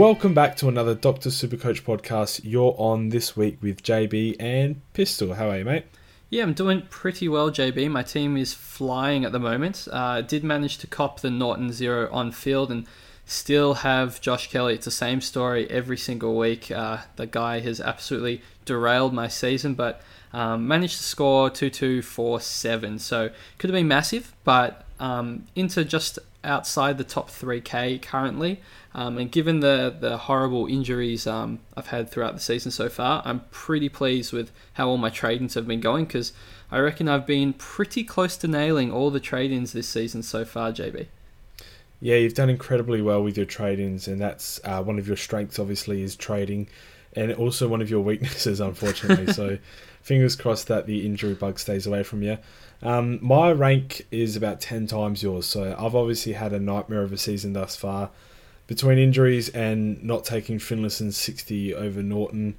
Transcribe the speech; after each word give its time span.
welcome 0.00 0.32
back 0.32 0.56
to 0.56 0.66
another 0.66 0.94
Doctor 0.94 1.28
Supercoach 1.28 1.82
podcast. 1.82 2.40
You're 2.42 2.74
on 2.78 3.10
this 3.10 3.36
week 3.36 3.58
with 3.60 3.82
JB 3.82 4.36
and 4.40 4.80
Pistol. 4.94 5.34
How 5.34 5.50
are 5.50 5.58
you, 5.58 5.64
mate? 5.66 5.84
Yeah, 6.30 6.44
I'm 6.44 6.54
doing 6.54 6.84
pretty 6.88 7.28
well, 7.28 7.50
JB. 7.50 7.90
My 7.90 8.02
team 8.02 8.38
is 8.38 8.54
flying 8.54 9.26
at 9.26 9.32
the 9.32 9.38
moment. 9.38 9.86
Uh, 9.92 10.22
did 10.22 10.42
manage 10.42 10.78
to 10.78 10.86
cop 10.86 11.20
the 11.20 11.28
Norton 11.28 11.70
Zero 11.70 12.10
on 12.12 12.32
field 12.32 12.70
and 12.70 12.86
still 13.26 13.74
have 13.74 14.22
Josh 14.22 14.50
Kelly. 14.50 14.72
It's 14.72 14.86
the 14.86 14.90
same 14.90 15.20
story 15.20 15.70
every 15.70 15.98
single 15.98 16.34
week. 16.34 16.70
Uh, 16.70 17.00
the 17.16 17.26
guy 17.26 17.60
has 17.60 17.78
absolutely 17.78 18.40
derailed 18.64 19.12
my 19.12 19.28
season, 19.28 19.74
but 19.74 20.00
um, 20.32 20.66
managed 20.66 20.96
to 20.96 21.02
score 21.02 21.50
2 21.50 21.68
2 21.68 22.00
4 22.00 22.40
7. 22.40 22.98
So 23.00 23.28
could 23.58 23.68
have 23.68 23.74
been 23.74 23.88
massive, 23.88 24.34
but 24.44 24.86
um, 24.98 25.44
into 25.54 25.84
just 25.84 26.18
outside 26.42 26.96
the 26.96 27.04
top 27.04 27.28
3K 27.28 28.00
currently. 28.00 28.60
Um, 28.92 29.18
and 29.18 29.30
given 29.30 29.60
the, 29.60 29.94
the 29.98 30.16
horrible 30.16 30.66
injuries 30.66 31.26
um, 31.26 31.60
I've 31.76 31.88
had 31.88 32.10
throughout 32.10 32.34
the 32.34 32.40
season 32.40 32.72
so 32.72 32.88
far, 32.88 33.22
I'm 33.24 33.42
pretty 33.50 33.88
pleased 33.88 34.32
with 34.32 34.50
how 34.74 34.88
all 34.88 34.98
my 34.98 35.10
trade-ins 35.10 35.54
have 35.54 35.66
been 35.66 35.80
going 35.80 36.06
because 36.06 36.32
I 36.72 36.78
reckon 36.80 37.08
I've 37.08 37.26
been 37.26 37.52
pretty 37.52 38.02
close 38.02 38.36
to 38.38 38.48
nailing 38.48 38.90
all 38.90 39.10
the 39.10 39.20
trade-ins 39.20 39.72
this 39.72 39.88
season 39.88 40.22
so 40.22 40.44
far, 40.44 40.72
JB. 40.72 41.06
Yeah, 42.00 42.16
you've 42.16 42.34
done 42.34 42.50
incredibly 42.50 43.00
well 43.02 43.22
with 43.22 43.36
your 43.36 43.46
trade-ins, 43.46 44.08
and 44.08 44.20
that's 44.20 44.58
uh, 44.64 44.82
one 44.82 44.98
of 44.98 45.06
your 45.06 45.18
strengths. 45.18 45.58
Obviously, 45.58 46.02
is 46.02 46.16
trading, 46.16 46.66
and 47.12 47.32
also 47.34 47.68
one 47.68 47.82
of 47.82 47.90
your 47.90 48.00
weaknesses, 48.04 48.58
unfortunately. 48.58 49.32
so, 49.32 49.58
fingers 50.02 50.34
crossed 50.34 50.68
that 50.68 50.86
the 50.86 51.04
injury 51.04 51.34
bug 51.34 51.58
stays 51.58 51.86
away 51.86 52.02
from 52.02 52.22
you. 52.22 52.38
Um, 52.82 53.18
my 53.20 53.52
rank 53.52 54.06
is 54.10 54.34
about 54.34 54.62
ten 54.62 54.86
times 54.86 55.22
yours, 55.22 55.44
so 55.44 55.76
I've 55.78 55.94
obviously 55.94 56.32
had 56.32 56.54
a 56.54 56.58
nightmare 56.58 57.02
of 57.02 57.12
a 57.12 57.18
season 57.18 57.52
thus 57.52 57.76
far 57.76 58.10
between 58.70 58.98
injuries 58.98 59.48
and 59.48 60.00
not 60.00 60.24
taking 60.24 60.60
Finlayson's 60.60 61.16
60 61.16 61.74
over 61.74 62.04
Norton 62.04 62.56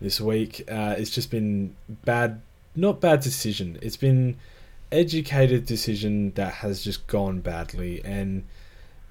this 0.00 0.20
week, 0.20 0.64
uh, 0.68 0.96
it's 0.98 1.10
just 1.10 1.30
been 1.30 1.76
bad, 1.88 2.42
not 2.74 3.00
bad 3.00 3.20
decision. 3.20 3.78
It's 3.80 3.96
been 3.96 4.38
educated 4.90 5.64
decision 5.64 6.32
that 6.32 6.54
has 6.54 6.82
just 6.82 7.06
gone 7.06 7.42
badly, 7.42 8.04
and 8.04 8.42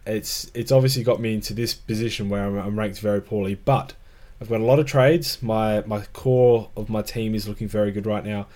it's 0.06 0.52
it's 0.54 0.74
obviously 0.74 1.04
got 1.04 1.22
me 1.22 1.36
into 1.36 1.54
this 1.54 1.74
position 1.74 2.28
where 2.28 2.44
I'm, 2.44 2.58
I'm 2.58 2.78
ranked 2.78 3.00
very 3.00 3.22
poorly. 3.22 3.56
But 3.56 3.94
I've 4.42 4.50
got 4.50 4.60
a 4.60 4.66
lot 4.66 4.78
of 4.78 4.86
trades. 4.86 5.42
My 5.42 5.84
my 5.88 6.02
core 6.12 6.70
of 6.76 6.90
my 6.90 7.02
team 7.02 7.34
is 7.34 7.48
looking 7.48 7.70
very 7.70 7.94
good 7.94 8.06
right 8.06 8.26
now, 8.26 8.48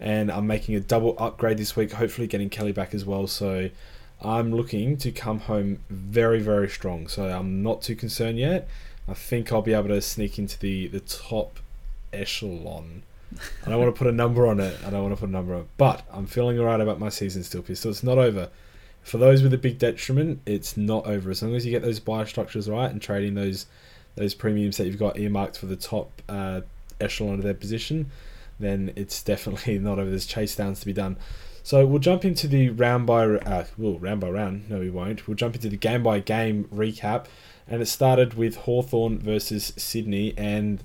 and 0.00 0.32
I'm 0.32 0.46
making 0.46 0.74
a 0.74 0.80
double 0.80 1.16
upgrade 1.18 1.58
this 1.58 1.76
week. 1.76 1.92
Hopefully, 1.92 2.26
getting 2.26 2.48
Kelly 2.48 2.72
back 2.72 2.94
as 2.94 3.04
well. 3.04 3.26
So 3.26 3.68
I'm 4.24 4.54
looking 4.54 4.96
to 4.98 5.10
come 5.10 5.40
home 5.40 5.80
very, 5.90 6.40
very 6.40 6.68
strong. 6.68 7.08
So 7.08 7.28
I'm 7.28 7.62
not 7.62 7.82
too 7.82 7.96
concerned 7.96 8.38
yet. 8.38 8.68
I 9.08 9.14
think 9.14 9.52
I'll 9.52 9.62
be 9.62 9.74
able 9.74 9.88
to 9.88 10.00
sneak 10.00 10.38
into 10.38 10.58
the, 10.58 10.86
the 10.88 11.00
top 11.00 11.58
echelon. 12.12 13.02
I 13.66 13.70
don't 13.70 13.80
want 13.80 13.94
to 13.94 13.98
put 13.98 14.06
a 14.06 14.12
number 14.12 14.46
on 14.46 14.60
it. 14.60 14.78
I 14.86 14.90
don't 14.90 15.02
want 15.02 15.14
to 15.14 15.20
put 15.20 15.28
a 15.28 15.32
number 15.32 15.54
on 15.54 15.62
it. 15.62 15.68
But 15.76 16.04
I'm 16.12 16.26
feeling 16.26 16.58
alright 16.58 16.80
about 16.80 17.00
my 17.00 17.08
season 17.08 17.42
still, 17.42 17.62
Pistol. 17.62 17.90
It's 17.90 18.02
not 18.02 18.18
over. 18.18 18.50
For 19.02 19.18
those 19.18 19.42
with 19.42 19.52
a 19.52 19.58
big 19.58 19.78
detriment, 19.78 20.40
it's 20.46 20.76
not 20.76 21.06
over. 21.06 21.30
As 21.30 21.42
long 21.42 21.54
as 21.54 21.66
you 21.66 21.72
get 21.72 21.82
those 21.82 21.98
buy 21.98 22.24
structures 22.24 22.70
right 22.70 22.90
and 22.90 23.02
trading 23.02 23.34
those 23.34 23.66
those 24.14 24.34
premiums 24.34 24.76
that 24.76 24.86
you've 24.86 24.98
got 24.98 25.18
earmarked 25.18 25.56
for 25.56 25.64
the 25.64 25.76
top 25.76 26.20
uh, 26.28 26.60
echelon 27.00 27.34
of 27.34 27.42
their 27.42 27.54
position, 27.54 28.10
then 28.60 28.92
it's 28.94 29.22
definitely 29.22 29.78
not 29.78 29.98
over. 29.98 30.10
There's 30.10 30.26
chase 30.26 30.54
downs 30.54 30.80
to 30.80 30.86
be 30.86 30.92
done. 30.92 31.16
So 31.64 31.86
we'll 31.86 32.00
jump 32.00 32.24
into 32.24 32.48
the 32.48 32.70
round 32.70 33.06
by 33.06 33.24
uh, 33.24 33.66
well 33.78 33.98
round 33.98 34.20
by 34.20 34.30
round. 34.30 34.68
No, 34.68 34.80
we 34.80 34.90
won't. 34.90 35.28
We'll 35.28 35.36
jump 35.36 35.54
into 35.54 35.68
the 35.68 35.76
game 35.76 36.02
by 36.02 36.18
game 36.18 36.64
recap, 36.74 37.26
and 37.68 37.80
it 37.80 37.86
started 37.86 38.34
with 38.34 38.56
Hawthorn 38.56 39.20
versus 39.20 39.72
Sydney. 39.76 40.34
And 40.36 40.82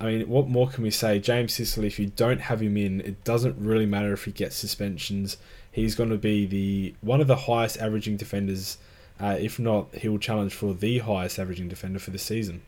I 0.00 0.06
mean, 0.06 0.28
what 0.28 0.48
more 0.48 0.68
can 0.68 0.82
we 0.82 0.90
say? 0.90 1.18
James 1.18 1.52
Sicily, 1.54 1.86
if 1.88 1.98
you 1.98 2.06
don't 2.06 2.40
have 2.40 2.62
him 2.62 2.76
in, 2.76 3.00
it 3.02 3.22
doesn't 3.24 3.56
really 3.58 3.86
matter 3.86 4.12
if 4.12 4.24
he 4.24 4.32
gets 4.32 4.56
suspensions. 4.56 5.36
He's 5.70 5.94
going 5.94 6.10
to 6.10 6.16
be 6.16 6.46
the 6.46 6.94
one 7.02 7.20
of 7.20 7.26
the 7.26 7.36
highest 7.36 7.76
averaging 7.78 8.16
defenders. 8.16 8.78
Uh, 9.20 9.36
if 9.38 9.58
not, 9.58 9.94
he 9.94 10.08
will 10.08 10.18
challenge 10.18 10.54
for 10.54 10.72
the 10.72 10.98
highest 11.00 11.38
averaging 11.38 11.68
defender 11.68 11.98
for 11.98 12.12
the 12.12 12.18
season. 12.18 12.62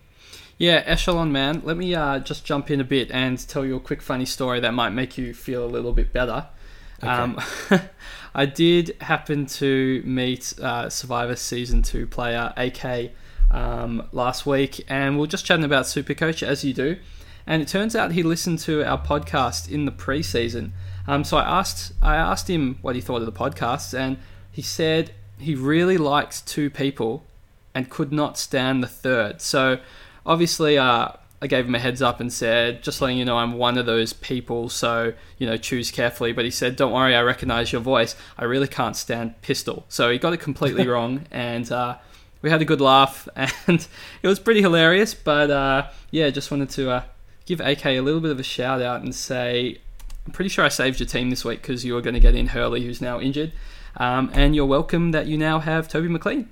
Yeah, 0.59 0.83
Echelon 0.85 1.33
man. 1.33 1.63
Let 1.65 1.79
me 1.79 1.95
uh, 1.95 2.19
just 2.19 2.45
jump 2.45 2.71
in 2.71 2.81
a 2.81 2.85
bit 2.85 3.11
and 3.11 3.39
tell 3.49 3.65
you 3.65 3.77
a 3.77 3.81
quick 3.81 4.03
funny 4.03 4.27
story 4.27 4.61
that 4.61 4.75
might 4.75 4.91
make 4.91 5.17
you 5.17 5.33
feel 5.33 5.65
a 5.65 5.67
little 5.67 5.95
bit 5.95 6.13
better. 6.13 6.49
Okay. 7.03 7.11
Um, 7.11 7.41
I 8.35 8.47
did 8.47 8.97
happen 9.01 9.47
to 9.47 10.03
meet 10.05 10.55
uh, 10.61 10.89
Survivor 10.89 11.37
Season 11.37 11.83
2 11.83 12.07
player 12.07 12.53
AK 12.57 13.13
um, 13.51 14.07
last 14.13 14.47
week, 14.47 14.85
and 14.89 15.19
we 15.19 15.25
are 15.25 15.27
just 15.27 15.45
chatting 15.45 15.65
about 15.65 15.87
Supercoach, 15.87 16.43
as 16.43 16.65
you 16.65 16.73
do. 16.73 16.97
And 17.47 17.63
it 17.63 17.69
turns 17.69 17.97
out 17.97 18.13
he 18.13 18.23
listened 18.23 18.61
to 18.61 18.85
our 18.85 19.01
podcast 19.03 19.71
in 19.71 19.85
the 19.85 19.93
preseason. 19.93 20.71
Um, 21.09 21.25
so 21.25 21.39
I 21.39 21.59
asked, 21.59 21.93
I 22.01 22.15
asked 22.17 22.49
him 22.49 22.79
what 22.83 22.95
he 22.95 23.01
thought 23.01 23.23
of 23.23 23.27
the 23.27 23.33
podcast, 23.33 23.99
and 23.99 24.19
he 24.53 24.63
said 24.63 25.13
he 25.39 25.55
really 25.55 25.99
liked 25.99 26.47
two 26.47 26.71
people 26.71 27.25
and 27.75 27.91
could 27.91 28.13
not 28.13 28.39
stand 28.39 28.83
the 28.83 28.89
third. 28.89 29.41
So 29.41 29.81
obviously, 30.25 30.79
uh, 30.79 31.09
I 31.43 31.47
gave 31.47 31.67
him 31.67 31.75
a 31.75 31.79
heads 31.79 32.03
up 32.03 32.21
and 32.21 32.31
said, 32.31 32.83
just 32.83 33.01
letting 33.01 33.17
you 33.17 33.25
know 33.25 33.39
I'm 33.39 33.55
one 33.55 33.79
of 33.79 33.87
those 33.87 34.13
people, 34.13 34.69
so, 34.69 35.15
you 35.39 35.47
know, 35.47 35.57
choose 35.57 35.91
carefully. 35.91 36.33
But 36.33 36.45
he 36.45 36.51
said, 36.51 36.77
don't 36.77 36.93
worry, 36.93 37.15
I 37.15 37.23
recognize 37.23 37.73
your 37.73 37.81
voice. 37.81 38.15
I 38.37 38.45
really 38.45 38.69
can't 38.69 38.95
stand 38.95 39.41
pistol. 39.41 39.87
So 39.89 40.11
he 40.11 40.19
got 40.19 40.35
it 40.35 40.41
completely 40.41 40.87
wrong, 40.89 41.27
and 41.31 41.71
uh, 41.73 41.97
we 42.43 42.51
had 42.51 42.61
a 42.61 42.67
good 42.67 42.81
laugh, 42.81 43.27
and 43.37 43.87
it 44.23 44.29
was 44.29 44.39
pretty 44.39 44.61
hilarious. 44.61 45.15
But 45.15 45.51
uh, 45.51 45.89
yeah, 46.11 46.29
just 46.29 46.51
wanted 46.51 46.69
to 46.71 46.91
uh, 46.91 47.03
give 47.47 47.61
AK 47.61 47.87
a 47.87 48.01
little 48.01 48.21
bit 48.21 48.33
of 48.33 48.39
a 48.39 48.45
shout 48.45 48.83
out 48.83 49.01
and 49.01 49.15
say, 49.15 49.79
I'm 50.27 50.33
pretty 50.33 50.51
sure 50.51 50.65
I 50.65 50.69
saved 50.69 51.01
your 51.01 51.07
team 51.07 51.31
this 51.31 51.45
week 51.45 51.63
because 51.63 51.87
you 51.87 51.95
were 51.95 52.03
going 52.03 52.15
to 52.15 52.21
get 52.21 52.35
in 52.35 52.49
Hurley, 52.49 52.85
who's 52.85 53.01
now 53.01 53.19
injured. 53.19 53.53
Um, 53.97 54.31
and 54.35 54.55
you're 54.55 54.67
welcome 54.67 55.13
that 55.13 55.27
you 55.27 55.39
now 55.39 55.59
have 55.59 55.89
Toby 55.89 56.09
McLean. 56.09 56.51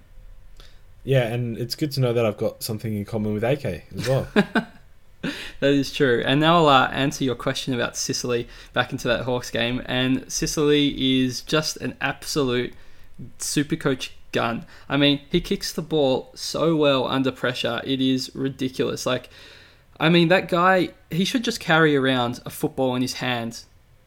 Yeah, 1.05 1.26
and 1.26 1.56
it's 1.59 1.75
good 1.75 1.93
to 1.93 2.00
know 2.00 2.12
that 2.12 2.25
I've 2.26 2.37
got 2.37 2.62
something 2.62 2.94
in 2.94 3.05
common 3.05 3.34
with 3.34 3.44
AK 3.44 3.65
as 3.94 4.09
well. 4.09 4.26
that 5.61 5.73
is 5.73 5.93
true. 5.93 6.23
And 6.25 6.41
now 6.41 6.59
I'll 6.59 6.69
uh, 6.69 6.89
answer 6.89 7.25
your 7.25 7.34
question 7.34 7.75
about 7.75 7.97
Sicily 7.97 8.49
back 8.73 8.93
into 8.93 9.09
that 9.09 9.25
Hawks 9.25 9.51
game. 9.51 9.83
And 9.87 10.31
Sicily 10.31 11.23
is 11.23 11.41
just 11.41 11.77
an 11.79 11.97
absolute 12.01 12.75
super 13.39 13.77
coach 13.77 14.12
gun. 14.33 14.65
I 14.89 14.97
mean, 14.97 15.21
he 15.31 15.41
kicks 15.41 15.73
the 15.73 15.83
ball 15.83 16.31
so 16.34 16.77
well 16.77 17.06
under 17.06 17.33
pressure. 17.33 17.81
It 17.84 18.01
is 18.01 18.34
ridiculous. 18.34 19.06
Like, 19.06 19.31
I 19.99 20.09
mean, 20.09 20.29
that 20.29 20.49
guy, 20.49 20.91
he 21.11 21.25
should 21.25 21.45
just 21.45 21.61
carry 21.61 21.97
around 21.97 22.41
a 22.47 22.50
football 22.50 22.95
in 22.95 23.03
his 23.03 23.15
hand, 23.15 23.65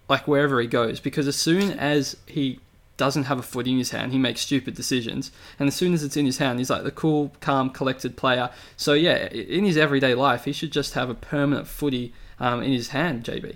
like 0.08 0.28
wherever 0.28 0.62
he 0.62 0.68
goes, 0.68 1.00
because 1.00 1.28
as 1.28 1.36
soon 1.36 1.72
as 1.72 2.16
he 2.26 2.60
doesn't 3.02 3.24
have 3.24 3.40
a 3.40 3.42
foot 3.42 3.66
in 3.66 3.80
his 3.80 3.90
hand. 3.90 4.12
He 4.12 4.20
makes 4.20 4.42
stupid 4.42 4.76
decisions. 4.76 5.32
And 5.58 5.68
as 5.68 5.74
soon 5.74 5.96
as 5.96 6.04
it's 6.04 6.16
in 6.16 6.28
his 6.28 6.38
hand, 6.38 6.60
he's 6.60 6.70
like 6.70 6.84
the 6.84 6.92
cool, 6.92 7.34
calm, 7.40 7.72
collected 7.72 8.16
player. 8.16 8.52
So, 8.78 8.94
yeah, 8.94 9.26
in 9.30 9.66
his 9.66 9.76
everyday 9.76 10.14
life, 10.14 10.46
he 10.46 10.54
should 10.54 10.72
just 10.72 10.94
have 10.94 11.10
a 11.10 11.16
permanent 11.16 11.68
footy 11.68 12.14
um, 12.40 12.62
in 12.62 12.72
his 12.72 12.90
hand, 12.90 13.24
JB. 13.24 13.56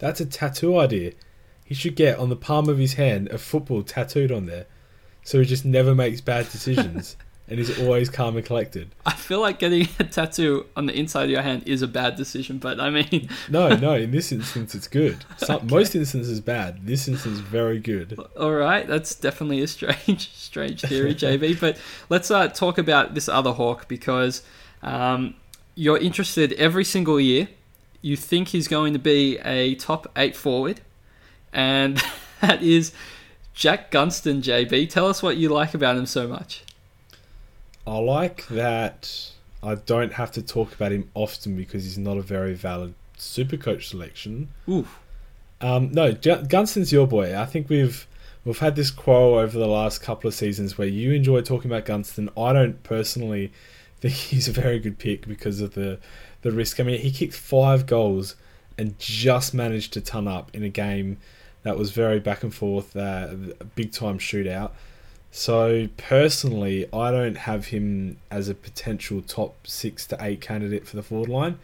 That's 0.00 0.20
a 0.20 0.26
tattoo 0.26 0.76
idea. 0.80 1.12
He 1.64 1.76
should 1.76 1.94
get 1.94 2.18
on 2.18 2.28
the 2.28 2.34
palm 2.34 2.68
of 2.68 2.78
his 2.78 2.94
hand 2.94 3.28
a 3.28 3.38
football 3.38 3.84
tattooed 3.84 4.32
on 4.32 4.46
there. 4.46 4.66
So 5.22 5.38
he 5.38 5.44
just 5.44 5.64
never 5.64 5.94
makes 5.94 6.20
bad 6.20 6.50
decisions. 6.50 7.16
and 7.48 7.58
he's 7.58 7.78
always 7.80 8.08
calm 8.08 8.36
and 8.36 8.46
collected. 8.46 8.94
I 9.06 9.12
feel 9.12 9.40
like 9.40 9.58
getting 9.58 9.88
a 9.98 10.04
tattoo 10.04 10.66
on 10.76 10.86
the 10.86 10.98
inside 10.98 11.24
of 11.24 11.30
your 11.30 11.42
hand 11.42 11.64
is 11.66 11.82
a 11.82 11.88
bad 11.88 12.16
decision, 12.16 12.58
but 12.58 12.80
I 12.80 12.90
mean, 12.90 13.28
no, 13.48 13.68
no. 13.76 13.94
In 13.94 14.10
this 14.10 14.32
instance, 14.32 14.74
it's 14.74 14.88
good. 14.88 15.24
Some, 15.38 15.56
okay. 15.56 15.66
Most 15.66 15.94
instances 15.94 16.40
bad. 16.40 16.86
This 16.86 17.08
instance, 17.08 17.38
very 17.38 17.78
good. 17.78 18.18
All 18.38 18.52
right, 18.52 18.86
that's 18.86 19.14
definitely 19.14 19.60
a 19.62 19.66
strange, 19.66 20.32
strange 20.34 20.80
theory, 20.82 21.14
JB. 21.14 21.60
but 21.60 21.78
let's 22.08 22.30
uh, 22.30 22.48
talk 22.48 22.78
about 22.78 23.14
this 23.14 23.28
other 23.28 23.52
hawk 23.52 23.88
because 23.88 24.42
um, 24.82 25.34
you're 25.74 25.98
interested 25.98 26.52
every 26.54 26.84
single 26.84 27.20
year. 27.20 27.48
You 28.00 28.16
think 28.16 28.48
he's 28.48 28.66
going 28.66 28.92
to 28.94 28.98
be 28.98 29.38
a 29.38 29.74
top 29.76 30.10
eight 30.16 30.36
forward, 30.36 30.80
and 31.52 32.02
that 32.40 32.62
is 32.62 32.92
Jack 33.54 33.90
Gunston, 33.90 34.42
JB. 34.42 34.88
Tell 34.88 35.06
us 35.06 35.22
what 35.22 35.36
you 35.36 35.48
like 35.48 35.74
about 35.74 35.96
him 35.96 36.06
so 36.06 36.26
much. 36.26 36.64
I 37.86 37.98
like 37.98 38.46
that 38.48 39.32
I 39.62 39.76
don't 39.76 40.12
have 40.14 40.32
to 40.32 40.42
talk 40.42 40.74
about 40.74 40.92
him 40.92 41.10
often 41.14 41.56
because 41.56 41.84
he's 41.84 41.98
not 41.98 42.16
a 42.16 42.22
very 42.22 42.54
valid 42.54 42.94
super 43.16 43.56
coach 43.56 43.88
selection. 43.88 44.48
Ooh. 44.68 44.86
Um, 45.60 45.92
no, 45.92 46.12
Gunston's 46.12 46.92
your 46.92 47.06
boy. 47.06 47.38
I 47.38 47.46
think 47.46 47.68
we've 47.68 48.06
we've 48.44 48.58
had 48.58 48.74
this 48.74 48.90
quarrel 48.90 49.34
over 49.34 49.56
the 49.56 49.68
last 49.68 50.00
couple 50.02 50.26
of 50.26 50.34
seasons 50.34 50.76
where 50.76 50.88
you 50.88 51.12
enjoy 51.12 51.40
talking 51.42 51.70
about 51.70 51.84
Gunston. 51.84 52.28
I 52.36 52.52
don't 52.52 52.82
personally 52.82 53.52
think 54.00 54.14
he's 54.30 54.48
a 54.48 54.52
very 54.52 54.80
good 54.80 54.98
pick 54.98 55.26
because 55.26 55.60
of 55.60 55.74
the 55.74 56.00
the 56.42 56.50
risk. 56.50 56.80
I 56.80 56.82
mean, 56.82 57.00
he 57.00 57.12
kicked 57.12 57.34
five 57.34 57.86
goals 57.86 58.34
and 58.76 58.98
just 58.98 59.54
managed 59.54 59.92
to 59.92 60.00
ton 60.00 60.26
up 60.26 60.50
in 60.54 60.64
a 60.64 60.68
game 60.68 61.18
that 61.62 61.78
was 61.78 61.92
very 61.92 62.18
back 62.18 62.42
and 62.42 62.52
forth, 62.52 62.96
uh, 62.96 63.28
big 63.76 63.92
time 63.92 64.18
shootout. 64.18 64.72
So 65.34 65.88
personally, 65.96 66.86
I 66.92 67.10
don't 67.10 67.38
have 67.38 67.68
him 67.68 68.18
as 68.30 68.50
a 68.50 68.54
potential 68.54 69.22
top 69.22 69.66
six 69.66 70.06
to 70.08 70.18
eight 70.20 70.42
candidate 70.42 70.86
for 70.86 70.96
the 70.96 71.02
forward 71.02 71.30
line. 71.30 71.58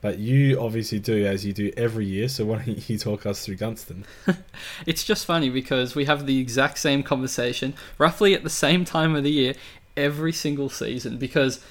But 0.00 0.18
you 0.18 0.58
obviously 0.58 0.98
do, 1.00 1.26
as 1.26 1.44
you 1.44 1.52
do 1.52 1.70
every 1.76 2.06
year. 2.06 2.28
So 2.28 2.46
why 2.46 2.64
don't 2.64 2.88
you 2.88 2.96
talk 2.96 3.26
us 3.26 3.44
through 3.44 3.56
Gunston? 3.56 4.04
it's 4.86 5.04
just 5.04 5.26
funny 5.26 5.50
because 5.50 5.94
we 5.94 6.06
have 6.06 6.24
the 6.24 6.38
exact 6.38 6.78
same 6.78 7.02
conversation 7.02 7.74
roughly 7.98 8.34
at 8.34 8.42
the 8.42 8.48
same 8.48 8.86
time 8.86 9.14
of 9.14 9.22
the 9.22 9.30
year 9.30 9.54
every 9.98 10.32
single 10.32 10.70
season. 10.70 11.18
Because 11.18 11.62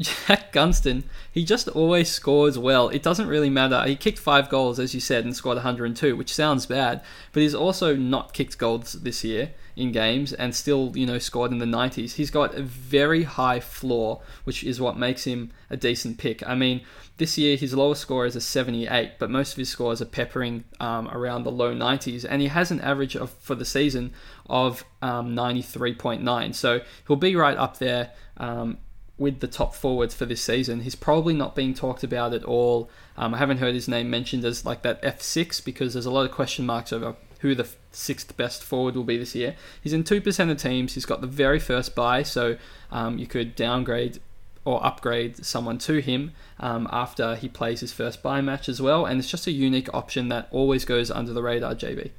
Jack 0.00 0.50
Gunston, 0.50 1.04
he 1.30 1.44
just 1.44 1.68
always 1.68 2.10
scores 2.10 2.58
well. 2.58 2.88
It 2.88 3.02
doesn't 3.02 3.28
really 3.28 3.50
matter. 3.50 3.84
He 3.86 3.96
kicked 3.96 4.18
five 4.18 4.48
goals, 4.48 4.80
as 4.80 4.94
you 4.94 5.00
said, 5.00 5.26
and 5.26 5.36
scored 5.36 5.56
102, 5.56 6.16
which 6.16 6.34
sounds 6.34 6.64
bad, 6.64 7.02
but 7.34 7.42
he's 7.42 7.54
also 7.54 7.94
not 7.94 8.32
kicked 8.32 8.56
goals 8.56 8.94
this 8.94 9.22
year 9.22 9.50
in 9.76 9.92
games 9.92 10.32
and 10.32 10.54
still, 10.54 10.92
you 10.96 11.06
know, 11.06 11.18
scored 11.18 11.52
in 11.52 11.58
the 11.58 11.66
90s. 11.66 12.14
He's 12.14 12.30
got 12.30 12.54
a 12.54 12.62
very 12.62 13.24
high 13.24 13.60
floor, 13.60 14.22
which 14.44 14.64
is 14.64 14.80
what 14.80 14.96
makes 14.96 15.24
him 15.24 15.52
a 15.68 15.76
decent 15.76 16.16
pick. 16.16 16.46
I 16.48 16.54
mean, 16.54 16.80
this 17.18 17.36
year 17.36 17.56
his 17.56 17.74
lowest 17.74 18.00
score 18.00 18.24
is 18.24 18.34
a 18.34 18.40
78, 18.40 19.18
but 19.18 19.30
most 19.30 19.52
of 19.52 19.58
his 19.58 19.68
scores 19.68 20.00
are 20.00 20.06
peppering 20.06 20.64
um, 20.80 21.08
around 21.08 21.44
the 21.44 21.52
low 21.52 21.74
90s, 21.74 22.24
and 22.28 22.40
he 22.40 22.48
has 22.48 22.70
an 22.70 22.80
average 22.80 23.16
of 23.16 23.30
for 23.30 23.54
the 23.54 23.66
season 23.66 24.12
of 24.48 24.84
um, 25.02 25.36
93.9. 25.36 26.54
So 26.54 26.80
he'll 27.06 27.16
be 27.16 27.36
right 27.36 27.56
up 27.56 27.78
there. 27.78 28.12
Um, 28.38 28.78
with 29.18 29.40
the 29.40 29.48
top 29.48 29.74
forwards 29.74 30.14
for 30.14 30.26
this 30.26 30.42
season. 30.42 30.80
He's 30.80 30.94
probably 30.94 31.32
not 31.32 31.54
being 31.54 31.72
talked 31.72 32.04
about 32.04 32.34
at 32.34 32.44
all. 32.44 32.90
Um, 33.16 33.34
I 33.34 33.38
haven't 33.38 33.56
heard 33.56 33.72
his 33.72 33.88
name 33.88 34.10
mentioned 34.10 34.44
as 34.44 34.66
like 34.66 34.82
that 34.82 35.00
F6 35.02 35.64
because 35.64 35.94
there's 35.94 36.04
a 36.04 36.10
lot 36.10 36.26
of 36.26 36.32
question 36.32 36.66
marks 36.66 36.92
over 36.92 37.16
who 37.40 37.54
the 37.54 37.68
sixth 37.92 38.36
best 38.36 38.62
forward 38.62 38.96
will 38.96 39.04
be 39.04 39.16
this 39.16 39.34
year. 39.34 39.56
He's 39.82 39.92
in 39.92 40.04
2% 40.04 40.50
of 40.50 40.58
teams. 40.58 40.94
He's 40.94 41.06
got 41.06 41.20
the 41.20 41.26
very 41.26 41.58
first 41.58 41.94
buy, 41.94 42.22
so 42.22 42.56
um, 42.90 43.18
you 43.18 43.26
could 43.26 43.54
downgrade 43.56 44.20
or 44.64 44.84
upgrade 44.84 45.44
someone 45.46 45.78
to 45.78 46.00
him 46.00 46.32
um, 46.58 46.88
after 46.90 47.36
he 47.36 47.48
plays 47.48 47.80
his 47.80 47.92
first 47.92 48.22
buy 48.22 48.40
match 48.40 48.68
as 48.68 48.82
well. 48.82 49.06
And 49.06 49.18
it's 49.18 49.30
just 49.30 49.46
a 49.46 49.52
unique 49.52 49.92
option 49.94 50.28
that 50.28 50.48
always 50.50 50.84
goes 50.84 51.10
under 51.10 51.32
the 51.32 51.42
radar, 51.42 51.74
JB. 51.74 52.10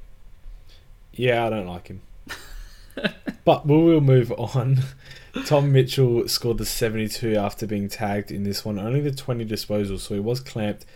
Yeah, 1.12 1.46
I 1.46 1.50
don't 1.50 1.66
like 1.66 1.88
him. 1.88 2.00
but 3.44 3.66
we 3.66 3.76
will 3.76 4.00
move 4.00 4.32
on. 4.32 4.78
Tom 5.44 5.72
Mitchell 5.72 6.26
scored 6.26 6.58
the 6.58 6.64
72 6.64 7.36
after 7.36 7.66
being 7.66 7.88
tagged 7.88 8.30
in 8.30 8.44
this 8.44 8.64
one. 8.64 8.78
Only 8.78 9.00
the 9.00 9.12
20 9.12 9.44
disposals, 9.44 10.00
so 10.00 10.14
he 10.14 10.20
was 10.20 10.40
clamped 10.40 10.86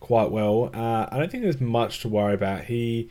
quite 0.00 0.30
well. 0.30 0.70
Uh, 0.74 1.06
I 1.10 1.18
don't 1.18 1.30
think 1.30 1.42
there's 1.42 1.60
much 1.60 2.00
to 2.00 2.08
worry 2.08 2.34
about. 2.34 2.64
He, 2.64 3.10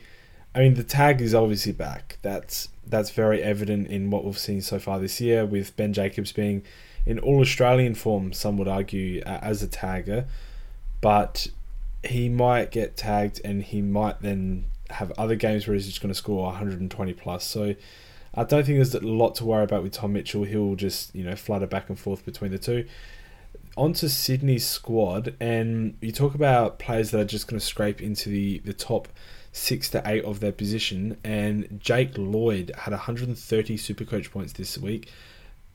I 0.54 0.60
mean, 0.60 0.74
the 0.74 0.84
tag 0.84 1.20
is 1.20 1.34
obviously 1.34 1.72
back. 1.72 2.18
That's 2.22 2.68
that's 2.86 3.10
very 3.10 3.42
evident 3.42 3.88
in 3.88 4.10
what 4.10 4.24
we've 4.24 4.38
seen 4.38 4.60
so 4.60 4.78
far 4.78 4.98
this 4.98 5.20
year, 5.20 5.46
with 5.46 5.76
Ben 5.76 5.92
Jacobs 5.92 6.32
being 6.32 6.62
in 7.06 7.18
all 7.18 7.40
Australian 7.40 7.94
form. 7.94 8.32
Some 8.32 8.56
would 8.58 8.68
argue 8.68 9.22
as 9.24 9.62
a 9.62 9.68
tagger, 9.68 10.26
but 11.00 11.48
he 12.04 12.28
might 12.28 12.70
get 12.70 12.96
tagged, 12.96 13.40
and 13.44 13.62
he 13.62 13.80
might 13.80 14.20
then 14.20 14.66
have 14.90 15.10
other 15.12 15.36
games 15.36 15.66
where 15.66 15.74
he's 15.74 15.86
just 15.86 16.02
going 16.02 16.12
to 16.12 16.18
score 16.18 16.44
120 16.44 17.12
plus. 17.14 17.46
So 17.46 17.74
I 18.34 18.44
don't 18.44 18.64
think 18.64 18.76
there's 18.76 18.94
a 18.94 19.00
lot 19.00 19.34
to 19.36 19.46
worry 19.46 19.64
about 19.64 19.82
with 19.82 19.92
Tom 19.92 20.12
Mitchell. 20.12 20.44
He'll 20.44 20.74
just 20.74 21.14
you 21.14 21.24
know 21.24 21.36
flutter 21.36 21.66
back 21.66 21.88
and 21.88 21.98
forth 21.98 22.26
between 22.26 22.50
the 22.50 22.58
two. 22.58 22.86
On 23.74 23.94
to 23.94 24.08
Sydney's 24.10 24.66
squad, 24.66 25.34
and 25.40 25.96
you 26.02 26.12
talk 26.12 26.34
about 26.34 26.78
players 26.78 27.10
that 27.12 27.20
are 27.20 27.24
just 27.24 27.48
going 27.48 27.58
to 27.58 27.64
scrape 27.64 28.02
into 28.02 28.28
the, 28.28 28.58
the 28.66 28.74
top 28.74 29.08
six 29.52 29.90
to 29.90 30.02
eight 30.06 30.24
of 30.24 30.40
their 30.40 30.52
position. 30.52 31.18
And 31.22 31.78
Jake 31.80 32.16
Lloyd 32.16 32.72
had 32.76 32.92
130 32.92 33.76
super 33.76 34.04
coach 34.04 34.30
points 34.30 34.54
this 34.54 34.78
week, 34.78 35.10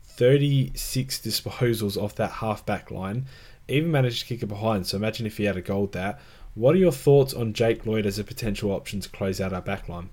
36 0.02 1.18
disposals 1.20 1.96
off 1.96 2.14
that 2.16 2.32
half 2.32 2.66
back 2.66 2.90
line, 2.90 3.26
even 3.68 3.90
managed 3.90 4.20
to 4.20 4.26
kick 4.26 4.42
it 4.42 4.46
behind. 4.46 4.86
So 4.86 4.96
imagine 4.96 5.26
if 5.26 5.36
he 5.36 5.44
had 5.44 5.56
a 5.56 5.62
goal 5.62 5.86
there. 5.86 6.18
What 6.54 6.74
are 6.74 6.78
your 6.78 6.92
thoughts 6.92 7.32
on 7.32 7.52
Jake 7.52 7.86
Lloyd 7.86 8.04
as 8.04 8.18
a 8.18 8.24
potential 8.24 8.72
option 8.72 9.00
to 9.00 9.08
close 9.08 9.40
out 9.40 9.52
our 9.52 9.62
back 9.62 9.88
line? 9.88 10.10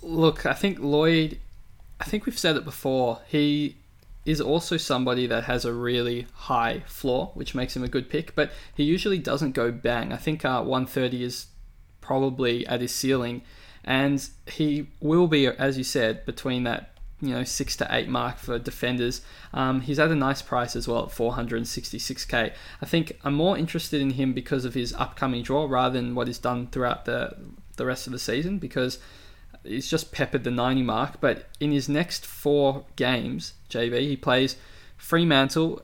Look, 0.00 0.46
I 0.46 0.52
think 0.52 0.78
Lloyd, 0.78 1.40
I 2.00 2.04
think 2.04 2.26
we've 2.26 2.38
said 2.38 2.56
it 2.56 2.64
before, 2.64 3.22
he 3.26 3.76
is 4.24 4.40
also 4.40 4.76
somebody 4.76 5.26
that 5.26 5.44
has 5.44 5.64
a 5.64 5.72
really 5.72 6.26
high 6.34 6.80
floor, 6.86 7.30
which 7.34 7.54
makes 7.54 7.74
him 7.74 7.82
a 7.82 7.88
good 7.88 8.08
pick, 8.08 8.34
but 8.34 8.52
he 8.74 8.84
usually 8.84 9.18
doesn't 9.18 9.52
go 9.52 9.72
bang. 9.72 10.12
I 10.12 10.16
think 10.16 10.44
uh, 10.44 10.62
130 10.62 11.24
is 11.24 11.46
probably 12.06 12.66
at 12.66 12.80
his 12.80 12.94
ceiling, 12.94 13.42
and 13.84 14.28
he 14.46 14.86
will 15.00 15.26
be, 15.26 15.46
as 15.46 15.76
you 15.76 15.84
said, 15.84 16.24
between 16.24 16.62
that 16.64 16.90
you 17.20 17.30
know 17.30 17.44
six 17.44 17.76
to 17.76 17.86
eight 17.90 18.08
mark 18.08 18.38
for 18.38 18.58
defenders. 18.58 19.22
Um, 19.52 19.80
he's 19.80 19.98
at 19.98 20.10
a 20.10 20.14
nice 20.14 20.42
price 20.42 20.76
as 20.76 20.86
well 20.86 21.04
at 21.04 21.10
466k. 21.10 22.52
I 22.80 22.86
think 22.86 23.18
I'm 23.24 23.34
more 23.34 23.58
interested 23.58 24.00
in 24.00 24.10
him 24.10 24.32
because 24.32 24.64
of 24.64 24.74
his 24.74 24.92
upcoming 24.94 25.42
draw 25.42 25.66
rather 25.66 26.00
than 26.00 26.14
what 26.14 26.26
he's 26.26 26.38
done 26.38 26.68
throughout 26.68 27.06
the 27.06 27.36
the 27.76 27.86
rest 27.86 28.06
of 28.06 28.12
the 28.12 28.18
season 28.18 28.58
because 28.58 28.98
he's 29.64 29.90
just 29.90 30.12
peppered 30.12 30.44
the 30.44 30.50
90 30.50 30.82
mark. 30.82 31.20
But 31.20 31.46
in 31.60 31.72
his 31.72 31.88
next 31.88 32.24
four 32.24 32.84
games, 32.96 33.54
JB, 33.70 34.00
he 34.00 34.16
plays 34.16 34.56
Fremantle 34.96 35.82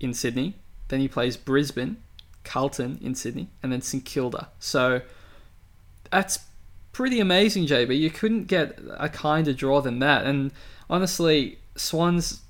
in 0.00 0.14
Sydney, 0.14 0.56
then 0.88 1.00
he 1.00 1.08
plays 1.08 1.36
Brisbane, 1.36 1.96
Carlton 2.44 2.98
in 3.00 3.14
Sydney, 3.14 3.48
and 3.62 3.72
then 3.72 3.80
St 3.80 4.04
Kilda. 4.04 4.48
So 4.58 5.02
that's 6.12 6.38
pretty 6.92 7.18
amazing, 7.18 7.66
JB. 7.66 7.98
You 7.98 8.10
couldn't 8.10 8.44
get 8.44 8.78
a 8.96 9.08
kinder 9.08 9.52
draw 9.52 9.80
than 9.80 9.98
that. 9.98 10.24
And 10.24 10.52
honestly, 10.88 11.58
Swans 11.74 12.42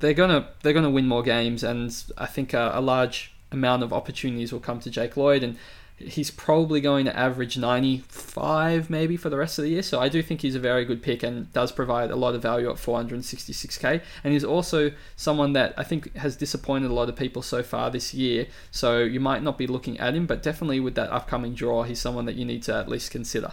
they're 0.00 0.14
gonna 0.14 0.48
they're 0.62 0.72
gonna 0.72 0.90
win 0.90 1.06
more 1.06 1.22
games, 1.22 1.62
and 1.62 1.94
I 2.18 2.26
think 2.26 2.52
a, 2.52 2.72
a 2.74 2.80
large 2.80 3.32
amount 3.52 3.82
of 3.82 3.92
opportunities 3.92 4.52
will 4.52 4.60
come 4.60 4.80
to 4.80 4.90
Jake 4.90 5.16
Lloyd 5.16 5.42
and 5.42 5.56
he's 6.00 6.30
probably 6.30 6.80
going 6.80 7.04
to 7.04 7.16
average 7.16 7.58
95 7.58 8.88
maybe 8.88 9.16
for 9.16 9.28
the 9.28 9.36
rest 9.36 9.58
of 9.58 9.64
the 9.64 9.70
year. 9.70 9.82
So 9.82 10.00
I 10.00 10.08
do 10.08 10.22
think 10.22 10.40
he's 10.40 10.54
a 10.54 10.60
very 10.60 10.84
good 10.84 11.02
pick 11.02 11.22
and 11.22 11.52
does 11.52 11.72
provide 11.72 12.10
a 12.10 12.16
lot 12.16 12.34
of 12.34 12.42
value 12.42 12.70
at 12.70 12.76
466k. 12.76 14.02
And 14.24 14.32
he's 14.32 14.44
also 14.44 14.92
someone 15.16 15.52
that 15.52 15.74
I 15.76 15.84
think 15.84 16.14
has 16.16 16.36
disappointed 16.36 16.90
a 16.90 16.94
lot 16.94 17.08
of 17.08 17.16
people 17.16 17.42
so 17.42 17.62
far 17.62 17.90
this 17.90 18.14
year. 18.14 18.46
So 18.70 18.98
you 18.98 19.20
might 19.20 19.42
not 19.42 19.58
be 19.58 19.66
looking 19.66 19.98
at 20.00 20.14
him, 20.14 20.26
but 20.26 20.42
definitely 20.42 20.80
with 20.80 20.94
that 20.94 21.10
upcoming 21.10 21.54
draw, 21.54 21.82
he's 21.82 22.00
someone 22.00 22.24
that 22.26 22.36
you 22.36 22.44
need 22.44 22.62
to 22.64 22.74
at 22.74 22.88
least 22.88 23.10
consider. 23.10 23.52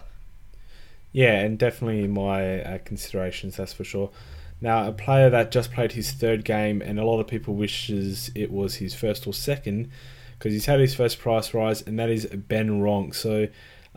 Yeah, 1.11 1.39
and 1.39 1.57
definitely 1.57 2.07
my 2.07 2.61
uh, 2.61 2.77
considerations, 2.79 3.57
that's 3.57 3.73
for 3.73 3.83
sure. 3.83 4.11
Now, 4.59 4.87
a 4.87 4.91
player 4.91 5.29
that 5.29 5.51
just 5.51 5.71
played 5.71 5.91
his 5.91 6.11
third 6.11 6.43
game, 6.43 6.81
and 6.81 6.99
a 6.99 7.05
lot 7.05 7.19
of 7.19 7.27
people 7.27 7.55
wishes 7.55 8.31
it 8.35 8.51
was 8.51 8.75
his 8.75 8.93
first 8.93 9.27
or 9.27 9.33
second, 9.33 9.91
because 10.37 10.53
he's 10.53 10.65
had 10.65 10.79
his 10.79 10.93
first 10.93 11.19
price 11.19 11.53
rise, 11.53 11.81
and 11.81 11.97
that 11.99 12.09
is 12.09 12.25
Ben 12.25 12.81
Ronke. 12.81 13.15
So 13.15 13.47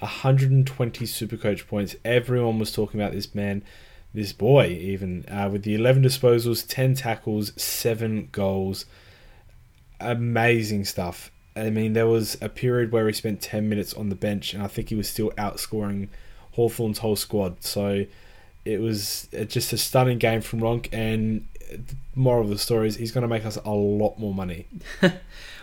120 0.01 1.05
Supercoach 1.05 1.67
points. 1.67 1.95
Everyone 2.05 2.59
was 2.59 2.73
talking 2.73 3.01
about 3.01 3.13
this 3.13 3.35
man, 3.35 3.63
this 4.15 4.33
boy, 4.33 4.69
even 4.69 5.25
uh, 5.29 5.49
with 5.53 5.63
the 5.63 5.75
11 5.75 6.03
disposals, 6.03 6.65
10 6.67 6.95
tackles, 6.95 7.53
7 7.61 8.29
goals. 8.33 8.87
Amazing 10.01 10.87
stuff. 10.87 11.31
I 11.55 11.69
mean, 11.69 11.93
there 11.93 12.07
was 12.07 12.39
a 12.41 12.49
period 12.49 12.93
where 12.93 13.07
he 13.07 13.13
spent 13.13 13.43
10 13.43 13.69
minutes 13.69 13.93
on 13.93 14.09
the 14.09 14.15
bench, 14.15 14.55
and 14.55 14.63
I 14.63 14.67
think 14.67 14.89
he 14.89 14.95
was 14.95 15.09
still 15.09 15.31
outscoring 15.33 16.09
Hawthorn's 16.53 16.99
whole 16.99 17.17
squad. 17.17 17.63
So 17.63 18.07
it 18.65 18.81
was 18.81 19.29
just 19.49 19.73
a 19.73 19.79
stunning 19.79 20.19
game 20.19 20.41
from 20.41 20.61
Ronk, 20.61 20.89
and 20.93 21.47
more 22.15 22.41
of 22.41 22.49
the 22.49 22.59
story 22.59 22.89
is 22.89 22.97
he's 22.97 23.13
going 23.13 23.23
to 23.23 23.29
make 23.29 23.45
us 23.45 23.57
a 23.57 23.71
lot 23.71 24.19
more 24.19 24.33
money. 24.33 24.67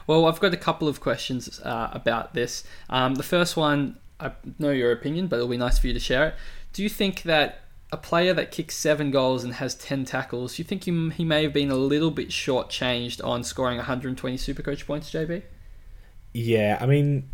Well, 0.07 0.25
I've 0.25 0.39
got 0.39 0.53
a 0.53 0.57
couple 0.57 0.87
of 0.87 1.01
questions 1.01 1.59
uh, 1.61 1.89
about 1.91 2.33
this. 2.33 2.63
Um, 2.89 3.15
the 3.15 3.23
first 3.23 3.57
one, 3.57 3.97
I 4.19 4.31
know 4.57 4.71
your 4.71 4.91
opinion, 4.91 5.27
but 5.27 5.35
it'll 5.35 5.49
be 5.49 5.57
nice 5.57 5.77
for 5.77 5.87
you 5.87 5.93
to 5.93 5.99
share 5.99 6.29
it. 6.29 6.35
Do 6.73 6.81
you 6.81 6.89
think 6.89 7.23
that 7.23 7.61
a 7.91 7.97
player 7.97 8.33
that 8.33 8.51
kicks 8.51 8.75
seven 8.75 9.11
goals 9.11 9.43
and 9.43 9.55
has 9.55 9.75
10 9.75 10.05
tackles, 10.05 10.55
do 10.55 10.61
you 10.61 10.67
think 10.67 10.85
he, 10.85 11.09
he 11.11 11.23
may 11.23 11.43
have 11.43 11.53
been 11.53 11.71
a 11.71 11.75
little 11.75 12.11
bit 12.11 12.29
shortchanged 12.29 13.23
on 13.23 13.43
scoring 13.43 13.77
120 13.77 14.37
Supercoach 14.37 14.85
points, 14.85 15.11
JB? 15.11 15.43
Yeah, 16.33 16.77
I 16.81 16.85
mean, 16.85 17.29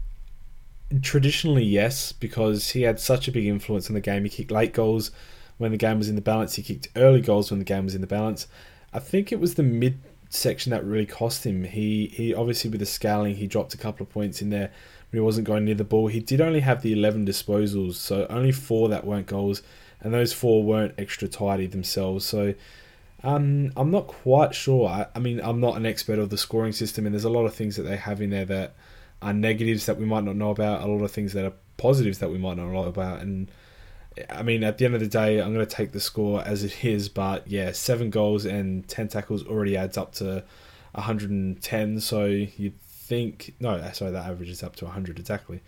traditionally, 1.02 1.64
yes, 1.64 2.12
because 2.12 2.70
he 2.70 2.84
had 2.84 3.00
such 3.00 3.28
a 3.28 3.32
big 3.32 3.46
influence 3.46 3.90
on 3.90 3.96
the 3.96 4.02
game. 4.02 4.24
He 4.24 4.30
kicked 4.30 4.52
late 4.52 4.74
goals 4.74 5.12
when 5.58 5.72
the 5.72 5.78
game 5.78 5.98
was 5.98 6.10
in 6.10 6.16
the 6.16 6.22
balance, 6.22 6.56
he 6.56 6.64
kicked 6.64 6.88
early 6.96 7.22
goals 7.22 7.52
when 7.52 7.60
the 7.60 7.66
game 7.66 7.86
was 7.86 7.96
in 7.96 8.02
the 8.02 8.08
balance. 8.08 8.48
I 8.92 9.00
think 9.00 9.32
it 9.32 9.40
was 9.40 9.56
the 9.56 9.64
mid 9.64 10.00
section 10.34 10.72
that 10.72 10.84
really 10.84 11.06
cost 11.06 11.46
him. 11.46 11.64
He 11.64 12.08
he 12.08 12.34
obviously 12.34 12.70
with 12.70 12.80
the 12.80 12.86
scaling 12.86 13.36
he 13.36 13.48
dropped 13.48 13.74
a 13.74 13.78
couple 13.78 14.04
of 14.04 14.10
points 14.10 14.42
in 14.42 14.50
there 14.50 14.72
he 15.14 15.20
wasn't 15.20 15.46
going 15.46 15.66
near 15.66 15.76
the 15.76 15.84
ball. 15.84 16.08
He 16.08 16.20
did 16.20 16.42
only 16.42 16.62
have 16.62 16.82
the 16.82 16.92
eleven 16.92 17.26
disposals, 17.26 17.96
so 17.96 18.26
only 18.30 18.52
four 18.52 18.90
that 18.90 19.06
weren't 19.06 19.28
goals, 19.28 19.62
and 20.02 20.14
those 20.14 20.34
four 20.34 20.64
weren't 20.64 20.96
extra 20.98 21.28
tidy 21.28 21.68
themselves. 21.68 22.26
So 22.26 22.56
um, 23.24 23.72
I'm 23.78 23.92
not 23.92 24.08
quite 24.08 24.56
sure. 24.56 24.88
I, 24.90 25.06
I 25.16 25.20
mean, 25.20 25.40
I'm 25.42 25.60
not 25.60 25.78
an 25.78 25.86
expert 25.86 26.18
of 26.18 26.30
the 26.30 26.38
scoring 26.38 26.74
system, 26.74 27.06
and 27.06 27.14
there's 27.14 27.24
a 27.24 27.30
lot 27.30 27.46
of 27.46 27.54
things 27.54 27.76
that 27.76 27.84
they 27.84 27.96
have 27.96 28.22
in 28.22 28.32
there 28.32 28.46
that 28.46 28.76
are 29.22 29.34
negatives 29.34 29.86
that 29.86 29.98
we 29.98 30.06
might 30.06 30.24
not 30.24 30.36
know 30.36 30.50
about. 30.50 30.82
A 30.82 30.88
lot 30.88 31.04
of 31.04 31.12
things 31.12 31.34
that 31.34 31.46
are 31.46 31.54
positives 31.78 32.18
that 32.18 32.32
we 32.32 32.40
might 32.40 32.58
not 32.58 32.72
know 32.72 32.84
about, 32.84 33.22
and 33.22 33.52
I 34.30 34.44
mean, 34.44 34.64
at 34.64 34.78
the 34.78 34.86
end 34.86 34.96
of 34.96 35.02
the 35.02 35.08
day, 35.08 35.40
I'm 35.40 35.54
going 35.54 35.66
to 35.66 35.76
take 35.76 35.92
the 35.92 36.00
score 36.00 36.42
as 36.42 36.64
it 36.64 36.84
is. 36.84 37.10
But 37.10 37.48
yeah, 37.48 37.72
seven 37.72 38.10
goals 38.10 38.46
and 38.46 38.88
ten 38.88 39.08
tackles 39.08 39.46
already 39.46 39.78
adds 39.78 39.98
up 39.98 40.14
to 40.16 40.44
110. 40.94 42.00
So 42.00 42.26
you'd 42.26 42.80
think 42.82 43.54
no, 43.60 43.90
sorry, 43.94 44.12
that 44.12 44.26
averages 44.26 44.64
up 44.64 44.76
to 44.78 44.86
100 44.86 45.20
exactly. 45.20 45.62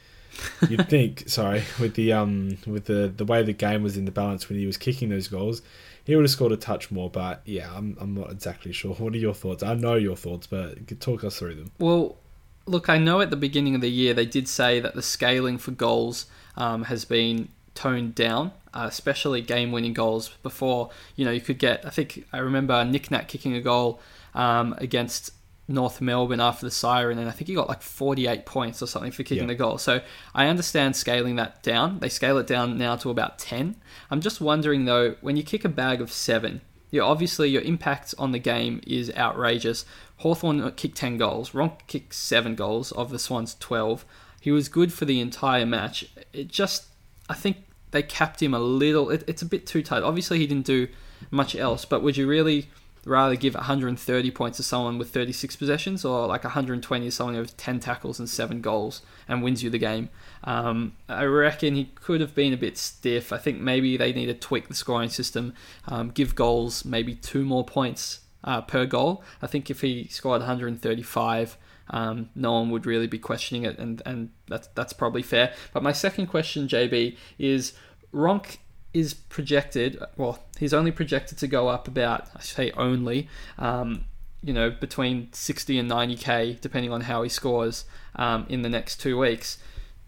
You'd 0.70 0.90
think, 0.90 1.28
sorry, 1.28 1.64
with 1.80 1.96
the 1.96 2.14
um 2.14 2.58
with 2.66 2.86
the 2.86 3.12
the 3.16 3.26
way 3.26 3.44
the 3.44 3.54
game 3.54 3.84
was 3.84 3.98
in 3.98 4.06
the 4.06 4.12
balance 4.12 4.50
when 4.50 4.60
he 4.60 4.66
was 4.66 4.78
kicking 4.78 5.10
those 5.10 5.28
goals, 5.28 5.62
he 6.06 6.16
would 6.16 6.24
have 6.24 6.32
scored 6.32 6.52
a 6.52 6.58
touch 6.58 6.92
more. 6.92 7.10
But 7.10 7.42
yeah, 7.46 7.72
I'm 7.76 7.98
I'm 8.00 8.14
not 8.14 8.32
exactly 8.32 8.72
sure. 8.72 8.94
What 8.96 9.14
are 9.14 9.18
your 9.18 9.34
thoughts? 9.34 9.64
I 9.64 9.74
know 9.76 9.96
your 9.96 10.16
thoughts, 10.16 10.48
but 10.48 11.00
talk 11.00 11.24
us 11.24 11.40
through 11.40 11.56
them. 11.56 11.72
Well, 11.80 12.18
look, 12.66 12.90
I 12.90 12.98
know 12.98 13.22
at 13.22 13.30
the 13.30 13.36
beginning 13.36 13.76
of 13.76 13.82
the 13.82 13.92
year 13.92 14.14
they 14.14 14.26
did 14.26 14.48
say 14.48 14.80
that 14.80 14.96
the 14.96 15.02
scaling 15.02 15.58
for 15.58 15.72
goals 15.72 16.26
um, 16.58 16.84
has 16.84 17.06
been 17.06 17.50
toned 17.76 18.16
down, 18.16 18.52
uh, 18.74 18.88
especially 18.90 19.42
game-winning 19.42 19.94
goals. 19.94 20.30
Before, 20.42 20.90
you 21.16 21.26
know, 21.26 21.32
you 21.32 21.42
could 21.42 21.60
get. 21.60 21.86
I 21.86 21.90
think 21.92 22.26
I 22.34 22.40
remember 22.40 22.84
Nick 22.84 23.12
Nat 23.12 23.28
kicking 23.28 23.54
a 23.54 23.62
goal 23.62 24.00
um, 24.34 24.74
against 24.80 25.32
North 25.68 26.00
Melbourne 26.00 26.40
after 26.40 26.66
the 26.66 26.72
siren, 26.72 27.18
and 27.18 27.28
I 27.28 27.32
think 27.32 27.48
he 27.48 27.56
got 27.56 27.68
like 27.68 27.82
48 27.82 28.46
points 28.46 28.82
or 28.82 28.88
something 28.88 29.12
for 29.12 29.24
kicking 29.24 29.44
yeah. 29.44 29.48
the 29.48 29.56
goal. 29.56 29.78
So 29.78 30.02
I 30.34 30.48
understand 30.48 30.96
scaling 30.96 31.38
that 31.38 31.64
down. 31.64 32.00
They 32.00 32.10
scale 32.10 32.38
it 32.38 32.48
down 32.48 32.78
now 32.78 32.96
to 32.98 33.10
about 33.10 33.40
10. 33.40 33.76
I'm 34.12 34.22
just 34.22 34.42
wondering 34.42 34.86
though, 34.86 35.16
when 35.22 35.38
you 35.38 35.44
kick 35.44 35.66
a 35.66 35.70
bag 35.70 36.02
of 36.02 36.12
seven, 36.12 36.62
you 36.92 37.02
obviously 37.02 37.50
your 37.50 37.64
impact 37.64 38.14
on 38.20 38.32
the 38.32 38.40
game 38.40 38.82
is 38.86 39.12
outrageous. 39.16 39.86
Hawthorn 40.18 40.72
kicked 40.74 40.98
10 40.98 41.18
goals, 41.18 41.52
Ronk 41.52 41.88
kicked 41.88 42.14
7 42.14 42.56
goals 42.56 42.92
of 42.92 43.10
the 43.10 43.20
Swans 43.20 43.56
12. 43.60 44.06
He 44.40 44.52
was 44.52 44.70
good 44.70 44.94
for 44.94 45.06
the 45.06 45.20
entire 45.20 45.66
match. 45.66 46.06
It 46.32 46.48
just, 46.48 46.86
I 47.30 47.34
think 47.34 47.58
they 47.92 48.04
capped 48.04 48.42
him 48.42 48.54
a 48.54 48.60
little. 48.60 49.10
It, 49.10 49.24
it's 49.28 49.42
a 49.42 49.46
bit 49.46 49.66
too 49.66 49.82
tight. 49.82 50.04
Obviously, 50.04 50.40
he 50.40 50.48
didn't 50.48 50.66
do 50.66 50.88
much 51.32 51.56
else, 51.56 51.86
but 51.86 52.04
would 52.04 52.18
you 52.18 52.28
really 52.28 52.70
rather 53.06 53.36
give 53.36 53.54
130 53.54 54.32
points 54.32 54.58
to 54.58 54.64
someone 54.64 54.98
with 54.98 55.12
36 55.12 55.56
possessions 55.56 56.04
or 56.04 56.26
like 56.26 56.44
120 56.44 57.06
to 57.06 57.12
someone 57.12 57.38
with 57.38 57.56
10 57.56 57.80
tackles 57.80 58.20
and 58.20 58.28
7 58.28 58.62
goals 58.62 59.04
and 59.28 59.44
wins 59.44 59.64
you 59.64 59.70
the 59.70 59.78
game. 59.78 60.10
Um, 60.44 60.94
I 61.08 61.24
reckon 61.26 61.76
he 61.76 61.92
could 61.96 62.20
have 62.20 62.34
been 62.34 62.52
a 62.52 62.58
bit 62.58 62.78
stiff. 62.78 63.32
I 63.32 63.38
think 63.38 63.62
maybe 63.62 63.96
they 63.96 64.12
need 64.12 64.26
to 64.26 64.34
tweak 64.34 64.68
the 64.68 64.74
scoring 64.74 65.10
system, 65.10 65.54
um, 65.88 66.10
give 66.10 66.36
goals 66.36 66.84
maybe 66.84 67.14
two 67.14 67.46
more 67.46 67.64
points 67.64 68.22
uh, 68.44 68.62
per 68.62 68.86
goal. 68.86 69.24
I 69.42 69.48
think 69.48 69.70
if 69.70 69.82
he 69.82 70.08
scored 70.08 70.42
135, 70.42 71.58
um, 71.90 72.30
no 72.36 72.54
one 72.54 72.70
would 72.72 72.86
really 72.86 73.08
be 73.08 73.20
questioning 73.20 73.64
it, 73.64 73.78
and, 73.78 74.02
and 74.06 74.32
that's, 74.48 74.68
that's 74.76 74.94
probably 74.94 75.22
fair. 75.22 75.54
But 75.74 75.84
my 75.84 75.92
second 75.92 76.28
question, 76.28 76.68
JB, 76.68 77.18
is 77.38 77.74
Ronk 78.14 78.58
is 78.94 79.14
projected, 79.14 80.02
well, 80.16 80.40
he's 80.58 80.74
only 80.74 80.92
projected 80.92 81.38
to 81.40 81.48
go 81.48 81.68
up 81.68 81.88
about, 81.88 82.30
I 82.36 82.42
say 82.42 82.72
only, 82.72 83.28
um, 83.58 84.06
you 84.42 84.54
know, 84.54 84.70
between 84.70 85.34
60 85.34 85.78
and 85.80 85.90
90k, 85.90 86.62
depending 86.62 86.92
on 86.92 87.02
how 87.02 87.24
he 87.24 87.30
scores 87.30 87.86
um, 88.16 88.46
in 88.48 88.62
the 88.62 88.70
next 88.70 89.02
two 89.02 89.18
weeks. 89.18 89.58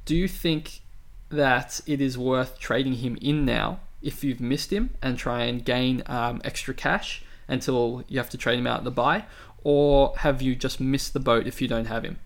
Do 0.06 0.16
you 0.16 0.28
think 0.28 0.82
that 1.30 1.82
it 1.86 2.00
is 2.00 2.18
worth 2.18 2.58
trading 2.60 2.94
him 2.94 3.18
in 3.22 3.44
now 3.44 3.82
if 4.02 4.24
you've 4.24 4.40
missed 4.40 4.72
him 4.72 4.92
and 5.02 5.18
try 5.18 5.44
and 5.44 5.66
gain 5.66 6.04
um, 6.06 6.40
extra 6.46 6.74
cash 6.74 7.24
until 7.48 8.04
you 8.08 8.18
have 8.20 8.30
to 8.32 8.38
trade 8.38 8.60
him 8.60 8.68
out 8.68 8.80
in 8.80 8.86
the 8.86 8.92
buy? 8.92 9.25
Or 9.63 10.13
have 10.18 10.42
you 10.42 10.56
just 10.56 10.80
missed 10.80 11.13
the 11.13 11.20
boat 11.20 11.48
if 11.48 11.62
you 11.62 11.68
don't 11.68 11.86
have 11.86 12.04
him? 12.04 12.20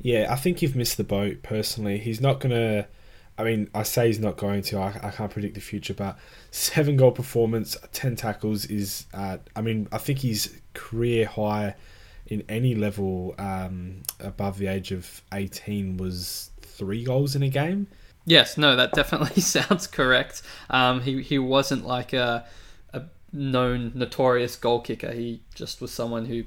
Yeah, 0.00 0.26
I 0.30 0.36
think 0.36 0.62
you've 0.62 0.76
missed 0.76 0.96
the 0.96 1.04
boat 1.04 1.42
personally. 1.42 1.98
He's 1.98 2.20
not 2.20 2.40
going 2.40 2.52
to 2.54 2.86
I 3.40 3.42
mean, 3.42 3.70
I 3.74 3.84
say 3.84 4.08
he's 4.08 4.18
not 4.18 4.36
going 4.36 4.60
to. 4.64 4.78
I, 4.78 4.88
I 5.02 5.10
can't 5.10 5.30
predict 5.30 5.54
the 5.54 5.62
future, 5.62 5.94
but 5.94 6.18
seven 6.50 6.96
goal 6.96 7.10
performance, 7.10 7.74
ten 7.92 8.14
tackles 8.14 8.66
is. 8.66 9.06
Uh, 9.14 9.38
I 9.56 9.62
mean, 9.62 9.88
I 9.90 9.96
think 9.96 10.18
he's 10.18 10.60
career 10.74 11.26
high 11.26 11.74
in 12.26 12.44
any 12.50 12.74
level 12.74 13.34
um, 13.38 14.02
above 14.20 14.58
the 14.58 14.66
age 14.66 14.92
of 14.92 15.22
eighteen 15.32 15.96
was 15.96 16.50
three 16.60 17.02
goals 17.02 17.34
in 17.34 17.42
a 17.42 17.48
game. 17.48 17.86
Yes, 18.26 18.58
no, 18.58 18.76
that 18.76 18.92
definitely 18.92 19.40
sounds 19.40 19.86
correct. 19.86 20.42
Um, 20.68 21.00
he 21.00 21.22
he 21.22 21.38
wasn't 21.38 21.86
like 21.86 22.12
a 22.12 22.44
a 22.44 22.44
known 23.32 23.92
notorious 23.94 24.56
goal 24.56 24.80
kicker. 24.80 25.12
He 25.12 25.40
just 25.54 25.80
was 25.80 25.92
someone 25.92 26.26
who 26.26 26.44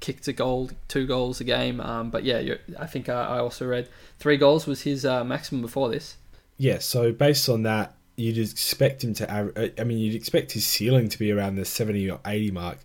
kicked 0.00 0.28
a 0.28 0.32
goal, 0.32 0.70
two 0.88 1.06
goals 1.06 1.40
a 1.40 1.44
game. 1.44 1.80
Um, 1.80 2.10
but 2.10 2.24
yeah, 2.24 2.54
I 2.78 2.86
think 2.86 3.08
I, 3.08 3.24
I, 3.24 3.38
also 3.38 3.66
read 3.66 3.88
three 4.18 4.36
goals 4.36 4.66
was 4.66 4.82
his 4.82 5.06
uh, 5.06 5.24
maximum 5.24 5.62
before 5.62 5.88
this 5.88 6.16
yeah, 6.56 6.78
so 6.78 7.12
based 7.12 7.48
on 7.48 7.62
that, 7.64 7.94
you'd 8.16 8.38
expect 8.38 9.02
him 9.02 9.14
to. 9.14 9.72
I 9.78 9.84
mean, 9.84 9.98
you'd 9.98 10.14
expect 10.14 10.52
his 10.52 10.66
ceiling 10.66 11.08
to 11.08 11.18
be 11.18 11.32
around 11.32 11.56
the 11.56 11.64
seventy 11.64 12.08
or 12.10 12.20
eighty 12.26 12.50
mark, 12.50 12.78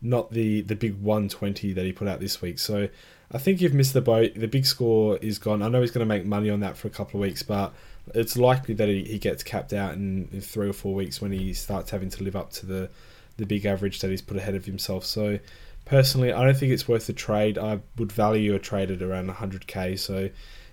not 0.00 0.30
the 0.30 0.62
the 0.62 0.76
big 0.76 1.00
one 1.00 1.28
twenty 1.28 1.72
that 1.72 1.84
he 1.84 1.92
put 1.92 2.08
out 2.08 2.20
this 2.20 2.40
week. 2.40 2.58
So 2.58 2.88
I 3.32 3.38
think 3.38 3.60
you've 3.60 3.74
missed 3.74 3.94
the 3.94 4.00
boat. 4.00 4.34
The 4.36 4.46
big 4.46 4.66
score 4.66 5.18
is 5.18 5.38
gone. 5.38 5.62
I 5.62 5.68
know 5.68 5.80
he's 5.80 5.90
going 5.90 6.06
to 6.06 6.14
make 6.14 6.24
money 6.24 6.48
on 6.48 6.60
that 6.60 6.76
for 6.76 6.86
a 6.86 6.90
couple 6.90 7.20
of 7.20 7.22
weeks, 7.22 7.42
but 7.42 7.74
it's 8.14 8.36
likely 8.36 8.74
that 8.74 8.88
he, 8.88 9.04
he 9.04 9.18
gets 9.18 9.42
capped 9.42 9.72
out 9.72 9.94
in, 9.94 10.28
in 10.32 10.40
three 10.40 10.68
or 10.68 10.72
four 10.72 10.94
weeks 10.94 11.20
when 11.20 11.32
he 11.32 11.52
starts 11.52 11.90
having 11.90 12.10
to 12.10 12.22
live 12.22 12.36
up 12.36 12.50
to 12.52 12.66
the 12.66 12.90
the 13.38 13.46
big 13.46 13.64
average 13.64 14.00
that 14.00 14.10
he's 14.10 14.20
put 14.20 14.36
ahead 14.36 14.54
of 14.54 14.64
himself. 14.64 15.04
So 15.04 15.38
personally, 15.84 16.32
I 16.32 16.44
don't 16.44 16.56
think 16.56 16.72
it's 16.72 16.86
worth 16.86 17.06
the 17.06 17.12
trade. 17.12 17.56
I 17.56 17.80
would 17.96 18.12
value 18.12 18.54
a 18.54 18.58
trade 18.58 18.90
at 18.90 19.00
around 19.00 19.30
100k. 19.30 19.98
So 19.98 20.28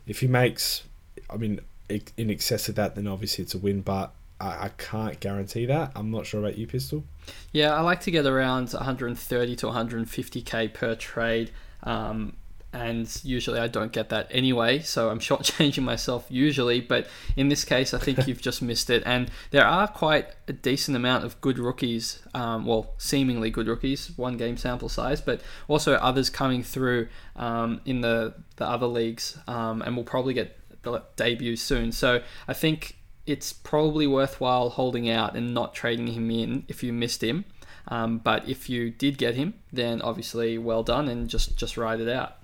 if 0.07 0.19
he 0.19 0.27
makes, 0.27 0.83
I 1.29 1.37
mean, 1.37 1.61
in 1.89 2.29
excess 2.29 2.67
of 2.67 2.75
that, 2.75 2.95
then 2.95 3.07
obviously 3.07 3.43
it's 3.43 3.53
a 3.53 3.59
win. 3.59 3.81
But 3.81 4.11
I, 4.41 4.65
I 4.65 4.69
can't 4.77 5.19
guarantee 5.19 5.65
that. 5.67 5.91
I'm 5.95 6.11
not 6.11 6.25
sure 6.25 6.39
about 6.39 6.57
you, 6.57 6.67
Pistol. 6.67 7.03
Yeah, 7.51 7.73
I 7.73 7.81
like 7.81 8.01
to 8.01 8.11
get 8.11 8.25
around 8.25 8.71
130 8.71 9.55
to 9.57 9.65
150k 9.67 10.73
per 10.73 10.95
trade. 10.95 11.51
Um, 11.83 12.33
and 12.75 13.09
usually 13.23 13.57
I 13.57 13.69
don't 13.69 13.93
get 13.93 14.09
that 14.09 14.27
anyway, 14.29 14.79
so 14.79 15.09
I'm 15.09 15.19
shortchanging 15.19 15.83
myself 15.93 16.25
usually. 16.27 16.81
But 16.81 17.07
in 17.37 17.47
this 17.47 17.63
case, 17.63 17.93
I 17.93 17.99
think 17.99 18.27
you've 18.27 18.41
just 18.41 18.61
missed 18.61 18.89
it. 18.89 19.01
And 19.05 19.31
there 19.51 19.65
are 19.65 19.87
quite 19.87 20.27
a 20.49 20.53
decent 20.53 20.97
amount 20.97 21.23
of 21.23 21.39
good 21.39 21.57
rookies, 21.57 22.21
um, 22.33 22.65
well, 22.65 22.93
seemingly 22.97 23.49
good 23.49 23.69
rookies, 23.69 24.11
one 24.17 24.35
game 24.35 24.57
sample 24.57 24.89
size, 24.89 25.21
but 25.21 25.39
also 25.69 25.93
others 25.93 26.29
coming 26.29 26.63
through 26.63 27.07
um, 27.37 27.79
in 27.85 28.01
the, 28.01 28.33
the 28.57 28.67
other 28.67 28.87
leagues, 28.87 29.37
um, 29.47 29.81
and 29.81 29.95
we'll 29.95 30.03
probably 30.03 30.33
get 30.33 30.59
the 30.81 31.01
debut 31.15 31.55
soon. 31.55 31.93
So 31.93 32.21
I 32.45 32.53
think 32.53 32.97
it's 33.25 33.53
probably 33.53 34.05
worthwhile 34.05 34.69
holding 34.71 35.09
out 35.09 35.37
and 35.37 35.53
not 35.53 35.73
trading 35.73 36.07
him 36.07 36.29
in 36.29 36.65
if 36.67 36.83
you 36.83 36.91
missed 36.91 37.23
him. 37.23 37.45
Um, 37.87 38.17
but 38.17 38.49
if 38.49 38.69
you 38.69 38.89
did 38.89 39.17
get 39.17 39.35
him, 39.35 39.53
then 39.71 40.01
obviously 40.01 40.57
well 40.57 40.83
done 40.83 41.07
and 41.07 41.29
just 41.29 41.55
just 41.55 41.77
ride 41.77 42.01
it 42.01 42.09
out. 42.09 42.35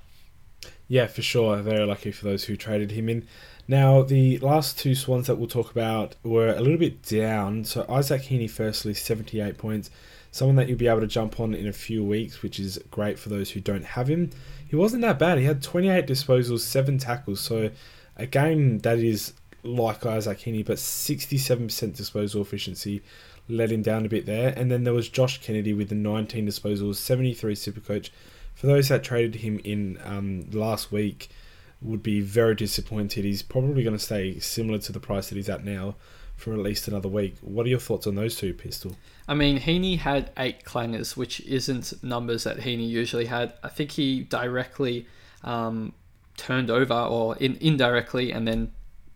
Yeah, 0.91 1.07
for 1.07 1.21
sure. 1.21 1.55
Very 1.61 1.85
lucky 1.85 2.11
for 2.11 2.25
those 2.25 2.43
who 2.43 2.57
traded 2.57 2.91
him 2.91 3.07
in. 3.07 3.25
Now, 3.65 4.01
the 4.01 4.37
last 4.39 4.77
two 4.77 4.93
Swans 4.93 5.27
that 5.27 5.37
we'll 5.37 5.47
talk 5.47 5.71
about 5.71 6.17
were 6.21 6.53
a 6.53 6.59
little 6.59 6.77
bit 6.77 7.01
down. 7.03 7.63
So, 7.63 7.85
Isaac 7.87 8.23
Heaney, 8.23 8.49
firstly, 8.49 8.93
78 8.93 9.57
points. 9.57 9.89
Someone 10.31 10.57
that 10.57 10.67
you'll 10.67 10.77
be 10.77 10.89
able 10.89 10.99
to 10.99 11.07
jump 11.07 11.39
on 11.39 11.53
in 11.53 11.65
a 11.65 11.71
few 11.71 12.03
weeks, 12.03 12.41
which 12.41 12.59
is 12.59 12.77
great 12.91 13.17
for 13.17 13.29
those 13.29 13.51
who 13.51 13.61
don't 13.61 13.85
have 13.85 14.09
him. 14.09 14.31
He 14.67 14.75
wasn't 14.75 15.03
that 15.03 15.17
bad. 15.17 15.37
He 15.37 15.45
had 15.45 15.63
28 15.63 16.05
disposals, 16.05 16.59
7 16.59 16.97
tackles. 16.97 17.39
So, 17.39 17.69
a 18.17 18.25
game 18.25 18.79
that 18.79 18.99
is 18.99 19.31
like 19.63 20.05
Isaac 20.05 20.39
Heaney, 20.39 20.65
but 20.65 20.75
67% 20.75 21.95
disposal 21.95 22.41
efficiency 22.41 23.01
let 23.47 23.71
him 23.71 23.81
down 23.81 24.05
a 24.05 24.09
bit 24.09 24.25
there. 24.25 24.53
And 24.57 24.69
then 24.69 24.83
there 24.83 24.93
was 24.93 25.07
Josh 25.07 25.41
Kennedy 25.41 25.73
with 25.73 25.87
the 25.87 25.95
19 25.95 26.45
disposals, 26.45 26.95
73 26.95 27.55
super 27.55 27.79
coach. 27.79 28.11
For 28.53 28.67
those 28.67 28.89
that 28.89 29.03
traded 29.03 29.41
him 29.41 29.59
in 29.63 29.99
um, 30.03 30.49
last 30.51 30.91
week, 30.91 31.29
would 31.81 32.03
be 32.03 32.21
very 32.21 32.55
disappointed. 32.55 33.25
He's 33.25 33.41
probably 33.41 33.83
going 33.83 33.97
to 33.97 34.03
stay 34.03 34.39
similar 34.39 34.77
to 34.79 34.91
the 34.91 34.99
price 34.99 35.29
that 35.29 35.35
he's 35.35 35.49
at 35.49 35.65
now 35.65 35.95
for 36.35 36.53
at 36.53 36.59
least 36.59 36.87
another 36.87 37.09
week. 37.09 37.35
What 37.41 37.65
are 37.65 37.69
your 37.69 37.79
thoughts 37.79 38.07
on 38.07 38.15
those 38.15 38.35
two, 38.35 38.53
Pistol? 38.53 38.95
I 39.27 39.33
mean, 39.33 39.59
Heaney 39.59 39.97
had 39.97 40.31
eight 40.37 40.63
clangers, 40.63 41.15
which 41.15 41.39
isn't 41.41 42.03
numbers 42.03 42.43
that 42.43 42.57
Heaney 42.57 42.87
usually 42.87 43.25
had. 43.25 43.53
I 43.63 43.69
think 43.69 43.91
he 43.91 44.21
directly 44.21 45.07
um, 45.43 45.93
turned 46.37 46.69
over 46.69 46.93
or 46.95 47.35
in, 47.37 47.57
indirectly 47.61 48.31
and 48.31 48.47
then 48.47 48.71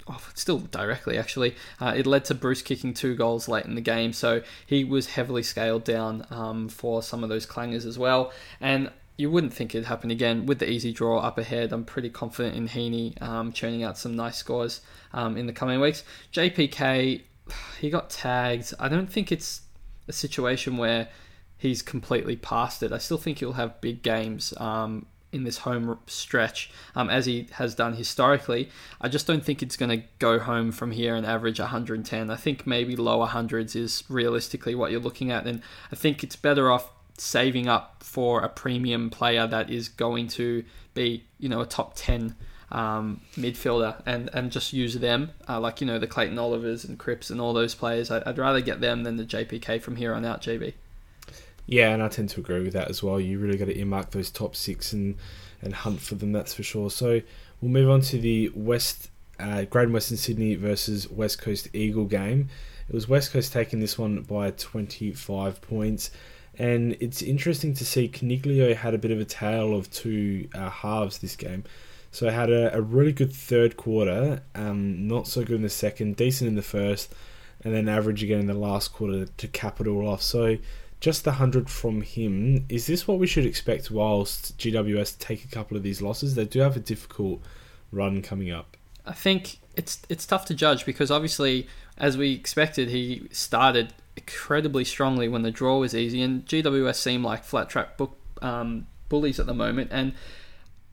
oh, 0.08 0.22
still 0.34 0.60
directly 0.60 1.18
actually 1.18 1.56
uh, 1.80 1.94
it 1.96 2.06
led 2.06 2.26
to 2.26 2.36
Breust 2.36 2.66
kicking 2.66 2.94
two 2.94 3.16
goals 3.16 3.48
late 3.48 3.66
in 3.66 3.76
the 3.76 3.82
game 3.82 4.14
so 4.14 4.42
he 4.66 4.84
was 4.84 5.08
heavily 5.08 5.44
scaled 5.44 5.84
down 5.84 6.26
um, 6.30 6.70
for 6.70 7.02
some 7.02 7.24
of 7.24 7.30
those 7.30 7.46
clangers 7.46 7.86
as 7.86 7.98
well 7.98 8.32
and 8.60 8.92
you 9.18 9.32
wouldn't 9.32 9.54
think 9.54 9.74
it'd 9.74 9.88
happen 9.88 10.12
again 10.12 10.46
with 10.46 10.60
the 10.60 10.70
easy 10.70 10.92
draw 10.92 11.20
up 11.20 11.38
ahead. 11.38 11.72
I'm 11.72 11.86
pretty 11.86 12.10
confident 12.10 12.56
in 12.56 12.68
Heaney 12.68 13.22
um, 13.22 13.52
churning 13.54 13.84
out 13.84 13.98
some 13.98 14.16
nice 14.16 14.38
scores 14.38 14.82
um, 15.14 15.38
in 15.38 15.48
the 15.48 15.54
coming 15.54 15.80
weeks. 15.80 16.04
JPK, 16.34 17.22
he 17.80 17.90
got 17.90 18.10
tagged. 18.10 18.74
I 18.80 18.90
don't 18.90 19.12
think 19.12 19.32
it's 19.32 19.62
a 20.08 20.14
situation 20.14 20.78
where 20.78 21.08
he's 21.58 21.82
completely 21.82 22.36
past 22.36 22.84
it. 22.84 22.92
I 22.92 22.98
still 22.98 23.18
think 23.18 23.40
he'll 23.40 23.54
have 23.54 23.80
big 23.82 24.04
games. 24.04 24.54
Um, 24.58 25.08
in 25.36 25.44
this 25.44 25.58
home 25.60 26.00
stretch, 26.08 26.72
um, 26.96 27.10
as 27.10 27.26
he 27.26 27.48
has 27.54 27.76
done 27.76 27.94
historically. 27.94 28.70
I 29.02 29.10
just 29.10 29.28
don't 29.28 29.44
think 29.44 29.62
it's 29.62 29.76
going 29.76 29.90
to 29.90 30.08
go 30.18 30.40
home 30.40 30.72
from 30.72 30.92
here 30.92 31.14
and 31.14 31.26
average 31.26 31.60
110. 31.60 32.30
I 32.30 32.36
think 32.38 32.66
maybe 32.66 32.96
lower 32.96 33.26
hundreds 33.26 33.76
is 33.76 34.06
realistically 34.08 34.76
what 34.76 34.92
you're 34.92 35.02
looking 35.02 35.32
at, 35.32 35.46
and 35.46 35.62
I 35.92 35.98
think 35.98 36.24
it's 36.24 36.38
better 36.38 36.72
off 36.72 36.90
saving 37.18 37.68
up 37.68 38.04
for 38.04 38.42
a 38.42 38.50
premium 38.50 39.10
player 39.10 39.48
that 39.48 39.70
is 39.70 39.90
going 39.90 40.28
to 40.28 40.64
be, 40.94 41.24
you 41.40 41.50
know, 41.50 41.62
a 41.62 41.66
top 41.66 41.94
10 41.96 42.36
um, 42.72 43.22
midfielder 43.36 44.02
and, 44.06 44.30
and 44.34 44.52
just 44.52 44.74
use 44.74 44.96
them, 44.96 45.32
uh, 45.48 45.60
like, 45.60 45.82
you 45.82 45.88
know, 45.88 46.00
the 46.00 46.08
Clayton 46.08 46.38
Olivers 46.38 46.84
and 46.84 46.98
Cripps 46.98 47.30
and 47.30 47.40
all 47.40 47.54
those 47.54 47.76
players. 47.76 48.12
I'd, 48.12 48.24
I'd 48.24 48.38
rather 48.38 48.62
get 48.62 48.82
them 48.82 49.04
than 49.04 49.18
the 49.18 49.24
JPK 49.24 49.82
from 49.82 49.96
here 49.96 50.14
on 50.14 50.26
out, 50.26 50.42
JB. 50.42 50.74
Yeah, 51.68 51.90
and 51.90 52.04
I 52.04 52.10
tend 52.10 52.30
to 52.30 52.40
agree 52.40 52.62
with 52.62 52.74
that 52.74 52.90
as 52.90 53.02
well. 53.02 53.20
You 53.20 53.40
really 53.40 53.58
got 53.58 53.66
to 53.66 53.78
earmark 53.78 54.12
those 54.12 54.30
top 54.30 54.56
six 54.56 54.94
and, 54.94 55.16
and 55.62 55.74
hunt 55.74 56.02
for 56.02 56.16
them, 56.16 56.32
that's 56.32 56.54
for 56.54 56.64
sure. 56.64 56.92
So 56.92 57.22
we'll 57.62 57.72
move 57.72 57.90
on 57.90 58.02
to 58.02 58.18
the 58.18 58.52
West 58.54 59.10
uh, 59.40 59.66
Western 59.66 60.18
Sydney 60.18 60.56
versus 60.56 61.10
West 61.10 61.42
Coast 61.42 61.68
Eagle 61.74 62.06
game. 62.06 62.50
It 62.88 62.94
was 62.94 63.10
West 63.10 63.32
Coast 63.32 63.52
taking 63.52 63.80
this 63.80 63.98
one 63.98 64.22
by 64.22 64.52
25 64.52 65.62
points. 65.62 66.12
And 66.58 66.96
it's 67.00 67.22
interesting 67.22 67.74
to 67.76 67.86
see 67.86 68.08
Coniglio 68.08 68.76
had 68.76 68.94
a 68.94 68.98
bit 68.98 69.12
of 69.12 69.20
a 69.20 69.26
tale 69.26 69.76
of 69.76 69.92
two 69.92 70.48
uh, 70.54 70.70
halves 70.70 71.18
this 71.18 71.36
game. 71.36 71.64
So 72.12 72.30
had 72.30 72.50
a, 72.50 72.74
a, 72.74 72.82
really 72.82 73.12
good 73.12 73.34
third 73.34 73.76
quarter, 73.76 74.42
um, 74.56 75.06
not 75.06 75.28
so 75.28 75.44
good 75.44 75.58
in 75.58 75.64
the 75.64 75.70
second, 75.70 76.16
decent 76.16 76.48
in 76.48 76.56
the 76.56 76.62
first, 76.62 77.14
and 77.62 77.74
then 77.74 77.90
average 77.90 78.24
again 78.24 78.40
in 78.40 78.48
the 78.48 78.54
last 78.54 78.94
quarter 78.94 79.26
to 79.26 79.48
cap 79.50 79.82
it 79.82 79.88
all 79.88 80.08
off. 80.08 80.22
So 80.22 80.58
just 81.02 81.26
the 81.26 81.32
100 81.32 81.70
from 81.70 82.02
him. 82.02 82.66
Is 82.70 82.88
this 82.88 83.06
what 83.08 83.20
we 83.20 83.28
should 83.28 83.46
expect 83.46 83.92
whilst 83.92 84.58
GWS 84.58 85.20
take 85.20 85.44
a 85.44 85.48
couple 85.48 85.76
of 85.76 85.84
these 85.84 86.02
losses? 86.02 86.36
They 86.36 86.46
do 86.46 86.62
have 86.62 86.78
a 86.78 86.80
difficult 86.80 87.42
run 87.92 88.22
coming 88.22 88.50
up. 88.50 88.78
I 89.06 89.14
think 89.14 89.60
it's 89.76 90.02
it's 90.10 90.26
tough 90.26 90.46
to 90.46 90.54
judge 90.54 90.86
because 90.86 91.12
obviously, 91.12 91.68
as 91.98 92.18
we 92.18 92.34
expected, 92.34 92.90
he 92.90 93.28
started 93.32 93.94
incredibly 94.18 94.84
strongly 94.84 95.28
when 95.28 95.42
the 95.42 95.52
draw 95.52 95.80
was 95.80 95.96
easy, 95.96 96.22
and 96.22 96.46
GWS 96.46 96.96
seem 96.96 97.24
like 97.24 97.44
flat 97.44 97.70
track 97.70 97.98
book 97.98 98.18
um, 98.42 98.88
bullies 99.10 99.40
at 99.40 99.46
the 99.46 99.54
moment. 99.54 99.90
And 99.92 100.14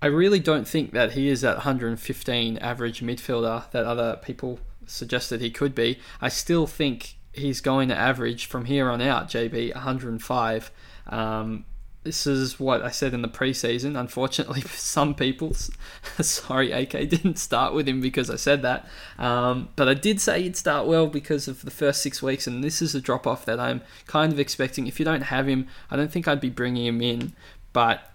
I 0.01 0.07
really 0.07 0.41
don't 0.41 0.67
think 0.67 0.93
that 0.93 1.13
he 1.13 1.29
is 1.29 1.43
that 1.43 1.59
115 1.59 2.59
average 2.59 3.01
midfielder 3.03 3.71
that 3.71 3.85
other 3.85 4.19
people 4.23 4.59
suggested 4.87 5.41
he 5.41 5.51
could 5.51 5.75
be. 5.75 5.99
I 6.21 6.29
still 6.29 6.67
think 6.67 7.17
he's 7.33 7.61
going 7.61 7.89
to 7.89 7.97
average 7.97 8.47
from 8.47 8.65
here 8.67 8.91
on 8.91 9.01
out, 9.01 9.29
JB, 9.29 9.75
105. 9.75 10.71
Um, 11.07 11.65
this 12.05 12.27
is 12.27 12.59
what 12.59 12.83
I 12.83 12.91
said 12.91 13.15
in 13.15 13.23
the 13.23 13.29
preseason. 13.29 13.99
Unfortunately, 13.99 14.61
for 14.63 14.77
some 14.77 15.15
people, 15.15 15.55
sorry, 16.21 16.73
AK 16.73 16.91
didn't 16.91 17.39
start 17.39 17.75
with 17.75 17.89
him 17.89 18.01
because 18.01 18.29
I 18.31 18.37
said 18.37 18.63
that. 18.63 18.89
Um, 19.19 19.69
but 19.77 19.89
I 19.89 19.95
did 19.95 20.21
say 20.21 20.43
he'd 20.43 20.57
start 20.57 20.87
well 20.87 21.07
because 21.07 21.49
of 21.49 21.63
the 21.63 21.71
first 21.71 22.03
six 22.03 22.23
weeks, 22.23 22.47
and 22.47 22.63
this 22.63 22.83
is 22.83 22.95
a 22.95 23.01
drop 23.01 23.27
off 23.27 23.45
that 23.45 23.61
I'm 23.61 23.83
kind 24.07 24.33
of 24.33 24.41
expecting. 24.41 24.87
If 24.87 24.99
you 24.99 25.05
don't 25.05 25.23
have 25.23 25.49
him, 25.49 25.69
I 25.91 25.97
don't 25.97 26.11
think 26.11 26.27
I'd 26.27 26.41
be 26.41 26.51
bringing 26.51 26.87
him 26.87 27.01
in. 27.01 27.33
But 27.73 28.13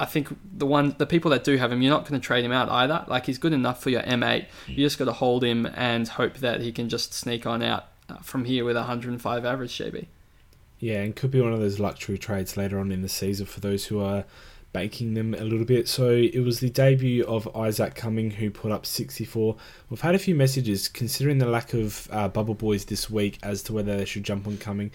I 0.00 0.04
think 0.04 0.28
the 0.44 0.66
one, 0.66 0.94
the 0.98 1.06
people 1.06 1.30
that 1.30 1.44
do 1.44 1.56
have 1.56 1.72
him, 1.72 1.82
you're 1.82 1.92
not 1.92 2.08
going 2.08 2.20
to 2.20 2.24
trade 2.24 2.44
him 2.44 2.52
out 2.52 2.68
either. 2.70 3.04
Like 3.06 3.26
he's 3.26 3.38
good 3.38 3.52
enough 3.52 3.82
for 3.82 3.90
your 3.90 4.02
M8. 4.02 4.46
You 4.66 4.84
just 4.84 4.98
got 4.98 5.06
to 5.06 5.12
hold 5.12 5.44
him 5.44 5.66
and 5.74 6.08
hope 6.08 6.38
that 6.38 6.60
he 6.60 6.72
can 6.72 6.88
just 6.88 7.12
sneak 7.12 7.46
on 7.46 7.62
out 7.62 7.84
uh, 8.08 8.16
from 8.16 8.44
here 8.44 8.64
with 8.64 8.76
105 8.76 9.44
average, 9.44 9.78
JB. 9.78 10.06
Yeah, 10.78 11.02
and 11.02 11.16
could 11.16 11.30
be 11.30 11.40
one 11.40 11.52
of 11.52 11.60
those 11.60 11.78
luxury 11.78 12.18
trades 12.18 12.56
later 12.56 12.78
on 12.78 12.92
in 12.92 13.02
the 13.02 13.08
season 13.08 13.46
for 13.46 13.60
those 13.60 13.86
who 13.86 14.00
are 14.00 14.24
banking 14.72 15.14
them 15.14 15.32
a 15.32 15.42
little 15.42 15.64
bit. 15.64 15.88
So 15.88 16.10
it 16.10 16.40
was 16.40 16.60
the 16.60 16.68
debut 16.68 17.24
of 17.24 17.48
Isaac 17.56 17.94
Cumming 17.94 18.32
who 18.32 18.50
put 18.50 18.72
up 18.72 18.84
64. 18.84 19.56
We've 19.88 20.00
had 20.02 20.14
a 20.14 20.18
few 20.18 20.34
messages 20.34 20.88
considering 20.88 21.38
the 21.38 21.46
lack 21.46 21.72
of 21.72 22.08
uh, 22.10 22.28
Bubble 22.28 22.54
Boys 22.54 22.84
this 22.84 23.08
week 23.08 23.38
as 23.42 23.62
to 23.64 23.72
whether 23.72 23.96
they 23.96 24.04
should 24.04 24.24
jump 24.24 24.46
on 24.46 24.58
Cumming. 24.58 24.90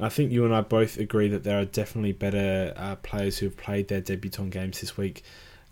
I 0.00 0.08
think 0.08 0.32
you 0.32 0.44
and 0.44 0.54
I 0.54 0.62
both 0.62 0.98
agree 0.98 1.28
that 1.28 1.44
there 1.44 1.60
are 1.60 1.64
definitely 1.64 2.12
better 2.12 2.72
uh, 2.76 2.96
players 2.96 3.38
who 3.38 3.46
have 3.46 3.56
played 3.56 3.86
their 3.88 4.00
debutant 4.00 4.50
games 4.50 4.80
this 4.80 4.96
week 4.96 5.22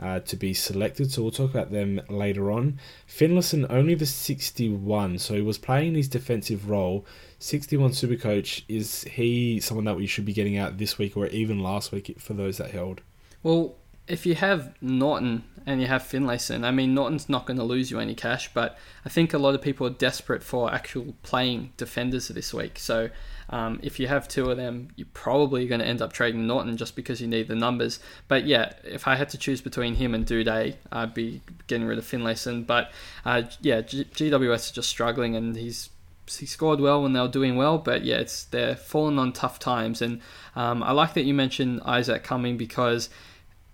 uh, 0.00 0.20
to 0.20 0.36
be 0.36 0.54
selected. 0.54 1.10
So 1.10 1.22
we'll 1.22 1.30
talk 1.32 1.50
about 1.50 1.72
them 1.72 2.00
later 2.08 2.50
on. 2.50 2.78
Finlayson 3.06 3.66
only 3.70 3.94
the 3.94 4.06
61, 4.06 5.18
so 5.18 5.34
he 5.34 5.40
was 5.40 5.58
playing 5.58 5.94
his 5.94 6.08
defensive 6.08 6.68
role. 6.70 7.06
61 7.38 7.92
super 7.92 8.16
coach 8.16 8.64
is 8.68 9.04
he 9.04 9.60
someone 9.60 9.84
that 9.84 9.96
we 9.96 10.06
should 10.06 10.24
be 10.24 10.32
getting 10.32 10.56
out 10.56 10.78
this 10.78 10.98
week 10.98 11.16
or 11.16 11.26
even 11.28 11.60
last 11.60 11.92
week 11.92 12.16
for 12.18 12.34
those 12.34 12.58
that 12.58 12.70
held? 12.70 13.00
Well, 13.42 13.76
if 14.08 14.26
you 14.26 14.34
have 14.34 14.74
Norton 14.80 15.44
and 15.66 15.80
you 15.80 15.86
have 15.86 16.02
Finlayson, 16.02 16.64
I 16.64 16.70
mean 16.70 16.94
Norton's 16.94 17.28
not 17.28 17.46
going 17.46 17.58
to 17.58 17.64
lose 17.64 17.90
you 17.90 18.00
any 18.00 18.14
cash, 18.14 18.52
but 18.52 18.78
I 19.04 19.08
think 19.08 19.34
a 19.34 19.38
lot 19.38 19.54
of 19.54 19.62
people 19.62 19.86
are 19.86 19.90
desperate 19.90 20.42
for 20.42 20.72
actual 20.72 21.14
playing 21.22 21.72
defenders 21.76 22.28
this 22.28 22.52
week. 22.52 22.78
So 22.78 23.10
um, 23.50 23.78
if 23.82 24.00
you 24.00 24.08
have 24.08 24.26
two 24.26 24.50
of 24.50 24.56
them, 24.56 24.88
you're 24.96 25.06
probably 25.12 25.66
going 25.66 25.80
to 25.80 25.86
end 25.86 26.02
up 26.02 26.12
trading 26.12 26.46
Norton 26.46 26.76
just 26.76 26.96
because 26.96 27.20
you 27.20 27.28
need 27.28 27.48
the 27.48 27.54
numbers. 27.54 28.00
But 28.26 28.46
yeah, 28.46 28.72
if 28.82 29.06
I 29.06 29.14
had 29.14 29.28
to 29.30 29.38
choose 29.38 29.60
between 29.60 29.94
him 29.94 30.14
and 30.14 30.26
Doedee, 30.26 30.76
I'd 30.90 31.14
be 31.14 31.42
getting 31.66 31.86
rid 31.86 31.98
of 31.98 32.04
Finlayson. 32.04 32.66
But 32.66 32.90
uh, 33.24 33.42
yeah, 33.60 33.82
G- 33.82 34.04
GWS 34.04 34.54
is 34.56 34.70
just 34.72 34.88
struggling, 34.88 35.36
and 35.36 35.56
he's 35.56 35.90
he 36.36 36.46
scored 36.46 36.80
well 36.80 37.02
when 37.02 37.14
they 37.14 37.20
were 37.20 37.28
doing 37.28 37.56
well, 37.56 37.78
but 37.78 38.04
yeah, 38.04 38.16
it's 38.16 38.44
they're 38.44 38.76
falling 38.76 39.18
on 39.18 39.32
tough 39.32 39.58
times. 39.58 40.02
And 40.02 40.20
um, 40.54 40.82
I 40.82 40.92
like 40.92 41.14
that 41.14 41.24
you 41.24 41.34
mentioned 41.34 41.80
Isaac 41.84 42.22
Cumming 42.22 42.56
because 42.56 43.08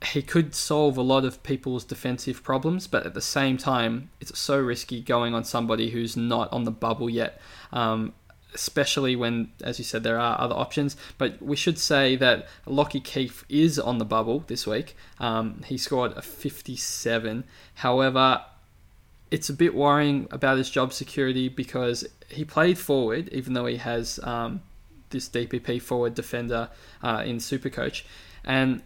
he 0.07 0.23
could 0.23 0.55
solve 0.55 0.97
a 0.97 1.03
lot 1.03 1.25
of 1.25 1.43
people's 1.43 1.85
defensive 1.85 2.43
problems, 2.43 2.87
but 2.87 3.07
at 3.07 3.14
the 3.14 3.21
same 3.21 3.57
time, 3.57 4.11
it's 4.21 4.38
so 4.38 4.59
risky 4.59 5.01
going 5.01 5.35
on 5.35 5.45
somebody 5.45 5.90
who's 5.90 6.17
not 6.17 6.53
on 6.53 6.64
the 6.64 6.71
bubble 6.71 7.11
yet. 7.11 7.40
Um, 7.73 8.12
especially 8.55 9.17
when, 9.17 9.51
as 9.62 9.79
you 9.79 9.85
said, 9.85 10.05
there 10.05 10.19
are 10.19 10.40
other 10.40 10.55
options. 10.55 10.97
But 11.19 11.43
we 11.43 11.57
should 11.57 11.79
say 11.79 12.17
that 12.17 12.47
Lachie 12.67 13.03
Keeffe 13.03 13.45
is 13.49 13.79
on 13.79 13.99
the 13.99 14.05
bubble 14.05 14.45
this 14.47 14.67
week. 14.67 14.97
Um, 15.19 15.62
he 15.67 15.77
scored 15.77 16.12
a 16.12 16.23
57. 16.23 17.45
However, 17.75 18.45
it's 19.35 19.49
a 19.49 19.53
bit 19.53 19.75
worrying 19.75 20.29
about 20.31 20.59
his 20.59 20.70
job 20.70 20.92
security 20.92 21.49
because 21.49 22.07
he 22.31 22.44
played 22.44 22.79
forward, 22.79 23.29
even 23.31 23.53
though 23.53 23.66
he 23.66 23.79
has 23.79 24.20
um, 24.23 24.62
this 25.11 25.29
DPP 25.29 25.83
forward 25.83 26.14
defender 26.14 26.68
uh, 27.03 27.25
in 27.27 27.38
Supercoach, 27.38 28.05
and 28.44 28.81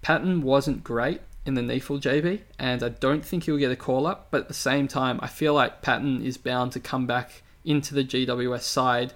Patton 0.00 0.42
wasn't 0.42 0.84
great 0.84 1.22
in 1.44 1.54
the 1.54 1.60
NEAFL 1.60 2.00
JB, 2.00 2.42
and 2.56 2.84
I 2.84 2.90
don't 2.90 3.24
think 3.24 3.44
he'll 3.44 3.56
get 3.56 3.72
a 3.72 3.76
call 3.76 4.06
up. 4.06 4.28
But 4.30 4.42
at 4.42 4.48
the 4.48 4.54
same 4.54 4.86
time, 4.86 5.18
I 5.20 5.26
feel 5.26 5.54
like 5.54 5.82
Patton 5.82 6.22
is 6.22 6.36
bound 6.36 6.70
to 6.72 6.80
come 6.80 7.08
back 7.08 7.42
into 7.64 7.94
the 7.94 8.04
GWS 8.04 8.62
side 8.62 9.12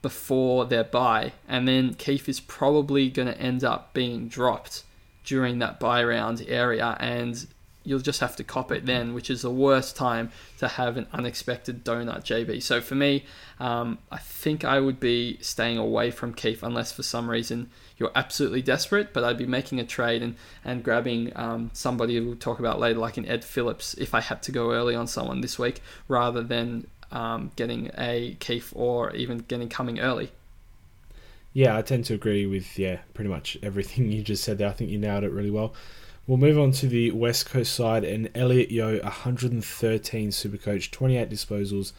before 0.00 0.64
their 0.64 0.84
bye, 0.84 1.34
and 1.46 1.68
then 1.68 1.92
Keeffe 1.92 2.26
is 2.26 2.40
probably 2.40 3.10
going 3.10 3.28
to 3.28 3.38
end 3.38 3.64
up 3.64 3.92
being 3.92 4.28
dropped 4.28 4.82
during 5.24 5.58
that 5.58 5.78
bye 5.78 6.02
round 6.02 6.42
area, 6.48 6.96
and 7.00 7.46
you'll 7.82 8.00
just 8.00 8.20
have 8.20 8.36
to 8.36 8.44
cop 8.44 8.70
it 8.70 8.86
then, 8.86 9.14
which 9.14 9.30
is 9.30 9.42
the 9.42 9.50
worst 9.50 9.96
time 9.96 10.30
to 10.58 10.68
have 10.68 10.96
an 10.96 11.06
unexpected 11.12 11.84
donut, 11.84 12.22
JB. 12.24 12.62
So 12.62 12.80
for 12.80 12.94
me, 12.94 13.24
um, 13.58 13.98
I 14.10 14.18
think 14.18 14.64
I 14.64 14.80
would 14.80 15.00
be 15.00 15.38
staying 15.40 15.78
away 15.78 16.10
from 16.10 16.34
Keeffe 16.34 16.62
unless 16.62 16.92
for 16.92 17.02
some 17.02 17.30
reason 17.30 17.70
you're 17.96 18.12
absolutely 18.14 18.62
desperate, 18.62 19.12
but 19.12 19.24
I'd 19.24 19.38
be 19.38 19.46
making 19.46 19.80
a 19.80 19.84
trade 19.84 20.22
and, 20.22 20.36
and 20.64 20.82
grabbing 20.82 21.32
um, 21.36 21.70
somebody 21.72 22.20
we'll 22.20 22.36
talk 22.36 22.58
about 22.58 22.78
later, 22.78 22.98
like 22.98 23.16
an 23.16 23.26
Ed 23.26 23.44
Phillips, 23.44 23.94
if 23.94 24.14
I 24.14 24.20
had 24.20 24.42
to 24.42 24.52
go 24.52 24.72
early 24.72 24.94
on 24.94 25.06
someone 25.06 25.40
this 25.40 25.58
week, 25.58 25.82
rather 26.08 26.42
than 26.42 26.86
um, 27.12 27.50
getting 27.56 27.90
a 27.96 28.36
Keeffe 28.40 28.72
or 28.74 29.14
even 29.14 29.38
getting 29.38 29.68
Cumming 29.68 30.00
early. 30.00 30.32
Yeah, 31.52 31.76
I 31.76 31.82
tend 31.82 32.04
to 32.06 32.14
agree 32.14 32.46
with 32.46 32.78
yeah 32.78 32.98
pretty 33.14 33.30
much 33.30 33.58
everything 33.62 34.10
you 34.12 34.22
just 34.22 34.44
said 34.44 34.58
there. 34.58 34.68
I 34.68 34.72
think 34.72 34.90
you 34.90 34.98
nailed 34.98 35.24
it 35.24 35.32
really 35.32 35.50
well. 35.50 35.74
We'll 36.30 36.38
move 36.38 36.60
on 36.60 36.70
to 36.74 36.86
the 36.86 37.10
West 37.10 37.46
Coast 37.46 37.74
side, 37.74 38.04
and 38.04 38.30
Elliot 38.36 38.70
Yeo, 38.70 39.02
113 39.02 40.30
Supercoach, 40.30 40.92
28 40.92 41.28
disposals, 41.28 41.92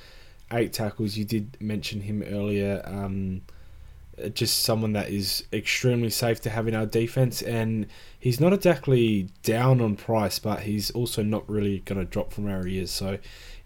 8 0.54 0.72
tackles. 0.72 1.17
You 1.17 1.26
did 1.26 1.58
mention 1.60 2.00
him 2.00 2.24
earlier. 2.24 2.82
Um, 2.86 3.41
just 4.34 4.63
someone 4.63 4.94
that 4.94 5.10
is 5.10 5.44
extremely 5.52 6.10
safe 6.10 6.39
to 6.44 6.50
have 6.50 6.70
in 6.70 6.76
our 6.76 6.86
defense, 6.86 7.41
and 7.41 7.88
he's 8.17 8.39
not 8.39 8.54
exactly 8.54 9.28
down 9.44 9.82
on 9.82 9.98
price, 9.98 10.39
but 10.39 10.62
he's 10.62 10.91
also 10.91 11.24
not 11.24 11.50
really 11.50 11.80
going 11.80 12.00
to 12.00 12.06
drop 12.06 12.32
from 12.32 12.46
where 12.46 12.65
he 12.65 12.80
is. 12.80 12.89
So, 12.89 13.17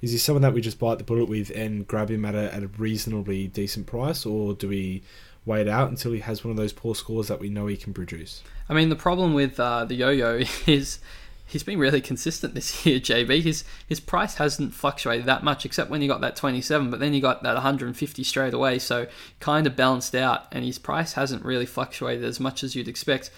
is 0.01 0.13
he 0.13 0.17
someone 0.17 0.41
that 0.41 0.53
we 0.55 0.61
just 0.61 0.79
bite 0.79 0.97
the 0.97 1.03
bullet 1.03 1.29
with 1.29 1.51
and 1.51 1.85
grab 1.85 2.09
him 2.09 2.25
at 2.25 2.33
a, 2.33 2.51
at 2.51 2.63
a 2.63 2.67
reasonably 2.69 3.47
decent 3.47 3.85
price, 3.85 4.25
or 4.25 4.55
do 4.55 4.69
we 4.69 5.03
wait 5.45 5.67
out 5.67 5.89
until 5.89 6.11
he 6.11 6.19
has 6.19 6.43
one 6.43 6.51
of 6.51 6.57
those 6.57 6.73
poor 6.73 6.95
scores 6.95 7.27
that 7.27 7.39
we 7.39 7.49
know 7.49 7.67
he 7.67 7.77
can 7.77 7.93
produce? 7.93 8.43
I 8.67 8.73
mean, 8.73 8.89
the 8.89 8.95
problem 8.95 9.33
with 9.33 9.59
uh, 9.59 9.85
the 9.85 9.95
yo-yo 9.95 10.41
is 10.67 10.99
he's 11.45 11.63
been 11.63 11.79
really 11.79 12.01
consistent 12.01 12.53
this 12.53 12.85
year, 12.85 12.99
JB. 12.99 13.41
His 13.41 13.63
his 13.87 13.99
price 13.99 14.35
hasn't 14.35 14.73
fluctuated 14.73 15.25
that 15.25 15.43
much, 15.43 15.65
except 15.65 15.89
when 15.89 16.01
he 16.01 16.07
got 16.07 16.21
that 16.21 16.35
27, 16.35 16.89
but 16.89 16.99
then 16.99 17.13
he 17.13 17.19
got 17.19 17.43
that 17.43 17.53
150 17.53 18.23
straight 18.23 18.53
away, 18.53 18.79
so 18.79 19.07
kind 19.39 19.67
of 19.67 19.75
balanced 19.75 20.15
out, 20.15 20.47
and 20.51 20.65
his 20.65 20.79
price 20.79 21.13
hasn't 21.13 21.45
really 21.45 21.65
fluctuated 21.65 22.23
as 22.23 22.39
much 22.39 22.63
as 22.63 22.75
you'd 22.75 22.87
expect. 22.87 23.29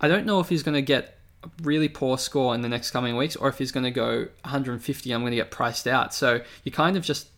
I 0.00 0.08
don't 0.08 0.26
know 0.26 0.40
if 0.40 0.48
he's 0.48 0.62
going 0.62 0.74
to 0.74 0.82
get 0.82 1.18
a 1.44 1.50
really 1.62 1.88
poor 1.88 2.18
score 2.18 2.54
in 2.54 2.62
the 2.62 2.68
next 2.68 2.90
coming 2.90 3.16
weeks, 3.16 3.36
or 3.36 3.48
if 3.48 3.58
he's 3.58 3.72
going 3.72 3.84
to 3.84 3.90
go 3.90 4.28
150, 4.42 5.12
I'm 5.12 5.20
going 5.20 5.30
to 5.30 5.36
get 5.36 5.50
priced 5.50 5.86
out. 5.86 6.14
So 6.14 6.40
you 6.64 6.72
kind 6.72 6.96
of 6.96 7.04
just 7.04 7.28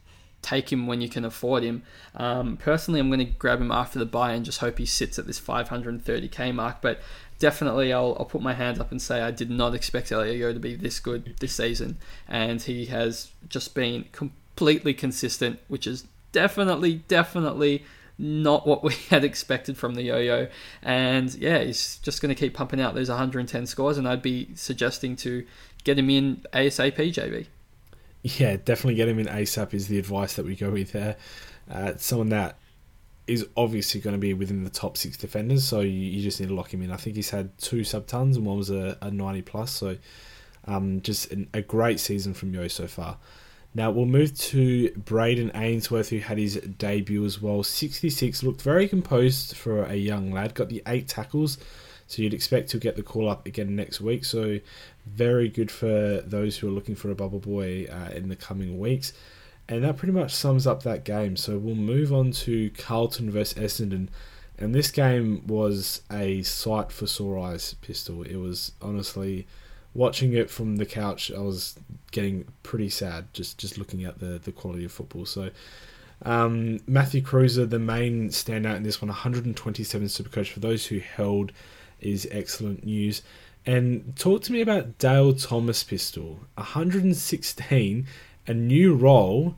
take 0.44 0.70
him 0.70 0.86
when 0.86 1.00
you 1.00 1.08
can 1.08 1.24
afford 1.24 1.62
him. 1.62 1.82
Um, 2.14 2.56
personally, 2.56 3.00
I'm 3.00 3.08
going 3.08 3.18
to 3.18 3.24
grab 3.24 3.60
him 3.60 3.72
after 3.72 3.98
the 3.98 4.06
buy 4.06 4.32
and 4.32 4.44
just 4.44 4.60
hope 4.60 4.78
he 4.78 4.86
sits 4.86 5.18
at 5.18 5.26
this 5.26 5.40
530k 5.40 6.54
mark. 6.54 6.80
But 6.80 7.00
definitely, 7.38 7.92
I'll, 7.92 8.16
I'll 8.18 8.26
put 8.26 8.42
my 8.42 8.52
hand 8.52 8.80
up 8.80 8.90
and 8.90 9.00
say 9.00 9.22
I 9.22 9.30
did 9.30 9.50
not 9.50 9.74
expect 9.74 10.12
Elliot 10.12 10.54
to 10.54 10.60
be 10.60 10.76
this 10.76 11.00
good 11.00 11.36
this 11.40 11.56
season, 11.56 11.98
and 12.28 12.62
he 12.62 12.86
has 12.86 13.30
just 13.48 13.74
been 13.74 14.04
completely 14.12 14.94
consistent, 14.94 15.58
which 15.68 15.86
is 15.86 16.06
definitely, 16.32 16.96
definitely 17.08 17.84
not 18.18 18.66
what 18.66 18.84
we 18.84 18.94
had 19.10 19.24
expected 19.24 19.76
from 19.76 19.94
the 19.94 20.02
yo-yo. 20.02 20.48
And 20.82 21.34
yeah, 21.34 21.60
he's 21.60 21.96
just 21.98 22.20
going 22.20 22.34
to 22.34 22.38
keep 22.38 22.54
pumping 22.54 22.80
out 22.80 22.94
those 22.94 23.08
110 23.08 23.66
scores, 23.66 23.98
and 23.98 24.06
I'd 24.06 24.22
be 24.22 24.50
suggesting 24.54 25.16
to 25.16 25.46
get 25.84 25.98
him 25.98 26.10
in 26.10 26.44
ASAP, 26.52 26.96
JB. 26.96 27.46
Yeah, 28.24 28.56
definitely 28.56 28.94
get 28.94 29.06
him 29.06 29.18
in 29.18 29.26
ASAP 29.26 29.74
is 29.74 29.88
the 29.88 29.98
advice 29.98 30.36
that 30.36 30.46
we 30.46 30.56
go 30.56 30.70
with 30.70 30.92
there. 30.92 31.16
Uh, 31.70 31.92
someone 31.98 32.30
that 32.30 32.56
is 33.26 33.46
obviously 33.54 34.00
going 34.00 34.14
to 34.14 34.18
be 34.18 34.32
within 34.32 34.64
the 34.64 34.70
top 34.70 34.96
six 34.96 35.18
defenders, 35.18 35.62
so 35.62 35.80
you, 35.80 35.90
you, 35.90 36.22
just 36.22 36.40
need 36.40 36.48
to 36.48 36.54
lock 36.54 36.72
him 36.72 36.80
in. 36.80 36.90
I 36.90 36.96
think 36.96 37.16
he's 37.16 37.28
had 37.28 37.56
two 37.58 37.84
sub 37.84 38.06
tons 38.06 38.38
and 38.38 38.46
one 38.46 38.56
was 38.56 38.70
a, 38.70 38.96
a 39.02 39.10
90 39.10 39.42
plus, 39.42 39.72
so 39.72 39.98
um, 40.66 41.02
just 41.02 41.32
an, 41.32 41.48
a 41.52 41.60
great 41.60 42.00
season 42.00 42.32
from 42.32 42.54
Yeo 42.54 42.66
so 42.66 42.86
far. 42.86 43.18
Now 43.74 43.90
we'll 43.90 44.06
move 44.06 44.34
to 44.38 44.88
Brayden 44.92 45.50
Ainsworth, 45.54 46.08
who 46.08 46.20
had 46.20 46.38
his 46.38 46.56
debut 46.56 47.26
as 47.26 47.42
well. 47.42 47.62
66 47.62 48.42
looked 48.42 48.62
very 48.62 48.88
composed 48.88 49.54
for 49.54 49.84
a 49.84 49.96
young 49.96 50.30
lad. 50.32 50.54
Got 50.54 50.70
the 50.70 50.82
eight 50.86 51.08
tackles, 51.08 51.58
so 52.06 52.22
you'd 52.22 52.34
expect 52.34 52.70
to 52.70 52.78
get 52.78 52.96
the 52.96 53.02
call 53.02 53.28
up 53.28 53.46
again 53.46 53.74
next 53.74 54.00
week. 54.00 54.24
So 54.24 54.60
very 55.06 55.48
good 55.48 55.70
for 55.70 56.20
those 56.20 56.58
who 56.58 56.68
are 56.68 56.72
looking 56.72 56.94
for 56.94 57.10
a 57.10 57.14
bubble 57.14 57.38
boy 57.38 57.86
uh, 57.90 58.10
in 58.14 58.28
the 58.28 58.36
coming 58.36 58.78
weeks. 58.78 59.12
And 59.68 59.82
that 59.84 59.96
pretty 59.96 60.12
much 60.12 60.34
sums 60.34 60.66
up 60.66 60.82
that 60.82 61.04
game. 61.04 61.36
So 61.36 61.56
we'll 61.58 61.74
move 61.74 62.12
on 62.12 62.32
to 62.32 62.70
Carlton 62.70 63.30
versus 63.30 63.58
Essendon. 63.58 64.08
And 64.58 64.74
this 64.74 64.90
game 64.90 65.46
was 65.46 66.02
a 66.12 66.42
sight 66.42 66.92
for 66.92 67.06
sore 67.06 67.38
eyes, 67.38 67.74
Pistol. 67.80 68.22
It 68.22 68.36
was 68.36 68.72
honestly 68.82 69.46
watching 69.94 70.32
it 70.32 70.50
from 70.50 70.76
the 70.76 70.86
couch, 70.86 71.30
I 71.32 71.40
was 71.40 71.78
getting 72.10 72.44
pretty 72.62 72.90
sad 72.90 73.32
just 73.32 73.58
just 73.58 73.78
looking 73.78 74.04
at 74.04 74.18
the 74.18 74.38
the 74.42 74.52
quality 74.52 74.84
of 74.84 74.92
football. 74.92 75.24
So. 75.24 75.50
Um, 76.22 76.80
Matthew 76.86 77.20
Kreuzer, 77.20 77.68
the 77.68 77.80
main 77.80 78.28
standout 78.28 78.76
in 78.76 78.82
this 78.82 79.02
one, 79.02 79.08
127 79.08 80.06
Supercoach. 80.06 80.52
For 80.52 80.60
those 80.60 80.86
who 80.86 81.00
held, 81.00 81.52
is 82.04 82.28
excellent 82.30 82.84
news. 82.84 83.22
And 83.66 84.14
talk 84.16 84.42
to 84.42 84.52
me 84.52 84.60
about 84.60 84.98
Dale 84.98 85.34
Thomas 85.34 85.82
Pistol, 85.82 86.40
116, 86.54 88.06
a 88.46 88.54
new 88.54 88.94
role. 88.94 89.56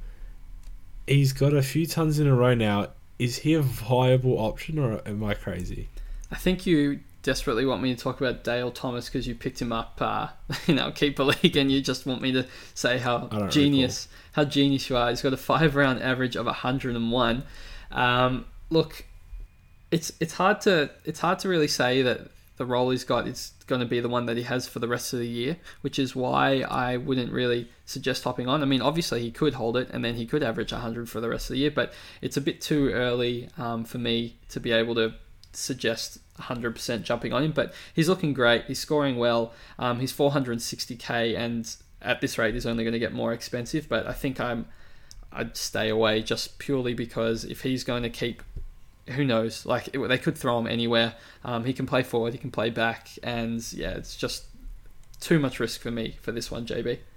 He's 1.07 1.33
got 1.33 1.53
a 1.53 1.63
few 1.63 1.87
tons 1.87 2.19
in 2.19 2.27
a 2.27 2.35
row 2.35 2.55
now. 2.55 2.89
Is 3.19 3.39
he 3.39 3.55
a 3.55 3.63
viable 3.63 4.39
option, 4.39 4.79
or 4.79 5.01
am 5.07 5.25
I 5.25 5.35
crazy? 5.35 5.89
I 6.31 6.37
think 6.37 6.67
you 6.67 7.01
desperately 7.23 7.67
want 7.67 7.83
me 7.83 7.93
to 7.93 8.01
talk 8.01 8.21
about 8.21 8.45
Dale 8.45 8.71
Thomas 8.71 9.07
because 9.07 9.27
you 9.27 9.35
picked 9.35 9.61
him 9.61 9.73
up 9.73 9.99
uh, 10.01 10.29
in 10.69 10.79
our 10.79 10.93
keeper 10.93 11.25
league, 11.25 11.57
and 11.57 11.73
you 11.73 11.81
just 11.81 12.07
want 12.07 12.23
me 12.23 12.31
to 12.33 12.47
say 12.75 12.99
how 12.99 13.49
genius, 13.49 14.07
recall. 14.09 14.45
how 14.45 14.51
genius 14.51 14.89
you 14.89 14.97
are. 14.97 15.11
He's 15.11 15.23
got 15.23 15.33
a 15.33 15.37
five 15.37 15.75
round 15.75 16.01
average 16.01 16.37
of 16.37 16.47
101. 16.47 17.43
Um, 17.91 18.45
look, 18.71 19.05
it's 19.91 20.13
it's 20.21 20.35
hard 20.35 20.61
to 20.63 20.91
it's 21.05 21.21
hard 21.21 21.39
to 21.41 21.49
really 21.49 21.69
say 21.69 22.03
that 22.03 22.29
the 22.57 22.67
role 22.67 22.91
he's 22.91 23.05
got 23.05 23.27
is 23.29 23.53
going 23.67 23.81
to 23.81 23.87
be 23.87 24.01
the 24.01 24.09
one 24.09 24.27
that 24.27 24.37
he 24.37 24.43
has 24.45 24.67
for 24.67 24.79
the 24.79 24.89
rest 24.89 25.13
of 25.13 25.19
the 25.19 25.29
year, 25.29 25.57
which 25.83 25.99
is 25.99 26.17
why 26.17 26.61
I 26.61 26.97
wouldn't 26.97 27.33
really 27.33 27.69
suggest 27.85 28.25
hopping 28.25 28.49
on. 28.49 28.63
I 28.63 28.67
mean, 28.67 28.81
obviously 28.81 29.21
he 29.21 29.31
could 29.31 29.55
hold 29.55 29.77
it 29.77 29.89
and 29.91 30.05
then 30.05 30.15
he 30.15 30.27
could 30.27 30.43
average 30.43 30.73
100 30.73 31.09
for 31.09 31.21
the 31.21 31.29
rest 31.29 31.51
of 31.51 31.55
the 31.55 31.61
year, 31.61 31.71
but 31.71 31.93
it's 32.23 32.37
a 32.37 32.41
bit 32.41 32.61
too 32.61 32.91
early 32.91 33.49
um, 33.59 33.85
for 33.85 33.99
me 33.99 34.37
to 34.51 34.61
be 34.61 34.73
able 34.73 34.95
to 34.95 35.15
suggest 35.53 36.19
100% 36.39 37.03
jumping 37.03 37.33
on 37.33 37.43
him, 37.43 37.53
but 37.53 37.73
he's 37.95 38.09
looking 38.09 38.33
great. 38.33 38.65
He's 38.65 38.79
scoring 38.79 39.17
well. 39.17 39.53
Um, 39.79 40.01
he's 40.01 40.13
460k, 40.13 41.37
and 41.37 41.75
at 42.03 42.21
this 42.21 42.39
rate, 42.39 42.55
he's 42.55 42.67
only 42.67 42.85
going 42.85 42.93
to 42.93 42.99
get 42.99 43.13
more 43.13 43.33
expensive. 43.33 43.89
But 43.89 44.07
I 44.07 44.13
think 44.13 44.39
I'm 44.41 44.67
I'd 45.33 45.57
stay 45.57 45.89
away 45.89 46.23
just 46.23 46.59
purely 46.59 46.95
because 46.95 47.45
if 47.45 47.63
he's 47.63 47.85
going 47.85 48.03
to 48.03 48.11
keep, 48.11 48.43
who 49.09 49.25
knows? 49.25 49.67
Like 49.67 49.89
it, 49.95 50.09
they 50.09 50.19
could 50.19 50.37
throw 50.37 50.59
him 50.59 50.67
anywhere. 50.67 51.15
Um, 51.45 51.65
he 51.65 51.73
can 51.73 51.87
play 51.87 52.03
forward, 52.03 52.33
he 52.33 52.39
can 52.39 52.51
play 52.51 52.71
back, 52.71 53.09
and 53.23 53.61
yeah, 53.73 53.91
it's 53.91 54.17
just 54.17 54.45
too 55.21 55.39
much 55.39 55.61
risk 55.61 55.81
for 55.81 55.91
me 55.91 56.17
for 56.21 56.33
this 56.33 56.51
one, 56.51 56.67
JB. 56.67 56.99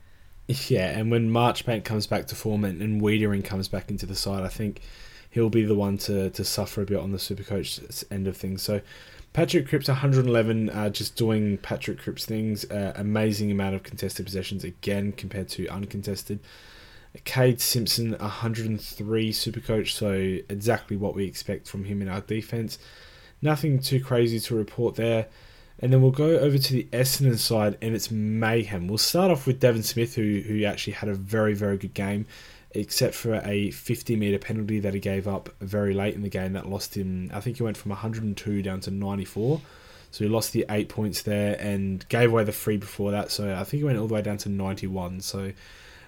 Yeah, 0.67 0.97
and 0.97 1.11
when 1.11 1.29
Marchbank 1.29 1.83
comes 1.83 2.07
back 2.07 2.25
to 2.25 2.35
form 2.35 2.65
and, 2.65 2.81
and 2.81 3.03
Weitering 3.03 3.45
comes 3.45 3.67
back 3.67 3.91
into 3.91 4.07
the 4.07 4.15
side, 4.15 4.43
I 4.43 4.47
think 4.47 4.81
he'll 5.29 5.51
be 5.51 5.63
the 5.63 5.75
one 5.75 5.99
to, 5.99 6.31
to 6.31 6.43
suffer 6.43 6.81
a 6.81 6.85
bit 6.85 6.97
on 6.97 7.11
the 7.11 7.19
Supercoach 7.19 8.03
end 8.09 8.25
of 8.25 8.35
things. 8.35 8.63
So 8.63 8.81
Patrick 9.33 9.67
Cripps 9.67 9.87
111, 9.87 10.69
uh, 10.69 10.89
just 10.89 11.15
doing 11.15 11.57
Patrick 11.59 11.99
Cripps 11.99 12.25
things. 12.25 12.65
Uh, 12.65 12.93
amazing 12.95 13.51
amount 13.51 13.75
of 13.75 13.83
contested 13.83 14.25
possessions 14.25 14.63
again 14.63 15.11
compared 15.11 15.49
to 15.49 15.67
uncontested. 15.67 16.39
Kade 17.17 17.59
Simpson 17.59 18.11
103 18.13 19.31
super 19.31 19.59
coach, 19.59 19.95
so 19.95 20.11
exactly 20.49 20.95
what 20.95 21.15
we 21.15 21.25
expect 21.25 21.67
from 21.67 21.85
him 21.85 22.01
in 22.01 22.07
our 22.07 22.21
defense. 22.21 22.77
Nothing 23.41 23.79
too 23.79 24.03
crazy 24.03 24.39
to 24.39 24.55
report 24.55 24.95
there. 24.95 25.27
And 25.81 25.93
then 25.93 26.01
we'll 26.01 26.11
go 26.11 26.37
over 26.37 26.57
to 26.57 26.73
the 26.73 26.87
Essendon 26.91 27.37
side, 27.37 27.77
and 27.81 27.95
it's 27.95 28.11
mayhem. 28.11 28.87
We'll 28.87 28.97
start 28.97 29.31
off 29.31 29.47
with 29.47 29.61
Devon 29.61 29.83
Smith, 29.83 30.15
who 30.15 30.41
who 30.45 30.65
actually 30.65 30.93
had 30.93 31.09
a 31.09 31.13
very 31.13 31.53
very 31.53 31.77
good 31.77 31.93
game 31.93 32.25
except 32.71 33.15
for 33.15 33.41
a 33.45 33.71
50 33.71 34.15
metre 34.15 34.37
penalty 34.37 34.79
that 34.79 34.93
he 34.93 34.99
gave 34.99 35.27
up 35.27 35.49
very 35.59 35.93
late 35.93 36.13
in 36.13 36.21
the 36.21 36.29
game 36.29 36.53
that 36.53 36.69
lost 36.69 36.95
him. 36.95 37.31
I 37.33 37.39
think 37.39 37.57
he 37.57 37.63
went 37.63 37.77
from 37.77 37.89
102 37.89 38.61
down 38.61 38.79
to 38.81 38.91
94. 38.91 39.61
So 40.11 40.23
he 40.23 40.29
lost 40.29 40.53
the 40.53 40.65
eight 40.69 40.89
points 40.89 41.21
there 41.21 41.55
and 41.59 42.07
gave 42.09 42.31
away 42.31 42.43
the 42.43 42.51
free 42.51 42.77
before 42.77 43.11
that. 43.11 43.31
So 43.31 43.53
I 43.53 43.63
think 43.63 43.79
he 43.79 43.83
went 43.83 43.97
all 43.97 44.07
the 44.07 44.13
way 44.13 44.21
down 44.21 44.37
to 44.39 44.49
91. 44.49 45.21
So 45.21 45.51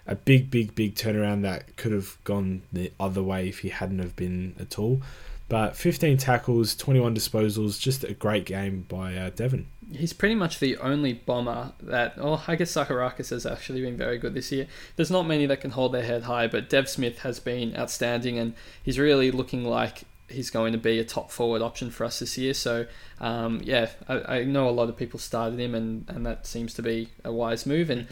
a 0.07 0.15
big, 0.15 0.49
big, 0.49 0.75
big 0.75 0.95
turnaround 0.95 1.41
that 1.43 1.75
could 1.77 1.91
have 1.91 2.17
gone 2.23 2.63
the 2.71 2.91
other 2.99 3.23
way 3.23 3.47
if 3.47 3.59
he 3.59 3.69
hadn't 3.69 3.99
have 3.99 4.15
been 4.15 4.55
at 4.59 4.79
all. 4.79 5.01
But 5.49 5.75
15 5.75 6.17
tackles, 6.17 6.75
21 6.75 7.13
disposals, 7.13 7.79
just 7.79 8.03
a 8.03 8.13
great 8.13 8.45
game 8.45 8.85
by 8.87 9.15
uh, 9.15 9.29
Devon 9.31 9.67
he's 9.93 10.13
pretty 10.13 10.35
much 10.35 10.59
the 10.59 10.77
only 10.77 11.13
bomber 11.13 11.73
that. 11.81 12.13
Oh, 12.17 12.43
I 12.47 12.55
guess 12.55 12.73
Zaharakis 12.73 13.29
has 13.29 13.45
actually 13.45 13.81
been 13.81 13.97
very 13.97 14.17
good 14.17 14.33
this 14.33 14.51
year. 14.51 14.67
There's 14.95 15.11
not 15.11 15.27
many 15.27 15.45
that 15.45 15.61
can 15.61 15.71
hold 15.71 15.93
their 15.93 16.03
head 16.03 16.23
high, 16.23 16.47
but 16.47 16.69
Dev 16.69 16.89
Smith 16.89 17.19
has 17.19 17.39
been 17.39 17.75
outstanding, 17.75 18.37
and 18.37 18.53
he's 18.81 18.99
really 18.99 19.31
looking 19.31 19.63
like 19.63 20.03
he's 20.27 20.49
going 20.49 20.71
to 20.71 20.77
be 20.77 20.97
a 20.97 21.03
top 21.03 21.29
forward 21.29 21.61
option 21.61 21.91
for 21.91 22.05
us 22.05 22.19
this 22.19 22.37
year. 22.37 22.53
So, 22.53 22.85
um, 23.19 23.59
yeah, 23.63 23.89
I, 24.07 24.37
I, 24.37 24.43
know 24.45 24.69
a 24.69 24.71
lot 24.71 24.87
of 24.87 24.95
people 24.95 25.19
started 25.19 25.59
him, 25.59 25.75
and, 25.75 26.05
and 26.07 26.25
that 26.25 26.47
seems 26.47 26.73
to 26.75 26.81
be 26.81 27.09
a 27.25 27.33
wise 27.33 27.65
move. 27.65 27.89
And 27.89 28.07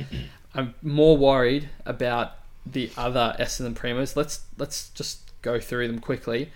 I'm 0.60 0.76
more 0.82 1.16
worried 1.16 1.70
about 1.86 2.34
the 2.66 2.92
other 2.98 3.34
Essendon 3.40 3.76
Primos. 3.76 4.18
Let's 4.18 4.42
let's 4.58 4.90
just 4.90 5.32
go 5.42 5.58
through 5.58 5.88
them 5.88 6.00
quickly. 6.00 6.52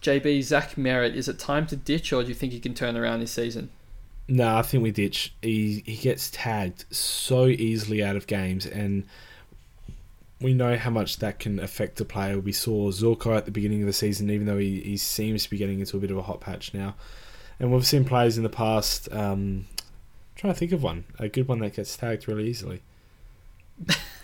JB 0.00 0.44
Zach 0.44 0.76
Merrett, 0.76 1.14
is 1.14 1.26
it 1.26 1.40
time 1.40 1.66
to 1.66 1.76
ditch, 1.76 2.12
or 2.12 2.22
do 2.22 2.28
you 2.28 2.34
think 2.34 2.52
he 2.52 2.60
can 2.60 2.72
turn 2.72 2.96
around 2.96 3.18
this 3.18 3.32
season? 3.32 3.70
No, 4.28 4.56
I 4.56 4.62
think 4.62 4.84
we 4.84 4.92
ditch. 4.92 5.34
He 5.42 5.82
he 5.84 5.96
gets 5.96 6.30
tagged 6.30 6.84
so 6.94 7.46
easily 7.46 8.00
out 8.00 8.14
of 8.14 8.28
games, 8.28 8.64
and 8.64 9.04
we 10.40 10.54
know 10.54 10.76
how 10.76 10.90
much 10.90 11.16
that 11.18 11.40
can 11.40 11.58
affect 11.58 12.00
a 12.00 12.04
player. 12.04 12.38
We 12.38 12.52
saw 12.52 12.92
Zorko 12.92 13.36
at 13.36 13.44
the 13.44 13.50
beginning 13.50 13.80
of 13.80 13.86
the 13.86 13.92
season, 13.92 14.30
even 14.30 14.46
though 14.46 14.58
he, 14.58 14.80
he 14.82 14.96
seems 14.96 15.42
to 15.42 15.50
be 15.50 15.56
getting 15.56 15.80
into 15.80 15.96
a 15.96 16.00
bit 16.00 16.12
of 16.12 16.16
a 16.16 16.22
hot 16.22 16.40
patch 16.40 16.72
now. 16.72 16.94
And 17.58 17.72
we've 17.72 17.84
seen 17.84 18.04
players 18.04 18.36
in 18.36 18.44
the 18.44 18.48
past. 18.48 19.12
Um, 19.12 19.66
trying 20.36 20.52
to 20.52 20.58
think 20.58 20.70
of 20.70 20.80
one, 20.84 21.06
a 21.18 21.28
good 21.28 21.48
one 21.48 21.58
that 21.58 21.74
gets 21.74 21.96
tagged 21.96 22.28
really 22.28 22.46
easily. 22.48 22.82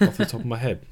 Off 0.00 0.16
the 0.16 0.26
top 0.26 0.40
of 0.40 0.46
my 0.46 0.58
head, 0.58 0.84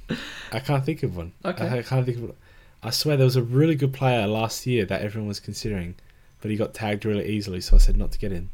I 0.52 0.60
can't 0.60 0.84
think 0.84 1.02
of 1.02 1.16
one. 1.16 1.32
Okay, 1.44 1.66
I, 1.66 1.78
I 1.78 1.82
can't 1.82 2.06
think 2.06 2.18
of. 2.18 2.22
One. 2.24 2.36
I 2.82 2.90
swear 2.90 3.16
there 3.16 3.24
was 3.24 3.36
a 3.36 3.42
really 3.42 3.74
good 3.74 3.92
player 3.92 4.26
last 4.26 4.66
year 4.66 4.84
that 4.86 5.02
everyone 5.02 5.28
was 5.28 5.40
considering, 5.40 5.96
but 6.40 6.50
he 6.50 6.56
got 6.56 6.74
tagged 6.74 7.04
really 7.04 7.28
easily, 7.28 7.60
so 7.60 7.76
I 7.76 7.78
said 7.78 7.96
not 7.96 8.12
to 8.12 8.18
get 8.18 8.32
in 8.32 8.50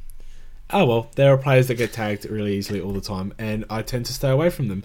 oh 0.71 0.85
well, 0.85 1.11
there 1.17 1.33
are 1.33 1.37
players 1.37 1.69
that 1.69 1.75
get 1.75 1.93
tagged 1.93 2.25
really 2.27 2.55
easily 2.57 2.81
all 2.81 2.93
the 2.93 3.01
time, 3.01 3.35
and 3.39 3.65
I 3.71 3.83
tend 3.83 4.07
to 4.07 4.13
stay 4.13 4.31
away 4.31 4.51
from 4.51 4.69
them. 4.69 4.85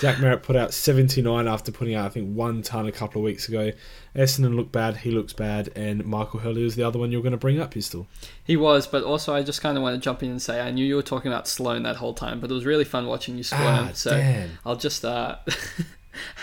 Jack 0.00 0.16
Merrett 0.16 0.42
put 0.42 0.56
out 0.56 0.72
79 0.72 1.46
after 1.46 1.70
putting 1.70 1.94
out, 1.94 2.06
I 2.06 2.08
think, 2.08 2.34
one 2.34 2.62
ton 2.62 2.86
a 2.86 2.92
couple 2.92 3.20
of 3.20 3.24
weeks 3.24 3.48
ago. 3.48 3.72
Essendon 4.16 4.56
looked 4.56 4.72
bad, 4.72 4.98
he 4.98 5.10
looks 5.10 5.32
bad, 5.32 5.70
and 5.76 6.04
Michael 6.04 6.40
Hurley 6.40 6.62
was 6.64 6.76
the 6.76 6.82
other 6.82 6.98
one 6.98 7.12
you 7.12 7.18
were 7.18 7.22
going 7.22 7.32
to 7.32 7.38
bring 7.38 7.60
up, 7.60 7.72
Pistol. 7.72 8.06
He 8.42 8.56
was, 8.56 8.86
but 8.86 9.04
also 9.04 9.34
I 9.34 9.42
just 9.42 9.60
kind 9.60 9.76
of 9.76 9.82
want 9.82 9.94
to 9.94 10.00
jump 10.00 10.22
in 10.22 10.30
and 10.30 10.40
say 10.40 10.60
I 10.60 10.70
knew 10.70 10.84
you 10.84 10.96
were 10.96 11.02
talking 11.02 11.30
about 11.30 11.46
Sloane 11.46 11.82
that 11.82 11.96
whole 11.96 12.14
time, 12.14 12.40
but 12.40 12.50
it 12.50 12.54
was 12.54 12.64
really 12.64 12.84
fun 12.84 13.06
watching 13.06 13.36
you 13.36 13.42
squirm. 13.42 13.88
Ah, 13.88 13.90
so 13.92 14.10
damn. 14.12 14.50
I'll 14.64 14.76
just, 14.76 15.04
uh, 15.04 15.36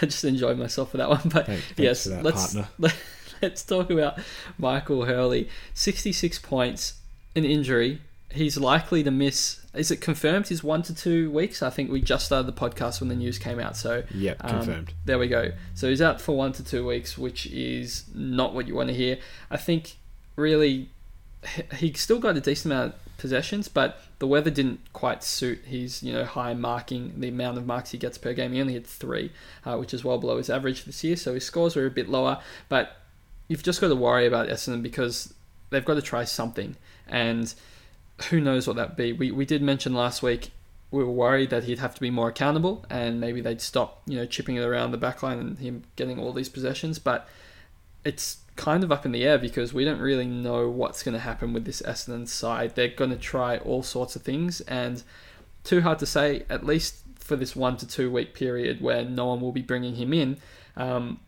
I 0.02 0.06
just 0.06 0.24
enjoyed 0.24 0.58
myself 0.58 0.92
for 0.92 0.98
that 0.98 1.10
one. 1.10 1.22
But 1.26 1.48
thanks, 1.48 1.64
yes, 1.78 2.06
thanks 2.06 2.24
let's 2.24 2.56
let, 2.78 2.96
let's 3.42 3.64
talk 3.64 3.90
about 3.90 4.20
Michael 4.58 5.06
Hurley. 5.06 5.50
66 5.74 6.40
points, 6.40 7.00
an 7.36 7.46
injury, 7.46 8.02
he's 8.32 8.58
likely 8.58 9.04
to 9.04 9.12
miss. 9.12 9.60
Is 9.74 9.92
it 9.92 10.02
confirmed? 10.02 10.48
He's 10.48 10.64
one 10.64 10.82
to 10.84 10.96
two 10.96 11.30
weeks. 11.32 11.62
I 11.62 11.70
think 11.70 11.92
we 11.92 12.02
just 12.02 12.26
started 12.26 12.48
the 12.48 12.60
podcast 12.60 13.00
when 13.00 13.10
the 13.10 13.16
news 13.16 13.38
came 13.38 13.60
out. 13.60 13.78
So 13.78 14.04
Yep, 14.14 14.38
um, 14.44 14.50
confirmed. 14.50 14.94
there 15.06 15.20
we 15.20 15.28
go. 15.28 15.52
So 15.76 15.90
he's 15.90 16.02
out 16.02 16.20
for 16.20 16.36
one 16.36 16.52
to 16.54 16.64
two 16.64 16.86
weeks, 16.86 17.18
which 17.18 17.46
is 17.48 18.06
not 18.14 18.54
what 18.54 18.68
you 18.68 18.76
want 18.76 18.90
to 18.90 18.96
hear. 18.96 19.18
I 19.52 19.58
think 19.58 19.98
really 20.36 20.90
he- 21.56 21.76
he 21.88 21.94
still 21.94 22.20
got 22.20 22.36
a 22.36 22.42
decent 22.42 22.74
amount 22.74 22.94
of 22.96 23.18
possessions, 23.18 23.68
but 23.68 24.02
the 24.20 24.28
weather 24.28 24.50
didn't 24.50 24.80
quite 24.94 25.24
suit 25.24 25.60
his 25.66 26.02
you 26.04 26.12
know 26.12 26.26
high 26.26 26.54
marking 26.54 27.14
the 27.20 27.28
amount 27.30 27.58
of 27.58 27.66
marks 27.66 27.92
he 27.92 27.98
gets 27.98 28.18
per 28.18 28.34
game. 28.34 28.54
He 28.54 28.60
only 28.62 28.74
had 28.74 28.86
three, 28.88 29.32
uh, 29.66 29.78
which 29.78 29.94
is 29.94 30.04
well 30.04 30.18
below 30.18 30.38
his 30.38 30.50
average 30.50 30.84
this 30.86 31.04
year. 31.04 31.16
So 31.16 31.34
his 31.36 31.46
scores 31.46 31.76
were 31.76 31.86
a 31.86 31.92
bit 31.92 32.10
lower, 32.10 32.42
but 32.70 32.98
you've 33.48 33.64
just 33.64 33.80
got 33.82 33.88
to 33.90 33.96
worry 33.96 34.26
about 34.26 34.50
Essendon 34.50 34.82
because 34.84 35.34
they've 35.70 35.86
got 35.86 35.96
to 35.96 36.02
try 36.02 36.24
something, 36.24 36.76
and 37.08 37.54
who 38.30 38.40
knows 38.42 38.68
what 38.68 38.76
that 38.76 38.98
be. 38.98 39.14
We 39.14 39.32
we 39.32 39.46
did 39.46 39.62
mention 39.62 39.94
last 39.94 40.22
week 40.22 40.52
we 40.92 41.04
were 41.04 41.12
worried 41.12 41.50
that 41.52 41.66
he'd 41.66 41.80
have 41.80 41.94
to 41.94 42.02
be 42.02 42.10
more 42.10 42.30
accountable 42.30 42.86
and 42.90 43.20
maybe 43.20 43.42
they'd 43.42 43.62
stop, 43.62 44.02
you 44.08 44.18
know, 44.18 44.26
chipping 44.26 44.56
it 44.56 44.64
around 44.64 44.92
the 44.92 44.98
back 44.98 45.22
line 45.22 45.38
and 45.38 45.60
him 45.60 45.84
getting 45.96 46.18
all 46.18 46.34
these 46.34 46.50
possessions. 46.50 46.98
But 46.98 47.28
it's 48.04 48.38
kind 48.56 48.84
of 48.84 48.92
up 48.92 49.06
in 49.06 49.12
the 49.12 49.24
air 49.24 49.38
because 49.38 49.72
we 49.72 49.86
don't 49.86 50.00
really 50.00 50.26
know 50.26 50.68
what's 50.68 51.04
going 51.04 51.14
to 51.14 51.20
happen 51.20 51.54
with 51.54 51.66
this 51.66 51.82
Essendon 51.84 52.28
side. 52.28 52.76
They're 52.76 52.88
going 52.88 53.12
to 53.12 53.18
try 53.18 53.58
all 53.58 53.84
sorts 53.84 54.16
of 54.16 54.24
things 54.24 54.62
and 54.62 55.04
too 55.64 55.82
hard 55.82 56.00
to 56.00 56.06
say, 56.06 56.44
at 56.50 56.66
least 56.66 57.04
for 57.20 57.36
this 57.36 57.56
one 57.56 57.78
to 57.78 57.88
two 57.88 58.10
week 58.10 58.34
period 58.34 58.82
where 58.82 59.06
no 59.06 59.28
one 59.28 59.42
will 59.42 59.52
be 59.52 59.62
bringing 59.62 59.96
him 59.96 60.12
in. 60.12 60.38
Um, 60.76 61.20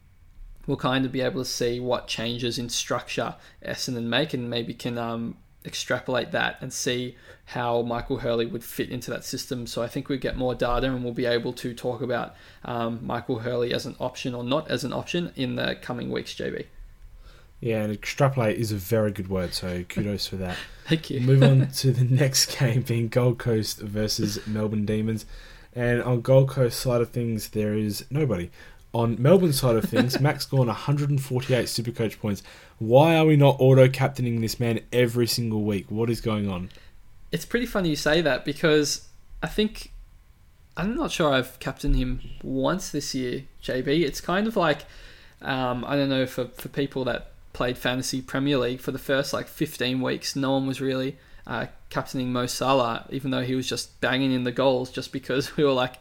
we'll 0.66 0.78
kind 0.78 1.06
of 1.06 1.12
be 1.12 1.22
able 1.22 1.44
to 1.44 1.50
see 1.50 1.80
what 1.80 2.08
changes 2.08 2.58
in 2.58 2.70
structure 2.70 3.36
Essendon 3.64 4.06
make 4.06 4.34
and 4.34 4.50
maybe 4.50 4.74
can 4.74 4.98
um, 4.98 5.38
extrapolate 5.66 6.32
that 6.32 6.58
and 6.62 6.72
see 6.72 7.16
how 7.46 7.82
Michael 7.82 8.18
Hurley 8.18 8.46
would 8.46 8.64
fit 8.64 8.90
into 8.90 9.12
that 9.12 9.24
system. 9.24 9.68
So 9.68 9.82
I 9.82 9.88
think 9.88 10.10
we 10.10 10.18
get 10.18 10.38
more 10.38 10.56
data 10.56 10.88
and 10.88 11.04
we'll 11.04 11.14
be 11.14 11.26
able 11.26 11.54
to 11.54 11.74
talk 11.74 12.02
about 12.02 12.36
um, 12.66 13.00
Michael 13.06 13.40
Hurley 13.40 13.74
as 13.74 13.86
an 13.86 13.96
option 14.00 14.34
or 14.34 14.44
not 14.44 14.70
as 14.70 14.84
an 14.84 14.94
option 14.94 15.32
in 15.36 15.56
the 15.56 15.78
coming 15.82 16.10
weeks, 16.10 16.34
JB. 16.34 16.66
Yeah, 17.60 17.84
and 17.84 17.94
extrapolate 17.94 18.58
is 18.58 18.72
a 18.72 18.76
very 18.76 19.12
good 19.12 19.30
word, 19.30 19.54
so 19.54 19.84
kudos 19.84 20.26
for 20.26 20.38
that. 20.38 20.58
Thank 20.88 21.12
you. 21.12 21.22
Move 21.22 21.44
on 21.44 21.68
to 21.78 21.92
the 21.92 22.04
next 22.04 22.58
game 22.58 22.82
being 22.82 23.08
Gold 23.08 23.38
Coast 23.38 23.80
versus 23.80 24.46
Melbourne 24.48 24.86
Demons. 24.86 25.26
And 25.74 26.02
on 26.02 26.22
Gold 26.22 26.50
Coast 26.50 26.80
side 26.80 27.02
of 27.02 27.12
things, 27.12 27.50
there 27.50 27.76
is 27.76 28.04
nobody. 28.10 28.50
On 28.94 29.22
Melbourne 29.22 29.54
side 29.54 29.76
of 29.78 29.86
things, 29.86 30.20
Max 30.20 30.46
Gawn 30.46 30.68
148 30.68 31.66
Supercoach 31.66 32.20
points. 32.20 32.44
Why 32.80 33.16
are 33.16 33.26
we 33.26 33.38
not 33.38 33.56
auto 33.60 33.88
captaining 33.88 34.42
this 34.42 34.60
man 34.60 34.82
every 34.92 35.28
single 35.28 35.64
week? 35.64 35.90
What 35.90 36.10
is 36.10 36.20
going 36.20 36.50
on? 36.50 36.70
It's 37.32 37.46
pretty 37.46 37.66
funny 37.66 37.90
you 37.90 37.96
say 37.96 38.22
that 38.22 38.44
because 38.44 39.08
I 39.42 39.48
think 39.48 39.92
I'm 40.76 40.96
not 40.96 41.12
sure 41.12 41.32
I've 41.34 41.58
captained 41.60 41.96
him 41.96 42.22
once 42.44 42.90
this 42.90 43.16
year, 43.16 43.44
JB. 43.64 44.04
It's 44.04 44.20
kind 44.20 44.48
of 44.48 44.58
like 44.58 44.86
um, 45.42 45.86
I 45.86 45.96
don't 45.96 46.10
know 46.10 46.26
for 46.26 46.46
for 46.46 46.70
people 46.70 47.06
that 47.06 47.32
played 47.54 47.78
fantasy 47.78 48.22
Premier 48.22 48.58
League 48.58 48.80
for 48.80 48.92
the 48.92 49.00
first 49.00 49.34
like 49.34 49.48
15 49.48 50.02
weeks, 50.02 50.36
no 50.36 50.52
one 50.52 50.68
was 50.68 50.82
really 50.82 51.18
uh, 51.48 51.68
captaining 51.90 52.32
Mo 52.32 52.46
Salah, 52.46 53.06
even 53.10 53.32
though 53.32 53.44
he 53.44 53.56
was 53.56 53.68
just 53.68 54.00
banging 54.02 54.32
in 54.32 54.44
the 54.44 54.52
goals, 54.52 54.92
just 54.92 55.12
because 55.12 55.56
we 55.58 55.64
were 55.64 55.74
like, 55.74 55.96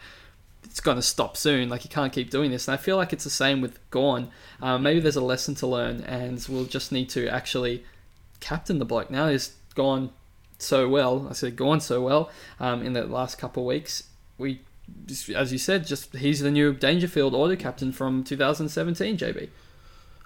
it's 0.64 0.80
going 0.80 0.96
to 0.96 1.02
stop 1.02 1.36
soon. 1.36 1.68
Like 1.68 1.84
you 1.84 1.90
can't 1.90 2.12
keep 2.12 2.30
doing 2.30 2.50
this. 2.50 2.68
And 2.68 2.74
I 2.74 2.76
feel 2.76 2.96
like 2.96 3.12
it's 3.12 3.24
the 3.24 3.30
same 3.30 3.60
with 3.60 3.78
Gawn. 3.90 4.30
Um, 4.62 4.82
maybe 4.82 5.00
there's 5.00 5.16
a 5.16 5.22
lesson 5.22 5.54
to 5.56 5.66
learn, 5.66 6.02
and 6.02 6.44
we'll 6.48 6.64
just 6.64 6.92
need 6.92 7.08
to 7.10 7.28
actually 7.28 7.84
captain 8.40 8.78
the 8.78 8.84
bloke. 8.84 9.10
Now 9.10 9.28
he's 9.28 9.54
gone 9.74 10.10
so 10.58 10.88
well. 10.88 11.26
I 11.28 11.32
said 11.32 11.56
gone 11.56 11.80
so 11.80 12.02
well 12.02 12.30
um, 12.58 12.82
in 12.82 12.92
the 12.92 13.04
last 13.04 13.38
couple 13.38 13.62
of 13.62 13.66
weeks. 13.66 14.04
We, 14.38 14.60
as 15.34 15.52
you 15.52 15.58
said, 15.58 15.86
just 15.86 16.16
he's 16.16 16.40
the 16.40 16.50
new 16.50 16.72
Dangerfield 16.72 17.34
auto 17.34 17.56
captain 17.56 17.92
from 17.92 18.24
2017. 18.24 19.18
JB. 19.18 19.48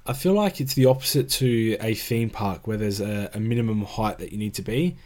I 0.06 0.12
feel 0.12 0.34
like 0.34 0.60
it's 0.60 0.74
the 0.74 0.86
opposite 0.86 1.30
to 1.30 1.78
a 1.80 1.94
theme 1.94 2.28
park 2.28 2.66
where 2.66 2.76
there's 2.76 3.00
a, 3.00 3.30
a 3.32 3.40
minimum 3.40 3.84
height 3.84 4.18
that 4.18 4.32
you 4.32 4.38
need 4.38 4.54
to 4.54 4.62
be. 4.62 4.96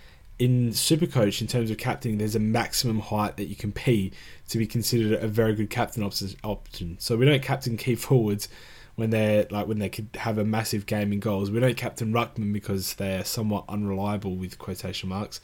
In 0.41 0.71
Supercoach, 0.71 1.41
in 1.41 1.47
terms 1.47 1.71
of 1.71 1.79
captaining, 1.79 2.19
there's 2.19 2.37
a 2.37 2.41
maximum 2.41 3.01
height 3.01 3.37
that 3.37 3.47
you 3.47 3.57
can 3.57 3.71
be 3.71 4.13
to 4.49 4.59
be 4.59 4.67
considered 4.67 5.23
a 5.23 5.29
very 5.29 5.55
good 5.55 5.71
captain 5.71 6.03
option. 6.03 6.97
So 6.99 7.17
we 7.17 7.27
don't 7.27 7.43
captain 7.43 7.77
key 7.77 7.95
forwards 7.95 8.49
when 8.97 9.11
they're 9.11 9.47
like 9.51 9.69
when 9.69 9.79
they 9.79 9.89
could 9.89 10.09
have 10.17 10.39
a 10.39 10.45
massive 10.45 10.87
game 10.87 11.13
in 11.13 11.21
goals. 11.21 11.51
We 11.51 11.61
don't 11.61 11.77
captain 11.77 12.13
Ruckman 12.13 12.53
because 12.53 12.95
they're 12.95 13.25
somewhat 13.25 13.65
unreliable 13.69 14.35
with 14.37 14.59
quotation 14.59 15.09
marks. 15.09 15.41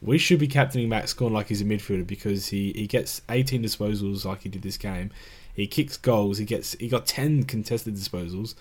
We 0.00 0.18
should 0.18 0.38
be 0.38 0.48
captaining 0.48 0.88
Max 0.88 1.12
Gorn 1.12 1.32
like 1.32 1.48
he's 1.48 1.62
a 1.62 1.64
midfielder 1.64 2.06
because 2.06 2.48
he, 2.48 2.72
he 2.74 2.86
gets 2.86 3.22
18 3.28 3.62
disposals 3.62 4.24
like 4.24 4.42
he 4.42 4.48
did 4.48 4.62
this 4.62 4.76
game. 4.76 5.10
He 5.54 5.66
kicks 5.66 5.96
goals. 5.96 6.38
He 6.38 6.44
gets 6.44 6.72
he 6.74 6.88
got 6.88 7.06
10 7.06 7.44
contested 7.44 7.94
disposals 7.94 8.54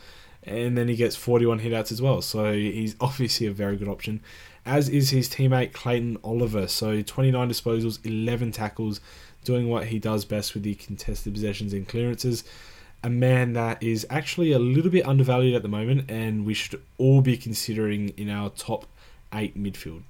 and 0.46 0.78
then 0.78 0.88
he 0.88 0.96
gets 0.96 1.16
41 1.16 1.60
hitouts 1.60 1.92
as 1.92 2.02
well. 2.02 2.22
So 2.22 2.52
he's 2.54 2.96
obviously 3.02 3.48
a 3.48 3.52
very 3.52 3.78
good 3.78 3.88
option, 3.88 4.22
as 4.66 4.90
is 4.90 5.10
his 5.10 5.30
teammate 5.30 5.74
Clayton 5.74 6.18
Oliver. 6.24 6.68
So 6.68 7.02
29 7.02 7.50
disposals, 7.50 8.06
11 8.06 8.52
tackles, 8.52 9.00
doing 9.44 9.70
what 9.70 9.88
he 9.88 10.00
does 10.00 10.26
best 10.26 10.54
with 10.54 10.64
the 10.64 10.76
contested 10.76 11.34
possessions 11.34 11.74
and 11.74 11.88
clearances. 11.88 12.44
A 13.04 13.10
man 13.10 13.54
that 13.54 13.84
is 13.84 14.08
actually 14.10 14.54
a 14.54 14.60
little 14.60 14.92
bit 14.92 15.06
undervalued 15.06 15.56
at 15.56 15.62
the 15.62 15.68
moment, 15.68 16.10
and 16.10 16.46
we 16.46 16.54
should 16.54 16.82
all 16.98 17.22
be 17.22 17.36
considering 17.36 18.10
in 18.10 18.30
our 18.30 18.50
top 18.50 18.86
eight 19.34 19.62
midfield. 19.62 20.04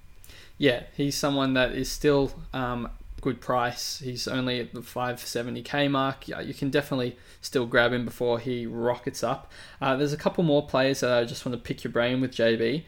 Yeah, 0.58 0.84
he's 0.96 1.15
someone 1.15 1.56
that 1.56 1.72
is 1.72 1.91
still 1.91 2.32
um, 2.54 2.89
good 3.24 3.41
price. 3.41 4.00
He's 4.00 4.28
only 4.28 4.60
at 4.60 4.74
the 4.74 4.82
570k 4.82 5.89
mark. 5.89 6.28
Yeah, 6.28 6.41
you 6.41 6.54
can 6.54 6.69
definitely 6.69 7.17
still 7.41 7.65
grab 7.65 7.93
him 7.93 8.06
before 8.06 8.38
he 8.38 8.67
rockets 8.67 9.24
up. 9.24 9.52
Uh, 9.82 9.96
there's 9.96 10.13
a 10.13 10.17
couple 10.17 10.43
more 10.43 10.67
players 10.67 11.00
that 11.00 11.12
I 11.12 11.24
just 11.24 11.46
want 11.46 11.58
to 11.58 11.62
pick 11.62 11.84
your 11.84 11.91
brain 11.91 12.22
with, 12.22 12.32
JB. 12.32 12.84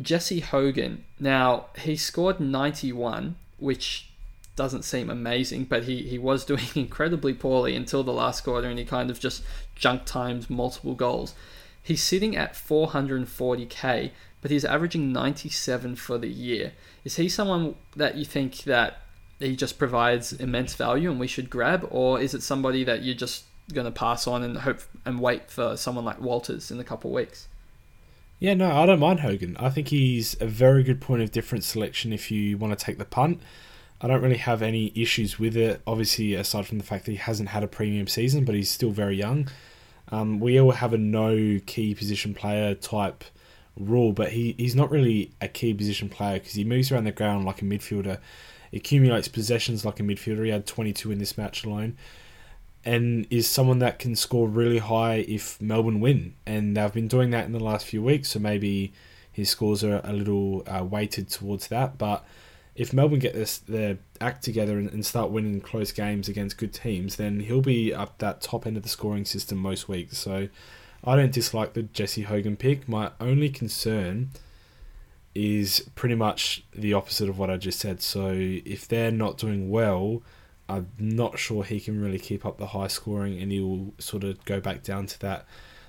Jesse 0.00 0.40
Hogan. 0.40 1.04
Now, 1.20 1.66
he 1.78 1.96
scored 1.96 2.40
91, 2.40 3.36
which 3.58 4.10
doesn't 4.56 4.82
seem 4.82 5.08
amazing, 5.08 5.64
but 5.64 5.84
he, 5.84 6.02
he 6.02 6.18
was 6.18 6.44
doing 6.44 6.64
incredibly 6.74 7.34
poorly 7.34 7.74
until 7.74 8.02
the 8.02 8.12
last 8.12 8.44
quarter 8.44 8.68
and 8.68 8.78
he 8.78 8.84
kind 8.84 9.10
of 9.10 9.20
just 9.20 9.42
junk 9.74 10.04
times 10.04 10.50
multiple 10.50 10.94
goals. 10.94 11.34
He's 11.82 12.02
sitting 12.02 12.36
at 12.36 12.54
440k, 12.54 14.10
but 14.40 14.50
he's 14.50 14.64
averaging 14.64 15.12
97 15.12 15.96
for 15.96 16.18
the 16.18 16.28
year. 16.28 16.72
Is 17.04 17.16
he 17.16 17.28
someone 17.28 17.74
that 17.96 18.16
you 18.16 18.24
think 18.24 18.58
that 18.64 18.98
he 19.40 19.56
just 19.56 19.78
provides 19.78 20.32
immense 20.32 20.74
value 20.74 21.10
and 21.10 21.18
we 21.18 21.26
should 21.26 21.50
grab, 21.50 21.86
or 21.90 22.20
is 22.20 22.34
it 22.34 22.42
somebody 22.42 22.84
that 22.84 23.02
you're 23.02 23.14
just 23.14 23.44
going 23.72 23.86
to 23.86 23.90
pass 23.90 24.26
on 24.26 24.42
and 24.42 24.58
hope 24.58 24.80
and 25.04 25.20
wait 25.20 25.50
for 25.50 25.76
someone 25.76 26.04
like 26.04 26.20
Walters 26.20 26.70
in 26.70 26.78
a 26.78 26.84
couple 26.84 27.10
of 27.10 27.14
weeks? 27.14 27.48
Yeah, 28.38 28.54
no, 28.54 28.70
I 28.70 28.86
don't 28.86 28.98
mind 28.98 29.20
Hogan. 29.20 29.56
I 29.58 29.70
think 29.70 29.88
he's 29.88 30.36
a 30.40 30.46
very 30.46 30.82
good 30.82 31.00
point 31.00 31.22
of 31.22 31.30
difference 31.30 31.66
selection 31.66 32.12
if 32.12 32.30
you 32.30 32.58
want 32.58 32.76
to 32.76 32.84
take 32.84 32.98
the 32.98 33.04
punt. 33.04 33.40
I 34.02 34.08
don't 34.08 34.20
really 34.20 34.38
have 34.38 34.62
any 34.62 34.92
issues 34.96 35.38
with 35.38 35.56
it, 35.56 35.80
obviously, 35.86 36.34
aside 36.34 36.66
from 36.66 36.78
the 36.78 36.84
fact 36.84 37.04
that 37.06 37.12
he 37.12 37.18
hasn't 37.18 37.50
had 37.50 37.62
a 37.62 37.68
premium 37.68 38.08
season, 38.08 38.44
but 38.44 38.56
he's 38.56 38.68
still 38.68 38.90
very 38.90 39.16
young. 39.16 39.48
Um, 40.08 40.40
we 40.40 40.60
all 40.60 40.72
have 40.72 40.92
a 40.92 40.98
no 40.98 41.60
key 41.66 41.94
position 41.94 42.34
player 42.34 42.74
type 42.74 43.22
rule, 43.78 44.12
but 44.12 44.32
he, 44.32 44.56
he's 44.58 44.74
not 44.74 44.90
really 44.90 45.30
a 45.40 45.46
key 45.46 45.72
position 45.72 46.08
player 46.08 46.40
because 46.40 46.54
he 46.54 46.64
moves 46.64 46.90
around 46.90 47.04
the 47.04 47.12
ground 47.12 47.44
like 47.44 47.62
a 47.62 47.64
midfielder, 47.64 48.18
accumulates 48.72 49.28
possessions 49.28 49.84
like 49.84 50.00
a 50.00 50.02
midfielder. 50.02 50.44
He 50.44 50.50
had 50.50 50.66
22 50.66 51.12
in 51.12 51.18
this 51.20 51.38
match 51.38 51.64
alone, 51.64 51.96
and 52.84 53.24
is 53.30 53.48
someone 53.48 53.78
that 53.78 54.00
can 54.00 54.16
score 54.16 54.48
really 54.48 54.78
high 54.78 55.24
if 55.28 55.62
Melbourne 55.62 56.00
win. 56.00 56.34
And 56.44 56.76
they've 56.76 56.92
been 56.92 57.06
doing 57.08 57.30
that 57.30 57.46
in 57.46 57.52
the 57.52 57.60
last 57.60 57.86
few 57.86 58.02
weeks, 58.02 58.30
so 58.30 58.40
maybe 58.40 58.92
his 59.30 59.48
scores 59.48 59.84
are 59.84 60.00
a 60.02 60.12
little 60.12 60.64
uh, 60.66 60.82
weighted 60.82 61.30
towards 61.30 61.68
that. 61.68 61.98
But 61.98 62.24
if 62.74 62.92
Melbourne 62.92 63.18
get 63.18 63.34
this 63.34 63.58
their 63.58 63.98
act 64.20 64.42
together 64.42 64.78
and, 64.78 64.90
and 64.90 65.04
start 65.04 65.30
winning 65.30 65.60
close 65.60 65.92
games 65.92 66.28
against 66.28 66.56
good 66.56 66.72
teams, 66.72 67.16
then 67.16 67.40
he'll 67.40 67.60
be 67.60 67.92
up 67.92 68.18
that 68.18 68.40
top 68.40 68.66
end 68.66 68.76
of 68.76 68.82
the 68.82 68.88
scoring 68.88 69.24
system 69.24 69.58
most 69.58 69.88
weeks. 69.88 70.16
So 70.18 70.48
I 71.04 71.16
don't 71.16 71.32
dislike 71.32 71.74
the 71.74 71.82
Jesse 71.82 72.22
Hogan 72.22 72.56
pick. 72.56 72.88
My 72.88 73.10
only 73.20 73.50
concern 73.50 74.30
is 75.34 75.88
pretty 75.94 76.14
much 76.14 76.64
the 76.74 76.92
opposite 76.92 77.28
of 77.28 77.38
what 77.38 77.50
I 77.50 77.56
just 77.56 77.78
said. 77.78 78.02
So 78.02 78.30
if 78.34 78.88
they're 78.88 79.10
not 79.10 79.38
doing 79.38 79.70
well, 79.70 80.22
I'm 80.68 80.88
not 80.98 81.38
sure 81.38 81.64
he 81.64 81.80
can 81.80 82.00
really 82.00 82.18
keep 82.18 82.46
up 82.46 82.58
the 82.58 82.68
high 82.68 82.86
scoring, 82.86 83.40
and 83.40 83.52
he 83.52 83.60
will 83.60 83.92
sort 83.98 84.24
of 84.24 84.42
go 84.44 84.60
back 84.60 84.82
down 84.82 85.06
to 85.06 85.20
that 85.20 85.46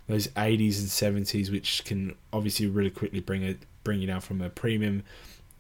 those 0.08 0.28
80s 0.30 0.80
and 0.80 1.26
70s, 1.26 1.50
which 1.50 1.86
can 1.86 2.16
obviously 2.34 2.68
really 2.68 2.90
quickly 2.90 3.22
bring 3.22 3.44
it 3.44 3.60
bring 3.86 4.02
you 4.02 4.08
down 4.08 4.22
from 4.22 4.42
a 4.42 4.50
premium 4.50 5.04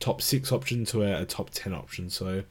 top 0.03 0.21
six 0.21 0.51
option 0.51 0.83
to 0.83 1.01
a, 1.01 1.21
a 1.21 1.25
top 1.25 1.49
10 1.51 1.73
option. 1.73 2.09
So 2.09 2.43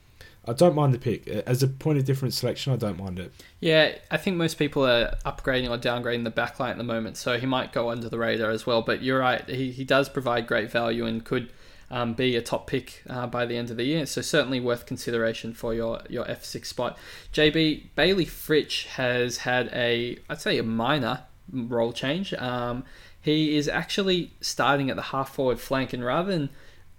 I 0.48 0.54
don't 0.54 0.74
mind 0.74 0.94
the 0.94 0.98
pick 0.98 1.28
as 1.28 1.62
a 1.62 1.68
point 1.68 1.98
of 1.98 2.06
difference 2.06 2.36
selection. 2.36 2.72
I 2.72 2.76
don't 2.76 2.98
mind 2.98 3.18
it. 3.18 3.30
Yeah, 3.60 3.94
I 4.10 4.16
think 4.16 4.38
most 4.38 4.54
people 4.54 4.86
are 4.86 5.14
upgrading 5.26 5.68
or 5.68 5.76
downgrading 5.78 6.24
the 6.24 6.30
backline 6.30 6.70
at 6.70 6.78
the 6.78 6.84
moment, 6.84 7.18
so 7.18 7.38
he 7.38 7.46
might 7.46 7.72
go 7.72 7.90
under 7.90 8.08
the 8.08 8.18
radar 8.18 8.50
as 8.50 8.66
well. 8.66 8.80
But 8.80 9.02
you're 9.02 9.20
right; 9.20 9.46
he, 9.48 9.70
he 9.70 9.84
does 9.84 10.08
provide 10.08 10.46
great 10.46 10.70
value 10.70 11.04
and 11.04 11.22
could 11.22 11.52
um, 11.90 12.14
be 12.14 12.36
a 12.36 12.42
top 12.42 12.66
pick 12.66 13.02
uh, 13.08 13.26
by 13.26 13.44
the 13.44 13.56
end 13.56 13.70
of 13.70 13.76
the 13.76 13.84
year. 13.84 14.06
So 14.06 14.22
certainly 14.22 14.58
worth 14.58 14.86
consideration 14.86 15.52
for 15.52 15.74
your 15.74 16.00
your 16.08 16.24
F6 16.24 16.64
spot. 16.64 16.98
JB 17.34 17.90
Bailey 17.94 18.26
Fritsch 18.26 18.86
has 18.86 19.38
had 19.38 19.68
a 19.74 20.18
I'd 20.30 20.40
say 20.40 20.56
a 20.56 20.62
minor 20.62 21.24
role 21.52 21.92
change. 21.92 22.32
Um, 22.34 22.84
he 23.20 23.56
is 23.56 23.68
actually 23.68 24.32
starting 24.40 24.90
at 24.90 24.96
the 24.96 25.02
half 25.02 25.34
forward 25.34 25.60
flank, 25.60 25.92
and 25.92 26.02
rather 26.04 26.32
than 26.32 26.50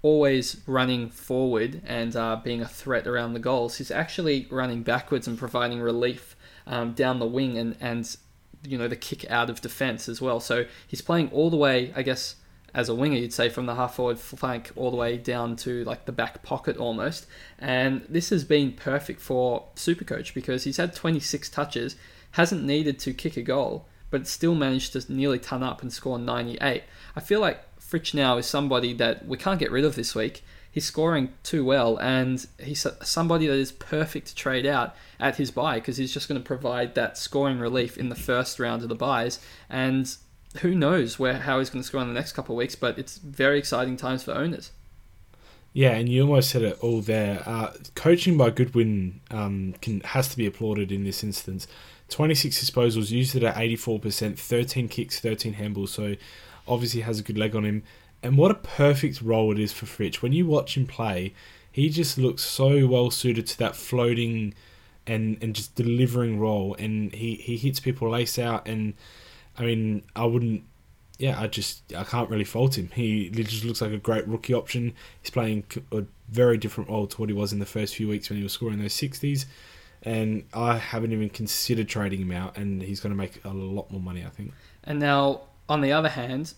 always 0.04 0.60
running 0.66 1.08
forward 1.08 1.80
and 1.86 2.14
uh, 2.14 2.36
being 2.44 2.60
a 2.60 2.68
threat 2.68 3.06
around 3.06 3.32
the 3.32 3.40
goals, 3.40 3.78
he's 3.78 3.90
actually 3.90 4.46
running 4.50 4.82
backwards 4.82 5.26
and 5.26 5.38
providing 5.38 5.80
relief 5.80 6.36
um, 6.66 6.92
down 6.92 7.18
the 7.18 7.26
wing 7.26 7.56
and 7.56 7.74
and 7.80 8.16
you 8.62 8.78
know 8.78 8.86
the 8.86 8.96
kick 8.96 9.28
out 9.30 9.48
of 9.48 9.62
defence 9.62 10.06
as 10.08 10.20
well. 10.20 10.40
So 10.40 10.66
he's 10.86 11.00
playing 11.00 11.30
all 11.30 11.48
the 11.48 11.56
way, 11.56 11.90
I 11.96 12.02
guess, 12.02 12.36
as 12.74 12.90
a 12.90 12.94
winger, 12.94 13.16
you'd 13.16 13.32
say 13.32 13.48
from 13.48 13.64
the 13.64 13.76
half 13.76 13.94
forward 13.94 14.18
flank 14.18 14.72
all 14.76 14.90
the 14.90 14.96
way 14.96 15.16
down 15.16 15.56
to 15.56 15.84
like 15.84 16.04
the 16.04 16.12
back 16.12 16.42
pocket 16.42 16.76
almost. 16.76 17.26
And 17.58 18.04
this 18.06 18.28
has 18.28 18.44
been 18.44 18.72
perfect 18.72 19.20
for 19.20 19.64
Supercoach 19.74 20.34
because 20.34 20.64
he's 20.64 20.76
had 20.76 20.94
26 20.94 21.48
touches, 21.48 21.96
hasn't 22.32 22.62
needed 22.62 22.98
to 23.00 23.14
kick 23.14 23.38
a 23.38 23.42
goal, 23.42 23.86
but 24.10 24.26
still 24.26 24.54
managed 24.54 24.92
to 24.92 25.12
nearly 25.12 25.38
ton 25.38 25.62
up 25.62 25.80
and 25.80 25.90
score 25.90 26.18
98. 26.18 26.82
I 27.16 27.20
feel 27.20 27.40
like 27.40 27.64
Fritsch 27.94 28.12
now 28.12 28.38
is 28.38 28.46
somebody 28.46 28.92
that 28.94 29.24
we 29.24 29.38
can't 29.38 29.60
get 29.60 29.70
rid 29.70 29.84
of 29.84 29.94
this 29.94 30.16
week. 30.16 30.42
He's 30.68 30.84
scoring 30.84 31.32
too 31.44 31.64
well, 31.64 31.96
and 31.98 32.44
he's 32.60 32.84
somebody 33.02 33.46
that 33.46 33.54
is 33.54 33.70
perfect 33.70 34.26
to 34.26 34.34
trade 34.34 34.66
out 34.66 34.96
at 35.20 35.36
his 35.36 35.52
buy 35.52 35.76
because 35.76 35.98
he's 35.98 36.12
just 36.12 36.28
going 36.28 36.40
to 36.40 36.44
provide 36.44 36.96
that 36.96 37.16
scoring 37.16 37.60
relief 37.60 37.96
in 37.96 38.08
the 38.08 38.16
first 38.16 38.58
round 38.58 38.82
of 38.82 38.88
the 38.88 38.96
buys. 38.96 39.38
And 39.70 40.12
who 40.62 40.74
knows 40.74 41.20
where 41.20 41.34
how 41.34 41.60
he's 41.60 41.70
going 41.70 41.82
to 41.82 41.86
score 41.86 42.02
in 42.02 42.08
the 42.08 42.14
next 42.14 42.32
couple 42.32 42.56
of 42.56 42.58
weeks, 42.58 42.74
but 42.74 42.98
it's 42.98 43.18
very 43.18 43.60
exciting 43.60 43.96
times 43.96 44.24
for 44.24 44.32
owners. 44.32 44.72
Yeah, 45.72 45.90
and 45.90 46.08
you 46.08 46.22
almost 46.22 46.50
said 46.50 46.62
it 46.62 46.78
all 46.80 47.00
there. 47.00 47.44
Uh, 47.46 47.74
coaching 47.94 48.36
by 48.36 48.50
Goodwin 48.50 49.20
um, 49.30 49.74
can 49.80 50.00
has 50.00 50.28
to 50.30 50.36
be 50.36 50.46
applauded 50.46 50.90
in 50.90 51.04
this 51.04 51.22
instance. 51.22 51.68
26 52.14 52.70
disposals, 52.70 53.10
used 53.10 53.34
it 53.34 53.42
at 53.42 53.56
84%, 53.56 54.38
13 54.38 54.88
kicks, 54.88 55.18
13 55.18 55.54
handballs, 55.54 55.88
so 55.88 56.14
obviously 56.68 57.00
has 57.00 57.18
a 57.18 57.24
good 57.24 57.36
leg 57.36 57.56
on 57.56 57.64
him. 57.64 57.82
And 58.22 58.38
what 58.38 58.52
a 58.52 58.54
perfect 58.54 59.20
role 59.20 59.50
it 59.50 59.58
is 59.58 59.72
for 59.72 59.86
Fritsch. 59.86 60.22
When 60.22 60.32
you 60.32 60.46
watch 60.46 60.76
him 60.76 60.86
play, 60.86 61.34
he 61.72 61.88
just 61.88 62.16
looks 62.16 62.44
so 62.44 62.86
well 62.86 63.10
suited 63.10 63.48
to 63.48 63.58
that 63.58 63.74
floating 63.74 64.54
and, 65.08 65.38
and 65.42 65.56
just 65.56 65.74
delivering 65.74 66.38
role. 66.38 66.76
And 66.78 67.12
he, 67.12 67.34
he 67.34 67.56
hits 67.56 67.80
people 67.80 68.08
lace 68.10 68.38
out 68.38 68.68
and 68.68 68.94
I 69.58 69.64
mean, 69.64 70.04
I 70.14 70.24
wouldn't. 70.24 70.62
Yeah, 71.18 71.40
I 71.40 71.48
just 71.48 71.92
I 71.94 72.04
can't 72.04 72.30
really 72.30 72.44
fault 72.44 72.76
him. 72.76 72.90
He 72.94 73.28
just 73.30 73.64
looks 73.64 73.80
like 73.80 73.92
a 73.92 73.98
great 73.98 74.26
rookie 74.26 74.54
option. 74.54 74.94
He's 75.20 75.30
playing 75.30 75.64
a 75.92 76.04
very 76.28 76.58
different 76.58 76.90
role 76.90 77.06
to 77.06 77.16
what 77.20 77.28
he 77.28 77.34
was 77.34 77.52
in 77.52 77.60
the 77.60 77.66
first 77.66 77.94
few 77.94 78.08
weeks 78.08 78.28
when 78.28 78.36
he 78.36 78.42
was 78.42 78.52
scoring 78.52 78.80
those 78.80 78.94
sixties. 78.94 79.46
And 80.04 80.44
I 80.52 80.76
haven't 80.76 81.12
even 81.12 81.30
considered 81.30 81.88
trading 81.88 82.20
him 82.20 82.32
out, 82.32 82.56
and 82.58 82.82
he's 82.82 83.00
going 83.00 83.12
to 83.12 83.16
make 83.16 83.42
a 83.44 83.50
lot 83.50 83.90
more 83.90 84.00
money, 84.00 84.24
I 84.24 84.28
think. 84.28 84.52
And 84.82 85.00
now, 85.00 85.42
on 85.68 85.80
the 85.80 85.92
other 85.92 86.10
hand, 86.10 86.52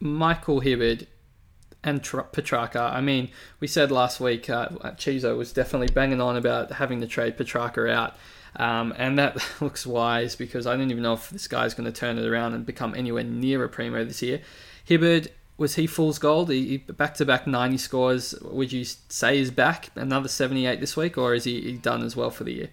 Michael 0.00 0.62
Hibberd 0.62 1.06
and 1.84 2.02
Petrarca. 2.02 2.90
I 2.92 3.00
mean, 3.00 3.30
we 3.60 3.66
said 3.66 3.90
last 3.90 4.20
week 4.20 4.50
uh, 4.50 4.68
Chizo 4.96 5.36
was 5.36 5.52
definitely 5.52 5.88
banging 5.88 6.20
on 6.20 6.36
about 6.36 6.72
having 6.72 7.00
to 7.00 7.06
trade 7.06 7.36
Petrarca 7.36 7.88
out. 7.90 8.14
Um, 8.56 8.92
and 8.96 9.18
that 9.18 9.36
looks 9.60 9.86
wise 9.86 10.34
because 10.34 10.66
I 10.66 10.76
don't 10.76 10.90
even 10.90 11.02
know 11.02 11.14
if 11.14 11.30
this 11.30 11.46
guy's 11.46 11.74
going 11.74 11.90
to 11.90 11.98
turn 11.98 12.18
it 12.18 12.26
around 12.26 12.54
and 12.54 12.66
become 12.66 12.94
anywhere 12.94 13.24
near 13.24 13.62
a 13.64 13.68
primo 13.68 14.04
this 14.04 14.22
year. 14.22 14.40
Hibberd, 14.88 15.28
was 15.56 15.74
he 15.74 15.86
fool's 15.86 16.18
gold? 16.18 16.50
He 16.50 16.78
back 16.78 17.14
to 17.14 17.24
back 17.24 17.46
90 17.46 17.78
scores. 17.78 18.34
Would 18.42 18.72
you 18.72 18.84
say 18.84 19.38
he's 19.38 19.50
back 19.50 19.90
another 19.96 20.28
78 20.28 20.80
this 20.80 20.96
week, 20.96 21.18
or 21.18 21.34
is 21.34 21.44
he 21.44 21.72
done 21.72 22.02
as 22.02 22.16
well 22.16 22.30
for 22.30 22.44
the 22.44 22.52
year? 22.52 22.68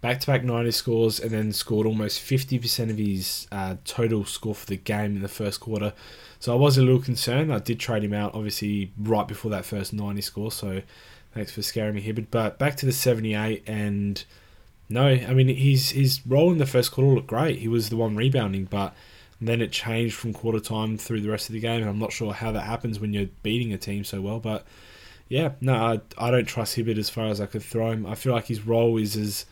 Back 0.00 0.20
to 0.20 0.26
back 0.26 0.44
90 0.44 0.70
scores 0.70 1.20
and 1.20 1.30
then 1.30 1.52
scored 1.52 1.86
almost 1.86 2.20
50% 2.20 2.90
of 2.90 2.98
his 2.98 3.48
uh, 3.50 3.76
total 3.84 4.24
score 4.24 4.54
for 4.54 4.66
the 4.66 4.76
game 4.76 5.16
in 5.16 5.22
the 5.22 5.28
first 5.28 5.60
quarter. 5.60 5.94
So 6.38 6.52
I 6.52 6.56
was 6.56 6.76
a 6.78 6.82
little 6.82 7.00
concerned. 7.00 7.52
I 7.52 7.58
did 7.58 7.80
trade 7.80 8.04
him 8.04 8.12
out, 8.12 8.34
obviously, 8.34 8.92
right 8.98 9.26
before 9.26 9.50
that 9.50 9.64
first 9.64 9.92
90 9.92 10.20
score. 10.20 10.52
So 10.52 10.82
thanks 11.34 11.50
for 11.52 11.62
scaring 11.62 11.94
me, 11.94 12.02
Hibberd. 12.02 12.26
But 12.30 12.58
back 12.58 12.76
to 12.76 12.86
the 12.86 12.92
78 12.92 13.64
and 13.66 14.22
no, 14.88 15.06
I 15.06 15.34
mean 15.34 15.48
his 15.48 15.90
his 15.90 16.24
role 16.26 16.52
in 16.52 16.58
the 16.58 16.66
first 16.66 16.92
quarter 16.92 17.10
looked 17.10 17.26
great. 17.26 17.58
He 17.58 17.68
was 17.68 17.88
the 17.88 17.96
one 17.96 18.14
rebounding, 18.16 18.66
but 18.66 18.94
then 19.40 19.60
it 19.60 19.72
changed 19.72 20.14
from 20.14 20.32
quarter 20.32 20.60
time 20.60 20.96
through 20.96 21.20
the 21.20 21.30
rest 21.30 21.48
of 21.48 21.54
the 21.54 21.60
game. 21.60 21.80
And 21.80 21.90
I'm 21.90 21.98
not 21.98 22.12
sure 22.12 22.32
how 22.32 22.52
that 22.52 22.62
happens 22.62 23.00
when 23.00 23.12
you're 23.12 23.28
beating 23.42 23.72
a 23.72 23.78
team 23.78 24.04
so 24.04 24.20
well, 24.20 24.38
but 24.38 24.64
yeah, 25.28 25.52
no, 25.60 25.74
I, 25.74 26.00
I 26.16 26.30
don't 26.30 26.44
trust 26.44 26.76
Hibberd 26.76 26.98
as 26.98 27.10
far 27.10 27.26
as 27.26 27.40
I 27.40 27.46
could 27.46 27.62
throw 27.62 27.90
him. 27.90 28.06
I 28.06 28.14
feel 28.14 28.32
like 28.32 28.46
his 28.46 28.64
role 28.64 28.96
is 28.96 29.16
as 29.16 29.44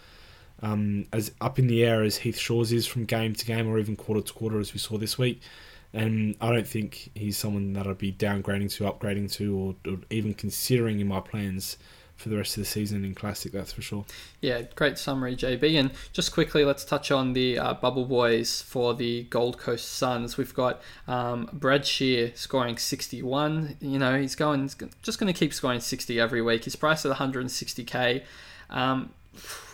um, 0.64 1.06
as 1.12 1.30
up 1.40 1.58
in 1.58 1.66
the 1.66 1.84
air 1.84 2.02
as 2.02 2.16
Heath 2.16 2.38
Shaw's 2.38 2.72
is 2.72 2.86
from 2.86 3.04
game 3.04 3.34
to 3.34 3.44
game 3.44 3.68
or 3.68 3.78
even 3.78 3.96
quarter 3.96 4.22
to 4.22 4.32
quarter 4.32 4.58
as 4.58 4.72
we 4.72 4.78
saw 4.78 4.96
this 4.96 5.18
week. 5.18 5.42
And 5.92 6.34
I 6.40 6.50
don't 6.50 6.66
think 6.66 7.10
he's 7.14 7.36
someone 7.36 7.74
that 7.74 7.86
I'd 7.86 7.98
be 7.98 8.12
downgrading 8.12 8.72
to, 8.76 8.84
upgrading 8.84 9.30
to, 9.34 9.56
or, 9.56 9.92
or 9.92 9.98
even 10.10 10.34
considering 10.34 10.98
in 10.98 11.06
my 11.06 11.20
plans 11.20 11.76
for 12.16 12.30
the 12.30 12.36
rest 12.36 12.56
of 12.56 12.62
the 12.62 12.64
season 12.64 13.04
in 13.04 13.14
Classic, 13.14 13.52
that's 13.52 13.72
for 13.72 13.82
sure. 13.82 14.04
Yeah, 14.40 14.62
great 14.74 14.98
summary, 14.98 15.36
JB. 15.36 15.78
And 15.78 15.90
just 16.12 16.32
quickly, 16.32 16.64
let's 16.64 16.84
touch 16.84 17.10
on 17.10 17.32
the 17.32 17.58
uh, 17.58 17.74
Bubble 17.74 18.06
Boys 18.06 18.62
for 18.62 18.94
the 18.94 19.24
Gold 19.24 19.58
Coast 19.58 19.92
Suns. 19.92 20.36
We've 20.36 20.54
got 20.54 20.80
um, 21.06 21.48
Brad 21.52 21.84
Scheer 21.86 22.32
scoring 22.34 22.78
61. 22.78 23.76
You 23.80 23.98
know, 23.98 24.18
he's 24.18 24.34
going 24.34 24.70
just 25.02 25.18
going 25.20 25.32
to 25.32 25.38
keep 25.38 25.52
scoring 25.52 25.80
60 25.80 26.18
every 26.18 26.40
week. 26.40 26.64
His 26.64 26.76
price 26.76 27.04
at 27.04 27.16
160k. 27.16 28.22
Um, 28.70 29.10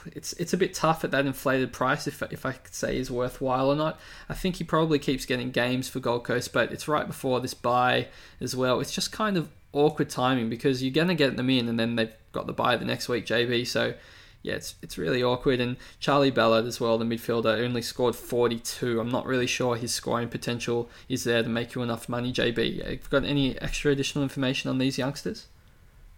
it's 0.07 0.33
it's 0.35 0.53
a 0.53 0.57
bit 0.57 0.75
tough 0.75 1.05
at 1.05 1.11
that 1.11 1.27
inflated 1.27 1.73
price 1.73 2.07
if, 2.07 2.23
if 2.31 2.47
I 2.47 2.53
could 2.53 2.75
say 2.75 2.97
is 2.97 3.11
worthwhile 3.11 3.71
or 3.71 3.77
not. 3.77 3.99
I 4.29 4.35
think 4.35 4.57
he 4.57 4.65
probably 4.65 4.99
keeps 4.99 5.27
getting 5.27 5.51
games 5.51 5.89
for 5.89 6.01
Gold 6.01 6.25
Coast, 6.25 6.53
but 6.53 6.73
it's 6.73 6.89
right 6.89 7.07
before 7.07 7.41
this 7.41 7.55
buy 7.55 8.09
as 8.41 8.57
well. 8.57 8.81
It's 8.81 8.93
just 8.93 9.13
kind 9.13 9.37
of 9.37 9.49
awkward 9.73 10.11
timing 10.11 10.49
because 10.49 10.83
you're 10.83 10.93
gonna 10.93 11.15
get 11.15 11.37
them 11.37 11.51
in 11.51 11.69
and 11.69 11.79
then 11.79 11.97
they've 11.97 12.13
got 12.33 12.47
the 12.47 12.53
buy 12.53 12.77
the 12.77 12.85
next 12.85 13.09
week, 13.09 13.27
JB. 13.27 13.67
So 13.67 13.95
yeah, 14.43 14.55
it's 14.55 14.75
it's 14.83 14.97
really 14.97 15.23
awkward. 15.23 15.61
And 15.61 15.77
Charlie 15.99 16.31
Ballard 16.31 16.67
as 16.67 16.81
well, 16.81 16.99
the 16.99 17.05
midfielder, 17.05 17.63
only 17.63 17.83
scored 17.83 18.17
42. 18.17 19.01
I'm 19.01 19.11
not 19.11 19.27
really 19.27 19.47
sure 19.47 19.77
his 19.77 19.93
scoring 19.93 20.29
potential 20.29 20.89
is 21.09 21.25
there 21.25 21.43
to 21.43 21.49
make 21.49 21.75
you 21.75 21.83
enough 21.83 22.09
money, 22.09 22.33
JB. 22.33 22.83
Have 22.83 22.91
you 22.91 22.99
got 23.11 23.25
any 23.25 23.59
extra 23.61 23.93
additional 23.93 24.23
information 24.23 24.71
on 24.71 24.79
these 24.79 24.99
youngsters? 24.99 25.47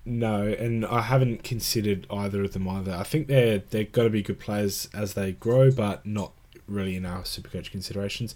No, 0.04 0.42
and 0.42 0.84
I 0.84 1.02
haven't 1.02 1.44
considered 1.44 2.06
either 2.10 2.42
of 2.42 2.52
them 2.52 2.68
either. 2.68 2.92
I 2.92 3.04
think 3.04 3.28
they're 3.28 3.58
they're 3.58 3.84
got 3.84 4.04
to 4.04 4.10
be 4.10 4.22
good 4.22 4.40
players 4.40 4.88
as 4.92 5.14
they 5.14 5.32
grow, 5.32 5.70
but 5.70 6.04
not 6.04 6.32
really 6.66 6.96
in 6.96 7.06
our 7.06 7.22
Supercoach 7.22 7.70
considerations. 7.70 8.34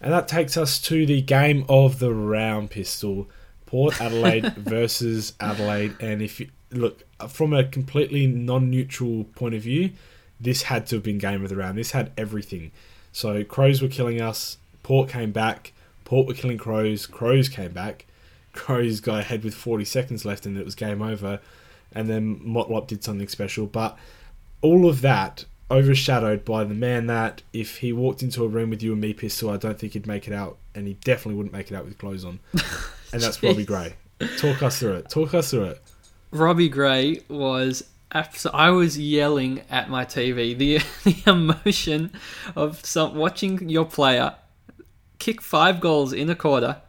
And 0.00 0.12
that 0.12 0.28
takes 0.28 0.56
us 0.56 0.80
to 0.82 1.04
the 1.04 1.20
game 1.20 1.64
of 1.68 1.98
the 1.98 2.14
round, 2.14 2.70
Pistol. 2.70 3.28
Port 3.66 4.00
Adelaide 4.00 4.52
versus 4.56 5.34
Adelaide, 5.38 5.94
and 6.00 6.20
if 6.22 6.40
you 6.40 6.48
look 6.72 7.04
from 7.28 7.52
a 7.52 7.64
completely 7.64 8.26
non-neutral 8.26 9.24
point 9.36 9.54
of 9.54 9.62
view, 9.62 9.90
this 10.40 10.62
had 10.62 10.86
to 10.88 10.96
have 10.96 11.04
been 11.04 11.18
game 11.18 11.44
of 11.44 11.50
the 11.50 11.56
round. 11.56 11.78
This 11.78 11.92
had 11.92 12.10
everything. 12.16 12.72
So 13.12 13.44
Crows 13.44 13.80
were 13.80 13.88
killing 13.88 14.20
us. 14.20 14.58
Port 14.82 15.08
came 15.08 15.30
back. 15.30 15.72
Port 16.04 16.26
were 16.26 16.34
killing 16.34 16.58
Crows. 16.58 17.06
Crows 17.06 17.48
came 17.48 17.72
back. 17.72 18.06
Crows 18.52 19.00
got 19.00 19.20
ahead 19.20 19.44
with 19.44 19.54
40 19.54 19.84
seconds 19.84 20.24
left, 20.24 20.46
and 20.46 20.56
it 20.56 20.64
was 20.64 20.74
game 20.74 21.02
over. 21.02 21.40
And 21.92 22.08
then 22.08 22.40
Motlop 22.40 22.86
did 22.86 23.02
something 23.02 23.28
special, 23.28 23.66
but 23.66 23.96
all 24.62 24.88
of 24.88 25.00
that 25.00 25.44
overshadowed 25.70 26.44
by 26.44 26.64
the 26.64 26.74
man 26.74 27.06
that 27.06 27.42
if 27.52 27.78
he 27.78 27.92
walked 27.92 28.22
into 28.22 28.44
a 28.44 28.48
room 28.48 28.70
with 28.70 28.82
you 28.82 28.92
and 28.92 29.00
me, 29.00 29.12
Pistol, 29.14 29.50
I 29.50 29.56
don't 29.56 29.78
think 29.78 29.92
he'd 29.92 30.06
make 30.06 30.26
it 30.26 30.32
out, 30.32 30.58
and 30.74 30.86
he 30.86 30.94
definitely 30.94 31.34
wouldn't 31.34 31.52
make 31.52 31.70
it 31.70 31.74
out 31.74 31.84
with 31.84 31.98
clothes 31.98 32.24
on. 32.24 32.40
and 33.12 33.22
that's 33.22 33.42
Robbie 33.42 33.64
Gray. 33.64 33.94
Talk 34.38 34.62
us 34.62 34.78
through 34.78 34.94
it. 34.94 35.08
Talk 35.08 35.34
us 35.34 35.50
through 35.50 35.64
it. 35.64 35.82
Robbie 36.32 36.68
Gray 36.68 37.22
was 37.28 37.84
I 38.52 38.70
was 38.70 38.98
yelling 38.98 39.62
at 39.70 39.88
my 39.88 40.04
TV. 40.04 40.56
The 40.58 40.78
the 41.04 41.30
emotion 41.30 42.12
of 42.56 42.84
some 42.84 43.14
watching 43.14 43.68
your 43.68 43.84
player 43.84 44.34
kick 45.18 45.40
five 45.40 45.80
goals 45.80 46.12
in 46.12 46.28
a 46.28 46.34
quarter. 46.34 46.82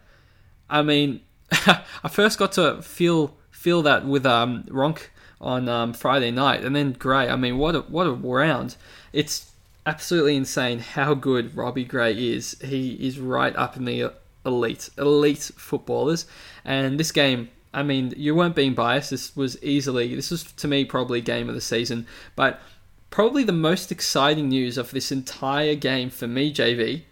I 0.69 0.81
mean, 0.81 1.21
I 2.03 2.09
first 2.09 2.39
got 2.39 2.53
to 2.53 2.81
feel 2.81 3.35
feel 3.51 3.81
that 3.83 4.05
with 4.05 4.25
um, 4.25 4.63
Ronk 4.63 5.09
on 5.39 5.67
um, 5.69 5.93
Friday 5.93 6.31
night, 6.31 6.63
and 6.63 6.75
then 6.75 6.93
Gray. 6.93 7.29
I 7.29 7.35
mean, 7.35 7.57
what 7.57 7.75
a 7.75 7.81
what 7.81 8.07
a 8.07 8.11
round! 8.11 8.75
It's 9.13 9.51
absolutely 9.85 10.35
insane 10.35 10.79
how 10.79 11.13
good 11.13 11.55
Robbie 11.55 11.85
Gray 11.85 12.13
is. 12.13 12.57
He 12.63 12.93
is 12.93 13.19
right 13.19 13.55
up 13.55 13.75
in 13.77 13.85
the 13.85 14.13
elite, 14.45 14.89
elite 14.97 15.51
footballers. 15.55 16.25
And 16.65 16.99
this 16.99 17.11
game, 17.11 17.49
I 17.73 17.83
mean, 17.83 18.13
you 18.15 18.35
weren't 18.35 18.55
being 18.55 18.73
biased. 18.73 19.09
This 19.09 19.35
was 19.35 19.61
easily, 19.63 20.15
this 20.15 20.31
was 20.31 20.43
to 20.43 20.67
me 20.67 20.85
probably 20.85 21.21
game 21.21 21.49
of 21.49 21.55
the 21.55 21.61
season. 21.61 22.07
But 22.35 22.61
probably 23.09 23.43
the 23.43 23.51
most 23.51 23.91
exciting 23.91 24.49
news 24.49 24.77
of 24.77 24.91
this 24.91 25.11
entire 25.11 25.75
game 25.75 26.09
for 26.09 26.27
me, 26.27 26.53
JV, 26.53 27.03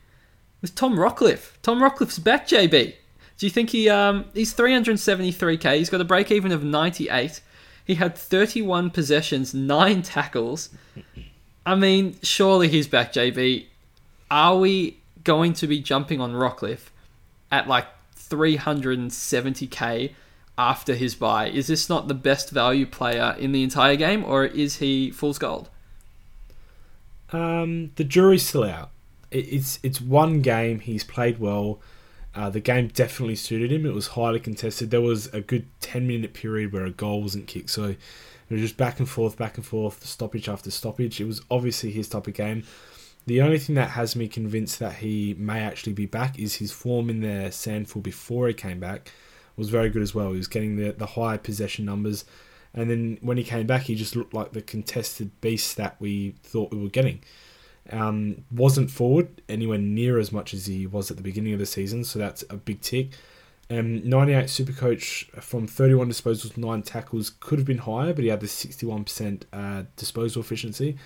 was 0.61 0.71
Tom 0.71 0.95
Rockliff. 0.95 1.53
Tom 1.61 1.79
Rockliff's 1.79 2.19
back, 2.19 2.47
JB. 2.47 2.95
Do 3.39 3.45
you 3.45 3.49
think 3.49 3.71
he 3.71 3.89
um 3.89 4.25
he's 4.33 4.53
373k? 4.53 5.77
He's 5.77 5.89
got 5.89 6.01
a 6.01 6.05
break 6.05 6.29
even 6.29 6.51
of 6.51 6.63
98. 6.63 7.41
He 7.85 7.95
had 7.95 8.15
31 8.15 8.91
possessions, 8.91 9.53
nine 9.53 10.03
tackles. 10.03 10.69
I 11.65 11.73
mean, 11.75 12.17
surely 12.21 12.67
he's 12.67 12.87
back, 12.87 13.13
JB. 13.13 13.65
Are 14.29 14.57
we 14.57 14.99
going 15.23 15.53
to 15.53 15.67
be 15.67 15.79
jumping 15.79 16.21
on 16.21 16.33
Rockliff 16.33 16.89
at 17.51 17.67
like 17.67 17.87
370k 18.15 20.13
after 20.57 20.93
his 20.93 21.15
buy? 21.15 21.49
Is 21.49 21.67
this 21.67 21.89
not 21.89 22.07
the 22.07 22.13
best 22.13 22.51
value 22.51 22.85
player 22.85 23.35
in 23.39 23.53
the 23.53 23.63
entire 23.63 23.95
game, 23.95 24.23
or 24.25 24.45
is 24.45 24.77
he 24.77 25.11
fool's 25.11 25.39
gold? 25.39 25.69
Um, 27.31 27.91
the 27.95 28.03
jury's 28.03 28.45
still 28.45 28.65
out. 28.65 28.91
It's 29.31 29.79
it's 29.81 30.01
one 30.01 30.41
game. 30.41 30.79
He's 30.81 31.03
played 31.03 31.39
well. 31.39 31.79
Uh, 32.35 32.49
the 32.49 32.59
game 32.59 32.87
definitely 32.87 33.35
suited 33.35 33.71
him. 33.71 33.85
It 33.85 33.93
was 33.93 34.07
highly 34.07 34.39
contested. 34.39 34.91
There 34.91 35.01
was 35.01 35.27
a 35.27 35.41
good 35.41 35.67
10 35.81 36.07
minute 36.07 36.33
period 36.33 36.71
where 36.71 36.85
a 36.85 36.91
goal 36.91 37.21
wasn't 37.21 37.47
kicked. 37.47 37.71
So 37.71 37.85
it 37.85 37.97
was 38.49 38.61
just 38.61 38.77
back 38.77 38.99
and 38.99 39.09
forth, 39.09 39.37
back 39.37 39.57
and 39.57 39.65
forth, 39.65 40.05
stoppage 40.05 40.47
after 40.47 40.71
stoppage. 40.71 41.19
It 41.19 41.25
was 41.25 41.41
obviously 41.49 41.91
his 41.91 42.07
type 42.07 42.27
of 42.27 42.33
game. 42.33 42.63
The 43.25 43.41
only 43.41 43.59
thing 43.59 43.75
that 43.75 43.91
has 43.91 44.15
me 44.15 44.27
convinced 44.27 44.79
that 44.79 44.95
he 44.95 45.35
may 45.37 45.59
actually 45.61 45.93
be 45.93 46.05
back 46.05 46.39
is 46.39 46.55
his 46.55 46.71
form 46.71 47.09
in 47.09 47.21
the 47.21 47.49
SANFL 47.49 48.01
before 48.01 48.47
he 48.47 48.53
came 48.53 48.79
back 48.79 49.11
was 49.55 49.69
very 49.69 49.89
good 49.89 50.01
as 50.01 50.15
well. 50.15 50.31
He 50.31 50.37
was 50.37 50.47
getting 50.47 50.77
the, 50.77 50.91
the 50.91 51.05
high 51.05 51.37
possession 51.37 51.85
numbers. 51.85 52.25
And 52.73 52.89
then 52.89 53.17
when 53.21 53.37
he 53.37 53.43
came 53.43 53.67
back, 53.67 53.83
he 53.83 53.95
just 53.95 54.15
looked 54.15 54.33
like 54.33 54.53
the 54.53 54.61
contested 54.61 55.39
beast 55.41 55.77
that 55.77 55.97
we 55.99 56.35
thought 56.43 56.71
we 56.71 56.81
were 56.81 56.89
getting. 56.89 57.21
Um, 57.91 58.45
wasn't 58.51 58.91
forward 58.91 59.41
anywhere 59.49 59.77
near 59.77 60.19
as 60.19 60.31
much 60.31 60.53
as 60.53 60.67
he 60.67 60.85
was 60.85 61.09
at 61.09 61.17
the 61.17 61.23
beginning 61.23 61.53
of 61.53 61.59
the 61.59 61.65
season, 61.65 62.03
so 62.03 62.19
that's 62.19 62.43
a 62.49 62.55
big 62.55 62.81
tick. 62.81 63.11
Um, 63.71 64.07
98 64.07 64.45
Supercoach 64.45 65.29
from 65.41 65.67
31 65.67 66.09
disposals, 66.09 66.57
9 66.57 66.81
tackles 66.81 67.31
could 67.39 67.59
have 67.59 67.67
been 67.67 67.77
higher, 67.79 68.13
but 68.13 68.23
he 68.23 68.29
had 68.29 68.39
the 68.39 68.47
61% 68.47 69.43
uh, 69.53 69.83
disposal 69.95 70.41
efficiency. 70.41 70.97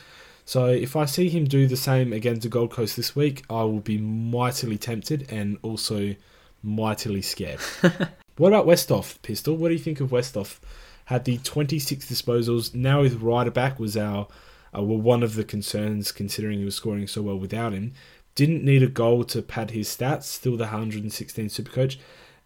So 0.46 0.68
if 0.68 0.96
I 0.96 1.06
see 1.06 1.30
him 1.30 1.46
do 1.46 1.68
the 1.68 1.78
same 1.78 2.14
against 2.14 2.44
the 2.44 2.50
Gold 2.50 2.72
Coast 2.72 2.96
this 2.96 3.16
week, 3.16 3.44
I 3.50 3.64
will 3.64 3.80
be 3.80 3.98
mightily 3.98 4.78
tempted 4.78 5.32
and 5.32 5.58
also 5.62 6.16
mightily 6.62 7.22
scared. 7.22 7.60
what 8.38 8.50
about 8.50 8.66
Westhoff, 8.66 9.22
Pistol? 9.22 9.56
What 9.56 9.70
do 9.70 9.74
you 9.74 9.80
think 9.80 10.00
of 10.00 10.12
Westhoff? 10.12 10.60
Had 11.06 11.26
the 11.26 11.38
26 11.40 12.06
disposals. 12.10 12.74
Now 12.74 13.04
his 13.04 13.16
rider 13.16 13.52
back 13.52 13.78
was 13.78 13.98
our 13.98 14.28
uh, 14.76 14.84
were 14.84 14.98
one 14.98 15.24
of 15.24 15.36
the 15.36 15.44
concerns 15.44 16.12
considering 16.12 16.60
he 16.60 16.66
was 16.66 16.76
scoring 16.76 17.08
so 17.08 17.22
well 17.22 17.38
without 17.38 17.74
him. 17.74 17.94
Didn't 18.36 18.64
need 18.64 18.82
a 18.82 18.88
goal 18.88 19.24
to 19.26 19.42
pad 19.42 19.72
his 19.72 19.88
stats, 19.88 20.24
still 20.24 20.58
the 20.58 20.64
116 20.64 21.48
Supercoach, 21.48 21.98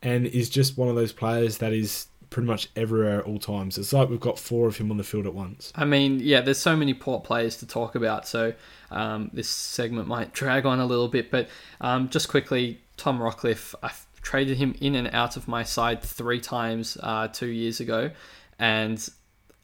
and 0.02 0.28
is 0.28 0.50
just 0.50 0.78
one 0.78 0.90
of 0.90 0.96
those 0.96 1.14
players 1.14 1.60
that 1.60 1.74
is 1.74 2.08
pretty 2.30 2.48
much 2.48 2.70
everywhere 2.76 3.20
at 3.20 3.26
all 3.26 3.40
times. 3.40 3.78
It's 3.78 3.94
like 3.94 4.10
we've 4.10 4.20
got 4.20 4.38
four 4.38 4.68
of 4.68 4.78
him 4.78 4.92
on 4.92 4.98
the 4.98 5.04
field 5.04 5.26
at 5.26 5.34
once. 5.34 5.72
I 5.76 5.86
mean, 5.86 6.20
yeah, 6.20 6.42
there's 6.42 6.60
so 6.60 6.76
many 6.76 6.94
port 6.94 7.24
players 7.24 7.58
to 7.58 7.68
talk 7.68 7.96
about, 7.96 8.28
so 8.28 8.54
um, 8.92 9.30
this 9.34 9.50
segment 9.50 10.08
might 10.08 10.34
drag 10.34 10.66
on 10.66 10.80
a 10.80 10.86
little 10.86 11.08
bit, 11.08 11.32
but 11.32 11.48
um, 11.80 12.10
just 12.10 12.28
quickly, 12.28 12.82
Tom 12.98 13.20
Rockliff, 13.20 13.74
I've 13.82 14.06
traded 14.22 14.58
him 14.58 14.76
in 14.82 14.96
and 14.96 15.08
out 15.14 15.38
of 15.38 15.48
my 15.48 15.64
side 15.64 16.02
three 16.02 16.42
times 16.42 16.98
uh, 17.02 17.28
two 17.30 17.48
years 17.48 17.80
ago, 17.80 18.12
and 18.60 19.08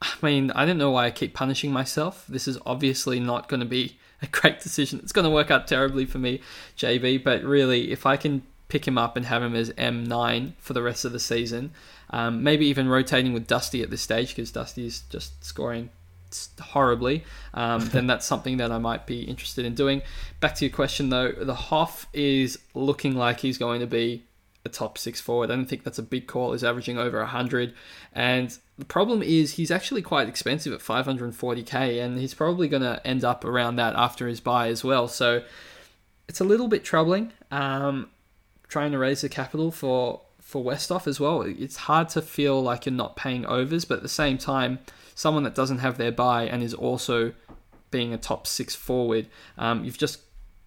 I 0.04 0.26
mean, 0.26 0.51
I 0.51 0.66
don't 0.66 0.78
know 0.78 0.91
why 0.91 1.06
I 1.06 1.12
keep 1.12 1.34
punishing 1.34 1.72
myself. 1.72 2.26
This 2.28 2.47
is 2.47 2.58
obviously 2.66 3.20
not 3.20 3.47
going 3.47 3.62
to 3.62 3.66
be 3.66 3.97
a 4.22 4.28
great 4.28 4.60
decision. 4.60 4.99
It's 5.01 5.12
going 5.12 5.26
to 5.26 5.32
work 5.32 5.49
out 5.49 5.68
terribly 5.68 6.06
for 6.06 6.20
me, 6.20 6.41
JB. 6.78 7.24
But 7.24 7.43
really, 7.43 7.91
if 7.91 8.06
I 8.06 8.18
can 8.18 8.43
pick 8.68 8.88
him 8.88 8.97
up 8.97 9.16
and 9.16 9.26
have 9.28 9.41
him 9.41 9.56
as 9.56 9.70
M9 9.72 10.54
for 10.58 10.74
the 10.74 10.82
rest 10.82 11.06
of 11.06 11.12
the 11.12 11.20
season, 11.20 11.72
um, 12.10 12.43
maybe 12.43 12.66
even 12.68 12.89
rotating 12.89 13.34
with 13.34 13.47
Dusty 13.47 13.82
at 13.82 13.89
this 13.89 14.01
stage 14.01 14.30
because 14.30 14.51
Dusty 14.51 14.86
is 14.86 15.01
just 15.10 15.43
scoring 15.43 15.89
horribly, 16.60 17.24
um, 17.54 17.86
then 17.91 18.08
that's 18.08 18.26
something 18.26 18.58
that 18.58 18.72
I 18.72 18.80
might 18.80 19.06
be 19.06 19.22
interested 19.22 19.66
in 19.66 19.76
doing. 19.76 20.01
Back 20.39 20.56
to 20.56 20.66
your 20.66 20.74
question 20.74 21.10
though, 21.10 21.32
the 21.32 21.56
Hoff 21.56 22.08
is 22.14 22.60
looking 22.74 23.16
like 23.16 23.39
he's 23.39 23.58
going 23.58 23.80
to 23.80 23.88
be 23.88 24.26
a 24.66 24.70
top 24.70 24.97
six 24.97 25.20
forward. 25.20 25.51
I 25.51 25.56
don't 25.56 25.66
think 25.66 25.84
that's 25.84 25.99
a 25.99 26.04
big 26.04 26.28
call. 26.28 26.54
He's 26.54 26.64
averaging 26.64 26.97
over 26.97 27.20
100. 27.20 27.74
And 28.14 28.58
the 28.78 28.86
problem 28.86 29.22
is 29.22 29.54
he's 29.54 29.72
actually 29.72 30.02
quite 30.02 30.28
expensive 30.28 30.74
at 30.74 30.80
540k, 30.80 32.04
and 32.04 32.20
he's 32.20 32.34
probably 32.34 32.68
going 32.68 32.82
to 32.82 33.06
end 33.06 33.24
up 33.24 33.46
around 33.46 33.76
that 33.76 33.96
after 33.96 34.28
his 34.28 34.40
buy 34.40 34.68
as 34.70 34.84
well. 34.84 35.08
So 35.08 35.44
it's 36.28 36.40
a 36.40 36.44
little 36.44 36.68
bit 36.68 36.84
troubling. 36.84 37.34
Um, 37.52 38.10
trying 38.68 38.92
to 38.92 38.98
raise 38.98 39.22
the 39.22 39.30
capital 39.30 39.70
for 39.72 40.22
for 40.40 40.64
Westhoff 40.64 41.08
as 41.08 41.20
well. 41.20 41.42
It's 41.42 41.78
hard 41.78 42.10
to 42.10 42.22
feel 42.22 42.62
like 42.62 42.86
you're 42.86 42.94
not 42.94 43.16
paying 43.16 43.46
overs, 43.46 43.86
but 43.86 43.98
at 43.98 44.04
the 44.04 44.10
same 44.10 44.38
time, 44.38 44.80
someone 45.16 45.44
that 45.44 45.56
doesn't 45.56 45.80
have 45.80 45.98
their 45.98 46.12
buy 46.12 46.44
and 46.44 46.62
is 46.62 46.74
also 46.74 47.34
being 47.92 48.14
a 48.14 48.18
top 48.18 48.46
six 48.46 48.76
forward, 48.76 49.28
um, 49.58 49.84
you've 49.84 49.98
just 49.98 50.20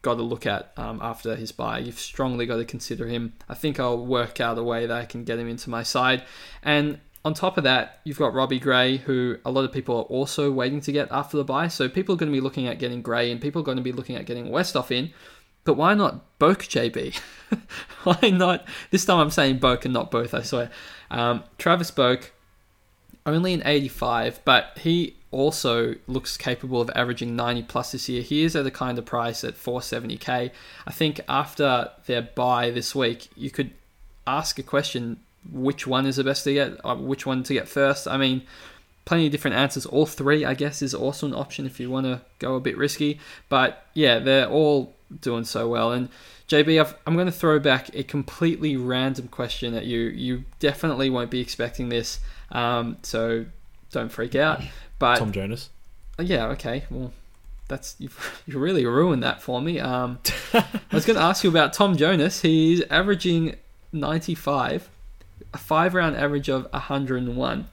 got 0.02 0.14
to 0.14 0.22
look 0.22 0.46
at 0.46 0.72
um, 0.76 1.00
after 1.02 1.34
his 1.36 1.52
buy. 1.52 1.78
You've 1.78 1.98
strongly 1.98 2.46
got 2.46 2.56
to 2.56 2.64
consider 2.64 3.06
him. 3.06 3.34
I 3.48 3.54
think 3.54 3.78
I'll 3.78 4.04
work 4.04 4.40
out 4.40 4.56
a 4.56 4.62
way 4.62 4.86
that 4.86 4.96
I 4.96 5.04
can 5.04 5.24
get 5.24 5.38
him 5.38 5.48
into 5.48 5.68
my 5.68 5.82
side. 5.82 6.22
And 6.62 7.00
on 7.26 7.34
top 7.34 7.58
of 7.58 7.64
that, 7.64 7.98
you've 8.04 8.20
got 8.20 8.34
Robbie 8.34 8.60
Gray, 8.60 8.98
who 8.98 9.38
a 9.44 9.50
lot 9.50 9.64
of 9.64 9.72
people 9.72 9.96
are 9.96 10.04
also 10.04 10.52
waiting 10.52 10.80
to 10.82 10.92
get 10.92 11.08
after 11.10 11.36
the 11.36 11.42
buy. 11.42 11.66
So 11.66 11.88
people 11.88 12.14
are 12.14 12.18
going 12.18 12.30
to 12.30 12.36
be 12.36 12.40
looking 12.40 12.68
at 12.68 12.78
getting 12.78 13.02
Gray, 13.02 13.32
and 13.32 13.40
people 13.40 13.62
are 13.62 13.64
going 13.64 13.78
to 13.78 13.82
be 13.82 13.90
looking 13.90 14.14
at 14.14 14.26
getting 14.26 14.46
Westhoff 14.46 14.92
in. 14.92 15.10
But 15.64 15.74
why 15.74 15.94
not 15.94 16.38
Boak 16.38 16.58
JB? 16.68 17.18
why 18.04 18.30
not? 18.30 18.64
This 18.92 19.04
time 19.04 19.18
I'm 19.18 19.30
saying 19.30 19.58
Boak 19.58 19.84
and 19.84 19.92
not 19.92 20.12
both, 20.12 20.34
I 20.34 20.42
swear. 20.42 20.70
Um, 21.10 21.42
Travis 21.58 21.90
Boak, 21.90 22.30
only 23.26 23.54
an 23.54 23.62
85, 23.64 24.38
but 24.44 24.78
he 24.78 25.16
also 25.32 25.96
looks 26.06 26.36
capable 26.36 26.80
of 26.80 26.92
averaging 26.94 27.34
90 27.34 27.64
plus 27.64 27.90
this 27.90 28.08
year. 28.08 28.22
He 28.22 28.44
is 28.44 28.54
at 28.54 28.66
a 28.66 28.70
kind 28.70 29.00
of 29.00 29.04
price 29.04 29.42
at 29.42 29.54
470k. 29.54 30.52
I 30.86 30.92
think 30.92 31.20
after 31.28 31.90
their 32.06 32.22
buy 32.22 32.70
this 32.70 32.94
week, 32.94 33.30
you 33.34 33.50
could 33.50 33.72
ask 34.28 34.60
a 34.60 34.62
question: 34.62 35.18
which 35.52 35.86
one 35.86 36.06
is 36.06 36.16
the 36.16 36.24
best 36.24 36.44
to 36.44 36.54
get? 36.54 36.80
Uh, 36.84 36.96
which 36.96 37.26
one 37.26 37.42
to 37.44 37.54
get 37.54 37.68
first? 37.68 38.06
I 38.08 38.16
mean, 38.16 38.42
plenty 39.04 39.26
of 39.26 39.32
different 39.32 39.56
answers. 39.56 39.86
All 39.86 40.06
three, 40.06 40.44
I 40.44 40.54
guess, 40.54 40.82
is 40.82 40.94
also 40.94 41.26
an 41.26 41.34
option 41.34 41.66
if 41.66 41.80
you 41.80 41.90
want 41.90 42.06
to 42.06 42.20
go 42.38 42.54
a 42.54 42.60
bit 42.60 42.76
risky. 42.76 43.18
But 43.48 43.86
yeah, 43.94 44.18
they're 44.18 44.48
all 44.48 44.94
doing 45.20 45.44
so 45.44 45.68
well. 45.68 45.92
And 45.92 46.08
JB, 46.48 46.84
i 46.84 46.94
am 47.06 47.14
going 47.14 47.26
to 47.26 47.32
throw 47.32 47.58
back 47.58 47.90
a 47.94 48.02
completely 48.02 48.76
random 48.76 49.28
question 49.28 49.74
at 49.74 49.86
you. 49.86 50.00
You 50.00 50.44
definitely 50.60 51.10
won't 51.10 51.30
be 51.30 51.40
expecting 51.40 51.88
this, 51.88 52.20
um, 52.52 52.98
so 53.02 53.46
don't 53.90 54.10
freak 54.10 54.34
out. 54.34 54.62
But 54.98 55.18
Tom 55.18 55.30
Jonas. 55.30 55.68
Yeah. 56.18 56.46
Okay. 56.46 56.84
Well, 56.88 57.12
that's 57.68 57.96
you've, 57.98 58.42
you 58.46 58.58
really 58.58 58.86
ruined 58.86 59.22
that 59.22 59.42
for 59.42 59.60
me. 59.60 59.78
Um, 59.78 60.18
I 60.54 60.64
was 60.90 61.04
going 61.04 61.18
to 61.18 61.22
ask 61.22 61.44
you 61.44 61.50
about 61.50 61.74
Tom 61.74 61.98
Jonas. 61.98 62.40
He's 62.40 62.80
averaging 62.88 63.56
95, 63.92 64.88
a 65.56 65.58
five 65.58 65.94
round 65.94 66.14
average 66.16 66.50
of 66.50 66.70
101. 66.70 67.68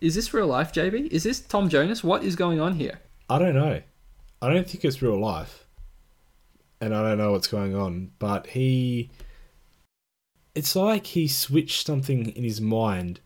Is 0.00 0.14
this 0.14 0.32
real 0.32 0.46
life, 0.46 0.72
JB? 0.72 1.08
Is 1.08 1.24
this 1.24 1.40
Tom 1.40 1.68
Jonas? 1.68 2.04
What 2.04 2.22
is 2.22 2.36
going 2.36 2.60
on 2.60 2.74
here? 2.74 3.00
I 3.28 3.40
don't 3.40 3.56
know. 3.56 3.82
I 4.40 4.52
don't 4.52 4.70
think 4.70 4.84
it's 4.84 5.02
real 5.02 5.18
life. 5.18 5.66
And 6.80 6.94
I 6.94 7.02
don't 7.02 7.18
know 7.18 7.32
what's 7.32 7.48
going 7.48 7.74
on, 7.74 8.12
but 8.20 8.46
he. 8.48 9.10
It's 10.54 10.76
like 10.76 11.08
he 11.08 11.26
switched 11.26 11.84
something 11.84 12.28
in 12.28 12.44
his 12.44 12.60
mind 12.60 13.18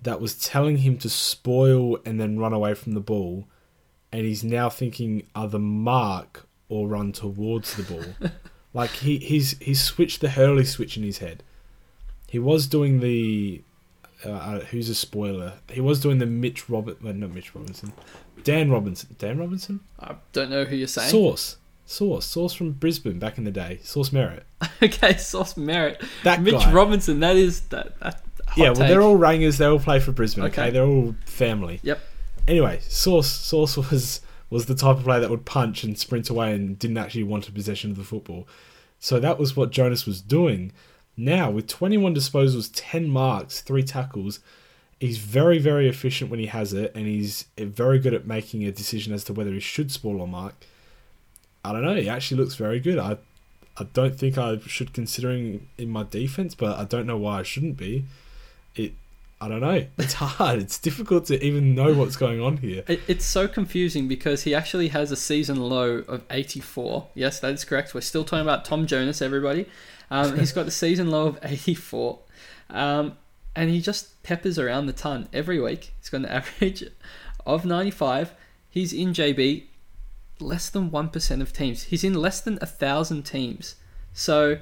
that 0.00 0.20
was 0.20 0.38
telling 0.38 0.78
him 0.78 0.96
to 0.98 1.10
spoil 1.10 1.98
and 2.06 2.18
then 2.18 2.38
run 2.38 2.54
away 2.54 2.72
from 2.72 2.94
the 2.94 3.00
ball, 3.00 3.46
and 4.10 4.24
he's 4.24 4.42
now 4.42 4.70
thinking 4.70 5.26
either 5.34 5.58
mark 5.58 6.48
or 6.70 6.88
run 6.88 7.12
towards 7.12 7.74
the 7.74 7.82
ball. 7.82 8.30
like 8.72 8.90
he 8.90 9.18
he's 9.18 9.58
he's 9.58 9.84
switched 9.84 10.22
the 10.22 10.30
Hurley 10.30 10.64
switch 10.64 10.96
in 10.96 11.02
his 11.02 11.18
head. 11.18 11.42
He 12.32 12.38
was 12.38 12.66
doing 12.66 13.00
the 13.00 13.60
uh, 14.24 14.30
uh 14.30 14.60
who's 14.60 14.88
a 14.88 14.94
spoiler? 14.94 15.52
He 15.70 15.82
was 15.82 16.00
doing 16.00 16.16
the 16.16 16.24
Mitch 16.24 16.70
Robert, 16.70 17.02
well, 17.02 17.12
not 17.12 17.34
Mitch 17.34 17.54
Robinson, 17.54 17.92
Dan 18.42 18.70
Robinson. 18.70 19.14
Dan 19.18 19.38
Robinson. 19.38 19.80
I 20.00 20.14
don't 20.32 20.48
know 20.48 20.64
who 20.64 20.76
you're 20.76 20.88
saying. 20.88 21.10
Sauce. 21.10 21.58
Sauce, 21.84 22.24
Sauce 22.24 22.54
from 22.54 22.72
Brisbane 22.72 23.18
back 23.18 23.36
in 23.36 23.44
the 23.44 23.50
day. 23.50 23.80
Sauce 23.82 24.08
Merrett. 24.08 24.44
okay, 24.82 25.14
Sauce 25.18 25.54
Merrett. 25.54 26.02
That 26.24 26.40
Mitch 26.40 26.54
guy. 26.54 26.72
Robinson. 26.72 27.20
That 27.20 27.36
is 27.36 27.60
that. 27.68 28.00
that 28.00 28.22
yeah, 28.56 28.68
well, 28.68 28.76
take. 28.76 28.88
they're 28.88 29.02
all 29.02 29.16
Rangers. 29.16 29.58
They 29.58 29.66
all 29.66 29.78
play 29.78 30.00
for 30.00 30.12
Brisbane. 30.12 30.44
Okay. 30.44 30.62
okay, 30.62 30.70
they're 30.70 30.86
all 30.86 31.14
family. 31.26 31.80
Yep. 31.82 32.00
Anyway, 32.48 32.78
Sauce 32.80 33.28
Sauce 33.28 33.76
was 33.76 34.22
was 34.48 34.64
the 34.64 34.74
type 34.74 34.96
of 34.96 35.04
player 35.04 35.20
that 35.20 35.28
would 35.28 35.44
punch 35.44 35.84
and 35.84 35.98
sprint 35.98 36.30
away 36.30 36.54
and 36.54 36.78
didn't 36.78 36.96
actually 36.96 37.24
want 37.24 37.46
a 37.46 37.52
possession 37.52 37.90
of 37.90 37.98
the 37.98 38.04
football. 38.04 38.48
So 38.98 39.20
that 39.20 39.38
was 39.38 39.54
what 39.54 39.70
Jonas 39.70 40.06
was 40.06 40.22
doing. 40.22 40.72
Now 41.16 41.50
with 41.50 41.66
21 41.66 42.14
disposals, 42.14 42.70
10 42.74 43.08
marks, 43.08 43.60
three 43.60 43.82
tackles, 43.82 44.40
he's 44.98 45.18
very 45.18 45.58
very 45.58 45.88
efficient 45.88 46.30
when 46.30 46.40
he 46.40 46.46
has 46.46 46.72
it, 46.72 46.92
and 46.94 47.06
he's 47.06 47.46
very 47.58 47.98
good 47.98 48.14
at 48.14 48.26
making 48.26 48.64
a 48.64 48.72
decision 48.72 49.12
as 49.12 49.24
to 49.24 49.32
whether 49.32 49.52
he 49.52 49.60
should 49.60 49.90
spoil 49.90 50.20
or 50.20 50.28
mark. 50.28 50.54
I 51.64 51.72
don't 51.72 51.82
know. 51.82 51.94
He 51.94 52.08
actually 52.08 52.40
looks 52.40 52.54
very 52.54 52.80
good. 52.80 52.98
I 52.98 53.18
I 53.76 53.84
don't 53.84 54.18
think 54.18 54.36
I 54.36 54.58
should 54.66 54.92
considering 54.92 55.68
in 55.78 55.88
my 55.88 56.04
defense, 56.04 56.54
but 56.54 56.78
I 56.78 56.84
don't 56.84 57.06
know 57.06 57.16
why 57.16 57.40
I 57.40 57.42
shouldn't 57.42 57.76
be. 57.76 58.04
It 58.74 58.92
I 59.40 59.48
don't 59.48 59.60
know. 59.60 59.86
It's 59.98 60.14
hard. 60.14 60.60
It's 60.60 60.78
difficult 60.78 61.26
to 61.26 61.44
even 61.44 61.74
know 61.74 61.94
what's 61.94 62.16
going 62.16 62.40
on 62.40 62.58
here. 62.58 62.84
It, 62.86 63.00
it's 63.08 63.24
so 63.24 63.48
confusing 63.48 64.06
because 64.06 64.44
he 64.44 64.54
actually 64.54 64.88
has 64.88 65.10
a 65.10 65.16
season 65.16 65.60
low 65.60 66.04
of 66.06 66.22
84. 66.30 67.08
Yes, 67.14 67.40
that 67.40 67.52
is 67.52 67.64
correct. 67.64 67.92
We're 67.92 68.02
still 68.02 68.24
talking 68.24 68.42
about 68.42 68.64
Tom 68.64 68.86
Jonas, 68.86 69.20
everybody. 69.20 69.66
Um, 70.12 70.36
he's 70.38 70.52
got 70.52 70.66
the 70.66 70.70
season 70.70 71.10
low 71.10 71.26
of 71.26 71.38
84. 71.42 72.18
Um, 72.70 73.16
and 73.56 73.70
he 73.70 73.80
just 73.80 74.22
peppers 74.22 74.58
around 74.58 74.86
the 74.86 74.92
ton 74.92 75.28
every 75.32 75.58
week. 75.58 75.94
He's 75.98 76.10
got 76.10 76.18
an 76.18 76.26
average 76.26 76.84
of 77.46 77.64
95. 77.64 78.34
He's 78.68 78.92
in 78.92 79.08
JB 79.08 79.64
less 80.38 80.68
than 80.68 80.90
1% 80.90 81.40
of 81.40 81.52
teams. 81.52 81.84
He's 81.84 82.04
in 82.04 82.14
less 82.14 82.40
than 82.40 82.54
a 82.54 82.66
1,000 82.66 83.22
teams. 83.22 83.76
So. 84.12 84.58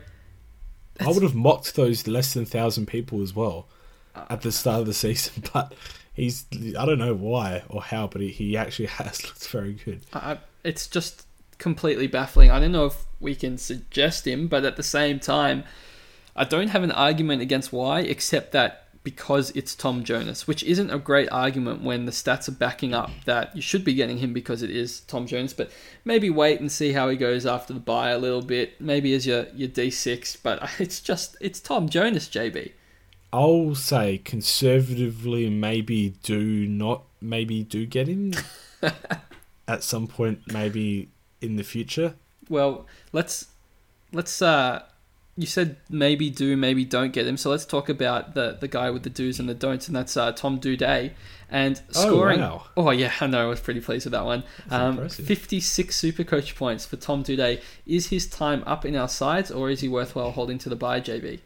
I 1.00 1.08
would 1.08 1.22
have 1.22 1.34
mocked 1.34 1.74
those 1.74 2.06
less 2.06 2.34
than 2.34 2.42
1,000 2.42 2.86
people 2.86 3.22
as 3.22 3.34
well 3.34 3.66
at 4.14 4.42
the 4.42 4.52
start 4.52 4.80
of 4.80 4.86
the 4.86 4.94
season, 4.94 5.44
but 5.52 5.74
he's 6.12 6.44
I 6.78 6.84
don't 6.84 6.98
know 6.98 7.14
why 7.14 7.62
or 7.68 7.82
how, 7.82 8.06
but 8.06 8.20
he, 8.20 8.28
he 8.28 8.56
actually 8.56 8.86
has 8.86 9.24
looked 9.24 9.48
very 9.48 9.72
good. 9.72 10.02
I, 10.12 10.38
it's 10.64 10.86
just 10.86 11.26
completely 11.60 12.08
baffling. 12.08 12.50
I 12.50 12.58
don't 12.58 12.72
know 12.72 12.86
if 12.86 13.04
we 13.20 13.36
can 13.36 13.56
suggest 13.56 14.26
him, 14.26 14.48
but 14.48 14.64
at 14.64 14.76
the 14.76 14.82
same 14.82 15.20
time, 15.20 15.62
I 16.34 16.44
don't 16.44 16.68
have 16.68 16.82
an 16.82 16.90
argument 16.90 17.42
against 17.42 17.72
why, 17.72 18.00
except 18.00 18.50
that 18.52 18.88
because 19.02 19.50
it's 19.52 19.74
Tom 19.74 20.04
Jonas, 20.04 20.46
which 20.46 20.62
isn't 20.62 20.90
a 20.90 20.98
great 20.98 21.28
argument 21.30 21.82
when 21.82 22.04
the 22.04 22.12
stats 22.12 22.48
are 22.48 22.52
backing 22.52 22.92
up 22.92 23.10
that 23.24 23.54
you 23.56 23.62
should 23.62 23.84
be 23.84 23.94
getting 23.94 24.18
him 24.18 24.32
because 24.32 24.62
it 24.62 24.70
is 24.70 25.00
Tom 25.00 25.26
Jonas. 25.26 25.54
But 25.54 25.70
maybe 26.04 26.28
wait 26.28 26.60
and 26.60 26.70
see 26.70 26.92
how 26.92 27.08
he 27.08 27.16
goes 27.16 27.46
after 27.46 27.72
the 27.72 27.80
buy 27.80 28.10
a 28.10 28.18
little 28.18 28.42
bit. 28.42 28.80
Maybe 28.80 29.14
as 29.14 29.26
your 29.26 29.46
your 29.54 29.68
D 29.68 29.90
six, 29.90 30.36
but 30.36 30.68
it's 30.78 31.00
just 31.00 31.36
it's 31.40 31.60
Tom 31.60 31.88
Jonas, 31.88 32.28
JB. 32.28 32.72
I'll 33.32 33.76
say 33.76 34.18
conservatively, 34.18 35.48
maybe 35.48 36.14
do 36.24 36.66
not, 36.66 37.04
maybe 37.20 37.62
do 37.62 37.86
get 37.86 38.08
him 38.08 38.32
at 39.68 39.84
some 39.84 40.08
point, 40.08 40.52
maybe 40.52 41.08
in 41.40 41.56
the 41.56 41.64
future. 41.64 42.14
Well, 42.48 42.86
let's 43.12 43.46
let's. 44.12 44.42
uh 44.42 44.82
You 45.36 45.46
said 45.46 45.76
maybe 45.88 46.28
do, 46.30 46.56
maybe 46.56 46.84
don't 46.84 47.12
get 47.12 47.26
him. 47.26 47.36
So 47.36 47.50
let's 47.50 47.64
talk 47.64 47.88
about 47.88 48.34
the 48.34 48.56
the 48.60 48.68
guy 48.68 48.90
with 48.90 49.04
the 49.04 49.10
do's 49.10 49.38
and 49.40 49.48
the 49.48 49.54
don'ts, 49.54 49.86
and 49.86 49.96
that's 49.96 50.16
uh, 50.16 50.32
Tom 50.32 50.60
Doedee. 50.60 51.12
And 51.52 51.82
scoring. 51.90 52.40
Oh, 52.40 52.62
wow. 52.76 52.88
oh 52.88 52.90
yeah, 52.90 53.12
I 53.20 53.26
know. 53.26 53.42
I 53.46 53.46
was 53.46 53.60
pretty 53.60 53.80
pleased 53.80 54.06
with 54.06 54.12
that 54.12 54.24
one. 54.24 54.44
Um, 54.70 55.08
Fifty 55.08 55.60
six 55.60 55.96
Super 55.96 56.24
Coach 56.24 56.54
points 56.54 56.86
for 56.86 56.96
Tom 56.96 57.24
Doedee. 57.24 57.60
Is 57.86 58.08
his 58.08 58.26
time 58.28 58.62
up 58.66 58.84
in 58.84 58.94
our 58.94 59.08
sides, 59.08 59.50
or 59.50 59.70
is 59.70 59.80
he 59.80 59.88
worthwhile 59.88 60.30
holding 60.32 60.58
to 60.58 60.68
the 60.68 60.76
buy, 60.76 61.00
JB? 61.00 61.40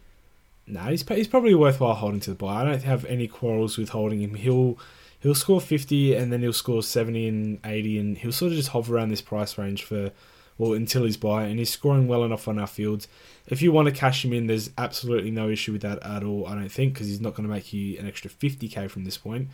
No, 0.67 0.83
nah, 0.83 0.89
he's 0.89 1.07
he's 1.07 1.27
probably 1.27 1.55
worthwhile 1.55 1.95
holding 1.95 2.19
to 2.21 2.31
the 2.31 2.35
buy. 2.35 2.61
I 2.61 2.65
don't 2.65 2.83
have 2.83 3.05
any 3.05 3.27
quarrels 3.27 3.77
with 3.77 3.89
holding 3.89 4.21
him. 4.21 4.33
He'll 4.35 4.77
he'll 5.25 5.33
score 5.33 5.59
fifty 5.59 6.13
and 6.13 6.31
then 6.31 6.41
he'll 6.41 6.53
score 6.53 6.83
seventy 6.83 7.27
and 7.27 7.57
eighty, 7.65 7.97
and 7.97 8.15
he'll 8.15 8.31
sort 8.31 8.51
of 8.51 8.57
just 8.57 8.69
hover 8.69 8.95
around 8.95 9.09
this 9.09 9.23
price 9.23 9.57
range 9.57 9.83
for 9.83 10.11
well 10.59 10.73
until 10.73 11.03
he's 11.03 11.17
buy, 11.17 11.45
and 11.45 11.57
he's 11.57 11.71
scoring 11.71 12.07
well 12.07 12.23
enough 12.23 12.47
on 12.47 12.59
our 12.59 12.67
fields. 12.67 13.07
If 13.47 13.59
you 13.63 13.71
want 13.71 13.87
to 13.87 13.91
cash 13.91 14.23
him 14.23 14.33
in, 14.33 14.45
there's 14.45 14.69
absolutely 14.77 15.31
no 15.31 15.49
issue 15.49 15.71
with 15.71 15.81
that 15.81 16.03
at 16.03 16.23
all. 16.23 16.45
I 16.45 16.53
don't 16.53 16.69
think 16.69 16.93
because 16.93 17.07
he's 17.07 17.19
not 17.19 17.33
going 17.33 17.47
to 17.49 17.53
make 17.53 17.73
you 17.73 17.97
an 17.97 18.07
extra 18.07 18.29
fifty 18.29 18.67
k 18.67 18.87
from 18.87 19.03
this 19.03 19.17
point, 19.17 19.47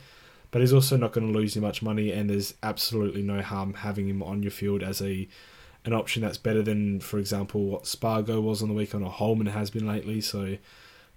but 0.52 0.60
he's 0.60 0.74
also 0.74 0.98
not 0.98 1.14
going 1.14 1.32
to 1.32 1.40
lose 1.40 1.56
you 1.56 1.62
much 1.62 1.82
money, 1.82 2.12
and 2.12 2.30
there's 2.30 2.54
absolutely 2.62 3.22
no 3.22 3.42
harm 3.42 3.76
having 3.76 4.10
him 4.10 4.22
on 4.22 4.44
your 4.44 4.52
field 4.52 4.84
as 4.84 5.02
a 5.02 5.26
an 5.86 5.94
option 5.94 6.22
that's 6.22 6.38
better 6.38 6.62
than, 6.62 7.00
for 7.00 7.18
example, 7.18 7.64
what 7.64 7.88
Spargo 7.88 8.42
was 8.42 8.62
on 8.62 8.68
the 8.68 8.76
week 8.76 8.90
weekend 8.90 9.06
or 9.06 9.10
Holman 9.10 9.48
has 9.48 9.70
been 9.72 9.88
lately. 9.88 10.20
So 10.20 10.58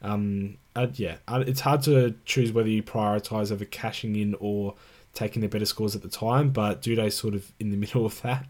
um, 0.05 0.59
yeah, 0.95 1.17
it's 1.29 1.61
hard 1.61 1.83
to 1.83 2.15
choose 2.25 2.53
whether 2.53 2.69
you 2.69 2.83
prioritize 2.83 3.51
over 3.51 3.65
cashing 3.65 4.17
in 4.17 4.37
or 4.39 4.75
taking 5.15 5.43
the 5.43 5.49
better 5.49 5.65
scores 5.65 5.97
at 5.97 6.03
the 6.03 6.09
time, 6.09 6.51
but 6.51 6.83
Doedee's 6.83 7.17
sort 7.17 7.35
of 7.35 7.51
in 7.59 7.71
the 7.71 7.77
middle 7.85 8.05
of 8.05 8.21
that, 8.23 8.47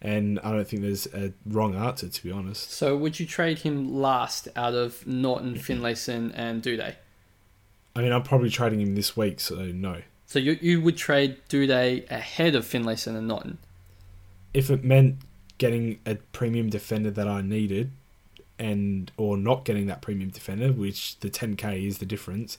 and 0.00 0.38
I 0.40 0.52
don't 0.52 0.66
think 0.66 0.82
there's 0.82 1.06
a 1.06 1.32
wrong 1.46 1.74
answer 1.74 2.08
to 2.08 2.22
be 2.22 2.30
honest. 2.30 2.70
So, 2.70 2.96
would 2.96 3.18
you 3.18 3.26
trade 3.26 3.60
him 3.60 4.00
last 4.00 4.48
out 4.54 4.74
of 4.74 5.06
Naughton, 5.06 5.54
Finlayson, 5.56 6.32
and 6.34 6.62
Doedee? 6.62 6.94
I 7.94 8.00
mean, 8.00 8.12
I'm 8.12 8.22
probably 8.22 8.48
trading 8.48 8.80
him 8.80 8.94
this 8.94 9.16
week, 9.16 9.40
so 9.40 9.56
no. 9.56 10.02
So 10.26 10.38
you 10.38 10.58
you 10.60 10.80
would 10.80 10.96
trade 10.96 11.38
Doedee 11.48 12.10
ahead 12.10 12.54
of 12.54 12.64
Finlayson 12.64 13.16
and 13.16 13.28
Naughton? 13.28 13.58
If 14.54 14.70
it 14.70 14.84
meant 14.84 15.16
getting 15.58 16.00
a 16.06 16.16
premium 16.32 16.70
defender 16.70 17.10
that 17.10 17.28
I 17.28 17.42
needed, 17.42 17.90
and 18.62 19.10
or 19.16 19.36
not 19.36 19.64
getting 19.64 19.86
that 19.86 20.00
premium 20.00 20.30
defender, 20.30 20.72
which 20.72 21.18
the 21.18 21.28
10k 21.28 21.84
is 21.84 21.98
the 21.98 22.06
difference, 22.06 22.58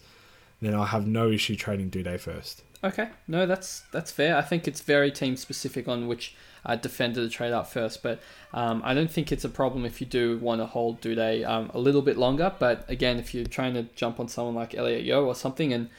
then 0.62 0.76
I'll 0.76 0.84
have 0.86 1.08
no 1.08 1.32
issue 1.32 1.56
trading 1.56 1.90
Doedee 1.90 2.20
first. 2.20 2.62
Okay, 2.84 3.08
no, 3.30 3.46
that's 3.46 3.84
that's 3.94 4.12
fair. 4.12 4.36
I 4.36 4.42
think 4.42 4.68
it's 4.68 4.82
very 4.82 5.10
team 5.10 5.38
specific 5.38 5.88
on 5.88 6.08
which 6.08 6.36
uh, 6.66 6.76
defender 6.76 7.22
to 7.22 7.30
trade 7.30 7.54
up 7.54 7.68
first, 7.68 8.04
but 8.04 8.20
um, 8.54 8.82
I 8.84 8.94
don't 8.94 9.10
think 9.10 9.32
it's 9.32 9.46
a 9.46 9.50
problem 9.50 9.86
if 9.86 10.02
you 10.02 10.08
do 10.08 10.38
want 10.40 10.60
to 10.60 10.66
hold 10.66 11.00
Doedee 11.00 11.48
um, 11.48 11.72
a 11.74 11.80
little 11.80 12.02
bit 12.02 12.18
longer. 12.18 12.52
But 12.60 12.84
again, 12.90 13.20
if 13.20 13.34
you're 13.34 13.46
trying 13.46 13.74
to 13.76 13.84
jump 13.96 14.20
on 14.20 14.28
someone 14.28 14.56
like 14.56 14.76
Elliot 14.76 15.04
Yeo 15.04 15.24
or 15.26 15.36
something, 15.36 15.72
and 15.72 15.90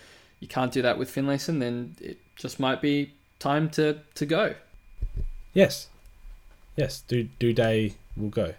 you 0.40 0.48
can't 0.48 0.70
do 0.70 0.82
that 0.82 0.98
with 0.98 1.10
Finlayson, 1.10 1.60
then 1.60 1.96
it 2.02 2.18
just 2.36 2.60
might 2.60 2.82
be 2.82 3.14
time 3.38 3.70
to 3.70 4.00
to 4.14 4.26
go. 4.26 4.54
Yes, 5.54 5.88
yes, 6.76 7.00
do 7.08 7.28
Doedee 7.40 7.94
will 8.14 8.28
go. 8.28 8.52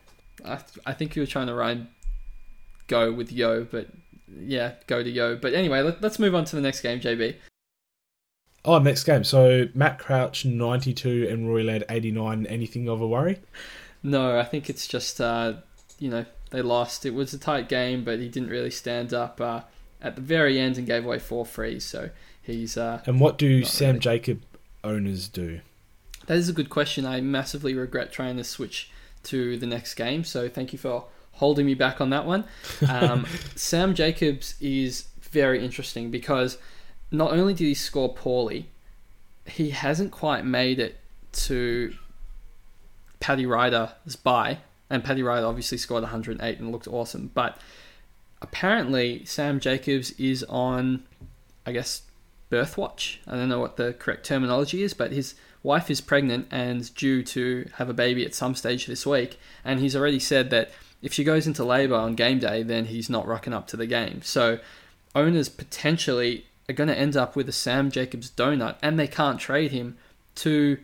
I, 0.45 0.59
I 0.85 0.93
think 0.93 1.15
you 1.15 1.21
were 1.21 1.27
trying 1.27 1.47
to 1.47 1.53
rhyme 1.53 1.89
go 2.87 3.11
with 3.11 3.31
yo, 3.31 3.63
but 3.63 3.87
yeah, 4.39 4.73
go 4.87 5.03
to 5.03 5.09
yo. 5.09 5.35
But 5.35 5.53
anyway, 5.53 5.81
let, 5.81 6.03
us 6.03 6.19
move 6.19 6.35
on 6.35 6.45
to 6.45 6.55
the 6.55 6.61
next 6.61 6.81
game, 6.81 6.99
JB. 6.99 7.35
Oh, 8.63 8.79
next 8.79 9.03
game. 9.03 9.23
So 9.23 9.67
Matt 9.73 9.99
Crouch 9.99 10.45
92 10.45 11.27
and 11.29 11.47
Rory 11.47 11.63
Laird 11.63 11.83
89. 11.89 12.47
Anything 12.47 12.89
of 12.89 12.99
a 13.01 13.07
worry? 13.07 13.39
No, 14.01 14.39
I 14.39 14.43
think 14.43 14.69
it's 14.69 14.87
just, 14.87 15.21
uh, 15.21 15.53
you 15.99 16.09
know, 16.09 16.25
they 16.51 16.61
lost. 16.61 17.05
It 17.05 17.13
was 17.13 17.33
a 17.33 17.37
tight 17.37 17.69
game, 17.69 18.03
but 18.03 18.19
he 18.19 18.27
didn't 18.27 18.49
really 18.49 18.71
stand 18.71 19.13
up 19.13 19.39
uh, 19.39 19.61
at 20.01 20.15
the 20.15 20.21
very 20.21 20.59
end 20.59 20.77
and 20.77 20.87
gave 20.87 21.05
away 21.05 21.19
four 21.19 21.45
frees. 21.45 21.83
So 21.83 22.09
he's. 22.41 22.77
Uh, 22.77 23.01
and 23.05 23.19
what 23.19 23.37
do 23.37 23.63
Sam 23.63 23.87
really. 23.89 23.99
Jacob 23.99 24.41
owners 24.83 25.27
do? 25.27 25.61
That 26.25 26.37
is 26.37 26.49
a 26.49 26.53
good 26.53 26.69
question. 26.71 27.05
I 27.05 27.21
massively 27.21 27.75
regret 27.75 28.11
trying 28.11 28.37
to 28.37 28.43
switch 28.43 28.89
to 29.25 29.57
the 29.57 29.65
next 29.65 29.95
game. 29.95 30.23
So 30.23 30.49
thank 30.49 30.73
you 30.73 30.79
for 30.79 31.05
holding 31.33 31.65
me 31.65 31.73
back 31.73 32.01
on 32.01 32.09
that 32.11 32.25
one. 32.25 32.45
Um, 32.89 33.25
Sam 33.55 33.93
Jacobs 33.93 34.55
is 34.61 35.07
very 35.21 35.63
interesting 35.63 36.11
because 36.11 36.57
not 37.11 37.31
only 37.31 37.53
did 37.53 37.65
he 37.65 37.73
score 37.73 38.13
poorly, 38.13 38.69
he 39.45 39.71
hasn't 39.71 40.11
quite 40.11 40.45
made 40.45 40.79
it 40.79 40.99
to 41.33 41.93
Paddy 43.19 43.45
Ryder's 43.45 44.15
buy. 44.15 44.59
And 44.89 45.03
Paddy 45.03 45.23
Ryder 45.23 45.45
obviously 45.45 45.77
scored 45.77 46.03
108 46.03 46.59
and 46.59 46.71
looked 46.71 46.87
awesome. 46.87 47.31
But 47.33 47.57
apparently, 48.41 49.25
Sam 49.25 49.59
Jacobs 49.59 50.11
is 50.11 50.43
on, 50.43 51.03
I 51.65 51.71
guess, 51.71 52.03
birth 52.49 52.77
watch. 52.77 53.19
I 53.27 53.35
don't 53.35 53.49
know 53.49 53.59
what 53.59 53.77
the 53.77 53.93
correct 53.93 54.25
terminology 54.25 54.83
is, 54.83 54.93
but 54.93 55.11
his 55.11 55.35
wife 55.65 55.89
is 55.89 55.99
pregnant 55.99 56.47
and 56.51 56.93
due 56.93 57.23
to 57.23 57.67
have 57.73 57.89
a 57.89 57.93
baby 57.93 58.23
at 58.23 58.35
some 58.35 58.53
stage 58.53 58.85
this 58.85 59.05
week, 59.05 59.39
and 59.65 59.79
he's 59.79 59.95
already 59.95 60.19
said 60.19 60.51
that 60.51 60.69
if 61.01 61.11
she 61.11 61.23
goes 61.23 61.47
into 61.47 61.65
labour 61.65 61.95
on 61.95 62.13
game 62.13 62.39
day, 62.39 62.61
then 62.61 62.85
he's 62.85 63.09
not 63.09 63.27
rocking 63.27 63.51
up 63.51 63.65
to 63.67 63.75
the 63.75 63.87
game. 63.87 64.21
So 64.21 64.59
owners 65.15 65.49
potentially 65.49 66.45
are 66.69 66.73
going 66.73 66.87
to 66.87 66.97
end 66.97 67.17
up 67.17 67.35
with 67.35 67.49
a 67.49 67.51
Sam 67.51 67.89
Jacobs 67.89 68.29
donut, 68.29 68.75
and 68.81 68.99
they 68.99 69.07
can't 69.07 69.39
trade 69.39 69.71
him 69.71 69.97
to 70.35 70.77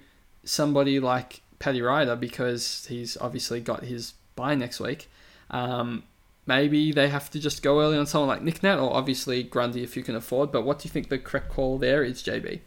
somebody 0.44 1.00
like 1.00 1.42
Paddy 1.60 1.82
Ryder 1.82 2.16
because 2.16 2.86
he's 2.88 3.16
obviously 3.18 3.62
got 3.62 3.84
his 3.84 4.16
buy 4.36 4.56
next 4.56 4.80
week. 4.80 5.10
Um, 5.52 6.04
maybe 6.48 6.92
they 6.92 7.10
have 7.10 7.30
to 7.32 7.40
just 7.40 7.62
go 7.62 7.82
early 7.82 7.98
on 7.98 8.08
someone 8.08 8.30
like 8.30 8.42
Nick 8.42 8.64
Nat, 8.64 8.80
or 8.80 8.94
obviously 8.94 9.44
Grundy 9.44 9.84
if 9.84 9.96
you 9.96 10.02
can 10.02 10.16
afford. 10.16 10.52
But 10.52 10.66
what 10.66 10.80
do 10.80 10.88
you 10.88 10.92
think 10.92 11.10
the 11.10 11.20
correct 11.20 11.50
call 11.50 11.78
there 11.78 12.04
is, 12.04 12.24
JB? 12.24 12.62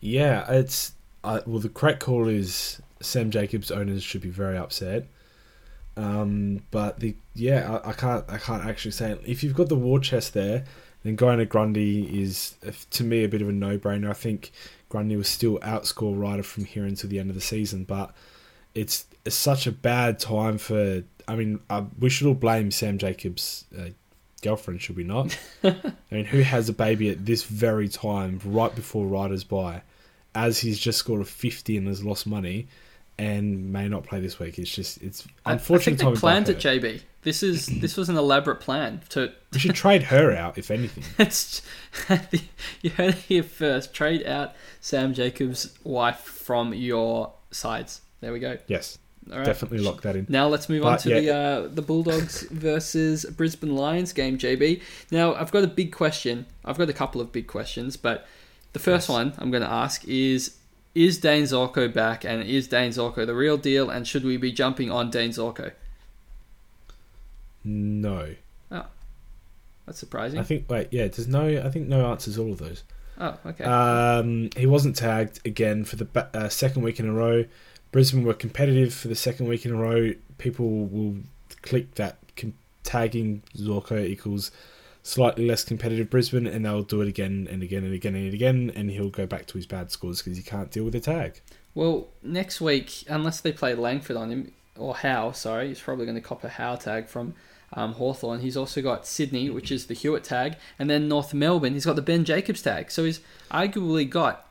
Yeah, 0.00 0.50
it's 0.50 0.92
uh, 1.24 1.40
well. 1.46 1.58
The 1.58 1.68
correct 1.68 2.00
call 2.00 2.28
is 2.28 2.80
Sam 3.00 3.30
Jacobs 3.30 3.70
owners 3.70 4.02
should 4.02 4.20
be 4.22 4.30
very 4.30 4.56
upset. 4.56 5.06
Um, 5.96 6.62
but 6.70 7.00
the 7.00 7.16
yeah, 7.34 7.80
I, 7.84 7.90
I, 7.90 7.92
can't 7.92 8.24
I 8.28 8.38
can't 8.38 8.64
actually 8.64 8.92
say 8.92 9.10
it. 9.10 9.20
if 9.26 9.42
you've 9.42 9.56
got 9.56 9.68
the 9.68 9.76
war 9.76 9.98
chest 9.98 10.32
there, 10.32 10.64
then 11.02 11.16
going 11.16 11.38
to 11.38 11.44
Grundy 11.44 12.22
is 12.22 12.54
to 12.90 13.04
me 13.04 13.24
a 13.24 13.28
bit 13.28 13.42
of 13.42 13.48
a 13.48 13.52
no 13.52 13.78
brainer. 13.78 14.10
I 14.10 14.14
think 14.14 14.52
Grundy 14.88 15.16
will 15.16 15.24
still 15.24 15.58
outscore 15.58 16.18
Ryder 16.18 16.44
from 16.44 16.64
here 16.64 16.84
until 16.84 17.10
the 17.10 17.18
end 17.18 17.30
of 17.30 17.34
the 17.34 17.42
season, 17.42 17.84
but 17.84 18.12
it's, 18.74 19.06
it's 19.24 19.36
such 19.36 19.66
a 19.66 19.72
bad 19.72 20.18
time 20.18 20.58
for. 20.58 21.02
I 21.26 21.36
mean, 21.36 21.60
uh, 21.68 21.84
we 21.98 22.08
should 22.08 22.26
all 22.26 22.34
blame 22.34 22.70
Sam 22.70 22.96
Jacobs' 22.96 23.64
uh, 23.76 23.90
girlfriend, 24.42 24.80
should 24.80 24.96
we 24.96 25.04
not? 25.04 25.38
I 25.64 25.92
mean, 26.10 26.24
who 26.24 26.40
has 26.40 26.68
a 26.68 26.72
baby 26.72 27.10
at 27.10 27.26
this 27.26 27.42
very 27.44 27.88
time, 27.88 28.40
right 28.44 28.74
before 28.74 29.06
Ryder's 29.06 29.44
buy? 29.44 29.82
as 30.34 30.58
he's 30.58 30.78
just 30.78 30.98
scored 30.98 31.20
a 31.20 31.24
50 31.24 31.76
and 31.76 31.86
has 31.88 32.04
lost 32.04 32.26
money 32.26 32.68
and 33.18 33.72
may 33.72 33.88
not 33.88 34.04
play 34.04 34.20
this 34.20 34.38
week. 34.38 34.58
It's 34.58 34.70
just 34.70 35.02
it's 35.02 35.26
unfortunate. 35.44 35.94
I, 35.94 36.04
think 36.04 36.14
they 36.14 36.20
planned 36.20 36.48
it. 36.48 36.58
JB. 36.58 37.02
This 37.22 37.42
is 37.42 37.66
this 37.66 37.96
was 37.96 38.08
an 38.08 38.16
elaborate 38.16 38.60
plan 38.60 39.00
to. 39.10 39.32
We 39.52 39.58
should 39.58 39.74
trade 39.74 40.04
her 40.04 40.32
out 40.32 40.56
if 40.56 40.70
anything. 40.70 41.04
It's 41.18 41.62
you 42.80 42.90
heard 42.90 43.14
it 43.14 43.16
here 43.16 43.42
first. 43.42 43.92
Trade 43.92 44.24
out 44.24 44.54
Sam 44.80 45.14
Jacobs' 45.14 45.76
wife 45.82 46.20
from 46.20 46.72
your 46.72 47.32
sides. 47.50 48.02
There 48.20 48.32
we 48.32 48.38
go. 48.38 48.58
Yes, 48.68 48.98
All 49.30 49.38
right. 49.38 49.44
definitely 49.46 49.78
lock 49.78 50.02
that 50.02 50.16
in. 50.16 50.26
Now 50.28 50.48
let's 50.48 50.68
move 50.68 50.84
on 50.84 50.98
to 50.98 51.08
yeah. 51.10 51.20
the 51.20 51.34
uh, 51.34 51.68
the 51.68 51.82
Bulldogs 51.82 52.42
versus 52.50 53.24
Brisbane 53.24 53.74
Lions 53.76 54.12
game, 54.12 54.38
JB. 54.38 54.80
Now 55.10 55.34
I've 55.34 55.50
got 55.52 55.64
a 55.64 55.68
big 55.68 55.92
question. 55.92 56.46
I've 56.64 56.78
got 56.78 56.88
a 56.88 56.92
couple 56.94 57.20
of 57.20 57.32
big 57.32 57.46
questions, 57.46 57.96
but 57.96 58.26
the 58.72 58.78
first 58.78 59.08
Yes. 59.08 59.14
one 59.14 59.32
I'm 59.38 59.50
going 59.50 59.62
to 59.62 59.70
ask 59.70 60.04
is: 60.06 60.56
Is 60.94 61.18
Dane 61.18 61.44
Zorko 61.44 61.92
back, 61.92 62.24
and 62.24 62.42
is 62.42 62.68
Dane 62.68 62.90
Zorko 62.90 63.26
the 63.26 63.34
real 63.34 63.56
deal? 63.56 63.90
And 63.90 64.06
should 64.06 64.24
we 64.24 64.36
be 64.36 64.52
jumping 64.52 64.90
on 64.90 65.10
Dane 65.10 65.30
Zorko? 65.30 65.72
No, 67.64 68.34
Oh, 68.70 68.86
That's 69.86 69.98
surprising. 69.98 70.38
I 70.38 70.42
think. 70.42 70.66
Wait, 70.70 70.88
yeah. 70.90 71.08
There's 71.08 71.28
no. 71.28 71.46
I 71.62 71.70
think 71.70 71.88
no 71.88 72.06
answers 72.10 72.38
all 72.38 72.52
of 72.52 72.58
those. 72.58 72.82
oh, 73.18 73.36
okay. 73.46 73.64
Um, 73.64 74.50
he 74.56 74.66
wasn't 74.66 74.96
tagged 74.96 75.40
again 75.46 75.84
for 75.84 75.96
the 75.96 76.28
uh, 76.34 76.48
second 76.48 76.82
week 76.82 77.00
in 77.00 77.08
a 77.08 77.12
row. 77.12 77.44
Brisbane 77.90 78.24
were 78.24 78.34
competitive 78.34 78.92
for 78.92 79.08
the 79.08 79.14
second 79.14 79.48
week 79.48 79.64
in 79.64 79.72
a 79.72 79.76
row. 79.76 80.12
People 80.36 80.86
will 80.86 81.16
click 81.62 81.94
that 81.94 82.18
tagging 82.88 83.42
Zorko 83.54 84.02
equals 84.02 84.50
slightly 85.02 85.46
less 85.46 85.62
competitive 85.62 86.08
Brisbane, 86.08 86.46
and 86.46 86.64
they'll 86.64 86.82
do 86.82 87.02
it 87.02 87.08
again 87.08 87.46
and 87.50 87.62
again 87.62 87.84
and 87.84 87.92
again 87.92 88.14
and 88.14 88.32
again, 88.32 88.72
and 88.74 88.90
he'll 88.90 89.10
go 89.10 89.26
back 89.26 89.46
to 89.46 89.58
his 89.58 89.66
bad 89.66 89.90
scores 89.90 90.22
because 90.22 90.38
he 90.38 90.42
can't 90.42 90.70
deal 90.70 90.84
with 90.84 90.94
the 90.94 91.00
tag. 91.00 91.40
Well, 91.74 92.08
next 92.22 92.60
week, 92.60 93.04
unless 93.08 93.40
they 93.40 93.52
play 93.52 93.74
Langford 93.74 94.16
on 94.16 94.30
him, 94.30 94.52
or 94.76 94.96
Howe, 94.96 95.32
sorry, 95.32 95.68
he's 95.68 95.80
probably 95.80 96.06
going 96.06 96.16
to 96.16 96.22
cop 96.22 96.44
a 96.44 96.48
Howe 96.48 96.76
tag 96.76 97.08
from 97.08 97.34
um, 97.74 97.92
Hawthorn. 97.94 98.40
He's 98.40 98.56
also 98.56 98.80
got 98.80 99.06
Sydney, 99.06 99.50
which 99.50 99.70
is 99.70 99.86
the 99.86 99.94
Hewett 99.94 100.24
tag, 100.24 100.56
and 100.78 100.88
then 100.88 101.08
North 101.08 101.34
Melbourne, 101.34 101.74
he's 101.74 101.84
got 101.84 101.96
the 101.96 102.02
Ben 102.02 102.24
Jacobs 102.24 102.62
tag. 102.62 102.90
So 102.90 103.04
he's 103.04 103.20
arguably 103.50 104.08
got 104.08 104.46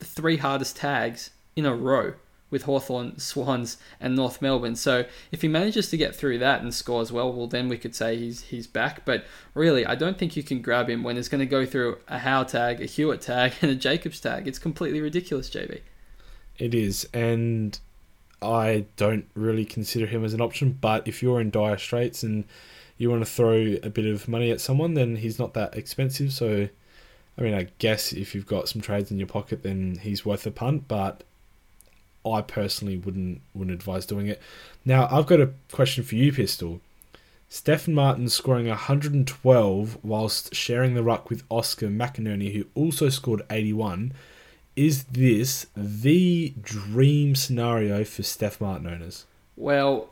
the 0.00 0.04
three 0.04 0.36
hardest 0.36 0.76
tags 0.76 1.30
in 1.56 1.64
a 1.64 1.74
row 1.74 2.14
with 2.50 2.64
Hawthorn, 2.64 3.18
Swans, 3.18 3.76
and 4.00 4.16
North 4.16 4.42
Melbourne. 4.42 4.76
So 4.76 5.04
if 5.30 5.42
he 5.42 5.48
manages 5.48 5.88
to 5.90 5.96
get 5.96 6.14
through 6.14 6.38
that 6.38 6.62
and 6.62 6.74
scores 6.74 7.12
well, 7.12 7.32
well, 7.32 7.46
then 7.46 7.68
we 7.68 7.78
could 7.78 7.94
say 7.94 8.16
he's 8.16 8.42
he's 8.42 8.66
back. 8.66 9.04
But 9.04 9.24
really, 9.54 9.86
I 9.86 9.94
don't 9.94 10.18
think 10.18 10.36
you 10.36 10.42
can 10.42 10.60
grab 10.60 10.90
him 10.90 11.02
when 11.02 11.16
he's 11.16 11.28
going 11.28 11.40
to 11.40 11.46
go 11.46 11.64
through 11.64 11.98
a 12.08 12.18
Howe 12.18 12.44
tag, 12.44 12.80
a 12.80 12.86
Hewett 12.86 13.20
tag, 13.20 13.54
and 13.62 13.70
a 13.70 13.76
Jacobs 13.76 14.20
tag. 14.20 14.48
It's 14.48 14.58
completely 14.58 15.00
ridiculous, 15.00 15.48
JB. 15.48 15.80
It 16.58 16.74
is, 16.74 17.08
and 17.14 17.78
I 18.42 18.86
don't 18.96 19.26
really 19.34 19.64
consider 19.64 20.06
him 20.06 20.24
as 20.24 20.34
an 20.34 20.40
option. 20.40 20.76
But 20.80 21.06
if 21.06 21.22
you're 21.22 21.40
in 21.40 21.50
dire 21.50 21.78
straits 21.78 22.22
and 22.22 22.44
you 22.98 23.10
want 23.10 23.22
to 23.22 23.30
throw 23.30 23.76
a 23.82 23.88
bit 23.88 24.06
of 24.06 24.28
money 24.28 24.50
at 24.50 24.60
someone, 24.60 24.94
then 24.94 25.16
he's 25.16 25.38
not 25.38 25.54
that 25.54 25.74
expensive. 25.74 26.32
So, 26.32 26.68
I 27.38 27.42
mean, 27.42 27.54
I 27.54 27.68
guess 27.78 28.12
if 28.12 28.34
you've 28.34 28.46
got 28.46 28.68
some 28.68 28.82
trades 28.82 29.10
in 29.10 29.18
your 29.18 29.26
pocket, 29.26 29.62
then 29.62 29.98
he's 30.02 30.26
worth 30.26 30.46
a 30.46 30.50
punt. 30.50 30.86
But 30.86 31.24
I 32.24 32.42
personally 32.42 32.96
wouldn't 32.96 33.40
wouldn't 33.54 33.74
advise 33.74 34.06
doing 34.06 34.26
it. 34.26 34.40
Now, 34.84 35.08
I've 35.10 35.26
got 35.26 35.40
a 35.40 35.50
question 35.72 36.04
for 36.04 36.14
you, 36.14 36.32
Pistol. 36.32 36.80
Stefan 37.48 37.94
Martin 37.94 38.28
scoring 38.28 38.68
112 38.68 39.98
whilst 40.04 40.54
sharing 40.54 40.94
the 40.94 41.02
ruck 41.02 41.28
with 41.28 41.42
Oscar 41.50 41.88
McInerney, 41.88 42.54
who 42.54 42.66
also 42.74 43.08
scored 43.08 43.42
81. 43.50 44.12
Is 44.76 45.04
this 45.04 45.66
the 45.76 46.54
dream 46.60 47.34
scenario 47.34 48.04
for 48.04 48.22
Steph 48.22 48.60
Martin 48.60 48.86
owners? 48.86 49.26
Well, 49.56 50.10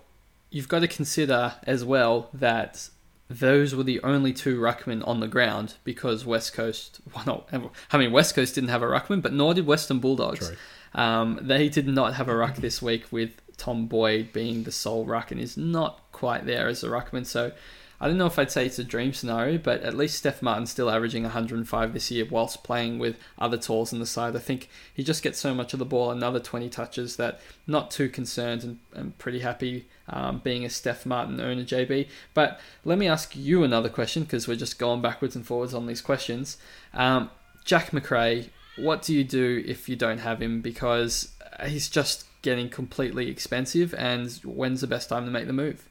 you've 0.50 0.68
got 0.68 0.80
to 0.80 0.88
consider 0.88 1.54
as 1.62 1.84
well 1.84 2.28
that 2.34 2.90
those 3.30 3.74
were 3.74 3.84
the 3.84 4.00
only 4.02 4.32
two 4.32 4.58
ruckmen 4.58 5.06
on 5.06 5.20
the 5.20 5.28
ground 5.28 5.74
because 5.84 6.24
West 6.24 6.52
Coast, 6.54 7.00
well, 7.14 7.24
not, 7.52 7.70
I 7.92 7.98
mean, 7.98 8.10
West 8.10 8.34
Coast 8.34 8.54
didn't 8.54 8.70
have 8.70 8.82
a 8.82 8.86
ruckman, 8.86 9.22
but 9.22 9.32
nor 9.32 9.54
did 9.54 9.66
Western 9.66 10.00
Bulldogs. 10.00 10.48
True. 10.48 10.56
Um, 10.98 11.38
they 11.40 11.68
did 11.68 11.86
not 11.86 12.14
have 12.14 12.28
a 12.28 12.34
ruck 12.34 12.56
this 12.56 12.82
week 12.82 13.04
with 13.12 13.30
Tom 13.56 13.86
Boyd 13.86 14.32
being 14.32 14.64
the 14.64 14.72
sole 14.72 15.04
ruck 15.04 15.30
and 15.30 15.40
is 15.40 15.56
not 15.56 16.00
quite 16.10 16.44
there 16.44 16.66
as 16.66 16.82
a 16.82 16.88
ruckman. 16.88 17.24
So 17.24 17.52
I 18.00 18.08
don't 18.08 18.18
know 18.18 18.26
if 18.26 18.36
I'd 18.36 18.50
say 18.50 18.66
it's 18.66 18.80
a 18.80 18.84
dream 18.84 19.12
scenario, 19.12 19.58
but 19.58 19.82
at 19.82 19.96
least 19.96 20.18
Steph 20.18 20.42
Martin's 20.42 20.72
still 20.72 20.90
averaging 20.90 21.22
105 21.22 21.92
this 21.92 22.10
year 22.10 22.26
whilst 22.28 22.64
playing 22.64 22.98
with 22.98 23.16
other 23.38 23.56
tools 23.56 23.92
on 23.92 24.00
the 24.00 24.06
side. 24.06 24.34
I 24.34 24.40
think 24.40 24.68
he 24.92 25.04
just 25.04 25.22
gets 25.22 25.38
so 25.38 25.54
much 25.54 25.72
of 25.72 25.78
the 25.78 25.84
ball, 25.84 26.10
another 26.10 26.40
20 26.40 26.68
touches, 26.68 27.14
that 27.14 27.40
not 27.64 27.92
too 27.92 28.08
concerned 28.08 28.64
and, 28.64 28.78
and 28.92 29.18
pretty 29.18 29.38
happy 29.38 29.86
um, 30.08 30.40
being 30.42 30.64
a 30.64 30.70
Steph 30.70 31.06
Martin 31.06 31.40
owner, 31.40 31.62
JB. 31.62 32.08
But 32.34 32.58
let 32.84 32.98
me 32.98 33.06
ask 33.06 33.36
you 33.36 33.62
another 33.62 33.88
question 33.88 34.24
because 34.24 34.48
we're 34.48 34.56
just 34.56 34.80
going 34.80 35.00
backwards 35.00 35.36
and 35.36 35.46
forwards 35.46 35.74
on 35.74 35.86
these 35.86 36.00
questions. 36.00 36.56
Um, 36.92 37.30
Jack 37.64 37.92
Macrae, 37.92 38.50
what 38.78 39.02
do 39.02 39.14
you 39.14 39.24
do 39.24 39.62
if 39.66 39.88
you 39.88 39.96
don't 39.96 40.18
have 40.18 40.40
him? 40.40 40.60
Because 40.60 41.32
he's 41.66 41.88
just 41.88 42.24
getting 42.42 42.68
completely 42.68 43.28
expensive, 43.28 43.94
and 43.94 44.30
when's 44.44 44.80
the 44.80 44.86
best 44.86 45.08
time 45.08 45.24
to 45.24 45.30
make 45.30 45.46
the 45.46 45.52
move? 45.52 45.88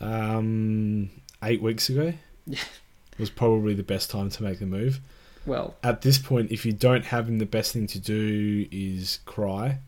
Um, 0.00 1.10
eight 1.42 1.62
weeks 1.62 1.88
ago 1.88 2.14
Yeah. 2.46 2.58
was 3.18 3.30
probably 3.30 3.74
the 3.74 3.82
best 3.82 4.10
time 4.10 4.30
to 4.30 4.42
make 4.42 4.58
the 4.58 4.66
move. 4.66 5.00
Well, 5.46 5.76
At 5.82 6.02
this 6.02 6.18
point, 6.18 6.50
if 6.52 6.64
you 6.64 6.72
don't 6.72 7.04
have 7.06 7.28
him, 7.28 7.38
the 7.38 7.46
best 7.46 7.72
thing 7.72 7.86
to 7.88 7.98
do 7.98 8.66
is 8.70 9.18
cry. 9.26 9.78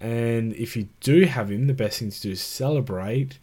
And 0.00 0.52
if 0.54 0.76
you 0.76 0.88
do 1.00 1.24
have 1.24 1.50
him, 1.50 1.66
the 1.66 1.74
best 1.74 1.98
thing 2.00 2.10
to 2.10 2.20
do 2.20 2.30
is 2.32 2.40
celebrate. 2.40 3.38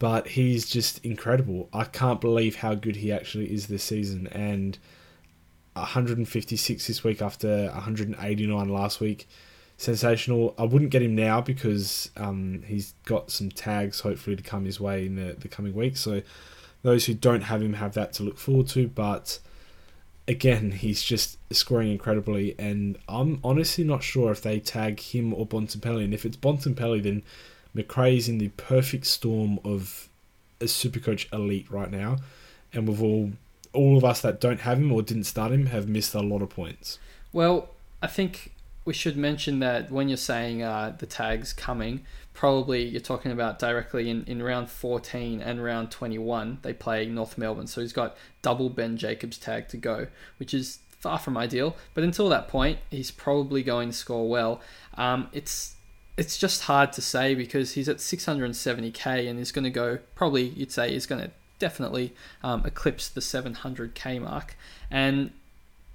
But 0.00 0.28
he's 0.28 0.68
just 0.68 1.04
incredible. 1.04 1.68
I 1.72 1.84
can't 1.84 2.20
believe 2.20 2.56
how 2.56 2.74
good 2.74 2.96
he 2.96 3.12
actually 3.12 3.52
is 3.52 3.68
this 3.68 3.84
season. 3.84 4.26
And 4.28 4.76
156 5.74 6.86
this 6.86 7.04
week 7.04 7.20
after 7.20 7.66
189 7.66 8.68
last 8.68 9.00
week. 9.00 9.28
Sensational. 9.76 10.54
I 10.56 10.64
wouldn't 10.64 10.90
get 10.90 11.02
him 11.02 11.14
now 11.14 11.40
because 11.40 12.10
um, 12.16 12.62
he's 12.66 12.94
got 13.04 13.30
some 13.30 13.50
tags 13.50 14.00
hopefully 14.00 14.36
to 14.36 14.42
come 14.42 14.64
his 14.64 14.80
way 14.80 15.06
in 15.06 15.16
the, 15.16 15.34
the 15.34 15.48
coming 15.48 15.74
weeks. 15.74 16.00
So 16.00 16.22
those 16.82 17.06
who 17.06 17.14
don't 17.14 17.42
have 17.42 17.60
him 17.60 17.74
have 17.74 17.94
that 17.94 18.12
to 18.14 18.22
look 18.22 18.38
forward 18.38 18.68
to. 18.68 18.86
But 18.86 19.40
again, 20.28 20.70
he's 20.70 21.02
just 21.02 21.38
scoring 21.52 21.90
incredibly, 21.90 22.54
and 22.58 22.96
I'm 23.08 23.40
honestly 23.42 23.84
not 23.84 24.02
sure 24.02 24.30
if 24.30 24.42
they 24.42 24.60
tag 24.60 25.00
him 25.00 25.34
or 25.34 25.46
Bontempelli. 25.46 26.04
And 26.04 26.14
if 26.14 26.24
it's 26.24 26.36
Bontempelli, 26.36 27.02
then 27.02 27.22
Macrae's 27.74 28.28
in 28.28 28.38
the 28.38 28.48
perfect 28.50 29.06
storm 29.06 29.58
of 29.64 30.08
a 30.60 30.66
Supercoach 30.66 31.32
elite 31.32 31.70
right 31.70 31.90
now, 31.90 32.18
and 32.72 32.86
we've 32.86 33.02
all 33.02 33.32
all 33.74 33.96
of 33.96 34.04
us 34.04 34.20
that 34.22 34.40
don't 34.40 34.60
have 34.60 34.78
him 34.78 34.92
or 34.92 35.02
didn't 35.02 35.24
start 35.24 35.52
him 35.52 35.66
have 35.66 35.88
missed 35.88 36.14
a 36.14 36.20
lot 36.20 36.42
of 36.42 36.50
points. 36.50 36.98
Well, 37.32 37.70
I 38.02 38.06
think 38.06 38.52
we 38.84 38.92
should 38.92 39.16
mention 39.16 39.60
that 39.60 39.90
when 39.90 40.08
you're 40.08 40.16
saying 40.16 40.62
uh, 40.62 40.94
the 40.98 41.06
tags 41.06 41.52
coming, 41.52 42.04
probably 42.32 42.84
you're 42.84 43.00
talking 43.00 43.32
about 43.32 43.58
directly 43.58 44.10
in, 44.10 44.24
in 44.24 44.42
round 44.42 44.68
14 44.68 45.40
and 45.40 45.64
round 45.64 45.90
21. 45.90 46.58
They 46.62 46.72
play 46.72 47.06
North 47.06 47.38
Melbourne, 47.38 47.66
so 47.66 47.80
he's 47.80 47.92
got 47.92 48.16
double 48.42 48.68
Ben 48.68 48.96
Jacobs 48.96 49.38
tag 49.38 49.68
to 49.68 49.76
go, 49.76 50.08
which 50.38 50.52
is 50.52 50.78
far 50.98 51.18
from 51.18 51.36
ideal. 51.36 51.76
But 51.94 52.04
until 52.04 52.28
that 52.28 52.48
point, 52.48 52.78
he's 52.90 53.10
probably 53.10 53.62
going 53.62 53.90
to 53.90 53.96
score 53.96 54.28
well. 54.28 54.60
Um, 54.96 55.28
it's 55.32 55.74
it's 56.16 56.38
just 56.38 56.62
hard 56.62 56.92
to 56.92 57.00
say 57.02 57.34
because 57.34 57.72
he's 57.72 57.88
at 57.88 57.96
670k 57.96 59.28
and 59.28 59.38
he's 59.38 59.50
going 59.50 59.64
to 59.64 59.70
go 59.70 59.98
probably 60.14 60.44
you'd 60.50 60.70
say 60.70 60.92
he's 60.92 61.06
going 61.06 61.20
to 61.20 61.30
definitely 61.58 62.14
um, 62.42 62.64
eclipse 62.66 63.08
the 63.08 63.20
700k 63.20 64.20
mark 64.20 64.56
and 64.90 65.30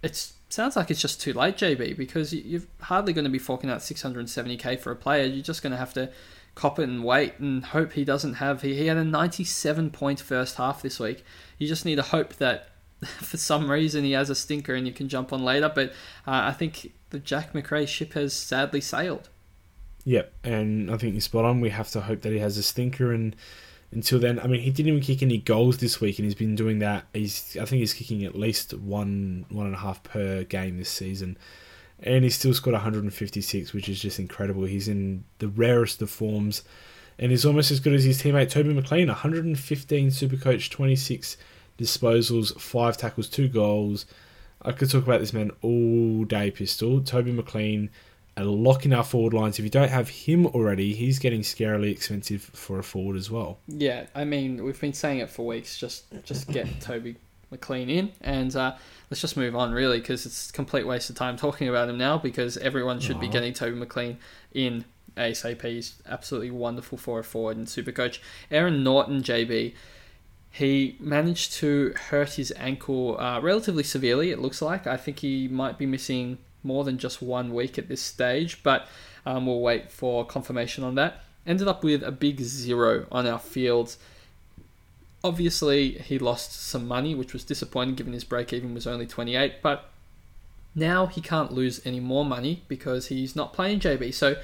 it 0.01 0.31
sounds 0.49 0.75
like 0.75 0.89
it's 0.89 1.01
just 1.01 1.19
too 1.21 1.33
late, 1.33 1.57
JB, 1.57 1.97
because 1.97 2.33
you- 2.33 2.43
you're 2.45 2.61
hardly 2.81 3.11
going 3.13 3.25
to 3.25 3.29
be 3.29 3.37
forking 3.39 3.69
out 3.69 3.79
670k 3.79 4.79
for 4.79 4.91
a 4.91 4.95
player. 4.95 5.25
You're 5.25 5.43
just 5.43 5.61
going 5.61 5.71
to 5.71 5.77
have 5.77 5.93
to 5.93 6.09
cop 6.55 6.79
it 6.79 6.83
and 6.83 7.03
wait 7.03 7.37
and 7.39 7.65
hope 7.65 7.93
he 7.93 8.05
doesn't 8.05 8.35
have. 8.35 8.61
He, 8.61 8.75
he 8.75 8.87
had 8.87 8.97
a 8.97 9.03
97 9.03 9.89
point 9.91 10.19
first 10.21 10.55
half 10.55 10.81
this 10.81 10.99
week. 10.99 11.23
You 11.57 11.67
just 11.67 11.85
need 11.85 11.95
to 11.97 12.01
hope 12.01 12.35
that 12.35 12.69
for 13.01 13.37
some 13.37 13.69
reason 13.69 14.03
he 14.05 14.13
has 14.13 14.29
a 14.29 14.35
stinker 14.35 14.73
and 14.73 14.87
you 14.87 14.93
can 14.93 15.09
jump 15.09 15.31
on 15.33 15.43
later. 15.43 15.69
But 15.73 15.89
uh, 16.25 16.47
I 16.47 16.53
think 16.53 16.93
the 17.09 17.19
Jack 17.19 17.53
Macrae 17.53 17.85
ship 17.85 18.13
has 18.13 18.33
sadly 18.33 18.81
sailed. 18.81 19.29
Yep, 20.05 20.31
and 20.45 20.89
I 20.89 20.97
think 20.97 21.13
you're 21.13 21.21
spot 21.21 21.43
on. 21.45 21.59
We 21.61 21.69
have 21.71 21.89
to 21.91 22.01
hope 22.01 22.21
that 22.21 22.31
he 22.31 22.39
has 22.39 22.57
a 22.57 22.63
stinker, 22.63 23.11
and 23.13 23.35
until 23.91 24.19
then, 24.19 24.39
I 24.39 24.47
mean, 24.47 24.61
he 24.61 24.69
didn't 24.69 24.89
even 24.89 25.01
kick 25.01 25.23
any 25.23 25.39
goals 25.39 25.77
this 25.77 25.99
week, 25.99 26.19
and 26.19 26.25
he's 26.25 26.35
been 26.35 26.55
doing 26.55 26.79
that. 26.79 27.05
He's, 27.13 27.57
I 27.59 27.65
think, 27.65 27.79
he's 27.79 27.93
kicking 27.93 28.23
at 28.23 28.37
least 28.37 28.73
one, 28.73 29.45
one 29.49 29.65
and 29.65 29.75
a 29.75 29.79
half 29.79 30.03
per 30.03 30.43
game 30.43 30.77
this 30.77 30.89
season, 30.89 31.37
and 31.99 32.23
he's 32.23 32.35
still 32.35 32.53
scored 32.53 32.75
156, 32.75 33.73
which 33.73 33.89
is 33.89 33.99
just 33.99 34.19
incredible. 34.19 34.65
He's 34.65 34.87
in 34.87 35.23
the 35.39 35.47
rarest 35.47 36.01
of 36.03 36.11
forms, 36.11 36.63
and 37.17 37.31
he's 37.31 37.45
almost 37.45 37.71
as 37.71 37.79
good 37.79 37.93
as 37.93 38.03
his 38.03 38.21
teammate 38.21 38.51
Toby 38.51 38.73
McLean. 38.73 39.07
115 39.07 40.09
Supercoach, 40.09 40.69
26 40.69 41.37
disposals, 41.79 42.59
five 42.59 42.95
tackles, 42.95 43.27
two 43.27 43.47
goals. 43.47 44.05
I 44.61 44.71
could 44.71 44.91
talk 44.91 45.03
about 45.03 45.19
this 45.19 45.33
man 45.33 45.51
all 45.61 46.25
day, 46.25 46.51
Pistol. 46.51 47.01
Toby 47.01 47.31
McLean 47.31 47.89
a 48.45 48.51
lock 48.51 48.85
in 48.85 48.93
our 48.93 49.03
forward 49.03 49.33
lines. 49.33 49.59
If 49.59 49.65
you 49.65 49.71
don't 49.71 49.89
have 49.89 50.09
him 50.09 50.45
already, 50.47 50.93
he's 50.93 51.19
getting 51.19 51.41
scarily 51.41 51.91
expensive 51.91 52.41
for 52.41 52.79
a 52.79 52.83
forward 52.83 53.17
as 53.17 53.29
well. 53.29 53.59
Yeah, 53.67 54.05
I 54.15 54.23
mean 54.25 54.63
we've 54.63 54.79
been 54.79 54.93
saying 54.93 55.19
it 55.19 55.29
for 55.29 55.45
weeks. 55.45 55.77
Just 55.77 56.05
just 56.23 56.49
get 56.49 56.67
Toby 56.81 57.15
McLean 57.51 57.89
in, 57.89 58.11
and 58.21 58.55
uh, 58.55 58.75
let's 59.09 59.21
just 59.21 59.37
move 59.37 59.55
on 59.55 59.71
really 59.71 59.99
because 59.99 60.25
it's 60.25 60.49
a 60.49 60.53
complete 60.53 60.85
waste 60.85 61.09
of 61.09 61.15
time 61.15 61.37
talking 61.37 61.67
about 61.67 61.89
him 61.89 61.97
now 61.97 62.17
because 62.17 62.57
everyone 62.57 62.99
should 62.99 63.17
Aww. 63.17 63.21
be 63.21 63.27
getting 63.27 63.53
Toby 63.53 63.77
McLean 63.77 64.17
in 64.53 64.85
ASAP. 65.17 65.61
He's 65.61 66.01
absolutely 66.07 66.51
wonderful 66.51 66.97
for 66.97 67.19
a 67.19 67.23
forward 67.23 67.57
and 67.57 67.67
super 67.67 67.91
coach. 67.91 68.21
Aaron 68.51 68.83
Naughton, 68.83 69.21
JB. 69.21 69.73
He 70.51 70.97
managed 70.99 71.53
to 71.53 71.93
hurt 72.09 72.33
his 72.33 72.51
ankle 72.57 73.19
uh, 73.19 73.39
relatively 73.39 73.83
severely, 73.83 74.31
it 74.31 74.39
looks 74.39 74.63
like. 74.63 74.87
I 74.87 74.97
think 74.97 75.19
he 75.19 75.47
might 75.47 75.77
be 75.77 75.85
missing 75.85 76.39
more 76.63 76.83
than 76.83 76.97
just 76.97 77.21
one 77.21 77.53
week 77.53 77.77
at 77.77 77.87
this 77.87 78.01
stage, 78.01 78.61
but 78.63 78.87
um, 79.25 79.45
we'll 79.45 79.61
wait 79.61 79.91
for 79.91 80.25
confirmation 80.25 80.83
on 80.83 80.95
that. 80.95 81.23
Ended 81.45 81.67
up 81.67 81.83
with 81.83 82.03
a 82.03 82.11
big 82.11 82.41
zero 82.41 83.05
on 83.11 83.25
our 83.25 83.39
fields. 83.39 83.97
Obviously, 85.23 85.93
he 85.93 86.19
lost 86.19 86.53
some 86.53 86.87
money, 86.87 87.15
which 87.15 87.33
was 87.33 87.43
disappointing 87.43 87.95
given 87.95 88.13
his 88.13 88.23
break 88.23 88.53
even 88.53 88.73
was 88.73 88.87
only 88.87 89.07
28, 89.07 89.61
but 89.61 89.89
now 90.75 91.07
he 91.07 91.21
can't 91.21 91.51
lose 91.51 91.85
any 91.85 91.99
more 91.99 92.23
money 92.23 92.63
because 92.67 93.07
he's 93.07 93.35
not 93.35 93.53
playing 93.53 93.79
JB. 93.79 94.13
So, 94.13 94.35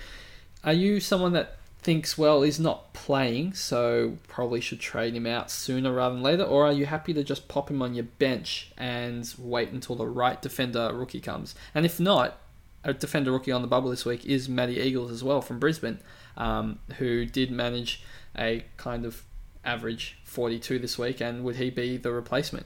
are 0.63 0.73
you 0.73 0.99
someone 0.99 1.33
that 1.33 1.57
thinks, 1.85 2.17
well, 2.17 2.41
he's 2.41 2.59
not 2.59 2.93
playing, 2.93 3.53
so 3.53 4.17
probably 4.27 4.59
should 4.59 4.79
trade 4.79 5.15
him 5.15 5.27
out 5.27 5.51
sooner 5.51 5.93
rather 5.93 6.15
than 6.15 6.23
later? 6.23 6.43
Or 6.43 6.65
are 6.65 6.73
you 6.73 6.87
happy 6.87 7.13
to 7.13 7.23
just 7.23 7.47
pop 7.47 7.69
him 7.69 7.79
on 7.83 7.93
your 7.93 8.05
bench 8.05 8.71
and 8.75 9.31
wait 9.37 9.69
until 9.69 9.95
the 9.95 10.07
right 10.07 10.41
defender 10.41 10.91
rookie 10.91 11.21
comes? 11.21 11.53
And 11.75 11.85
if 11.85 11.99
not, 11.99 12.39
a 12.83 12.91
defender 12.91 13.31
rookie 13.31 13.51
on 13.51 13.61
the 13.61 13.67
bubble 13.67 13.91
this 13.91 14.03
week 14.03 14.25
is 14.25 14.49
Matty 14.49 14.79
Eagles 14.79 15.11
as 15.11 15.23
well 15.23 15.43
from 15.43 15.59
Brisbane, 15.59 15.99
um, 16.37 16.79
who 16.97 17.23
did 17.23 17.51
manage 17.51 18.03
a 18.35 18.65
kind 18.77 19.05
of 19.05 19.21
average 19.63 20.17
42 20.23 20.79
this 20.79 20.97
week. 20.97 21.21
And 21.21 21.43
would 21.43 21.57
he 21.57 21.69
be 21.69 21.97
the 21.97 22.11
replacement? 22.11 22.65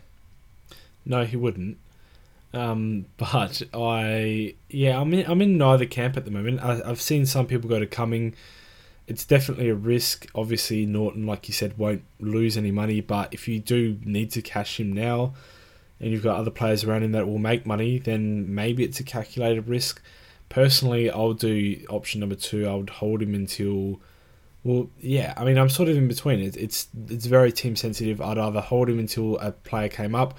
No, 1.06 1.26
he 1.26 1.36
wouldn't. 1.36 1.78
Um, 2.54 3.08
but 3.18 3.64
I, 3.74 4.56
yeah, 4.70 4.98
I'm 4.98 5.14
in, 5.14 5.30
I'm 5.30 5.42
in 5.42 5.58
neither 5.58 5.86
camp 5.86 6.16
at 6.16 6.24
the 6.24 6.32
moment. 6.32 6.62
I, 6.64 6.82
I've 6.86 7.02
seen 7.02 7.26
some 7.26 7.48
people 7.48 7.70
go 7.70 7.80
to 7.80 7.86
Cumming 7.86 8.34
it's 9.10 9.26
definitely 9.26 9.70
a 9.70 9.76
risk. 9.76 10.28
Obviously, 10.36 10.86
Naughton, 10.86 11.26
like 11.26 11.48
you 11.48 11.54
said, 11.54 11.78
won't 11.80 12.04
lose 12.20 12.56
any 12.56 12.70
money, 12.70 13.02
but 13.02 13.34
if 13.34 13.48
you 13.48 13.60
do 13.60 13.98
need 14.06 14.30
to 14.32 14.42
cash 14.44 14.80
him 14.80 14.94
now 14.94 15.34
and 16.00 16.12
you've 16.12 16.22
got 16.22 16.38
other 16.38 16.52
players 16.52 16.84
around 16.84 17.02
him 17.02 17.12
that 17.14 17.28
will 17.28 17.40
make 17.40 17.66
money, 17.66 17.98
then 17.98 18.54
maybe 18.54 18.84
it's 18.84 19.00
a 19.00 19.04
calculated 19.04 19.68
risk. 19.68 20.00
Personally, 20.48 21.10
I'll 21.10 21.34
do 21.34 21.84
option 21.90 22.20
number 22.20 22.36
two. 22.36 22.68
I 22.68 22.76
would 22.76 22.92
hold 22.92 23.22
him 23.22 23.34
until. 23.34 24.00
Well, 24.64 24.90
yeah, 25.00 25.34
I 25.36 25.44
mean, 25.44 25.58
I'm 25.58 25.70
sort 25.70 25.90
of 25.90 25.98
in 25.98 26.08
between. 26.08 26.40
It's 26.40 26.58
it's 26.58 26.88
it's 27.10 27.26
very 27.26 27.52
team 27.52 27.76
sensitive. 27.76 28.22
I'd 28.22 28.38
either 28.38 28.62
hold 28.62 28.90
him 28.90 29.00
until 29.00 29.40
a 29.40 29.52
player 29.52 29.90
came 29.90 30.14
up, 30.14 30.38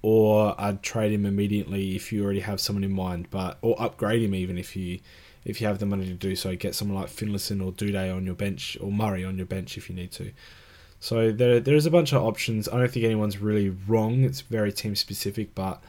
or 0.00 0.54
I'd 0.58 0.82
trade 0.82 1.12
him 1.12 1.26
immediately 1.26 1.96
if 1.96 2.12
you 2.12 2.22
already 2.22 2.40
have 2.40 2.60
someone 2.60 2.84
in 2.84 2.92
mind. 2.92 3.28
But 3.30 3.58
or 3.62 3.80
upgrade 3.82 4.22
him 4.22 4.34
even 4.34 4.58
if 4.58 4.76
you 4.76 5.00
if 5.44 5.60
you 5.60 5.66
have 5.66 5.78
the 5.78 5.86
money 5.86 6.06
to 6.06 6.14
do 6.14 6.36
so, 6.36 6.54
get 6.56 6.74
someone 6.74 7.00
like 7.00 7.10
Finlayson 7.10 7.64
or 7.64 7.72
Doedee 7.72 8.14
on 8.14 8.24
your 8.24 8.34
bench 8.34 8.76
or 8.80 8.92
Murray 8.92 9.24
on 9.24 9.36
your 9.36 9.46
bench 9.46 9.76
if 9.76 9.88
you 9.88 9.94
need 9.94 10.12
to. 10.12 10.32
So 11.00 11.32
there, 11.32 11.58
there's 11.58 11.86
a 11.86 11.90
bunch 11.90 12.12
of 12.12 12.22
options. 12.22 12.68
I 12.68 12.78
don't 12.78 12.90
think 12.90 13.04
anyone's 13.04 13.38
really 13.38 13.70
wrong. 13.70 14.22
It's 14.22 14.40
very 14.40 14.72
team 14.72 14.94
specific, 14.94 15.54
but 15.54 15.82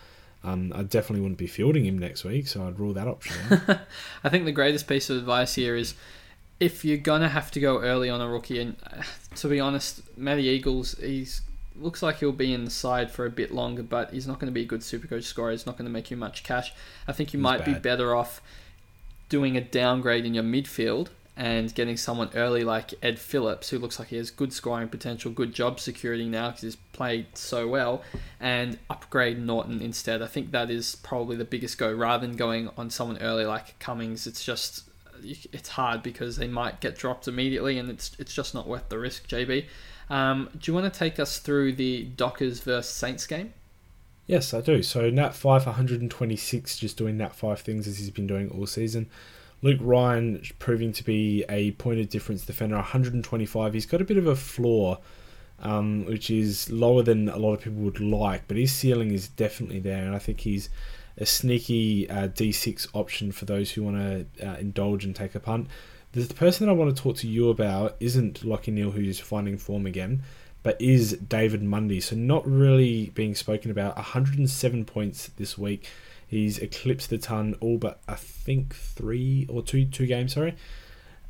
um, 0.43 0.73
I 0.75 0.83
definitely 0.83 1.21
wouldn't 1.21 1.37
be 1.37 1.47
fielding 1.47 1.85
him 1.85 1.99
next 1.99 2.23
week, 2.23 2.47
so 2.47 2.67
I'd 2.67 2.79
rule 2.79 2.93
that 2.93 3.07
option 3.07 3.35
I 4.23 4.29
think 4.29 4.45
the 4.45 4.51
greatest 4.51 4.87
piece 4.87 5.09
of 5.09 5.17
advice 5.17 5.55
here 5.55 5.75
is 5.75 5.93
if 6.59 6.83
you're 6.83 6.97
gonna 6.97 7.29
have 7.29 7.49
to 7.51 7.59
go 7.59 7.81
early 7.81 8.09
on 8.09 8.21
a 8.21 8.29
rookie, 8.29 8.59
and 8.59 8.75
uh, 8.85 9.03
to 9.35 9.47
be 9.47 9.59
honest, 9.59 10.01
Matty 10.17 10.43
Eagles, 10.43 10.95
he's 10.99 11.41
looks 11.75 12.03
like 12.03 12.17
he'll 12.19 12.31
be 12.31 12.53
in 12.53 12.65
the 12.65 12.71
side 12.71 13.11
for 13.11 13.25
a 13.25 13.29
bit 13.29 13.51
longer, 13.53 13.83
but 13.83 14.11
he's 14.11 14.27
not 14.27 14.39
going 14.39 14.47
to 14.47 14.53
be 14.53 14.61
a 14.61 14.65
good 14.65 14.81
Supercoach 14.81 15.23
scorer. 15.23 15.51
He's 15.51 15.65
not 15.65 15.75
going 15.75 15.87
to 15.87 15.91
make 15.91 16.11
you 16.11 16.17
much 16.17 16.43
cash. 16.43 16.71
I 17.07 17.13
think 17.13 17.33
you 17.33 17.39
he's 17.39 17.43
might 17.43 17.65
bad. 17.65 17.73
be 17.73 17.79
better 17.79 18.15
off 18.15 18.41
doing 19.33 19.57
a 19.57 19.61
downgrade 19.61 20.27
in 20.27 20.35
your 20.35 20.43
midfield 20.43 21.07
and 21.35 21.73
getting 21.73 21.97
someone 21.97 22.29
early 22.35 22.63
like 22.63 22.93
Ed 23.01 23.17
Phillips, 23.17 23.71
who 23.71 23.79
looks 23.79 23.97
like 23.97 24.09
he 24.09 24.17
has 24.17 24.29
good 24.29 24.53
scoring 24.53 24.89
potential, 24.89 25.31
good 25.31 25.55
job 25.55 25.79
security 25.79 26.29
now 26.29 26.49
because 26.49 26.61
he's 26.61 26.75
played 26.75 27.25
so 27.33 27.67
well, 27.67 28.03
and 28.39 28.77
upgrade 28.91 29.39
Naughton 29.39 29.81
instead. 29.81 30.21
I 30.21 30.27
think 30.27 30.51
that 30.51 30.69
is 30.69 30.97
probably 30.97 31.35
the 31.35 31.45
biggest 31.45 31.79
go 31.79 31.91
rather 31.91 32.27
than 32.27 32.35
going 32.35 32.69
on 32.77 32.91
someone 32.91 33.17
early 33.17 33.43
like 33.43 33.79
Cummings. 33.79 34.27
It's 34.27 34.45
just 34.45 34.83
it's 35.23 35.69
hard 35.69 36.03
because 36.03 36.37
they 36.37 36.47
might 36.47 36.79
get 36.79 36.95
dropped 36.95 37.27
immediately, 37.27 37.79
and 37.79 37.89
it's 37.89 38.11
it's 38.19 38.35
just 38.35 38.53
not 38.53 38.67
worth 38.67 38.89
the 38.89 38.99
risk. 38.99 39.27
JB, 39.27 39.65
um, 40.11 40.47
do 40.59 40.69
you 40.69 40.75
want 40.75 40.93
to 40.93 40.99
take 40.99 41.19
us 41.19 41.39
through 41.39 41.73
the 41.73 42.03
Dockers 42.03 42.59
versus 42.59 42.93
Saints 42.93 43.25
game? 43.25 43.51
Yes, 44.25 44.53
I 44.53 44.61
do. 44.61 44.81
So 44.83 45.09
Nat 45.09 45.31
Fyfe 45.31 45.65
126, 45.65 46.77
just 46.77 46.97
doing 46.97 47.17
Nat 47.17 47.35
Fyfe 47.35 47.59
things 47.59 47.87
as 47.87 47.97
he's 47.97 48.09
been 48.09 48.27
doing 48.27 48.49
all 48.49 48.65
season. 48.65 49.09
Luke 49.61 49.79
Ryan 49.81 50.41
proving 50.59 50.91
to 50.93 51.03
be 51.03 51.45
a 51.49 51.71
point 51.71 51.99
of 51.99 52.09
difference 52.09 52.45
defender, 52.45 52.75
125. 52.75 53.73
He's 53.73 53.85
got 53.85 54.01
a 54.01 54.05
bit 54.05 54.17
of 54.17 54.27
a 54.27 54.35
flaw, 54.35 54.99
um, 55.59 56.05
which 56.05 56.29
is 56.29 56.69
lower 56.69 57.01
than 57.01 57.29
a 57.29 57.37
lot 57.37 57.53
of 57.53 57.61
people 57.61 57.81
would 57.83 57.99
like, 57.99 58.47
but 58.47 58.57
his 58.57 58.71
ceiling 58.71 59.11
is 59.11 59.27
definitely 59.29 59.79
there, 59.79 60.05
and 60.05 60.15
I 60.15 60.19
think 60.19 60.41
he's 60.41 60.69
a 61.17 61.25
sneaky 61.25 62.09
uh, 62.09 62.27
D6 62.27 62.87
option 62.93 63.31
for 63.31 63.45
those 63.45 63.71
who 63.71 63.83
want 63.83 63.97
to 63.97 64.49
uh, 64.49 64.55
indulge 64.57 65.05
and 65.05 65.15
take 65.15 65.35
a 65.35 65.39
punt. 65.39 65.67
The 66.13 66.25
person 66.33 66.65
that 66.65 66.71
I 66.71 66.75
want 66.75 66.95
to 66.95 67.01
talk 67.01 67.17
to 67.17 67.27
you 67.27 67.49
about 67.49 67.95
isn't 67.99 68.41
Lachie 68.41 68.73
Neale, 68.73 68.91
who's 68.91 69.19
finding 69.19 69.57
form 69.57 69.85
again 69.85 70.23
but 70.63 70.81
is 70.81 71.13
David 71.17 71.61
Mundy. 71.61 71.99
So 71.99 72.15
not 72.15 72.47
really 72.47 73.11
being 73.13 73.35
spoken 73.35 73.69
about. 73.69 73.95
107 73.97 74.85
points 74.85 75.27
this 75.37 75.57
week. 75.57 75.87
He's 76.25 76.57
eclipsed 76.57 77.11
the 77.11 77.19
ton 77.19 77.55
all 77.59 77.77
but 77.77 77.99
I 78.07 78.15
think 78.15 78.73
three 78.73 79.45
or 79.49 79.61
two 79.61 79.85
two 79.85 80.07
games. 80.07 80.33
Sorry. 80.33 80.55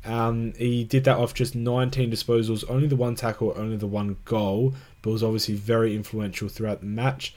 Um, 0.04 0.52
he 0.54 0.84
did 0.84 1.04
that 1.04 1.16
off 1.16 1.34
just 1.34 1.54
19 1.54 2.10
disposals, 2.10 2.64
only 2.68 2.86
the 2.86 2.96
one 2.96 3.14
tackle, 3.14 3.54
only 3.56 3.76
the 3.76 3.86
one 3.86 4.16
goal, 4.24 4.74
but 5.02 5.10
was 5.10 5.22
obviously 5.22 5.54
very 5.54 5.94
influential 5.94 6.48
throughout 6.48 6.80
the 6.80 6.86
match. 6.86 7.34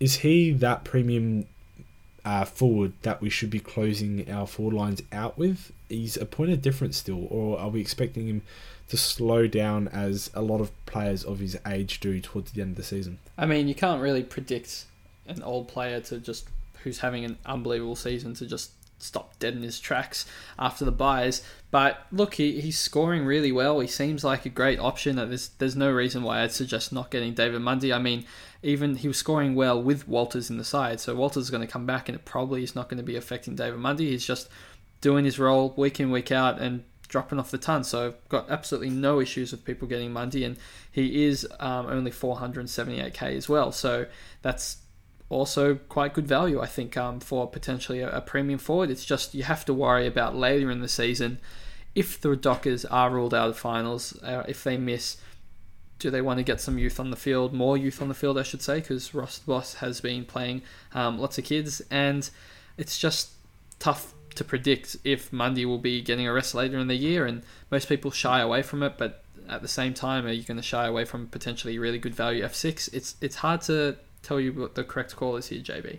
Is 0.00 0.16
he 0.16 0.50
that 0.54 0.82
premium 0.82 1.46
uh, 2.24 2.44
forward 2.44 2.92
that 3.02 3.20
we 3.20 3.30
should 3.30 3.50
be 3.50 3.60
closing 3.60 4.30
our 4.30 4.46
forward 4.46 4.74
lines 4.74 5.02
out 5.12 5.38
with? 5.38 5.72
He's 5.88 6.16
a 6.16 6.26
point 6.26 6.50
of 6.50 6.62
difference 6.62 6.96
still, 6.96 7.26
or 7.30 7.58
are 7.58 7.68
we 7.68 7.80
expecting 7.80 8.26
him 8.26 8.42
to 8.90 8.96
slow 8.96 9.46
down 9.46 9.86
as 9.88 10.30
a 10.34 10.42
lot 10.42 10.60
of 10.60 10.70
players 10.84 11.24
of 11.24 11.38
his 11.38 11.56
age 11.64 12.00
do 12.00 12.20
towards 12.20 12.50
the 12.50 12.60
end 12.60 12.72
of 12.72 12.76
the 12.76 12.82
season. 12.82 13.18
I 13.38 13.46
mean, 13.46 13.68
you 13.68 13.74
can't 13.74 14.02
really 14.02 14.24
predict 14.24 14.86
an 15.28 15.42
old 15.44 15.68
player 15.68 16.00
to 16.00 16.18
just 16.18 16.48
who's 16.82 16.98
having 16.98 17.24
an 17.24 17.38
unbelievable 17.46 17.94
season 17.94 18.34
to 18.34 18.46
just 18.46 18.72
stop 18.98 19.38
dead 19.38 19.54
in 19.54 19.62
his 19.62 19.78
tracks 19.78 20.26
after 20.58 20.84
the 20.84 20.90
buys. 20.90 21.42
But 21.70 22.04
look, 22.10 22.34
he, 22.34 22.60
he's 22.60 22.80
scoring 22.80 23.24
really 23.24 23.52
well. 23.52 23.78
He 23.78 23.86
seems 23.86 24.24
like 24.24 24.44
a 24.44 24.50
great 24.50 24.80
option. 24.80 25.16
There's 25.16 25.50
there's 25.58 25.76
no 25.76 25.92
reason 25.92 26.24
why 26.24 26.42
I'd 26.42 26.50
suggest 26.50 26.92
not 26.92 27.12
getting 27.12 27.32
David 27.32 27.62
Mundy. 27.62 27.92
I 27.92 28.00
mean, 28.00 28.24
even 28.60 28.96
he 28.96 29.06
was 29.06 29.18
scoring 29.18 29.54
well 29.54 29.80
with 29.80 30.08
Walters 30.08 30.50
in 30.50 30.58
the 30.58 30.64
side, 30.64 30.98
so 30.98 31.14
Walters 31.14 31.44
is 31.44 31.50
going 31.50 31.64
to 31.64 31.72
come 31.72 31.86
back, 31.86 32.08
and 32.08 32.16
it 32.16 32.24
probably 32.24 32.64
is 32.64 32.74
not 32.74 32.88
going 32.88 32.98
to 32.98 33.04
be 33.04 33.14
affecting 33.14 33.54
David 33.54 33.78
Mundy. 33.78 34.10
He's 34.10 34.26
just 34.26 34.48
doing 35.00 35.24
his 35.24 35.38
role 35.38 35.72
week 35.76 36.00
in 36.00 36.10
week 36.10 36.32
out 36.32 36.60
and 36.60 36.82
dropping 37.10 37.38
off 37.40 37.50
the 37.50 37.58
ton. 37.58 37.84
So 37.84 38.06
I've 38.06 38.28
got 38.28 38.48
absolutely 38.48 38.88
no 38.88 39.20
issues 39.20 39.50
with 39.50 39.64
people 39.64 39.86
getting 39.86 40.12
Mundy, 40.12 40.44
and 40.44 40.56
he 40.90 41.24
is 41.26 41.46
um, 41.58 41.86
only 41.86 42.10
478k 42.10 43.36
as 43.36 43.48
well. 43.48 43.72
So 43.72 44.06
that's 44.40 44.78
also 45.28 45.74
quite 45.74 46.14
good 46.14 46.26
value, 46.26 46.60
I 46.60 46.66
think, 46.66 46.96
um, 46.96 47.20
for 47.20 47.46
potentially 47.48 48.00
a, 48.00 48.16
a, 48.16 48.20
premium 48.20 48.58
forward. 48.58 48.90
It's 48.90 49.04
just 49.04 49.34
you 49.34 49.42
have 49.42 49.64
to 49.66 49.74
worry 49.74 50.06
about 50.06 50.34
later 50.34 50.70
in 50.70 50.80
the 50.80 50.88
season 50.88 51.38
if 51.94 52.20
the 52.20 52.36
Dockers 52.36 52.84
are 52.84 53.10
ruled 53.10 53.34
out 53.34 53.50
of 53.50 53.58
finals, 53.58 54.16
uh, 54.22 54.44
if 54.48 54.64
they 54.64 54.78
miss. 54.78 55.18
Do 55.98 56.10
they 56.10 56.22
want 56.22 56.38
to 56.38 56.44
get 56.44 56.62
some 56.62 56.78
youth 56.78 56.98
on 56.98 57.10
the 57.10 57.16
field, 57.16 57.52
more 57.52 57.76
youth 57.76 58.00
on 58.00 58.08
the 58.08 58.14
field, 58.14 58.38
I 58.38 58.42
should 58.42 58.62
say, 58.62 58.80
because 58.80 59.12
Ross 59.12 59.40
Boss 59.40 59.74
has 59.74 60.00
been 60.00 60.24
playing 60.24 60.62
um, 60.94 61.18
lots 61.18 61.36
of 61.36 61.44
kids, 61.44 61.82
and 61.90 62.30
it's 62.78 62.98
just 62.98 63.32
tough 63.78 64.14
to 64.34 64.44
predict 64.44 64.96
if 65.04 65.32
Mundy 65.32 65.64
will 65.64 65.78
be 65.78 66.02
getting 66.02 66.26
a 66.26 66.32
rest 66.32 66.54
later 66.54 66.78
in 66.78 66.88
the 66.88 66.96
year, 66.96 67.26
and 67.26 67.42
most 67.70 67.88
people 67.88 68.10
shy 68.10 68.40
away 68.40 68.62
from 68.62 68.82
it. 68.82 68.94
But 68.98 69.24
at 69.48 69.62
the 69.62 69.68
same 69.68 69.94
time, 69.94 70.26
are 70.26 70.32
you 70.32 70.42
going 70.42 70.56
to 70.56 70.62
shy 70.62 70.86
away 70.86 71.04
from 71.04 71.28
potentially 71.28 71.78
really 71.78 71.98
good 71.98 72.14
value 72.14 72.44
F6? 72.44 72.92
It's 72.92 73.16
it's 73.20 73.36
hard 73.36 73.60
to 73.62 73.96
tell 74.22 74.40
you 74.40 74.52
what 74.52 74.74
the 74.74 74.84
correct 74.84 75.16
call 75.16 75.36
is 75.36 75.48
here, 75.48 75.60
JB. 75.60 75.98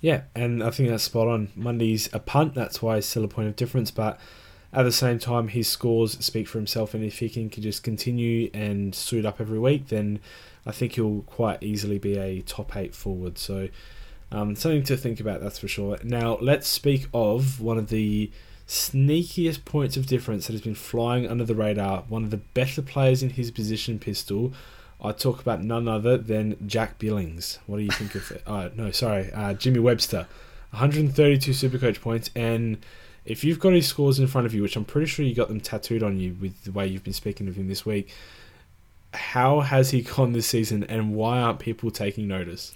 Yeah, 0.00 0.22
and 0.34 0.62
I 0.62 0.70
think 0.70 0.88
that's 0.88 1.04
spot 1.04 1.28
on. 1.28 1.48
Mundy's 1.56 2.08
a 2.12 2.18
punt, 2.18 2.54
that's 2.54 2.82
why 2.82 2.98
it's 2.98 3.06
still 3.06 3.24
a 3.24 3.28
point 3.28 3.48
of 3.48 3.56
difference, 3.56 3.90
but 3.90 4.20
at 4.72 4.82
the 4.82 4.92
same 4.92 5.18
time, 5.18 5.48
his 5.48 5.68
scores 5.68 6.12
speak 6.24 6.48
for 6.48 6.58
himself, 6.58 6.92
and 6.92 7.02
if 7.02 7.18
he 7.20 7.28
can, 7.28 7.48
can 7.48 7.62
just 7.62 7.82
continue 7.82 8.50
and 8.52 8.94
suit 8.94 9.24
up 9.24 9.40
every 9.40 9.58
week, 9.58 9.88
then 9.88 10.20
I 10.66 10.72
think 10.72 10.92
he'll 10.92 11.22
quite 11.22 11.62
easily 11.62 11.98
be 11.98 12.18
a 12.18 12.42
top 12.42 12.76
eight 12.76 12.94
forward. 12.94 13.38
So 13.38 13.68
Um, 14.32 14.56
something 14.56 14.82
to 14.84 14.96
think 14.96 15.20
about, 15.20 15.40
that's 15.40 15.58
for 15.58 15.68
sure. 15.68 15.98
Now, 16.02 16.38
let's 16.40 16.66
speak 16.66 17.06
of 17.14 17.60
one 17.60 17.78
of 17.78 17.88
the 17.88 18.30
sneakiest 18.66 19.64
points 19.64 19.96
of 19.96 20.06
difference 20.06 20.46
that 20.46 20.52
has 20.52 20.62
been 20.62 20.74
flying 20.74 21.26
under 21.26 21.44
the 21.44 21.54
radar. 21.54 22.02
One 22.08 22.24
of 22.24 22.30
the 22.30 22.36
better 22.38 22.82
players 22.82 23.22
in 23.22 23.30
his 23.30 23.50
position, 23.50 23.98
Pistol. 23.98 24.52
I 25.00 25.12
talk 25.12 25.40
about 25.40 25.62
none 25.62 25.86
other 25.86 26.16
than 26.16 26.56
Jack 26.66 26.98
Billings. 26.98 27.58
What 27.66 27.76
do 27.76 27.84
you 27.84 27.90
think 27.90 28.14
of 28.14 28.30
it? 28.32 28.42
Oh, 28.46 28.70
no, 28.76 28.90
sorry, 28.90 29.32
uh, 29.32 29.54
Jimmy 29.54 29.78
Webster. 29.78 30.26
132 30.70 31.52
Supercoach 31.52 32.00
points, 32.00 32.28
and 32.34 32.78
if 33.24 33.44
you've 33.44 33.60
got 33.60 33.72
his 33.72 33.86
scores 33.86 34.18
in 34.18 34.26
front 34.26 34.46
of 34.46 34.52
you, 34.52 34.62
which 34.62 34.76
I'm 34.76 34.84
pretty 34.84 35.06
sure 35.06 35.24
you 35.24 35.34
got 35.34 35.48
them 35.48 35.60
tattooed 35.60 36.02
on 36.02 36.18
you 36.18 36.36
with 36.40 36.64
the 36.64 36.72
way 36.72 36.86
you've 36.86 37.04
been 37.04 37.12
speaking 37.12 37.48
of 37.48 37.56
him 37.56 37.68
this 37.68 37.86
week, 37.86 38.10
how 39.14 39.60
has 39.60 39.90
he 39.90 40.02
gone 40.02 40.32
this 40.32 40.46
season, 40.46 40.84
and 40.84 41.14
why 41.14 41.40
aren't 41.40 41.60
people 41.60 41.90
taking 41.90 42.28
notice? 42.28 42.74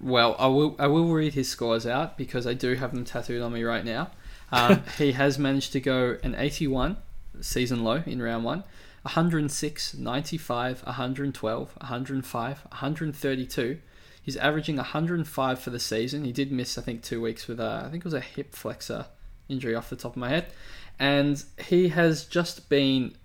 Well, 0.00 0.36
I 0.38 0.46
will 0.46 0.76
I 0.78 0.86
will 0.86 1.12
read 1.12 1.34
his 1.34 1.48
scores 1.48 1.86
out 1.86 2.16
because 2.16 2.46
I 2.46 2.54
do 2.54 2.74
have 2.74 2.94
them 2.94 3.04
tattooed 3.04 3.42
on 3.42 3.52
me 3.52 3.64
right 3.64 3.84
now. 3.84 4.10
Um, 4.52 4.82
he 4.98 5.12
has 5.12 5.38
managed 5.38 5.72
to 5.72 5.80
go 5.80 6.18
an 6.22 6.34
81 6.36 6.98
season 7.40 7.82
low 7.82 8.02
in 8.06 8.22
round 8.22 8.44
one, 8.44 8.64
106, 9.02 9.94
95, 9.94 10.82
112, 10.84 11.76
105, 11.76 12.58
132. 12.58 13.78
He's 14.22 14.36
averaging 14.36 14.76
105 14.76 15.58
for 15.58 15.70
the 15.70 15.80
season. 15.80 16.24
He 16.24 16.32
did 16.32 16.52
miss, 16.52 16.76
I 16.76 16.82
think, 16.82 17.02
two 17.02 17.20
weeks 17.20 17.48
with 17.48 17.58
a, 17.60 17.84
I 17.86 17.90
think 17.90 18.02
it 18.02 18.04
was 18.04 18.14
a 18.14 18.20
hip 18.20 18.54
flexor 18.54 19.06
injury 19.48 19.74
off 19.74 19.88
the 19.88 19.96
top 19.96 20.12
of 20.12 20.16
my 20.18 20.28
head. 20.28 20.52
And 20.98 21.42
he 21.56 21.88
has 21.88 22.24
just 22.24 22.68
been 22.68 23.16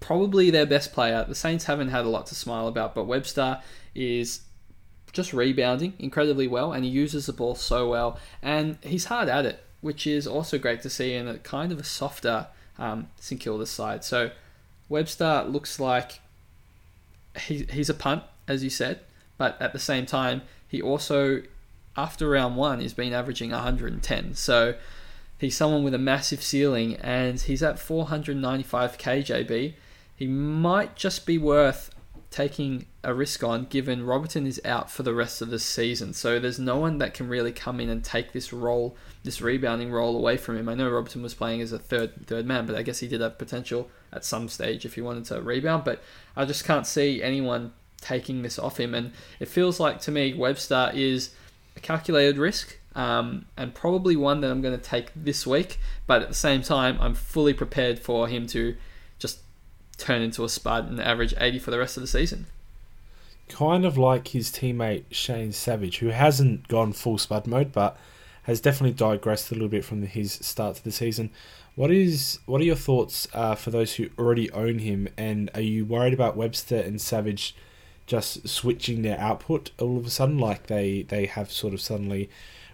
probably 0.00 0.50
their 0.50 0.66
best 0.66 0.92
player. 0.92 1.24
The 1.26 1.34
Saints 1.34 1.64
haven't 1.64 1.88
had 1.88 2.04
a 2.04 2.08
lot 2.08 2.26
to 2.26 2.34
smile 2.34 2.68
about, 2.68 2.94
but 2.94 3.04
Webster 3.04 3.62
is 3.94 4.42
just 5.16 5.32
rebounding 5.32 5.94
incredibly 5.98 6.46
well 6.46 6.72
and 6.72 6.84
he 6.84 6.90
uses 6.90 7.26
the 7.26 7.32
ball 7.32 7.54
so 7.54 7.88
well 7.88 8.20
and 8.42 8.78
he's 8.82 9.06
hard 9.06 9.28
at 9.28 9.46
it, 9.46 9.64
which 9.80 10.06
is 10.06 10.26
also 10.26 10.58
great 10.58 10.82
to 10.82 10.90
see 10.90 11.14
in 11.14 11.26
a 11.26 11.38
kind 11.38 11.72
of 11.72 11.80
a 11.80 11.84
softer 11.84 12.46
um, 12.78 13.08
St 13.18 13.40
Kilda 13.40 13.66
side. 13.66 14.04
So 14.04 14.30
Webster 14.90 15.44
looks 15.48 15.80
like 15.80 16.20
he, 17.40 17.66
he's 17.70 17.88
a 17.88 17.94
punt, 17.94 18.22
as 18.46 18.62
you 18.62 18.70
said, 18.70 19.00
but 19.38 19.60
at 19.60 19.72
the 19.72 19.78
same 19.78 20.04
time, 20.04 20.42
he 20.68 20.82
also, 20.82 21.42
after 21.96 22.28
round 22.28 22.56
one, 22.56 22.80
he's 22.80 22.92
been 22.92 23.14
averaging 23.14 23.50
110. 23.50 24.34
So 24.34 24.74
he's 25.38 25.56
someone 25.56 25.82
with 25.82 25.94
a 25.94 25.98
massive 25.98 26.42
ceiling 26.42 26.96
and 26.96 27.40
he's 27.40 27.62
at 27.62 27.78
495 27.78 28.98
KJB. 28.98 29.74
He 30.14 30.26
might 30.26 30.94
just 30.94 31.24
be 31.24 31.38
worth 31.38 31.90
taking 32.30 32.84
a 33.06 33.14
risk 33.14 33.44
on 33.44 33.66
given 33.66 34.04
Robertson 34.04 34.48
is 34.48 34.60
out 34.64 34.90
for 34.90 35.04
the 35.04 35.14
rest 35.14 35.40
of 35.40 35.48
the 35.48 35.60
season. 35.60 36.12
So 36.12 36.40
there's 36.40 36.58
no 36.58 36.76
one 36.76 36.98
that 36.98 37.14
can 37.14 37.28
really 37.28 37.52
come 37.52 37.78
in 37.78 37.88
and 37.88 38.02
take 38.02 38.32
this 38.32 38.52
role, 38.52 38.96
this 39.22 39.40
rebounding 39.40 39.92
role 39.92 40.16
away 40.16 40.36
from 40.36 40.58
him. 40.58 40.68
I 40.68 40.74
know 40.74 40.90
Robertson 40.90 41.22
was 41.22 41.32
playing 41.32 41.60
as 41.60 41.70
a 41.70 41.78
third 41.78 42.26
third 42.26 42.46
man, 42.46 42.66
but 42.66 42.74
I 42.74 42.82
guess 42.82 42.98
he 42.98 43.06
did 43.06 43.20
have 43.20 43.38
potential 43.38 43.88
at 44.12 44.24
some 44.24 44.48
stage 44.48 44.84
if 44.84 44.96
he 44.96 45.02
wanted 45.02 45.24
to 45.26 45.40
rebound, 45.40 45.84
but 45.84 46.02
I 46.34 46.44
just 46.46 46.64
can't 46.64 46.84
see 46.84 47.22
anyone 47.22 47.72
taking 48.00 48.42
this 48.42 48.58
off 48.58 48.78
him 48.78 48.92
and 48.92 49.12
it 49.40 49.48
feels 49.48 49.80
like 49.80 50.00
to 50.00 50.10
me 50.10 50.34
Webster 50.34 50.90
is 50.92 51.30
a 51.76 51.80
calculated 51.80 52.38
risk 52.38 52.76
um, 52.96 53.46
and 53.56 53.72
probably 53.72 54.16
one 54.16 54.40
that 54.40 54.50
I'm 54.50 54.60
going 54.62 54.76
to 54.76 54.84
take 54.84 55.12
this 55.14 55.46
week, 55.46 55.78
but 56.08 56.22
at 56.22 56.28
the 56.28 56.34
same 56.34 56.60
time 56.60 56.98
I'm 57.00 57.14
fully 57.14 57.54
prepared 57.54 58.00
for 58.00 58.26
him 58.26 58.48
to 58.48 58.76
just 59.20 59.38
turn 59.96 60.22
into 60.22 60.42
a 60.44 60.48
spud 60.48 60.88
and 60.88 61.00
average 61.00 61.34
80 61.38 61.60
for 61.60 61.70
the 61.70 61.78
rest 61.78 61.96
of 61.96 62.00
the 62.00 62.08
season. 62.08 62.46
Kind 63.48 63.84
of 63.84 63.96
like 63.96 64.28
his 64.28 64.50
teammate 64.50 65.04
Shane 65.10 65.52
Savage, 65.52 65.98
who 65.98 66.08
hasn't 66.08 66.68
gone 66.68 66.92
full 66.92 67.18
spud 67.18 67.46
mode, 67.46 67.72
but 67.72 67.96
has 68.42 68.60
definitely 68.60 68.94
digressed 68.94 69.50
a 69.50 69.54
little 69.54 69.68
bit 69.68 69.84
from 69.84 70.02
his 70.02 70.32
start 70.32 70.76
to 70.76 70.84
the 70.84 70.92
season. 70.92 71.30
What 71.74 71.90
is 71.90 72.38
what 72.46 72.60
are 72.60 72.64
your 72.64 72.76
thoughts 72.76 73.28
uh, 73.34 73.54
for 73.54 73.70
those 73.70 73.94
who 73.94 74.08
already 74.18 74.50
own 74.52 74.78
him, 74.80 75.08
and 75.16 75.50
are 75.54 75.60
you 75.60 75.84
worried 75.84 76.14
about 76.14 76.36
Webster 76.36 76.76
and 76.76 77.00
Savage 77.00 77.54
just 78.06 78.48
switching 78.48 79.02
their 79.02 79.18
output 79.18 79.72
all 79.78 79.98
of 79.98 80.06
a 80.06 80.10
sudden, 80.10 80.38
like 80.38 80.68
they 80.68 81.02
they 81.02 81.26
have 81.26 81.50
sort 81.50 81.74
of 81.74 81.80
suddenly 81.80 82.30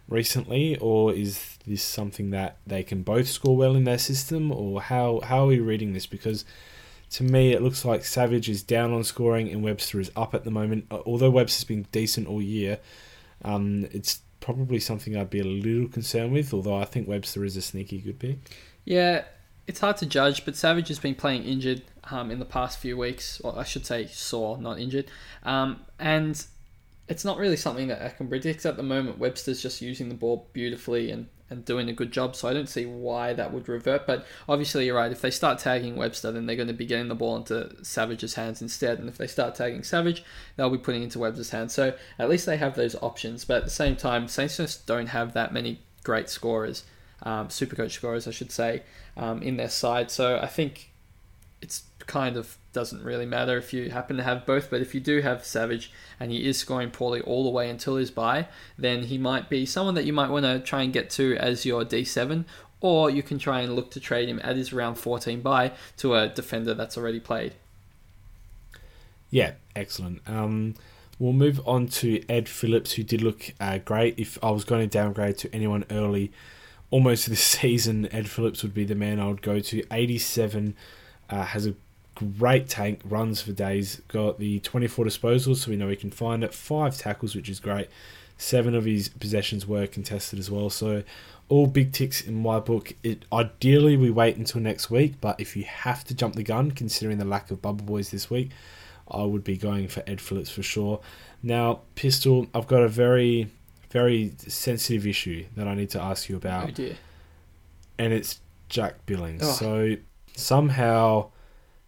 recently, 0.09 0.77
or 0.77 1.13
is 1.13 1.59
this 1.67 1.83
something 1.83 2.31
that 2.31 2.59
they 2.67 2.83
can 2.83 3.03
both 3.03 3.29
score 3.29 3.57
well 3.57 3.75
in 3.75 3.85
their 3.85 3.99
system, 3.99 4.53
or 4.53 4.83
how 4.83 5.21
how 5.25 5.45
are 5.45 5.47
we 5.47 5.59
reading 5.59 5.93
this? 5.95 6.07
Because 6.07 6.45
to 7.13 7.23
me, 7.23 7.53
it 7.53 7.61
looks 7.61 7.85
like 7.85 8.05
Savage 8.05 8.49
is 8.49 8.63
down 8.63 8.93
on 8.93 9.05
scoring 9.05 9.51
and 9.51 9.63
Webster 9.63 10.01
is 10.01 10.11
up 10.17 10.35
at 10.35 10.45
the 10.45 10.51
moment. 10.51 10.87
Uh, 10.91 11.01
although 11.05 11.31
Webster's 11.31 11.65
been 11.65 11.87
decent 11.93 12.27
all 12.27 12.41
year, 12.41 12.79
um, 13.45 13.87
it's 13.93 14.23
probably 14.41 14.81
something 14.81 15.17
I'd 15.17 15.29
be 15.29 15.41
a 15.41 15.45
little 15.45 15.89
concerned 15.89 16.33
with. 16.33 16.55
Although 16.55 16.77
I 16.77 16.87
think 16.87 17.07
Webster 17.07 17.45
is 17.45 17.57
a 17.57 17.63
sneaky 17.63 17.99
good 17.99 18.19
pick. 18.19 18.39
Yeah, 18.87 19.25
it's 19.67 19.81
hard 19.81 19.99
to 19.99 20.07
judge, 20.07 20.47
but 20.47 20.57
Savage 20.57 20.89
has 20.89 20.99
been 20.99 21.15
playing 21.15 21.45
injured 21.45 21.83
um, 22.11 22.31
in 22.31 22.39
the 22.39 22.47
past 22.47 22.79
few 22.79 22.97
weeks, 22.97 23.41
or 23.43 23.59
I 23.59 23.65
should 23.65 23.85
say 23.85 24.07
sore, 24.07 24.57
not 24.57 24.79
injured. 24.79 25.11
Um, 25.43 25.81
and 25.99 26.43
it's 27.09 27.27
not 27.27 27.37
really 27.37 27.57
something 27.57 27.89
that 27.89 28.01
I 28.01 28.09
can 28.09 28.27
predict 28.27 28.65
at 28.65 28.79
the 28.79 28.83
moment. 28.83 29.19
Webster's 29.19 29.61
just 29.61 29.83
using 29.83 30.09
the 30.09 30.15
ball 30.15 30.49
beautifully 30.55 31.11
and 31.11 31.29
and 31.53 31.65
doing 31.65 31.89
a 31.89 31.93
good 31.93 32.11
job. 32.11 32.35
So 32.35 32.49
I 32.49 32.55
don't 32.55 32.69
see 32.69 32.87
why 32.87 33.35
that 33.35 33.53
would 33.53 33.69
revert. 33.69 34.07
But 34.07 34.27
obviously, 34.49 34.87
you're 34.87 34.97
right. 34.97 35.13
If 35.13 35.21
they 35.21 35.31
start 35.31 35.59
tagging 35.59 35.97
Webster, 35.97 36.33
then 36.33 36.47
they're 36.47 36.57
going 36.57 36.69
to 36.69 36.75
be 36.75 36.87
getting 36.87 37.09
the 37.09 37.15
ball 37.15 37.37
into 37.37 37.85
Savage's 37.85 38.35
hands 38.35 38.63
instead. 38.63 38.99
And 38.99 39.09
if 39.09 39.19
they 39.19 39.27
start 39.27 39.55
tagging 39.55 39.85
Savage, 39.85 40.25
they'll 40.57 40.71
be 40.71 40.79
putting 40.79 41.03
into 41.03 41.19
Webster's 41.19 41.51
hands. 41.51 41.75
So 41.75 41.95
at 42.19 42.29
least 42.29 42.47
they 42.47 42.57
have 42.57 42.75
those 42.75 42.97
options. 42.97 43.45
But 43.45 43.59
at 43.59 43.65
the 43.65 43.71
same 43.71 43.95
time, 43.95 44.27
Saints 44.27 44.57
just 44.57 44.87
don't 44.87 45.09
have 45.09 45.35
that 45.35 45.53
many 45.53 45.81
great 46.03 46.29
scorers, 46.29 46.85
um, 47.23 47.51
super 47.51 47.77
coach 47.77 47.93
scorers, 47.93 48.27
I 48.27 48.33
should 48.33 48.51
say, 48.51 48.83
um, 49.17 49.43
in 49.43 49.57
their 49.57 49.69
side. 49.69 50.11
So 50.11 50.39
I 50.39 50.47
think 50.47 50.92
it's 51.63 51.85
kind 52.07 52.37
of 52.37 52.59
doesn't 52.73 53.03
really 53.05 53.27
matter 53.27 53.57
if 53.57 53.73
you 53.73 53.91
happen 53.91 54.17
to 54.17 54.23
have 54.23 54.45
both, 54.45 54.69
but 54.71 54.81
if 54.81 54.95
you 54.95 55.01
do 55.01 55.21
have 55.21 55.45
Savage 55.45 55.93
and 56.19 56.31
he 56.31 56.47
is 56.47 56.59
scoring 56.59 56.91
poorly 56.91 57.21
all 57.21 57.45
the 57.45 57.51
way 57.51 57.71
until 57.71 57.97
his 57.97 58.11
bye, 58.11 58.49
then 58.77 59.05
he 59.05 59.19
might 59.19 59.49
be 59.49 59.65
someone 59.65 59.95
that 59.95 60.05
you 60.05 60.13
might 60.13 60.31
want 60.31 60.45
to 60.45 60.61
try 60.61 60.83
and 60.83 60.93
get 60.93 61.09
to 61.11 61.37
as 61.37 61.65
your 61.65 61.85
D7, 61.85 62.45
or 62.81 63.11
you 63.11 63.23
can 63.23 63.39
try 63.39 63.61
and 63.61 63.77
look 63.77 63.91
to 63.93 64.01
trade 64.01 64.29
him 64.29 64.41
at 64.43 64.57
his 64.57 64.73
round 64.73 64.99
14 64.99 65.41
bye 65.41 65.73
to 65.99 66.15
a 66.15 66.29
defender 66.29 66.75
that's 66.75 66.99
already 66.99 67.21
played. 67.21 67.55
Yeah, 69.31 69.53
excellent. 69.77 70.21
Um, 70.27 70.75
we'll 71.19 71.33
move 71.33 71.61
on 71.67 71.87
to 71.89 72.23
Ed 72.29 72.49
Phillips, 72.49 72.93
who 72.93 73.03
did 73.03 73.23
look 73.23 73.53
uh, 73.61 73.79
great. 73.79 74.19
If 74.19 74.43
I 74.43 74.51
was 74.51 74.65
going 74.65 74.83
to 74.83 74.87
downgrade 74.87 75.39
to 75.39 75.55
anyone 75.55 75.85
early, 75.91 76.33
almost 76.91 77.27
this 77.29 77.45
season, 77.45 78.09
Ed 78.13 78.29
Phillips 78.29 78.63
would 78.63 78.75
be 78.75 78.85
the 78.85 78.95
man 78.95 79.21
I 79.21 79.29
would 79.29 79.43
go 79.43 79.61
to. 79.61 79.83
87 79.91 80.75
uh, 81.33 81.45
has 81.45 81.67
a 81.67 81.75
great 82.15 82.69
tank, 82.69 83.01
runs 83.05 83.41
for 83.41 83.53
days. 83.53 84.03
Got 84.09 84.39
the 84.39 84.61
24 84.61 85.07
disposals, 85.07 85.57
so 85.57 85.71
we 85.71 85.77
know 85.77 85.89
he 85.89 85.97
can 85.97 86.11
find 86.11 86.45
it. 86.45 86.53
Five 86.53 86.99
tackles, 86.99 87.35
which 87.35 87.49
is 87.49 87.59
great. 87.59 87.89
Seven 88.37 88.75
of 88.75 88.85
his 88.85 89.09
possessions 89.09 89.67
were 89.67 89.87
contested 89.87 90.39
as 90.39 90.51
well. 90.51 90.69
So 90.69 91.03
all 91.49 91.67
big 91.67 91.93
ticks 91.93 92.21
in 92.21 92.35
my 92.35 92.61
book. 92.61 92.93
It 93.03 93.25
ideally 93.33 93.97
we 93.97 94.11
wait 94.11 94.37
until 94.37 94.61
next 94.61 94.91
week, 94.91 95.15
but 95.21 95.41
if 95.41 95.57
you 95.57 95.65
have 95.65 96.05
to 96.05 96.15
jump 96.15 96.35
the 96.35 96.43
gun, 96.43 96.71
considering 96.71 97.19
the 97.19 97.25
lack 97.25 97.51
of 97.51 97.63
bubble 97.63 97.85
boys 97.85 98.11
this 98.11 98.29
week, 98.29 98.51
I 99.09 99.23
would 99.23 99.45
be 99.45 99.57
going 99.57 99.89
for 99.89 100.03
Ed 100.07 100.21
Phillips 100.21 100.51
for 100.51 100.63
sure. 100.63 101.01
Now, 101.43 101.81
pistol, 101.95 102.47
I've 102.55 102.67
got 102.67 102.83
a 102.83 102.89
very, 102.89 103.49
very 103.91 104.35
sensitive 104.39 105.07
issue 105.07 105.47
that 105.57 105.67
I 105.67 105.75
need 105.75 105.91
to 105.91 106.03
ask 106.03 106.29
you 106.29 106.37
about. 106.37 106.69
Oh 106.69 106.73
dear. 106.73 106.97
And 107.99 108.13
it's 108.13 108.41
Jack 108.69 109.07
Billings. 109.07 109.43
Oh. 109.45 109.53
So 109.53 109.97
somehow 110.37 111.31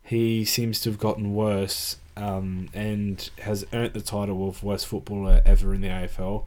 he 0.02 0.44
seems 0.44 0.80
to 0.80 0.90
have 0.90 0.98
gotten 0.98 1.34
worse 1.34 1.96
um, 2.16 2.68
and 2.74 3.30
has 3.40 3.66
earned 3.72 3.94
the 3.94 4.00
title 4.00 4.48
of 4.48 4.62
worst 4.62 4.86
footballer 4.86 5.40
ever 5.44 5.74
in 5.74 5.80
the 5.80 5.88
AFL. 5.88 6.44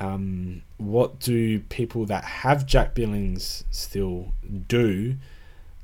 Um, 0.00 0.62
what 0.76 1.20
do 1.20 1.60
people 1.60 2.04
that 2.06 2.24
have 2.24 2.66
Jack 2.66 2.94
Billings 2.94 3.64
still 3.70 4.32
do? 4.68 5.16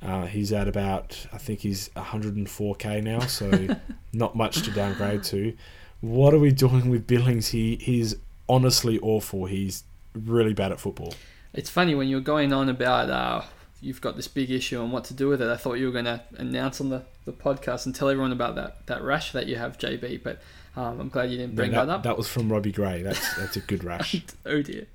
Uh, 0.03 0.27
he's 0.27 0.53
at 0.53 0.67
about, 0.67 1.27
I 1.33 1.39
think 1.39 1.61
he's 1.61 1.91
104k 1.91 3.03
now, 3.03 3.21
so 3.21 3.77
not 4.13 4.35
much 4.35 4.63
to 4.63 4.71
downgrade 4.71 5.23
to. 5.25 5.57
What 6.01 6.35
are 6.35 6.39
we 6.39 6.51
doing 6.51 6.89
with 6.89 7.07
Billings? 7.07 7.49
He 7.49 7.77
he's 7.77 8.17
honestly 8.49 8.99
awful. 9.01 9.45
He's 9.45 9.85
really 10.15 10.55
bad 10.55 10.73
at 10.73 10.81
football. 10.81 11.15
It's 11.53 11.69
funny 11.69 11.95
when 11.95 12.09
you're 12.09 12.21
going 12.21 12.53
on 12.53 12.69
about 12.69 13.11
uh, 13.11 13.43
you've 13.81 14.01
got 14.01 14.17
this 14.17 14.29
big 14.29 14.51
issue 14.51 14.83
and 14.83 14.93
what 14.93 15.05
to 15.05 15.15
do 15.15 15.29
with 15.29 15.41
it. 15.41 15.49
I 15.49 15.57
thought 15.57 15.75
you 15.75 15.87
were 15.87 15.93
going 15.93 16.05
to 16.05 16.23
announce 16.37 16.81
on 16.81 16.91
the, 16.91 17.05
the 17.25 17.33
podcast 17.33 17.87
and 17.87 17.95
tell 17.95 18.09
everyone 18.09 18.33
about 18.33 18.55
that, 18.57 18.87
that 18.87 19.03
rash 19.03 19.33
that 19.33 19.47
you 19.47 19.57
have, 19.57 19.79
JB. 19.79 20.23
But 20.23 20.41
um, 20.77 21.01
I'm 21.01 21.09
glad 21.09 21.31
you 21.31 21.39
didn't 21.39 21.57
bring 21.57 21.73
that, 21.73 21.87
that, 21.87 21.93
up. 21.93 22.03
That 22.03 22.17
was 22.17 22.29
from 22.29 22.51
Robbie 22.51 22.73
Gray. 22.73 23.03
That's 23.03 23.35
that's 23.37 23.57
a 23.57 23.61
good 23.61 23.83
rash. 23.83 24.23
oh 24.47 24.63
dear. 24.63 24.87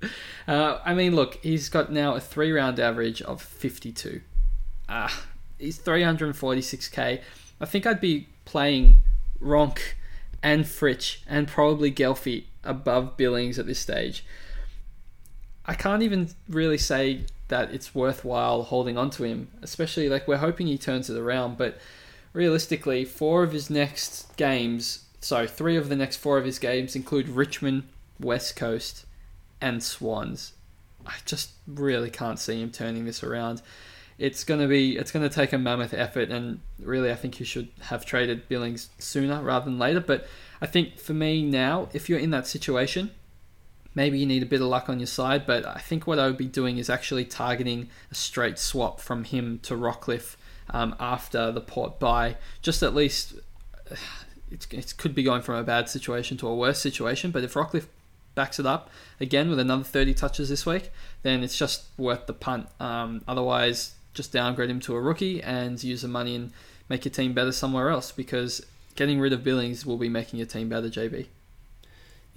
Uh, 0.46 0.78
I 0.84 0.94
mean, 0.94 1.14
look, 1.14 1.38
he's 1.42 1.68
got 1.68 1.92
now 1.92 2.14
a 2.14 2.20
three 2.20 2.52
round 2.52 2.80
average 2.80 3.20
of 3.22 3.42
52. 3.42 4.20
Ah, 4.88 5.24
he's 5.58 5.78
346k. 5.78 7.20
I 7.60 7.64
think 7.64 7.86
I'd 7.86 8.00
be 8.00 8.28
playing 8.44 8.98
Ronk 9.40 9.80
and 10.42 10.64
Fritsch 10.64 11.18
and 11.26 11.48
probably 11.48 11.90
Gelfie 11.90 12.44
above 12.62 13.16
Billings 13.16 13.58
at 13.58 13.66
this 13.66 13.78
stage. 13.78 14.24
I 15.64 15.74
can't 15.74 16.02
even 16.02 16.30
really 16.48 16.78
say 16.78 17.24
that 17.48 17.72
it's 17.72 17.94
worthwhile 17.94 18.64
holding 18.64 18.98
on 18.98 19.10
to 19.10 19.24
him, 19.24 19.48
especially 19.62 20.08
like 20.08 20.26
we're 20.26 20.36
hoping 20.38 20.66
he 20.66 20.78
turns 20.78 21.08
it 21.08 21.16
around, 21.16 21.56
but 21.56 21.78
realistically, 22.32 23.04
four 23.04 23.42
of 23.42 23.52
his 23.52 23.70
next 23.70 24.36
games, 24.36 25.04
so 25.20 25.46
three 25.46 25.76
of 25.76 25.88
the 25.88 25.96
next 25.96 26.16
four 26.16 26.38
of 26.38 26.44
his 26.44 26.58
games 26.58 26.96
include 26.96 27.28
Richmond, 27.28 27.84
West 28.20 28.56
Coast, 28.56 29.06
and 29.60 29.82
Swans. 29.82 30.52
I 31.06 31.14
just 31.24 31.52
really 31.66 32.10
can't 32.10 32.38
see 32.38 32.60
him 32.60 32.70
turning 32.70 33.04
this 33.04 33.22
around. 33.22 33.62
It's 34.18 34.44
gonna 34.44 34.66
be 34.66 34.96
it's 34.96 35.12
gonna 35.12 35.28
take 35.28 35.52
a 35.52 35.58
mammoth 35.58 35.94
effort, 35.94 36.30
and 36.30 36.60
really, 36.78 37.12
I 37.12 37.14
think 37.14 37.38
you 37.38 37.46
should 37.46 37.68
have 37.82 38.04
traded 38.04 38.48
Billings 38.48 38.88
sooner 38.98 39.42
rather 39.42 39.66
than 39.66 39.78
later. 39.78 40.00
But 40.00 40.26
I 40.60 40.66
think 40.66 40.98
for 40.98 41.14
me 41.14 41.42
now, 41.42 41.88
if 41.92 42.08
you're 42.08 42.18
in 42.18 42.30
that 42.30 42.46
situation, 42.46 43.10
maybe 43.96 44.18
you 44.18 44.26
need 44.26 44.44
a 44.44 44.46
bit 44.46 44.60
of 44.60 44.68
luck 44.68 44.88
on 44.88 45.00
your 45.00 45.08
side. 45.08 45.44
But 45.46 45.66
I 45.66 45.80
think 45.80 46.06
what 46.06 46.20
I 46.20 46.26
would 46.26 46.36
be 46.36 46.46
doing 46.46 46.78
is 46.78 46.88
actually 46.88 47.24
targeting 47.24 47.88
a 48.12 48.14
straight 48.14 48.60
swap 48.60 49.00
from 49.00 49.24
him 49.24 49.58
to 49.64 49.74
Rockliff 49.74 50.36
um, 50.70 50.94
after 51.00 51.50
the 51.50 51.60
port 51.60 51.98
bye, 51.98 52.36
just 52.62 52.84
at 52.84 52.94
least. 52.94 53.34
It, 54.48 54.94
could 54.96 55.12
be 55.12 55.24
going 55.24 55.42
from 55.42 55.56
a 55.56 55.64
bad 55.64 55.88
situation 55.88 56.36
to 56.36 56.46
a 56.46 56.54
worse 56.54 56.78
situation, 56.78 57.32
but 57.32 57.42
if 57.42 57.54
Rockliff 57.54 57.86
backs 58.36 58.60
it 58.60 58.64
up 58.64 58.88
again 59.18 59.50
with 59.50 59.58
another 59.58 59.82
30 59.82 60.14
touches 60.14 60.48
this 60.48 60.64
week, 60.64 60.92
then 61.24 61.42
it's 61.42 61.58
just 61.58 61.86
worth 61.98 62.26
the 62.26 62.32
punt. 62.32 62.68
Um, 62.78 63.24
otherwise, 63.26 63.96
just 64.14 64.32
downgrade 64.32 64.70
him 64.70 64.78
to 64.80 64.94
a 64.94 65.00
rookie 65.00 65.42
and 65.42 65.82
use 65.82 66.02
the 66.02 66.08
money 66.08 66.36
and 66.36 66.52
make 66.88 67.04
your 67.04 67.12
team 67.12 67.32
better 67.32 67.50
somewhere 67.50 67.90
else 67.90 68.12
because 68.12 68.64
getting 68.94 69.18
rid 69.18 69.32
of 69.32 69.42
Billings 69.42 69.84
will 69.84 69.98
be 69.98 70.08
making 70.08 70.38
your 70.38 70.46
team 70.46 70.68
better, 70.68 70.88
JB. 70.88 71.26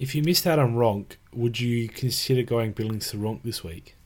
If 0.00 0.14
you 0.14 0.22
missed 0.22 0.46
out 0.46 0.58
on 0.58 0.76
Ronk, 0.76 1.16
would 1.34 1.60
you 1.60 1.86
consider 1.86 2.42
going 2.42 2.72
Billings 2.72 3.10
to 3.10 3.18
Ronk 3.18 3.42
this 3.42 3.62
week? 3.62 3.96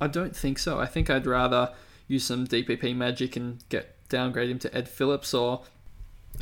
I 0.00 0.08
don't 0.08 0.34
think 0.34 0.58
so. 0.58 0.80
I 0.80 0.86
think 0.86 1.08
I'd 1.08 1.26
rather 1.26 1.72
use 2.08 2.24
some 2.24 2.44
DPP 2.44 2.96
magic 2.96 3.36
and 3.36 3.62
get 3.68 3.94
downgrade 4.08 4.50
him 4.50 4.58
to 4.58 4.76
Ed 4.76 4.88
Phillips, 4.88 5.32
or 5.32 5.62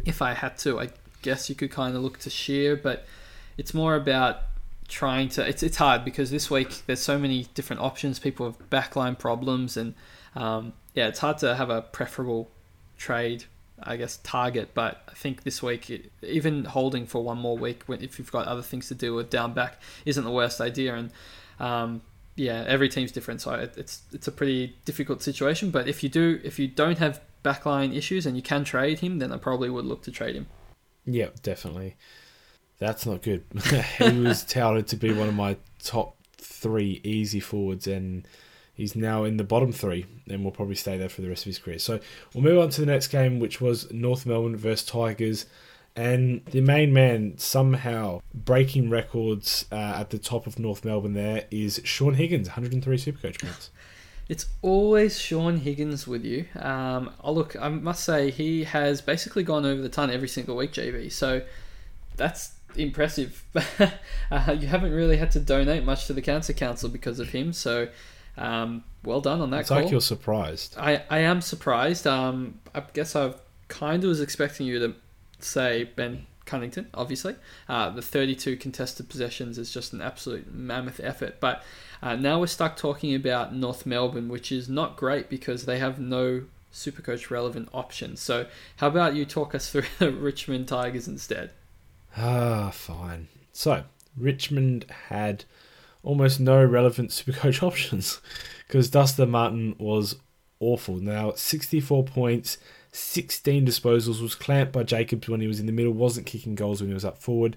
if 0.07 0.23
I 0.23 0.33
had 0.33 0.57
to, 0.61 0.81
I 0.81 0.89
guess 1.21 1.51
you 1.51 1.55
could 1.55 1.71
kind 1.71 1.95
of 1.95 2.03
look 2.03 2.21
to 2.21 2.31
Scheer, 2.31 2.75
but 2.75 3.05
it's 3.59 3.75
more 3.75 3.97
about 3.97 4.39
trying 4.89 5.29
to. 5.31 5.47
It's 5.47 5.63
it's 5.63 5.77
hard 5.77 6.03
because 6.03 6.31
this 6.31 6.51
week 6.51 6.87
there's 6.87 7.01
so 7.01 7.19
many 7.19 7.49
different 7.53 7.83
options. 7.83 8.19
People 8.19 8.47
have 8.47 8.71
backline 8.71 9.19
problems, 9.19 9.77
and 9.77 9.93
um, 10.35 10.73
yeah, 10.95 11.07
it's 11.07 11.19
hard 11.19 11.37
to 11.39 11.55
have 11.55 11.69
a 11.69 11.83
preferable 11.83 12.51
trade 12.97 13.45
I 13.83 13.97
guess, 13.97 14.19
target. 14.23 14.71
But 14.75 15.03
I 15.09 15.13
think 15.13 15.43
this 15.43 15.63
week, 15.63 16.11
even 16.23 16.65
holding 16.65 17.07
for 17.07 17.23
one 17.23 17.39
more 17.39 17.57
week, 17.57 17.83
if 17.89 18.19
you've 18.19 18.33
got 18.33 18.47
other 18.47 18.63
things 18.63 18.89
to 18.89 18.95
do 18.95 19.15
with 19.15 19.31
down 19.31 19.53
back, 19.53 19.81
isn't 20.05 20.25
the 20.25 20.31
worst 20.31 20.61
idea. 20.61 20.95
And 20.95 21.11
um, 21.59 22.03
yeah, 22.37 22.65
every 22.67 22.89
team's 22.89 23.13
different, 23.13 23.41
so 23.41 23.53
it's 23.77 24.03
it's 24.13 24.29
a 24.29 24.33
pretty 24.33 24.77
difficult 24.85 25.23
situation. 25.23 25.71
But 25.71 25.89
if 25.89 26.03
you 26.03 26.09
do, 26.09 26.41
if 26.43 26.59
you 26.59 26.69
don't 26.69 26.99
have 26.99 27.21
backline 27.45 27.95
issues 27.95 28.27
and 28.27 28.37
you 28.37 28.43
can 28.43 28.65
trade 28.65 29.01
him, 29.01 29.19
then 29.19 29.33
I 29.33 29.37
probably 29.37 29.71
would 29.71 29.85
look 29.85 30.03
to 30.05 30.11
trade 30.11 30.37
him. 30.37 30.47
Yeah, 31.05 31.29
definitely. 31.43 31.97
That's 32.79 33.05
not 33.05 33.23
good. 33.23 33.45
he 33.99 34.21
was 34.21 34.43
touted 34.45 34.87
to 34.89 34.97
be 34.97 35.13
one 35.13 35.29
of 35.29 35.35
my 35.35 35.57
top 35.83 36.17
three 36.39 37.01
easy 37.05 37.41
forwards, 37.41 37.87
and 37.87 38.27
He's 38.81 38.97
now 38.97 39.25
in 39.25 39.37
the 39.37 39.45
bottom 39.45 39.73
three 39.73 40.07
and 40.27 40.43
will 40.43 40.53
probably 40.53 40.75
stay 40.75 40.97
there 40.97 41.11
for 41.11 41.21
the 41.21 41.29
rest 41.29 41.43
of 41.43 41.49
his 41.49 41.59
career. 41.59 41.79
So 41.79 42.01
we'll 42.33 42.43
move 42.43 42.59
on 42.59 42.71
to 42.71 42.81
the 42.81 42.87
next 42.87 43.09
game, 43.09 43.39
which 43.39 43.61
was 43.61 43.93
North 43.93 44.25
Melbourne 44.25 44.57
versus 44.57 44.87
Tigers. 44.87 45.45
And 45.95 46.43
the 46.47 46.63
main 46.63 46.91
man 46.91 47.37
somehow 47.37 48.23
breaking 48.33 48.89
records 48.89 49.67
uh, 49.71 49.75
at 49.75 50.09
the 50.09 50.19
top 50.19 50.47
of 50.47 50.59
North 50.59 50.83
Melbourne 50.83 51.13
there 51.13 51.45
is 51.51 51.83
Shaun 51.85 52.15
Higgins, 52.15 52.49
103 52.49 52.97
Supercoach 52.97 53.43
points. 53.43 53.69
It's 54.31 54.47
always 54.63 55.19
Shaun 55.19 55.57
Higgins 55.57 56.07
with 56.07 56.25
you. 56.25 56.47
Um, 56.55 57.11
oh, 57.25 57.33
look, 57.33 57.57
I 57.61 57.69
must 57.69 58.05
say 58.05 58.31
he 58.31 58.63
has 58.63 59.03
basically 59.03 59.43
gone 59.43 59.67
over 59.67 59.83
the 59.83 59.89
ton 59.89 60.09
every 60.09 60.29
single 60.29 60.55
week, 60.57 60.73
JB. 60.73 61.11
So 61.11 61.43
that's 62.17 62.53
impressive. 62.77 63.45
uh, 64.31 64.57
you 64.59 64.69
haven't 64.69 64.93
really 64.93 65.17
had 65.17 65.33
to 65.33 65.41
donate 65.41 65.85
much 65.85 66.07
to 66.07 66.13
the 66.13 66.23
Cancer 66.23 66.53
Council 66.53 66.89
because 66.89 67.19
of 67.19 67.31
him. 67.31 67.53
So 67.53 67.89
um, 68.37 68.85
well 69.05 69.21
done 69.21 69.41
on 69.41 69.51
that. 69.51 69.61
It's 69.61 69.69
call. 69.69 69.83
like 69.83 69.91
you're 69.91 70.01
surprised. 70.01 70.77
I, 70.79 71.03
I 71.11 71.19
am 71.21 71.41
surprised. 71.41 72.07
Um, 72.07 72.61
I 72.75 72.83
guess 72.93 73.17
I 73.17 73.35
kind 73.69 74.03
of 74.05 74.09
was 74.09 74.21
expecting 74.21 74.67
you 74.67 74.79
to 74.79 74.95
say 75.39 75.85
Ben 75.97 76.27
Cunnington, 76.45 76.89
obviously. 76.95 77.37
Uh, 77.69 77.91
the 77.91 78.03
32 78.03 78.57
contested 78.57 79.09
possessions 79.09 79.57
is 79.57 79.73
just 79.73 79.93
an 79.93 80.03
absolute 80.03 80.53
mammoth 80.53 81.01
effort. 81.03 81.41
But 81.41 81.63
uh, 82.03 82.17
now 82.17 82.41
we're 82.41 82.47
stuck 82.47 82.77
talking 82.77 83.15
about 83.15 83.55
North 83.55 83.87
Melbourne, 83.87 84.29
which 84.29 84.51
is 84.53 84.69
not 84.69 84.97
great 84.97 85.31
because 85.31 85.65
they 85.65 85.79
have 85.79 85.99
no 85.99 86.45
Supercoach 86.73 87.31
relevant 87.31 87.69
options. 87.73 88.21
So, 88.21 88.47
how 88.77 88.89
about 88.89 89.15
you 89.15 89.25
talk 89.25 89.55
us 89.55 89.71
through 89.71 89.85
the 89.99 90.11
Richmond 90.13 90.69
Tigers 90.69 91.09
instead? 91.09 91.51
Ah, 92.17 92.71
fine. 92.71 93.29
So, 93.53 93.85
Richmond 94.17 94.87
had 95.09 95.45
almost 96.03 96.41
no 96.41 96.65
relevant 96.65 97.11
Supercoach 97.11 97.63
options 97.67 98.21
because 98.67 98.91
Dustin 98.91 99.31
Martin 99.31 99.75
was 99.79 100.17
awful. 100.61 100.97
Now, 100.97 101.33
64 101.33 102.05
points, 102.05 102.59
16 102.93 103.67
disposals, 103.67 104.23
was 104.23 104.35
clamped 104.35 104.73
by 104.73 104.83
Jacobs 104.83 105.29
when 105.29 105.41
he 105.41 105.47
was 105.47 105.61
in 105.61 105.67
the 105.67 105.73
middle, 105.73 105.93
wasn't 105.93 106.27
kicking 106.27 106.55
goals 106.55 106.81
when 106.81 106.91
he 106.91 106.95
was 106.95 107.05
up 107.05 107.19
forward. 107.19 107.57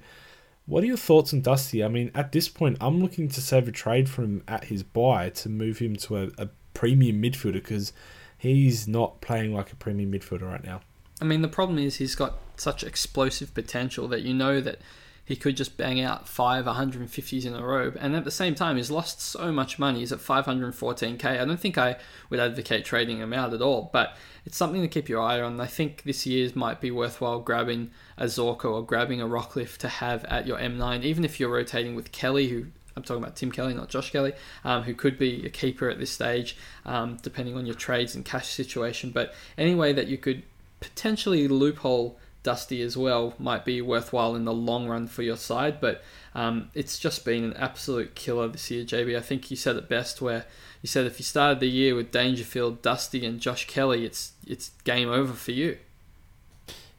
What 0.66 0.84
are 0.84 0.88
your 0.88 0.98
thoughts 0.98 1.34
on 1.34 1.42
Dusty? 1.42 1.84
I 1.84 1.90
mean, 1.90 2.10
at 2.16 2.32
this 2.32 2.48
point, 2.48 2.78
I'm 2.80 3.02
looking 3.02 3.28
to 3.28 3.42
save 3.42 3.68
a 3.68 3.72
trade 3.72 4.10
from 4.10 4.24
him 4.24 4.44
at 4.48 4.66
his 4.66 4.82
bye 4.82 5.30
to 5.30 5.50
move 5.50 5.80
him 5.80 5.96
to 5.98 6.18
a, 6.18 6.32
a 6.38 6.50
premium 6.74 7.22
midfielder 7.22 7.54
because 7.54 7.92
he's 8.38 8.88
not 8.88 9.20
playing 9.20 9.54
like 9.54 9.72
a 9.72 9.76
premium 9.76 10.12
midfielder 10.12 10.50
right 10.50 10.64
now. 10.64 10.82
I 11.22 11.26
mean, 11.26 11.42
the 11.42 11.48
problem 11.48 11.78
is 11.78 11.98
he's 11.98 12.16
got 12.16 12.36
such 12.56 12.84
explosive 12.84 13.54
potential 13.54 14.08
that 14.08 14.22
you 14.22 14.34
know 14.34 14.62
that 14.62 14.80
he 15.26 15.36
could 15.36 15.56
just 15.56 15.78
bang 15.78 16.02
out 16.02 16.28
five 16.28 16.66
150s 16.66 17.46
in 17.46 17.56
a 17.56 17.66
row. 17.66 17.94
And 18.00 18.16
at 18.16 18.26
the 18.26 18.32
same 18.32 18.56
time, 18.56 18.76
he's 18.76 18.92
lost 18.92 19.22
so 19.22 19.52
much 19.52 19.80
money. 19.80 20.00
He's 20.00 20.12
at 20.12 20.20
514k. 20.20 21.26
I 21.26 21.46
don't 21.46 21.60
think 21.60 21.78
I 21.78 21.98
would 22.30 22.40
advocate 22.40 22.84
trading 22.84 23.20
him 23.20 23.32
out 23.32 23.54
at 23.54 23.62
all, 23.62 23.90
but 23.94 24.18
it's 24.46 24.58
something 24.58 24.82
to 24.82 24.88
keep 24.88 25.08
your 25.08 25.22
eye 25.22 25.40
on. 25.40 25.62
I 25.62 25.68
think 25.68 26.04
this 26.04 26.26
year's 26.26 26.56
might 26.56 26.82
be 26.82 26.92
worthwhile 26.92 27.40
grabbing 27.40 27.92
a 28.18 28.26
Zorko 28.26 28.74
or 28.74 28.86
grabbing 28.86 29.22
a 29.22 29.28
Rockliff 29.28 29.78
to 29.78 29.88
have 29.88 30.26
at 30.26 30.46
your 30.46 30.58
M9, 30.58 31.04
even 31.04 31.24
if 31.24 31.40
you're 31.40 31.50
rotating 31.50 31.96
with 31.96 32.12
Kelly, 32.12 32.50
who 32.50 32.66
I'm 32.98 33.04
talking 33.04 33.24
about 33.24 33.38
Tim 33.38 33.52
Kelly, 33.52 33.74
not 33.74 33.90
Josh 33.90 34.12
Kelly, 34.12 34.34
um, 34.66 34.84
who 34.84 34.94
could 34.94 35.18
be 35.18 35.46
a 35.46 35.50
keeper 35.50 35.90
at 35.90 36.00
this 36.00 36.12
stage, 36.12 36.58
um, 36.86 37.18
depending 37.22 37.56
on 37.56 37.66
your 37.66 37.76
trades 37.76 38.14
and 38.14 38.26
cash 38.26 38.50
situation. 38.50 39.12
But 39.12 39.34
anyway, 39.58 39.94
that 39.94 40.08
you 40.08 40.18
could 40.18 40.44
potentially 40.80 41.48
loophole 41.48 42.20
Dusty 42.44 42.82
as 42.82 42.96
well 42.98 43.34
might 43.40 43.66
be 43.66 43.82
worthwhile 43.82 44.36
in 44.36 44.46
the 44.46 44.54
long 44.54 44.88
run 44.88 45.08
for 45.08 45.24
your 45.24 45.38
side. 45.38 45.80
But 45.80 46.04
um, 46.36 46.70
it's 46.74 47.00
just 47.00 47.26
been 47.26 47.44
an 47.44 47.54
absolute 47.54 48.16
killer 48.16 48.48
this 48.50 48.70
year, 48.70 48.84
JB. 48.84 49.18
I 49.18 49.22
think 49.22 49.50
you 49.50 49.58
said 49.58 49.78
it 49.78 49.90
best 49.90 50.22
where 50.22 50.46
you 50.82 50.88
said 50.88 51.06
if 51.06 51.20
you 51.20 51.24
started 51.24 51.62
the 51.62 51.70
year 51.70 51.96
with 51.96 52.12
Dangerfield, 52.12 52.82
Dusty, 52.82 53.26
and 53.26 53.40
Josh 53.40 53.66
Kelly, 53.68 54.06
it's 54.06 54.34
it's 54.46 54.72
game 54.84 55.10
over 55.10 55.34
for 55.34 55.52
you. 55.52 55.78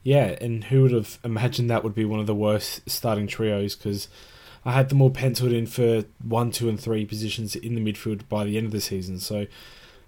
Yeah, 0.02 0.36
and 0.40 0.64
who 0.64 0.82
would 0.82 0.92
have 0.92 1.18
imagined 1.24 1.70
that 1.70 1.84
would 1.84 1.94
be 1.94 2.04
one 2.04 2.20
of 2.20 2.26
the 2.26 2.34
worst 2.34 2.88
starting 2.88 3.26
trios? 3.26 3.74
Because 3.74 4.08
I 4.64 4.72
had 4.72 4.88
them 4.88 5.02
all 5.02 5.10
penciled 5.10 5.52
in 5.52 5.66
for 5.66 6.04
one, 6.22 6.50
two, 6.50 6.68
and 6.68 6.80
three 6.80 7.04
positions 7.04 7.54
in 7.54 7.74
the 7.74 7.80
midfield 7.80 8.28
by 8.28 8.44
the 8.44 8.56
end 8.56 8.66
of 8.66 8.72
the 8.72 8.80
season. 8.80 9.18
So 9.18 9.46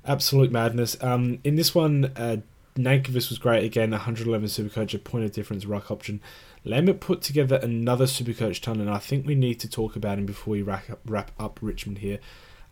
absolute 0.05 0.51
madness. 0.51 0.97
Um, 1.03 1.39
in 1.45 1.57
this 1.57 1.75
one, 1.75 2.13
uh, 2.17 2.39
Nankervis 2.77 3.31
was 3.31 3.39
great 3.39 3.65
again, 3.65 3.91
111 3.91 4.49
Supercoach, 4.49 4.95
a 4.95 4.99
point 4.99 5.25
of 5.25 5.33
difference 5.33 5.65
ruck 5.65 5.91
option. 5.91 6.21
Lambert 6.65 7.01
put 7.01 7.23
together 7.23 7.57
another 7.63 8.07
Supercoach 8.07 8.61
ton, 8.61 8.81
and 8.81 8.91
I 8.91 8.99
think 8.99 9.27
we 9.27 9.35
need 9.35 9.61
to 9.61 9.71
talk 9.71 9.97
about 9.97 10.19
him 10.19 10.27
before 10.27 10.53
we 10.53 10.63
wrap 10.63 10.91
up, 10.91 11.01
wrap 11.07 11.31
up 11.39 11.59
Richmond 11.63 11.99
here. 11.99 12.19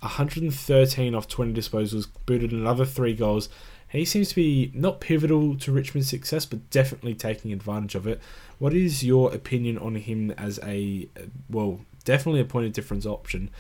113 0.01 1.15
off 1.15 1.29
20 1.29 1.53
disposals, 1.55 2.09
booted 2.27 2.53
another 2.53 2.85
three 2.85 3.15
goals. 3.15 3.49
He 3.89 4.05
seems 4.05 4.31
to 4.31 4.35
be 4.35 4.73
not 4.75 5.01
pivotal 5.01 5.57
to 5.59 5.73
Richmond's 5.73 6.11
success, 6.11 6.45
but 6.45 6.69
definitely 6.71 7.15
taking 7.15 7.53
advantage 7.53 7.95
of 7.95 8.07
it. 8.07 8.21
What 8.59 8.75
is 8.75 9.05
your 9.05 9.33
opinion 9.33 9.79
on 9.79 9.95
him 9.95 10.33
as 10.33 10.59
a, 10.63 11.09
well, 11.49 11.81
definitely 12.05 12.41
a 12.41 12.45
point 12.45 12.67
of 12.67 12.73
difference 12.73 13.07
option, 13.07 13.51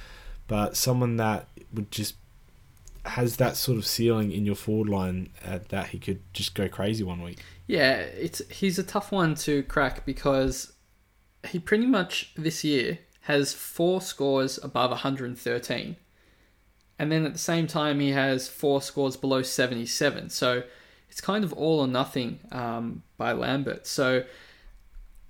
but 0.48 0.76
someone 0.76 1.16
that 1.16 1.48
would 1.72 1.90
just 1.90 2.16
has 3.04 3.36
that 3.36 3.56
sort 3.56 3.78
of 3.78 3.86
ceiling 3.86 4.32
in 4.32 4.46
your 4.46 4.54
forward 4.54 4.88
line 4.88 5.30
uh, 5.44 5.58
that 5.68 5.88
he 5.88 5.98
could 5.98 6.20
just 6.32 6.54
go 6.54 6.68
crazy 6.68 7.04
one 7.04 7.22
week. 7.22 7.38
Yeah, 7.66 7.96
it's 7.96 8.40
he's 8.50 8.78
a 8.78 8.82
tough 8.82 9.12
one 9.12 9.34
to 9.36 9.62
crack 9.64 10.04
because 10.06 10.72
he 11.48 11.58
pretty 11.58 11.86
much 11.86 12.32
this 12.36 12.64
year 12.64 12.98
has 13.22 13.52
four 13.52 14.00
scores 14.00 14.58
above 14.62 14.90
113. 14.90 15.96
And 16.98 17.12
then 17.12 17.26
at 17.26 17.32
the 17.32 17.38
same 17.38 17.66
time, 17.66 18.00
he 18.00 18.12
has 18.12 18.48
four 18.48 18.80
scores 18.80 19.16
below 19.16 19.42
77. 19.42 20.30
So 20.30 20.62
it's 21.08 21.20
kind 21.20 21.42
of 21.42 21.52
all 21.52 21.80
or 21.80 21.86
nothing 21.86 22.40
um, 22.52 23.02
by 23.16 23.32
Lambert. 23.32 23.86
So 23.86 24.24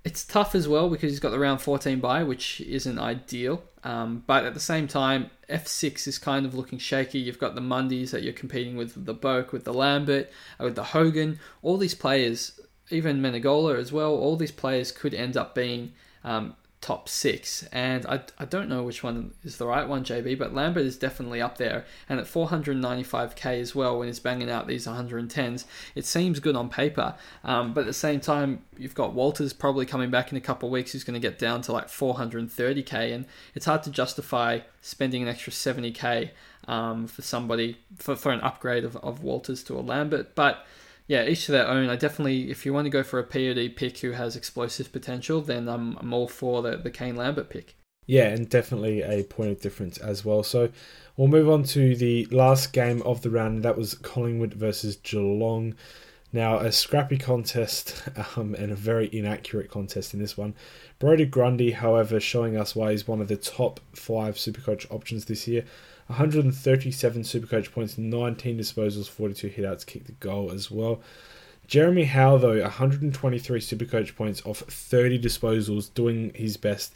it's 0.03 0.23
tough 0.23 0.55
as 0.55 0.67
well 0.67 0.89
because 0.89 1.11
he's 1.11 1.19
got 1.19 1.31
the 1.31 1.39
round 1.39 1.61
14 1.61 1.99
bye, 1.99 2.23
which 2.23 2.61
isn't 2.61 2.99
ideal. 2.99 3.63
Um, 3.83 4.23
but 4.27 4.45
at 4.45 4.53
the 4.53 4.59
same 4.59 4.87
time, 4.87 5.31
F6 5.49 6.07
is 6.07 6.17
kind 6.17 6.45
of 6.45 6.53
looking 6.55 6.79
shaky. 6.79 7.19
You've 7.19 7.39
got 7.39 7.55
the 7.55 7.61
Mundies 7.61 8.11
that 8.11 8.23
you're 8.23 8.33
competing 8.33 8.75
with, 8.75 9.05
the 9.05 9.15
Boak, 9.15 9.51
with 9.51 9.63
the 9.63 9.73
Lambert, 9.73 10.29
uh, 10.59 10.65
with 10.65 10.75
the 10.75 10.83
Hogan. 10.83 11.39
All 11.61 11.77
these 11.77 11.95
players, 11.95 12.59
even 12.89 13.21
Menegola 13.21 13.77
as 13.77 13.91
well, 13.91 14.13
all 14.13 14.35
these 14.35 14.51
players 14.51 14.91
could 14.91 15.13
end 15.13 15.37
up 15.37 15.55
being 15.55 15.93
um, 16.23 16.55
top 16.85 17.09
six. 17.09 17.67
And 17.71 18.05
I, 18.05 18.21
I 18.37 18.45
don't 18.45 18.69
know 18.69 18.83
which 18.83 19.01
one 19.01 19.33
is 19.43 19.57
the 19.57 19.65
right 19.65 19.87
one, 19.87 20.03
JB, 20.03 20.37
but 20.37 20.53
Lambert 20.53 20.85
is 20.85 20.97
definitely 20.97 21.41
up 21.41 21.57
there. 21.57 21.83
And 22.07 22.19
at 22.19 22.27
495k 22.27 23.59
as 23.59 23.73
well, 23.73 23.97
when 23.97 24.07
he's 24.07 24.19
banging 24.19 24.51
out 24.51 24.67
these 24.67 24.85
110s, 24.85 25.65
it 25.95 26.05
seems 26.05 26.39
good 26.39 26.55
on 26.55 26.69
paper. 26.69 27.15
Um, 27.43 27.73
but 27.73 27.81
at 27.81 27.87
the 27.87 27.93
same 27.93 28.19
time, 28.19 28.61
you've 28.77 28.93
got 28.93 29.15
Walters 29.15 29.51
probably 29.51 29.87
coming 29.87 30.11
back 30.11 30.31
in 30.31 30.37
a 30.37 30.41
couple 30.41 30.69
of 30.69 30.73
weeks. 30.73 30.91
He's 30.91 31.03
going 31.03 31.19
to 31.19 31.27
get 31.27 31.39
down 31.39 31.63
to 31.63 31.71
like 31.71 31.87
430k. 31.87 33.15
And 33.15 33.25
it's 33.55 33.65
hard 33.65 33.81
to 33.83 33.89
justify 33.89 34.59
spending 34.81 35.23
an 35.23 35.27
extra 35.27 35.51
70k 35.51 36.29
um, 36.67 37.07
for 37.07 37.23
somebody, 37.23 37.79
for, 37.97 38.15
for 38.15 38.31
an 38.31 38.41
upgrade 38.41 38.83
of, 38.83 38.95
of 38.97 39.23
Walters 39.23 39.63
to 39.63 39.73
a 39.73 39.81
Lambert. 39.81 40.35
But 40.35 40.67
yeah, 41.07 41.25
each 41.25 41.45
to 41.45 41.51
their 41.51 41.67
own. 41.67 41.89
I 41.89 41.95
definitely, 41.95 42.49
if 42.49 42.65
you 42.65 42.73
want 42.73 42.85
to 42.85 42.89
go 42.89 43.03
for 43.03 43.19
a 43.19 43.23
POD 43.23 43.75
pick 43.75 43.99
who 43.99 44.11
has 44.11 44.35
explosive 44.35 44.91
potential, 44.91 45.41
then 45.41 45.67
I'm, 45.67 45.97
I'm 45.97 46.13
all 46.13 46.27
for 46.27 46.61
the, 46.61 46.77
the 46.77 46.91
Kane 46.91 47.15
Lambert 47.15 47.49
pick. 47.49 47.75
Yeah, 48.07 48.27
and 48.27 48.49
definitely 48.49 49.01
a 49.01 49.23
point 49.23 49.51
of 49.51 49.61
difference 49.61 49.97
as 49.97 50.23
well. 50.23 50.43
So 50.43 50.69
we'll 51.17 51.27
move 51.27 51.49
on 51.49 51.63
to 51.63 51.95
the 51.95 52.25
last 52.25 52.73
game 52.73 53.01
of 53.03 53.21
the 53.21 53.29
round. 53.29 53.63
That 53.63 53.77
was 53.77 53.95
Collingwood 53.95 54.53
versus 54.53 54.95
Geelong. 54.97 55.75
Now, 56.31 56.57
a 56.57 56.71
scrappy 56.71 57.17
contest 57.17 58.03
um, 58.35 58.55
and 58.55 58.71
a 58.71 58.75
very 58.75 59.09
inaccurate 59.11 59.69
contest 59.69 60.13
in 60.13 60.19
this 60.19 60.37
one. 60.37 60.53
Brodie 60.99 61.25
Grundy, 61.25 61.71
however, 61.71 62.19
showing 62.19 62.57
us 62.57 62.75
why 62.75 62.91
he's 62.91 63.07
one 63.07 63.21
of 63.21 63.27
the 63.27 63.37
top 63.37 63.79
five 63.93 64.35
Supercoach 64.35 64.91
options 64.91 65.25
this 65.25 65.47
year. 65.47 65.65
137 66.07 67.23
Supercoach 67.23 67.71
points, 67.71 67.97
19 67.97 68.57
disposals, 68.59 69.09
42 69.09 69.49
hitouts, 69.49 69.85
kicked 69.85 70.05
the 70.05 70.11
goal 70.13 70.51
as 70.51 70.69
well. 70.69 71.01
Jeremy 71.67 72.03
Howe, 72.03 72.37
though, 72.37 72.61
123 72.61 73.59
Supercoach 73.59 74.15
points 74.15 74.45
off 74.45 74.59
30 74.59 75.19
disposals, 75.19 75.91
doing 75.93 76.31
his 76.35 76.57
best 76.57 76.93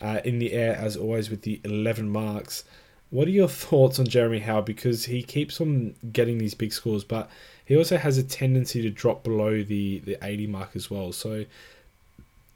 uh, 0.00 0.20
in 0.24 0.38
the 0.38 0.52
air 0.52 0.76
as 0.76 0.96
always 0.96 1.30
with 1.30 1.42
the 1.42 1.60
11 1.64 2.10
marks. 2.10 2.64
What 3.08 3.28
are 3.28 3.32
your 3.32 3.48
thoughts 3.48 3.98
on 3.98 4.06
Jeremy 4.06 4.40
Howe? 4.40 4.60
Because 4.60 5.06
he 5.06 5.22
keeps 5.22 5.60
on 5.60 5.94
getting 6.12 6.36
these 6.38 6.54
big 6.54 6.72
scores, 6.72 7.02
but 7.02 7.30
he 7.64 7.76
also 7.76 7.96
has 7.96 8.18
a 8.18 8.22
tendency 8.22 8.82
to 8.82 8.90
drop 8.90 9.22
below 9.22 9.62
the, 9.62 10.00
the 10.00 10.18
80 10.22 10.48
mark 10.48 10.70
as 10.74 10.90
well. 10.90 11.12
So, 11.12 11.44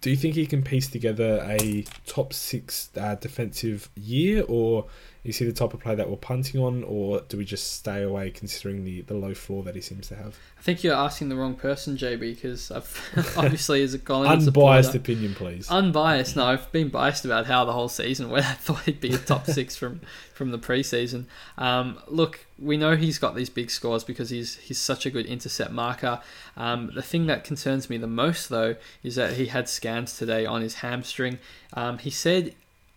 do 0.02 0.10
you 0.10 0.16
think 0.16 0.34
he 0.34 0.46
can 0.46 0.62
piece 0.62 0.88
together 0.88 1.42
a 1.48 1.86
top 2.06 2.34
six 2.34 2.90
uh, 2.94 3.14
defensive 3.14 3.88
year, 3.96 4.44
or 4.46 4.84
is 5.24 5.38
he 5.38 5.46
the 5.46 5.52
type 5.52 5.72
of 5.72 5.80
player 5.80 5.96
that 5.96 6.10
we're 6.10 6.16
punting 6.16 6.60
on, 6.60 6.84
or 6.84 7.22
do 7.28 7.38
we 7.38 7.46
just 7.46 7.72
stay 7.72 8.02
away 8.02 8.30
considering 8.30 8.84
the, 8.84 9.00
the 9.02 9.14
low 9.14 9.32
floor 9.32 9.62
that 9.62 9.74
he 9.74 9.80
seems 9.80 10.06
to 10.08 10.16
have? 10.16 10.36
I 10.58 10.62
think 10.62 10.84
you're 10.84 10.94
asking 10.94 11.30
the 11.30 11.36
wrong 11.36 11.54
person, 11.54 11.96
JB, 11.96 12.20
because 12.20 12.70
I've 12.70 13.34
obviously 13.36 13.82
as 13.82 13.94
a 13.94 13.98
Collingwood 13.98 14.46
unbiased 14.46 14.92
supporter, 14.92 15.12
opinion, 15.12 15.34
please. 15.34 15.70
Unbiased. 15.70 16.36
No, 16.36 16.44
I've 16.44 16.70
been 16.72 16.90
biased 16.90 17.24
about 17.24 17.46
how 17.46 17.64
the 17.64 17.72
whole 17.72 17.88
season 17.88 18.28
where 18.28 18.42
I 18.46 18.52
thought 18.52 18.80
he'd 18.80 19.00
be 19.00 19.14
a 19.14 19.18
top 19.18 19.46
six 19.46 19.76
from 19.76 20.02
from 20.34 20.50
the 20.50 20.58
preseason. 20.58 21.24
Um, 21.56 22.00
look, 22.06 22.44
we 22.58 22.76
know 22.76 22.96
he's 22.96 23.18
got 23.18 23.34
these 23.34 23.48
big 23.48 23.70
scores 23.70 24.04
because 24.04 24.28
he's 24.28 24.56
he's 24.56 24.78
such 24.78 25.06
a 25.06 25.10
good 25.10 25.24
intercept 25.24 25.72
marker. 25.72 26.20
Um, 26.54 26.90
the 26.94 27.02
thing 27.02 27.26
that 27.26 27.44
concerns 27.44 27.88
me 27.88 27.96
the 27.96 28.06
most, 28.06 28.50
though, 28.50 28.76
is 29.02 29.14
that 29.14 29.34
he 29.34 29.46
had 29.46 29.70
scans 29.70 30.18
today 30.18 30.44
on 30.44 30.60
his 30.60 30.76
hamstring. 30.76 31.38
Um, 31.72 31.96
he 31.96 32.10
said 32.10 32.54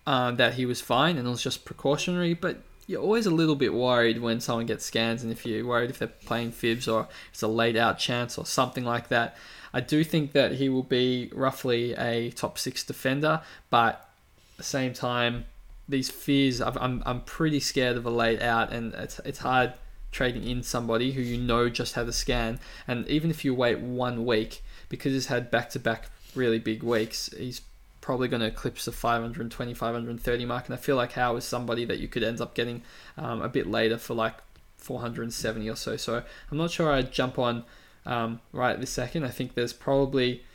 uh, 0.08 0.32
that 0.32 0.54
he 0.54 0.66
was 0.66 0.80
fine 0.80 1.18
and 1.18 1.28
it 1.28 1.30
was 1.30 1.44
just 1.44 1.66
precautionary, 1.66 2.34
but 2.34 2.58
you're 2.88 3.02
always 3.02 3.26
a 3.26 3.32
little 3.32 3.58
bit 3.58 3.74
worried 3.74 4.22
when 4.22 4.40
someone 4.40 4.66
gets 4.66 4.86
scans 4.86 5.22
and 5.22 5.32
if 5.32 5.46
you're 5.46 5.66
worried 5.66 5.90
if 5.90 6.00
they're 6.00 6.08
playing 6.08 6.52
fibs 6.54 6.88
or 6.88 7.10
it's 7.30 7.42
a 7.42 7.48
laid 7.48 7.76
out 7.76 8.00
chance 8.00 8.38
or 8.38 8.46
something 8.46 8.86
like 8.86 9.10
that. 9.10 9.36
I 9.74 9.82
do 9.82 10.06
think 10.06 10.32
that 10.32 10.54
he 10.54 10.70
will 10.70 10.84
be 10.84 11.30
roughly 11.34 11.94
a 11.96 12.32
top 12.32 12.58
six 12.58 12.86
defender, 12.86 13.42
but 13.70 14.10
at 14.54 14.58
the 14.58 14.64
same 14.64 14.94
time, 14.94 15.46
these 15.90 16.10
fears, 16.10 16.62
I'm, 16.62 17.04
I'm 17.06 17.22
pretty 17.22 17.60
scared 17.60 17.98
of 17.98 18.06
a 18.06 18.10
laid 18.10 18.42
out, 18.42 18.72
and 18.72 18.94
it's, 18.94 19.20
it's 19.20 19.40
hard 19.40 19.74
trading 20.12 20.46
in 20.48 20.64
somebody 20.64 21.12
who 21.12 21.22
you 21.22 21.38
know 21.38 21.70
just 21.70 21.94
had 21.96 22.08
a 22.08 22.14
scan. 22.14 22.60
And 22.88 23.08
even 23.08 23.30
if 23.30 23.46
you 23.46 23.54
wait 23.54 23.80
one 23.80 24.26
week, 24.26 24.64
because 24.90 25.14
he's 25.14 25.28
had 25.28 25.52
back 25.52 25.70
to 25.72 25.80
back 25.80 26.10
really 26.34 26.60
big 26.60 26.82
weeks, 26.84 27.30
he's 27.38 27.62
probably 28.08 28.30
going 28.30 28.40
to 28.40 28.48
eclipse 28.48 28.86
the 28.86 28.92
520, 28.94 29.74
530 29.74 30.46
mark. 30.46 30.66
And 30.68 30.74
I 30.74 30.78
feel 30.78 30.96
like 30.96 31.12
Howe 31.12 31.36
is 31.36 31.44
somebody 31.44 31.84
that 31.84 32.00
you 32.00 32.08
could 32.08 32.24
end 32.24 32.40
up 32.40 32.56
getting 32.56 32.82
um, 33.18 33.42
a 33.42 33.50
bit 33.50 33.68
later 33.68 33.98
for 33.98 34.14
like 34.14 34.36
470 34.78 35.70
or 35.70 35.76
so. 35.76 35.98
So 35.98 36.24
I'm 36.50 36.58
not 36.58 36.72
sure 36.72 36.90
I'd 36.90 37.12
jump 37.12 37.38
on 37.38 37.66
um, 38.06 38.40
right 38.54 38.80
this 38.80 38.92
second. 38.92 39.26
I 39.26 39.30
think 39.30 39.56
there's 39.56 39.74
probably 39.74 40.46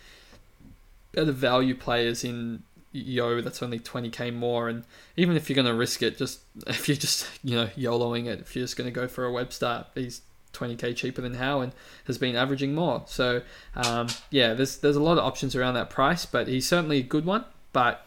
better 1.13 1.31
value 1.31 1.75
players 1.75 2.25
in 2.25 2.63
Yeo 2.91 3.43
that's 3.43 3.63
only 3.63 3.79
20k 3.79 4.33
more. 4.33 4.71
And 4.71 4.85
even 5.19 5.37
if 5.37 5.51
you're 5.51 5.55
going 5.55 5.67
to 5.67 5.75
risk 5.75 6.03
it, 6.03 6.17
just 6.17 6.41
if 6.67 6.89
you're 6.89 6.97
just, 6.97 7.29
you 7.45 7.55
know, 7.55 7.67
YOLOing 7.77 8.29
it, 8.29 8.41
if 8.41 8.57
you're 8.57 8.65
just 8.65 8.79
going 8.79 8.89
to 8.89 8.99
go 8.99 9.07
for 9.07 9.27
a 9.27 9.31
Webster, 9.31 9.85
he's 9.95 10.23
20k 10.53 10.95
cheaper 10.95 11.23
than 11.23 11.35
Howe 11.35 11.61
and 11.61 11.73
has 12.07 12.19
been 12.19 12.37
averaging 12.37 12.75
more. 12.75 13.03
So 13.07 13.43
um, 13.75 14.09
yeah, 14.31 14.55
there's 14.55 14.79
there's 14.79 14.97
a 14.97 15.03
lot 15.03 15.19
of 15.19 15.25
options 15.25 15.57
around 15.57 15.75
that 15.75 15.91
price, 15.91 16.27
but 16.27 16.49
he's 16.49 16.67
certainly 16.67 16.99
a 16.99 17.03
good 17.03 17.25
one. 17.25 17.45
But 17.73 18.07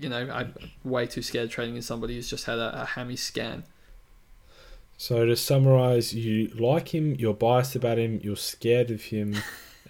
you 0.00 0.08
know, 0.08 0.28
I'm 0.32 0.54
way 0.84 1.06
too 1.06 1.22
scared 1.22 1.50
trading 1.50 1.76
in 1.76 1.82
somebody 1.82 2.14
who's 2.14 2.28
just 2.28 2.44
had 2.44 2.58
a, 2.58 2.82
a 2.82 2.84
hammy 2.84 3.16
scan. 3.16 3.64
So 4.96 5.26
to 5.26 5.36
summarize, 5.36 6.14
you 6.14 6.48
like 6.48 6.94
him, 6.94 7.16
you're 7.16 7.34
biased 7.34 7.74
about 7.74 7.98
him, 7.98 8.20
you're 8.22 8.36
scared 8.36 8.90
of 8.90 9.02
him, 9.02 9.36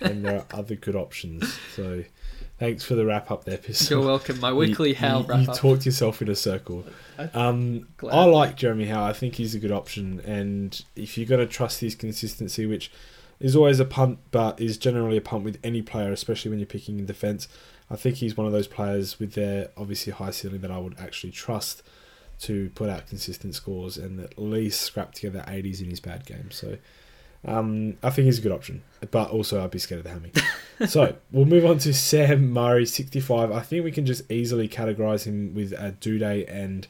and 0.01 0.24
there 0.24 0.39
are 0.39 0.47
other 0.59 0.74
good 0.74 0.97
options. 0.97 1.59
So 1.76 2.05
Thanks 2.63 2.85
for 2.85 2.95
the 2.95 3.05
wrap 3.05 3.29
up 3.33 3.43
there, 3.43 3.59
Pistol. 3.59 3.99
You're 3.99 4.07
welcome. 4.07 4.39
My 4.39 4.53
weekly 4.63 4.91
you, 4.91 4.95
Howe 4.95 5.23
you, 5.23 5.27
wrap 5.27 5.43
you 5.43 5.51
up. 5.51 5.57
talked 5.57 5.85
yourself 5.85 6.23
in 6.23 6.29
a 6.29 6.37
circle. 6.37 6.85
Um, 7.35 7.89
I 8.09 8.25
like 8.27 8.55
Jeremy 8.55 8.85
Howe. 8.85 9.05
I 9.05 9.13
think 9.13 9.35
he's 9.35 9.53
a 9.57 9.59
good 9.59 9.73
option. 9.73 10.21
And 10.21 10.81
if 10.95 11.18
you're 11.18 11.26
going 11.26 11.41
to 11.41 11.53
trust 11.53 11.80
his 11.80 11.97
consistency, 11.97 12.64
which 12.67 12.93
is 13.41 13.57
always 13.57 13.80
a 13.80 13.84
punt, 13.84 14.21
but 14.30 14.61
is 14.61 14.79
generally 14.79 15.17
a 15.17 15.21
punt 15.21 15.43
with 15.43 15.59
any 15.64 15.83
player, 15.83 16.13
especially 16.13 16.51
when 16.51 16.61
you're 16.61 16.67
picking 16.67 17.01
in 17.01 17.07
defence, 17.07 17.49
I 17.91 17.97
think 17.97 18.18
he's 18.18 18.37
one 18.37 18.47
of 18.47 18.53
those 18.53 18.68
players 18.68 19.18
with 19.18 19.33
their 19.33 19.71
obviously 19.76 20.13
high 20.13 20.30
ceiling 20.30 20.61
that 20.61 20.71
I 20.71 20.79
would 20.79 20.95
actually 21.01 21.33
trust 21.33 21.83
to 22.43 22.71
put 22.76 22.89
out 22.89 23.09
consistent 23.09 23.57
scores 23.57 23.97
and 23.97 24.21
at 24.21 24.39
least 24.39 24.83
scrap 24.83 25.14
together 25.14 25.45
80s 25.49 25.80
in 25.80 25.91
his 25.91 25.99
bad 25.99 26.26
games. 26.26 26.55
So 26.55 26.79
um, 27.45 27.97
I 28.03 28.11
think 28.11 28.27
he's 28.27 28.39
a 28.39 28.43
good 28.43 28.53
option, 28.53 28.83
but 29.11 29.31
also 29.31 29.63
I'd 29.63 29.71
be 29.71 29.79
scared 29.79 29.99
of 29.99 30.05
the 30.05 30.11
hammy. 30.11 30.33
so 30.89 31.17
we'll 31.33 31.45
move 31.45 31.64
on 31.64 31.79
to 31.79 31.93
Sam 31.93 32.51
Murray, 32.53 32.87
65. 32.87 33.51
I 33.51 33.61
think 33.61 33.85
we 33.85 33.91
can 33.91 34.07
just 34.07 34.31
easily 34.31 34.69
categorise 34.69 35.25
him 35.25 35.55
with 35.55 35.73
uh, 35.73 35.93
Doedee 35.93 36.49
and 36.49 36.87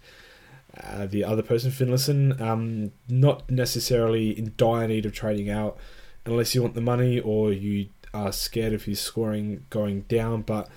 uh, 0.79 1.07
the 1.07 1.25
other 1.25 1.43
person, 1.43 1.71
Finlayson. 1.71 2.39
Um, 2.41 2.93
not 3.09 3.51
necessarily 3.51 4.39
in 4.39 4.53
dire 4.57 4.89
need 4.89 5.07
of 5.07 5.13
trading 5.13 5.49
out 5.49 5.79
unless 6.27 6.55
you 6.55 6.63
want 6.63 6.75
the 6.75 6.81
money 6.81 7.19
or 7.19 7.53
you 7.53 7.89
are 8.13 8.33
scared 8.33 8.73
of 8.75 8.85
his 8.85 9.01
scoring 9.01 9.65
going 9.71 10.03
down, 10.03 10.43
but 10.43 10.69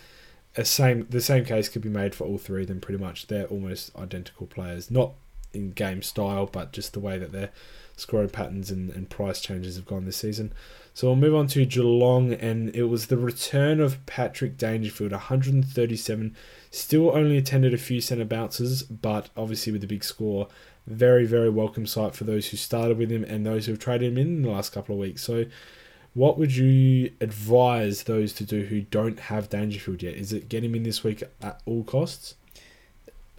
a 0.57 0.63
same 0.63 1.05
the 1.09 1.19
same 1.19 1.43
case 1.43 1.67
could 1.67 1.81
be 1.81 1.89
made 1.89 2.15
for 2.15 2.25
all 2.25 2.37
three 2.37 2.61
of 2.61 2.69
them 2.69 2.79
pretty 2.79 3.03
much. 3.03 3.27
They're 3.27 3.47
almost 3.47 3.93
identical 3.97 4.47
players. 4.47 4.89
Not 4.89 5.13
in 5.53 5.71
game 5.71 6.01
style, 6.01 6.45
but 6.45 6.71
just 6.71 6.93
the 6.93 6.99
way 6.99 7.17
that 7.17 7.31
they're 7.31 7.51
scoring 7.95 8.29
patterns 8.29 8.71
and, 8.71 8.89
and 8.91 9.09
price 9.09 9.41
changes 9.41 9.75
have 9.75 9.85
gone 9.85 10.05
this 10.05 10.17
season. 10.17 10.53
So 10.93 11.07
we'll 11.07 11.17
move 11.17 11.35
on 11.35 11.47
to 11.47 11.65
Geelong, 11.65 12.33
and 12.33 12.73
it 12.73 12.83
was 12.83 13.07
the 13.07 13.17
return 13.17 13.81
of 13.81 14.05
Patrick 14.05 14.57
Dangerfield, 14.57 15.11
137. 15.11 16.35
Still 16.71 17.09
only 17.09 17.37
attended 17.37 17.73
a 17.73 17.77
few 17.77 17.99
centre 17.99 18.23
bounces, 18.23 18.83
but 18.83 19.29
obviously 19.35 19.73
with 19.73 19.81
the 19.81 19.87
big 19.87 20.05
score, 20.05 20.47
very, 20.87 21.25
very 21.25 21.49
welcome 21.49 21.85
sight 21.85 22.15
for 22.15 22.23
those 22.23 22.47
who 22.47 22.57
started 22.57 22.97
with 22.97 23.11
him 23.11 23.25
and 23.25 23.45
those 23.45 23.65
who 23.65 23.73
have 23.73 23.79
traded 23.79 24.13
him 24.13 24.17
in 24.17 24.41
the 24.43 24.49
last 24.49 24.71
couple 24.71 24.95
of 24.95 25.01
weeks. 25.01 25.21
So, 25.21 25.45
what 26.13 26.37
would 26.37 26.55
you 26.55 27.11
advise 27.19 28.03
those 28.03 28.31
to 28.33 28.45
do 28.45 28.63
who 28.63 28.79
don't 28.79 29.19
have 29.19 29.49
Dangerfield 29.49 30.01
yet? 30.01 30.15
Is 30.15 30.31
it 30.31 30.47
get 30.47 30.63
him 30.63 30.75
in 30.75 30.83
this 30.83 31.03
week 31.03 31.23
at 31.41 31.61
all 31.65 31.83
costs? 31.83 32.35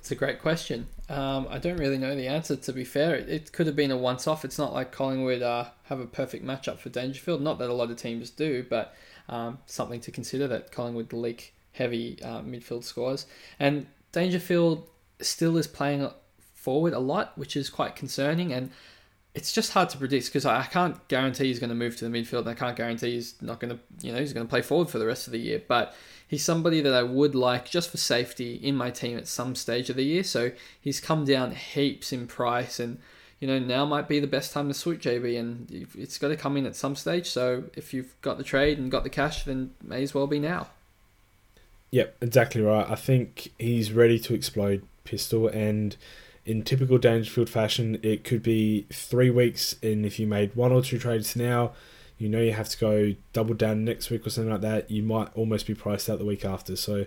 It's 0.07 0.13
a 0.13 0.15
great 0.15 0.41
question. 0.41 0.87
Um, 1.09 1.49
I 1.51 1.59
don't 1.59 1.79
really 1.79 1.99
know 1.99 2.15
the 2.15 2.29
answer, 2.29 2.55
to 2.55 2.73
be 2.73 2.85
fair. 2.85 3.17
It, 3.17 3.29
it 3.29 3.53
could 3.53 3.67
have 3.67 3.75
been 3.75 3.91
a 3.91 3.97
once 3.97 4.29
off. 4.29 4.45
It's 4.45 4.57
not 4.57 4.73
like 4.73 4.93
Collingwood 4.93 5.43
uh, 5.43 5.65
have 5.87 5.99
a 5.99 6.07
perfect 6.07 6.47
matchup 6.47 6.79
for 6.79 6.91
Dangerfield. 6.91 7.43
Not 7.43 7.59
that 7.59 7.69
a 7.69 7.73
lot 7.73 7.91
of 7.91 7.97
teams 7.97 8.31
do, 8.31 8.65
but 8.71 8.95
um, 9.29 9.59
something 9.67 9.99
to 10.03 10.13
consider 10.13 10.47
that 10.47 10.71
Collingwood 10.71 11.13
leak 11.13 11.55
heavy 11.73 12.23
uh, 12.23 12.41
midfield 12.43 12.85
scores. 12.85 13.27
And 13.59 13.89
Dangerfield 14.13 14.89
still 15.21 15.57
is 15.57 15.67
playing 15.67 16.09
forward 16.55 16.93
a 16.93 17.01
lot, 17.01 17.37
which 17.37 17.57
is 17.57 17.69
quite 17.69 17.97
concerning. 17.97 18.53
And 18.53 18.71
it's 19.35 19.53
just 19.53 19.73
hard 19.73 19.89
to 19.89 19.99
predict 19.99 20.27
because 20.27 20.47
I 20.47 20.63
can't 20.63 21.09
guarantee 21.09 21.47
he's 21.47 21.59
going 21.59 21.71
to 21.71 21.75
move 21.75 21.97
to 21.97 22.09
the 22.09 22.17
midfield. 22.17 22.43
And 22.43 22.51
I 22.51 22.55
can't 22.55 22.77
guarantee 22.77 23.15
he's 23.15 23.35
not 23.43 23.59
going 23.59 23.77
to, 23.77 24.07
you 24.07 24.13
know, 24.13 24.21
he's 24.21 24.33
going 24.33 24.47
to 24.47 24.51
play 24.51 24.63
forward 24.63 24.89
for 24.89 25.01
the 25.01 25.07
rest 25.07 25.27
of 25.27 25.33
the 25.33 25.41
year. 25.41 25.61
But 25.67 25.97
he's 26.27 26.45
somebody 26.45 26.81
that 26.81 26.93
I 26.93 27.03
would 27.03 27.35
like 27.35 27.71
just 27.71 27.91
for 27.91 27.97
safety 27.97 28.55
in 28.55 28.77
my 28.77 28.91
team 28.91 29.17
at 29.17 29.29
some 29.29 29.55
stage 29.55 29.91
of 29.91 29.97
the 29.97 30.05
year. 30.05 30.25
So 30.25 30.53
he's 30.81 31.01
come 31.01 31.25
down 31.25 31.53
heaps 31.53 32.13
in 32.13 32.27
price, 32.27 32.81
and 32.81 32.99
you 33.41 33.49
know 33.49 33.59
now 33.59 33.85
might 33.85 34.09
be 34.09 34.21
the 34.21 34.27
best 34.27 34.53
time 34.53 34.69
to 34.69 34.75
swoop 34.75 35.01
JB, 35.01 35.39
and 35.39 35.89
it's 35.95 36.19
got 36.19 36.29
to 36.29 36.37
come 36.37 36.57
in 36.57 36.67
at 36.67 36.77
some 36.77 36.97
stage. 36.97 37.29
So 37.29 37.65
if 37.75 37.95
you've 37.95 38.21
got 38.23 38.39
the 38.39 38.45
trade 38.45 38.79
and 38.79 38.91
got 38.91 39.05
the 39.05 39.11
cash, 39.11 39.45
then 39.45 39.73
may 39.83 40.03
as 40.03 40.15
well 40.15 40.27
be 40.27 40.39
now. 40.39 40.69
Yep, 41.91 42.17
exactly 42.21 42.63
right. 42.63 42.89
I 42.91 42.97
think 42.97 43.53
he's 43.59 43.93
ready 43.93 44.19
to 44.19 44.35
explode 44.35 44.83
pistol 45.05 45.47
and 45.49 45.97
in 46.47 46.63
typical 46.63 46.97
Dangerfield 46.97 47.51
fashion, 47.51 47.99
it 48.03 48.23
could 48.23 48.43
be 48.43 48.87
three 48.93 49.31
weeks, 49.31 49.75
and 49.83 50.07
if 50.07 50.21
you 50.21 50.29
made 50.29 50.55
one 50.55 50.71
or 50.71 50.81
two 50.81 50.97
trades 50.97 51.35
now, 51.35 51.73
you 52.19 52.29
know 52.29 52.41
you 52.41 52.53
have 52.53 52.69
to 52.71 52.79
go 52.79 53.15
double 53.33 53.55
down 53.55 53.85
next 53.85 54.11
week 54.11 54.27
or 54.27 54.31
something 54.31 54.53
like 54.53 54.63
that. 54.63 54.91
You 54.91 55.03
might 55.03 55.29
almost 55.35 55.67
be 55.67 55.75
priced 55.75 56.09
out 56.09 56.19
the 56.19 56.25
week 56.25 56.45
after. 56.45 56.77
So 56.77 57.07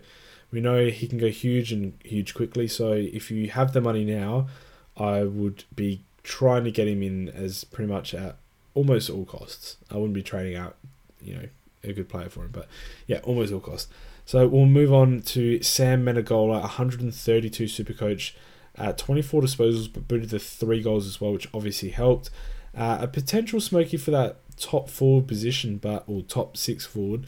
we 0.52 0.62
know 0.62 0.88
he 0.88 1.08
can 1.08 1.18
go 1.18 1.30
huge 1.30 1.72
and 1.72 1.94
huge 2.04 2.34
quickly. 2.34 2.68
So 2.68 2.94
if 2.94 3.32
you 3.32 3.50
have 3.50 3.74
the 3.74 3.82
money 3.82 4.06
now, 4.06 4.48
I 4.98 5.24
would 5.24 5.64
be 5.76 6.02
trying 6.24 6.64
to 6.66 6.72
get 6.72 6.88
him 6.88 7.02
in 7.02 7.30
as 7.30 7.64
pretty 7.64 7.92
much 7.92 8.14
at 8.14 8.38
almost 8.74 9.10
all 9.10 9.26
costs. 9.26 9.78
I 9.90 9.96
wouldn't 9.96 10.14
be 10.14 10.24
trading 10.24 10.56
out, 10.56 10.76
you 11.22 11.36
know, 11.36 11.46
a 11.84 11.94
good 11.94 12.10
player 12.10 12.30
for 12.30 12.42
him, 12.42 12.52
but 12.52 12.68
yeah, 13.08 13.20
almost 13.24 13.54
all 13.54 13.60
costs. 13.60 13.92
So 14.26 14.48
we'll 14.48 14.66
move 14.66 14.94
on 14.94 15.22
to 15.22 15.62
Sam 15.64 16.06
Menegola, 16.06 16.62
132 16.62 17.68
super 17.68 17.94
coach 17.94 18.36
uh, 18.78 18.94
24 18.94 19.42
disposals, 19.42 19.92
but 19.92 20.08
booted 20.08 20.30
the 20.30 20.40
three 20.40 20.82
goals 20.82 21.08
as 21.08 21.20
well, 21.20 21.34
which 21.34 21.50
obviously 21.54 21.90
helped. 21.90 22.30
Uh, 22.78 23.00
a 23.02 23.08
potential 23.08 23.60
smoky 23.60 23.98
for 23.98 24.12
that 24.12 24.38
top 24.60 24.90
forward 24.90 25.28
position, 25.28 25.78
but 25.78 26.04
or 26.08 26.22
top 26.22 26.58
six 26.58 26.86
forward, 26.86 27.26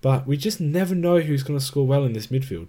but 0.00 0.26
we 0.26 0.36
just 0.36 0.60
never 0.60 0.94
know 0.94 1.20
who's 1.20 1.42
going 1.42 1.58
to 1.58 1.64
score 1.64 1.86
well 1.86 2.04
in 2.04 2.12
this 2.12 2.28
midfield. 2.28 2.68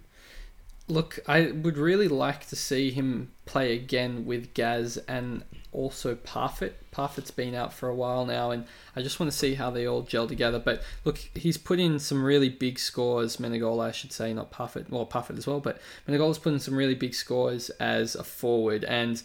Look, 0.88 1.20
I 1.28 1.52
would 1.52 1.78
really 1.78 2.10
like 2.10 2.48
to 2.48 2.56
see 2.56 2.92
him 2.92 3.32
play 3.46 3.74
again 3.74 4.26
with 4.26 4.54
Gaz 4.54 4.98
and 5.08 5.44
also 5.72 6.16
Parfitt. 6.16 6.74
Parfitt's 6.92 7.32
been 7.32 7.56
out 7.56 7.72
for 7.72 7.88
a 7.88 7.96
while 7.96 8.26
now, 8.26 8.52
and 8.52 8.66
I 8.94 9.02
just 9.02 9.18
want 9.18 9.32
to 9.32 9.38
see 9.38 9.54
how 9.54 9.70
they 9.70 9.88
all 9.88 10.02
gel 10.02 10.28
together. 10.28 10.60
But 10.60 10.84
look, 11.06 11.18
he's 11.34 11.58
put 11.58 11.80
in 11.80 11.98
some 12.00 12.24
really 12.24 12.50
big 12.50 12.78
scores. 12.78 13.38
Menegola, 13.38 13.88
I 13.88 13.92
should 13.92 14.12
say, 14.12 14.34
not 14.34 14.52
Parfitt, 14.52 14.90
well, 14.90 15.06
Parfitt 15.06 15.38
as 15.38 15.48
well, 15.48 15.62
but 15.62 15.80
Menegola's 16.08 16.40
put 16.40 16.52
in 16.52 16.60
some 16.60 16.76
really 16.76 16.96
big 16.96 17.14
scores 17.14 17.70
as 17.72 18.16
a 18.16 18.24
forward, 18.26 18.84
and 18.84 19.24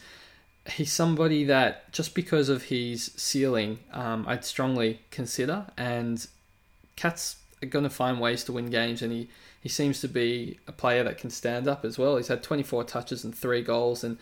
he's 0.68 0.93
somebody 0.93 1.44
that 1.44 1.93
just 1.93 2.14
because 2.14 2.48
of 2.48 2.64
his 2.64 3.12
ceiling, 3.16 3.78
um, 3.93 4.24
I'd 4.26 4.44
strongly 4.44 5.01
consider. 5.10 5.66
And 5.76 6.26
Cats 6.97 7.36
are 7.62 7.66
going 7.66 7.84
to 7.84 7.90
find 7.90 8.20
ways 8.20 8.44
to 8.44 8.52
win 8.52 8.66
games, 8.66 9.02
and 9.02 9.12
he 9.12 9.28
he 9.60 9.68
seems 9.68 10.01
to 10.01 10.09
be 10.09 10.59
a 10.68 10.72
player 10.72 11.02
that 11.05 11.18
can 11.18 11.30
stand 11.30 11.66
up 11.66 11.84
as 11.84 11.98
well. 11.98 12.16
He's 12.16 12.28
had 12.28 12.43
24 12.43 12.84
touches 12.84 13.24
and 13.24 13.34
three 13.34 13.62
goals, 13.62 14.05
and 14.05 14.16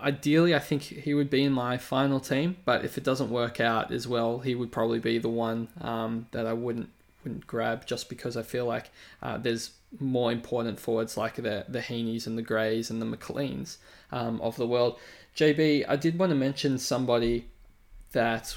ideally, 0.00 0.54
I 0.54 0.58
think 0.58 0.82
he 0.82 1.14
would 1.14 1.30
be 1.30 1.44
in 1.44 1.52
my 1.52 1.78
final 1.78 2.20
team. 2.20 2.56
But 2.64 2.84
if 2.84 2.98
it 2.98 3.04
doesn't 3.04 3.30
work 3.30 3.60
out 3.60 3.92
as 3.92 4.08
well, 4.08 4.40
he 4.40 4.54
would 4.54 4.72
probably 4.72 4.98
be 4.98 5.18
the 5.18 5.28
one 5.28 5.68
um, 5.80 6.26
that 6.32 6.46
I 6.46 6.52
wouldn't 6.52 6.90
wouldn't 7.22 7.46
grab 7.46 7.86
just 7.86 8.08
because 8.08 8.36
I 8.36 8.42
feel 8.42 8.66
like 8.66 8.90
uh, 9.22 9.38
there's 9.38 9.70
more 10.00 10.32
important 10.32 10.80
forwards 10.80 11.16
like 11.16 11.36
the 11.36 11.64
the 11.68 11.80
Heeney's 11.80 12.26
and 12.26 12.36
the 12.36 12.42
Grays 12.42 12.90
and 12.90 13.00
the 13.00 13.06
McLeans 13.06 13.76
um, 14.10 14.40
of 14.40 14.56
the 14.56 14.66
world. 14.66 14.98
JB, 15.36 15.84
I 15.88 15.96
did 15.96 16.18
want 16.18 16.30
to 16.30 16.36
mention 16.36 16.78
somebody 16.78 17.46
that 18.12 18.54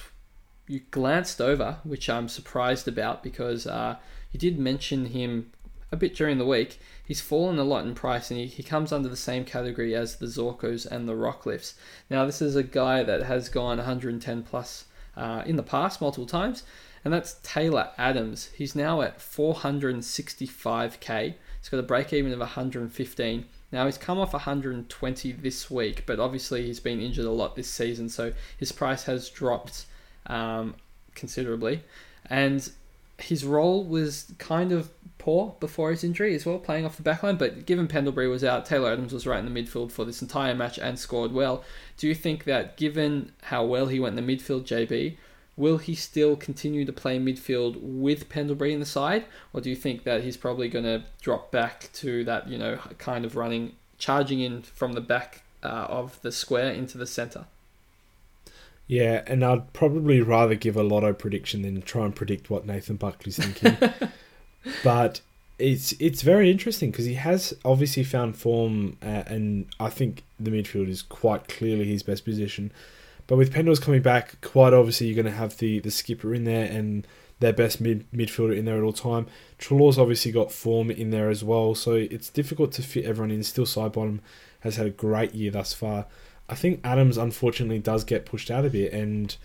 you 0.68 0.82
glanced 0.92 1.40
over, 1.40 1.78
which 1.84 2.10
I'm 2.10 2.28
surprised 2.28 2.88
about 2.88 3.24
because 3.24 3.66
uh, 3.66 3.96
you 4.32 4.40
did 4.40 4.60
mention 4.60 5.06
him 5.06 5.52
a 5.92 5.96
bit 5.96 6.16
during 6.16 6.38
the 6.38 6.46
week. 6.46 6.80
He's 7.06 7.22
fallen 7.22 7.60
a 7.60 7.64
lot 7.64 7.86
in 7.86 7.96
price 7.96 8.30
and 8.30 8.40
he, 8.40 8.48
he 8.48 8.64
comes 8.64 8.92
under 8.92 9.08
the 9.08 9.16
same 9.16 9.46
category 9.46 9.96
as 9.96 10.18
the 10.18 10.26
Zorkos 10.26 10.86
and 10.86 11.08
the 11.08 11.14
Rockliffs. 11.14 11.76
Now, 12.10 12.26
this 12.26 12.42
is 12.42 12.56
a 12.56 12.64
guy 12.64 13.04
that 13.04 13.24
has 13.24 13.48
gone 13.48 13.78
110 13.78 14.44
plus 14.44 14.86
uh, 15.16 15.44
in 15.46 15.56
the 15.56 15.64
past 15.64 16.02
multiple 16.02 16.26
times, 16.26 16.64
and 17.06 17.14
that's 17.14 17.38
Taylor 17.44 17.92
Adams. 17.98 18.50
He's 18.56 18.76
now 18.76 19.02
at 19.02 19.20
465k. 19.20 21.36
He's 21.60 21.70
got 21.70 21.80
a 21.80 21.84
break 21.84 22.12
even 22.12 22.34
of 22.34 22.40
115. 22.40 23.46
Now 23.76 23.88
he's 23.88 23.98
come 23.98 24.20
off 24.20 24.32
120 24.32 25.34
this 25.34 25.70
week, 25.70 26.06
but 26.06 26.18
obviously 26.18 26.66
he's 26.66 26.80
been 26.80 27.02
injured 27.02 27.26
a 27.26 27.30
lot 27.30 27.58
this 27.58 27.70
season, 27.70 28.08
so 28.08 28.32
his 28.58 28.72
price 28.72 29.04
has 29.04 29.30
dropped 29.30 29.86
um, 30.28 30.76
considerably. 31.14 31.84
And 32.30 32.72
his 33.18 33.44
role 33.44 33.84
was 33.84 34.32
kind 34.38 34.72
of 34.72 34.92
poor 35.18 35.58
before 35.60 35.92
his 35.92 36.06
injury 36.06 36.34
as 36.36 36.46
well, 36.46 36.58
playing 36.58 36.86
off 36.86 36.96
the 36.96 37.04
backline. 37.04 37.38
But 37.38 37.66
given 37.66 37.90
Pendlebury 37.90 38.30
was 38.30 38.46
out, 38.46 38.66
Taylor 38.66 38.94
Adams 38.94 39.12
was 39.12 39.28
right 39.28 39.44
in 39.44 39.54
the 39.54 39.62
midfield 39.62 39.92
for 39.92 40.06
this 40.06 40.22
entire 40.22 40.56
match 40.56 40.80
and 40.80 40.98
scored 40.98 41.34
well. 41.34 41.62
Do 41.98 42.08
you 42.08 42.16
think 42.16 42.46
that 42.46 42.78
given 42.78 43.34
how 43.42 43.66
well 43.66 43.88
he 43.88 44.00
went 44.00 44.18
in 44.18 44.26
the 44.26 44.38
midfield, 44.38 44.64
JB, 44.64 45.18
will 45.58 45.78
he 45.78 45.96
still 45.96 46.36
continue 46.36 46.86
to 46.86 46.92
play 46.92 47.18
midfield 47.18 47.80
with 47.82 48.30
Pendlebury 48.30 48.74
in 48.74 48.80
the 48.80 48.86
side, 48.86 49.26
or 49.54 49.62
do 49.62 49.70
you 49.70 49.76
think 49.76 50.04
that 50.04 50.24
he's 50.24 50.38
probably 50.38 50.68
going 50.68 50.86
to 50.86 51.04
drop 51.22 51.52
back 51.52 51.90
to 51.94 52.24
that, 52.26 52.48
you 52.48 52.58
know, 52.58 52.78
kind 52.98 53.26
of 53.26 53.36
running, 53.36 53.74
charging 53.98 54.42
in 54.42 54.62
from 54.62 54.94
the 54.94 55.02
back 55.02 55.44
uh, 55.64 55.88
of 55.90 56.22
the 56.22 56.32
square 56.32 56.72
into 56.72 56.98
the 56.98 57.08
centre? 57.08 57.46
Yeah, 58.88 59.24
and 59.26 59.44
I'd 59.44 59.74
probably 59.74 60.22
rather 60.22 60.56
give 60.56 60.76
a 60.76 60.84
lotto 60.84 61.14
prediction 61.14 61.64
than 61.64 61.82
try 61.82 62.06
and 62.06 62.16
predict 62.16 62.50
what 62.50 62.68
Nathan 62.68 62.98
Buckley's 62.98 63.38
thinking. 63.38 63.78
but 64.84 65.22
it's 65.58 65.94
it's 66.00 66.22
very 66.22 66.52
interesting 66.52 66.92
because 66.92 67.06
he 67.06 67.16
has 67.16 67.54
obviously 67.64 68.04
found 68.04 68.38
form, 68.38 68.98
uh, 69.02 69.24
and 69.26 69.68
I 69.80 69.90
think 69.90 70.24
the 70.40 70.52
midfield 70.52 70.90
is 70.90 71.02
quite 71.02 71.48
clearly 71.48 71.86
his 71.86 72.04
best 72.04 72.26
position. 72.26 72.72
But 73.28 73.38
with 73.38 73.54
Pendles 73.54 73.82
coming 73.82 74.02
back, 74.02 74.40
quite 74.42 74.74
obviously 74.74 75.08
you're 75.08 75.16
going 75.16 75.26
to 75.34 75.40
have 75.40 75.58
the, 75.58 75.80
the 75.80 75.92
skipper 75.92 76.34
in 76.34 76.44
there 76.44 76.66
and 76.72 77.08
their 77.40 77.54
best 77.54 77.82
mid 77.82 78.10
midfielder 78.12 78.56
in 78.56 78.66
there 78.66 78.78
at 78.78 78.84
all 78.84 78.94
time. 78.94 79.28
Treloar's 79.58 79.98
obviously 79.98 80.32
got 80.32 80.52
form 80.52 80.92
in 80.92 81.10
there 81.10 81.30
as 81.30 81.44
well, 81.44 81.76
so 81.76 81.94
it's 81.94 82.30
difficult 82.30 82.72
to 82.74 82.82
fit 82.82 83.06
everyone 83.06 83.32
in. 83.32 83.44
Still, 83.44 83.66
Sidebottom 83.66 84.20
has 84.62 84.78
had 84.78 84.88
a 84.88 84.92
great 84.92 85.34
year 85.34 85.52
thus 85.52 85.74
far. 85.74 86.06
I 86.48 86.56
think 86.56 86.80
Adams 86.84 87.18
unfortunately 87.18 87.80
does 87.80 88.04
get 88.04 88.26
pushed 88.26 88.52
out 88.52 88.66
a 88.66 88.70
bit, 88.70 88.94
and 88.94 89.36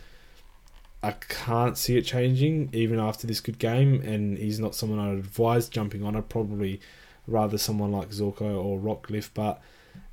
I 1.02 1.12
can't 1.12 1.78
see 1.78 1.96
it 1.96 2.02
changing 2.02 2.68
even 2.72 3.00
after 3.00 3.26
this 3.26 3.40
good 3.40 3.58
game. 3.58 4.02
And 4.02 4.36
he's 4.38 4.60
not 4.60 4.74
someone 4.74 4.98
I'd 4.98 5.18
advise 5.18 5.68
jumping 5.68 6.04
on. 6.04 6.14
I'd 6.14 6.28
probably 6.28 6.80
rather 7.26 7.58
someone 7.58 7.90
like 7.90 8.10
Zorko 8.10 8.62
or 8.62 8.78
Rockliff, 8.78 9.30
but 9.32 9.62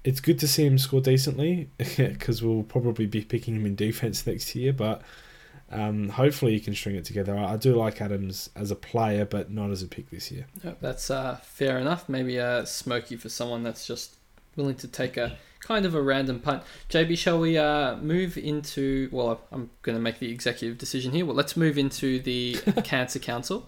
it's 0.07 0.21
good 0.21 0.39
to 0.39 0.47
see 0.47 0.65
him 0.65 0.77
score 0.77 1.01
decently 1.01 1.69
because 1.77 2.41
we'll 2.41 2.63
probably 2.63 3.05
be 3.05 3.21
picking 3.21 3.57
him 3.57 3.65
in 3.65 3.75
defense 3.75 4.25
next 4.25 4.55
year. 4.55 4.71
But 4.71 5.01
um, 5.69 6.07
hopefully 6.07 6.53
he 6.53 6.61
can 6.61 6.73
string 6.73 6.95
it 6.95 7.03
together. 7.03 7.37
I, 7.37 7.57
do 7.57 7.75
like 7.75 7.99
Adams 7.99 8.49
as 8.55 8.71
a 8.71 8.75
player, 8.75 9.25
but 9.25 9.51
not 9.51 9.69
as 9.69 9.83
a 9.83 9.87
pick 9.87 10.09
this 10.09 10.31
year. 10.31 10.45
Yep, 10.63 10.77
that's 10.79 11.11
uh, 11.11 11.35
fair 11.43 11.77
enough. 11.77 12.07
Maybe 12.07 12.37
a 12.37 12.65
smoky 12.65 13.17
for 13.17 13.27
someone 13.27 13.63
that's 13.63 13.85
just 13.85 14.15
willing 14.55 14.75
to 14.75 14.87
take 14.87 15.17
a 15.17 15.35
kind 15.59 15.85
of 15.85 15.93
a 15.93 16.01
random 16.01 16.39
punt. 16.39 16.63
JB, 16.89 17.17
shall 17.17 17.41
we 17.41 17.57
uh, 17.57 17.97
move 17.97 18.37
into? 18.37 19.09
Well, 19.11 19.41
I'm 19.51 19.71
going 19.81 19.97
to 19.97 20.01
make 20.01 20.19
the 20.19 20.31
executive 20.31 20.77
decision 20.77 21.11
here. 21.11 21.25
Well, 21.25 21.35
let's 21.35 21.57
move 21.57 21.77
into 21.77 22.19
the 22.19 22.53
Cancer 22.85 23.19
Council. 23.19 23.67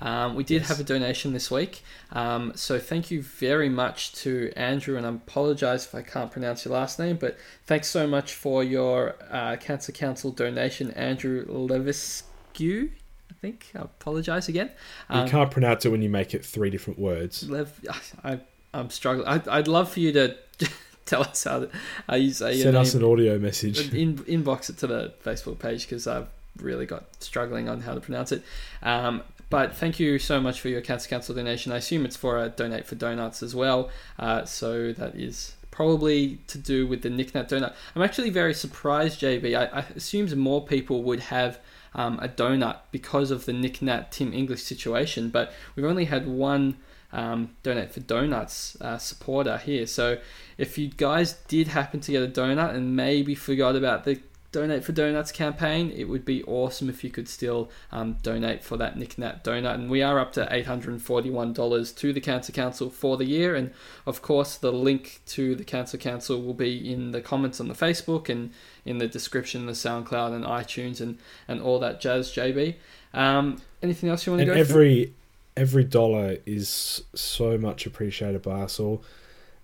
Um, 0.00 0.34
we 0.34 0.44
did 0.44 0.62
yes. 0.62 0.68
have 0.68 0.80
a 0.80 0.84
donation 0.84 1.32
this 1.32 1.50
week, 1.50 1.82
um, 2.12 2.52
so 2.54 2.78
thank 2.78 3.10
you 3.10 3.22
very 3.22 3.68
much 3.68 4.12
to 4.22 4.52
Andrew, 4.56 4.96
and 4.96 5.04
I 5.04 5.10
apologise 5.10 5.86
if 5.86 5.94
I 5.94 6.02
can't 6.02 6.30
pronounce 6.30 6.64
your 6.64 6.74
last 6.74 6.98
name, 6.98 7.16
but 7.16 7.36
thanks 7.66 7.88
so 7.88 8.06
much 8.06 8.34
for 8.34 8.62
your 8.62 9.16
uh, 9.30 9.56
Cancer 9.56 9.92
Council 9.92 10.30
donation, 10.30 10.92
Andrew 10.92 11.44
Leviscu. 11.46 12.90
I 13.30 13.34
think 13.40 13.66
I 13.74 13.80
apologise 13.80 14.48
again. 14.48 14.70
Um, 15.08 15.24
you 15.24 15.30
can't 15.30 15.50
pronounce 15.50 15.84
it 15.84 15.90
when 15.90 16.02
you 16.02 16.08
make 16.08 16.34
it 16.34 16.44
three 16.44 16.70
different 16.70 16.98
words. 16.98 17.48
Lev, 17.48 17.80
I, 18.24 18.40
I'm 18.72 18.90
struggling. 18.90 19.26
I, 19.28 19.42
I'd 19.48 19.68
love 19.68 19.90
for 19.90 20.00
you 20.00 20.12
to 20.12 20.36
tell 21.06 21.22
us 21.22 21.44
how, 21.44 21.60
to, 21.60 21.70
how 22.08 22.16
you 22.16 22.32
say 22.32 22.60
Send 22.60 22.76
us 22.76 22.94
an 22.94 23.04
audio 23.04 23.38
message. 23.38 23.92
In, 23.94 24.18
inbox 24.18 24.70
it 24.70 24.78
to 24.78 24.86
the 24.86 25.12
Facebook 25.24 25.58
page 25.58 25.86
because 25.86 26.06
I've 26.06 26.28
really 26.58 26.86
got 26.86 27.04
struggling 27.22 27.68
on 27.68 27.80
how 27.80 27.94
to 27.94 28.00
pronounce 28.00 28.32
it. 28.32 28.42
Um, 28.82 29.22
but 29.50 29.74
thank 29.74 29.98
you 29.98 30.18
so 30.18 30.40
much 30.40 30.60
for 30.60 30.68
your 30.68 30.80
Cancer 30.80 31.08
Council 31.08 31.34
donation. 31.34 31.72
I 31.72 31.76
assume 31.76 32.04
it's 32.04 32.16
for 32.16 32.38
a 32.38 32.48
donate 32.48 32.86
for 32.86 32.94
donuts 32.94 33.42
as 33.42 33.54
well. 33.54 33.90
Uh, 34.18 34.44
so 34.44 34.92
that 34.92 35.14
is 35.14 35.54
probably 35.70 36.38
to 36.48 36.58
do 36.58 36.86
with 36.86 37.02
the 37.02 37.10
Nic 37.10 37.34
Nat 37.34 37.48
donut. 37.48 37.72
I'm 37.94 38.02
actually 38.02 38.30
very 38.30 38.52
surprised, 38.52 39.20
JB. 39.20 39.56
I, 39.56 39.80
I 39.80 40.34
more 40.34 40.66
people 40.66 41.02
would 41.04 41.20
have 41.20 41.60
um, 41.94 42.18
a 42.20 42.28
donut 42.28 42.78
because 42.90 43.30
of 43.30 43.46
the 43.46 43.52
Nic 43.52 43.80
Nat 43.80 44.12
Tim 44.12 44.32
English 44.32 44.62
situation, 44.62 45.30
but 45.30 45.52
we've 45.74 45.86
only 45.86 46.06
had 46.06 46.26
one 46.26 46.76
um, 47.12 47.50
donate 47.62 47.92
for 47.92 48.00
donuts 48.00 48.76
uh, 48.80 48.98
supporter 48.98 49.56
here. 49.58 49.86
So 49.86 50.18
if 50.58 50.76
you 50.76 50.88
guys 50.88 51.34
did 51.48 51.68
happen 51.68 52.00
to 52.00 52.12
get 52.12 52.22
a 52.22 52.28
donut 52.28 52.74
and 52.74 52.94
maybe 52.94 53.34
forgot 53.34 53.76
about 53.76 54.04
the 54.04 54.20
donate 54.50 54.82
for 54.82 54.92
donuts 54.92 55.30
campaign 55.30 55.92
it 55.94 56.04
would 56.04 56.24
be 56.24 56.42
awesome 56.44 56.88
if 56.88 57.04
you 57.04 57.10
could 57.10 57.28
still 57.28 57.70
um, 57.92 58.16
donate 58.22 58.64
for 58.64 58.76
that 58.76 58.96
nick 58.96 59.18
nat 59.18 59.44
donut. 59.44 59.74
And 59.74 59.90
we 59.90 60.02
are 60.02 60.18
up 60.18 60.32
to 60.32 60.46
$841 60.46 61.96
to 61.96 62.12
the 62.12 62.20
cancer 62.20 62.52
council 62.52 62.88
for 62.88 63.16
the 63.16 63.26
year. 63.26 63.54
And 63.54 63.72
of 64.06 64.22
course 64.22 64.56
the 64.56 64.72
link 64.72 65.20
to 65.26 65.54
the 65.54 65.64
cancer 65.64 65.98
council 65.98 66.40
will 66.40 66.54
be 66.54 66.92
in 66.92 67.10
the 67.12 67.20
comments 67.20 67.60
on 67.60 67.68
the 67.68 67.74
facebook 67.74 68.28
and 68.28 68.52
in 68.84 68.98
the 68.98 69.06
description 69.06 69.66
the 69.66 69.72
soundcloud 69.72 70.34
and 70.34 70.44
itunes 70.44 71.00
and, 71.00 71.18
and 71.46 71.60
all 71.60 71.78
that 71.78 72.00
jazz 72.00 72.30
jb 72.30 72.74
um, 73.14 73.60
anything 73.82 74.08
else 74.08 74.26
you 74.26 74.32
want 74.32 74.44
to 74.44 74.50
and 74.50 74.54
go 74.54 74.60
every 74.60 75.04
through? 75.04 75.14
every 75.58 75.84
dollar 75.84 76.36
is 76.46 77.02
so 77.14 77.58
much 77.58 77.84
appreciated 77.84 78.42
by 78.42 78.60
us 78.62 78.78
all. 78.78 79.02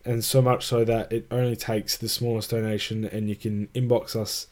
And 0.05 0.23
so 0.23 0.43
much 0.43 0.66
so 0.66 0.85
that 0.85 1.11
it 1.11 1.27
only 1.31 1.56
takes 1.56 1.97
the 1.97 2.09
smallest 2.09 2.51
donation 2.51 3.05
and 3.06 3.28
you 3.28 3.36
can 3.36 3.69
inbox 3.69 4.15
us 4.16 4.48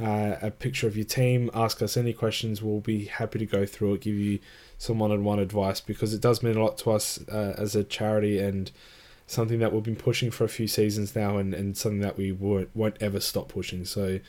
uh, 0.00 0.36
a 0.42 0.50
picture 0.50 0.86
of 0.86 0.96
your 0.96 1.06
team, 1.06 1.50
ask 1.54 1.80
us 1.80 1.96
any 1.96 2.12
questions. 2.12 2.62
We'll 2.62 2.80
be 2.80 3.06
happy 3.06 3.38
to 3.38 3.46
go 3.46 3.64
through 3.64 3.94
it, 3.94 4.02
give 4.02 4.14
you 4.14 4.40
some 4.78 4.98
one 4.98 5.10
on 5.10 5.24
one 5.24 5.38
advice 5.38 5.80
because 5.80 6.12
it 6.12 6.20
does 6.20 6.42
mean 6.42 6.56
a 6.56 6.62
lot 6.62 6.76
to 6.78 6.90
us 6.90 7.18
uh, 7.28 7.54
as 7.56 7.74
a 7.74 7.82
charity 7.82 8.38
and 8.38 8.70
something 9.26 9.58
that 9.58 9.72
we've 9.72 9.82
been 9.82 9.96
pushing 9.96 10.30
for 10.30 10.44
a 10.44 10.48
few 10.48 10.68
seasons 10.68 11.16
now 11.16 11.38
and, 11.38 11.54
and 11.54 11.76
something 11.76 12.00
that 12.00 12.16
we 12.16 12.30
won't, 12.30 12.68
won't 12.74 12.96
ever 13.00 13.20
stop 13.20 13.48
pushing. 13.48 13.84
So, 13.84 14.20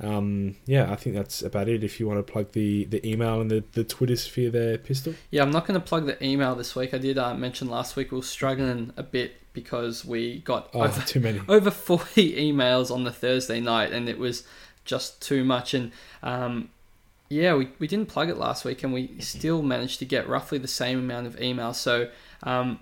um, 0.00 0.56
yeah, 0.66 0.92
I 0.92 0.96
think 0.96 1.16
that's 1.16 1.42
about 1.42 1.68
it. 1.68 1.82
If 1.82 1.98
you 1.98 2.06
want 2.06 2.24
to 2.24 2.32
plug 2.32 2.52
the, 2.52 2.84
the 2.84 3.04
email 3.06 3.40
and 3.40 3.50
the, 3.50 3.64
the 3.72 3.84
Twitter 3.84 4.14
sphere 4.14 4.50
there, 4.50 4.78
Pistol. 4.78 5.14
Yeah, 5.30 5.42
I'm 5.42 5.50
not 5.50 5.66
going 5.66 5.80
to 5.80 5.84
plug 5.84 6.06
the 6.06 6.22
email 6.24 6.54
this 6.54 6.76
week. 6.76 6.92
I 6.94 6.98
did 6.98 7.18
uh, 7.18 7.34
mention 7.34 7.68
last 7.68 7.96
week 7.96 8.12
we 8.12 8.18
were 8.18 8.22
struggling 8.22 8.92
a 8.96 9.02
bit 9.02 9.40
because 9.54 10.04
we 10.04 10.40
got 10.40 10.70
oh, 10.74 10.82
over, 10.82 11.00
too 11.00 11.18
many. 11.18 11.40
over 11.48 11.70
40 11.70 12.52
emails 12.52 12.92
on 12.92 13.04
the 13.04 13.12
Thursday 13.12 13.58
night 13.58 13.92
and 13.92 14.08
it 14.08 14.18
was 14.18 14.44
just 14.88 15.22
too 15.22 15.44
much. 15.44 15.74
And 15.74 15.92
um, 16.22 16.70
yeah, 17.28 17.54
we, 17.54 17.68
we 17.78 17.86
didn't 17.86 18.08
plug 18.08 18.28
it 18.28 18.36
last 18.36 18.64
week 18.64 18.82
and 18.82 18.92
we 18.92 19.20
still 19.20 19.62
managed 19.62 20.00
to 20.00 20.04
get 20.04 20.28
roughly 20.28 20.58
the 20.58 20.66
same 20.66 20.98
amount 20.98 21.28
of 21.28 21.36
emails. 21.36 21.76
So 21.76 22.08
um, 22.42 22.80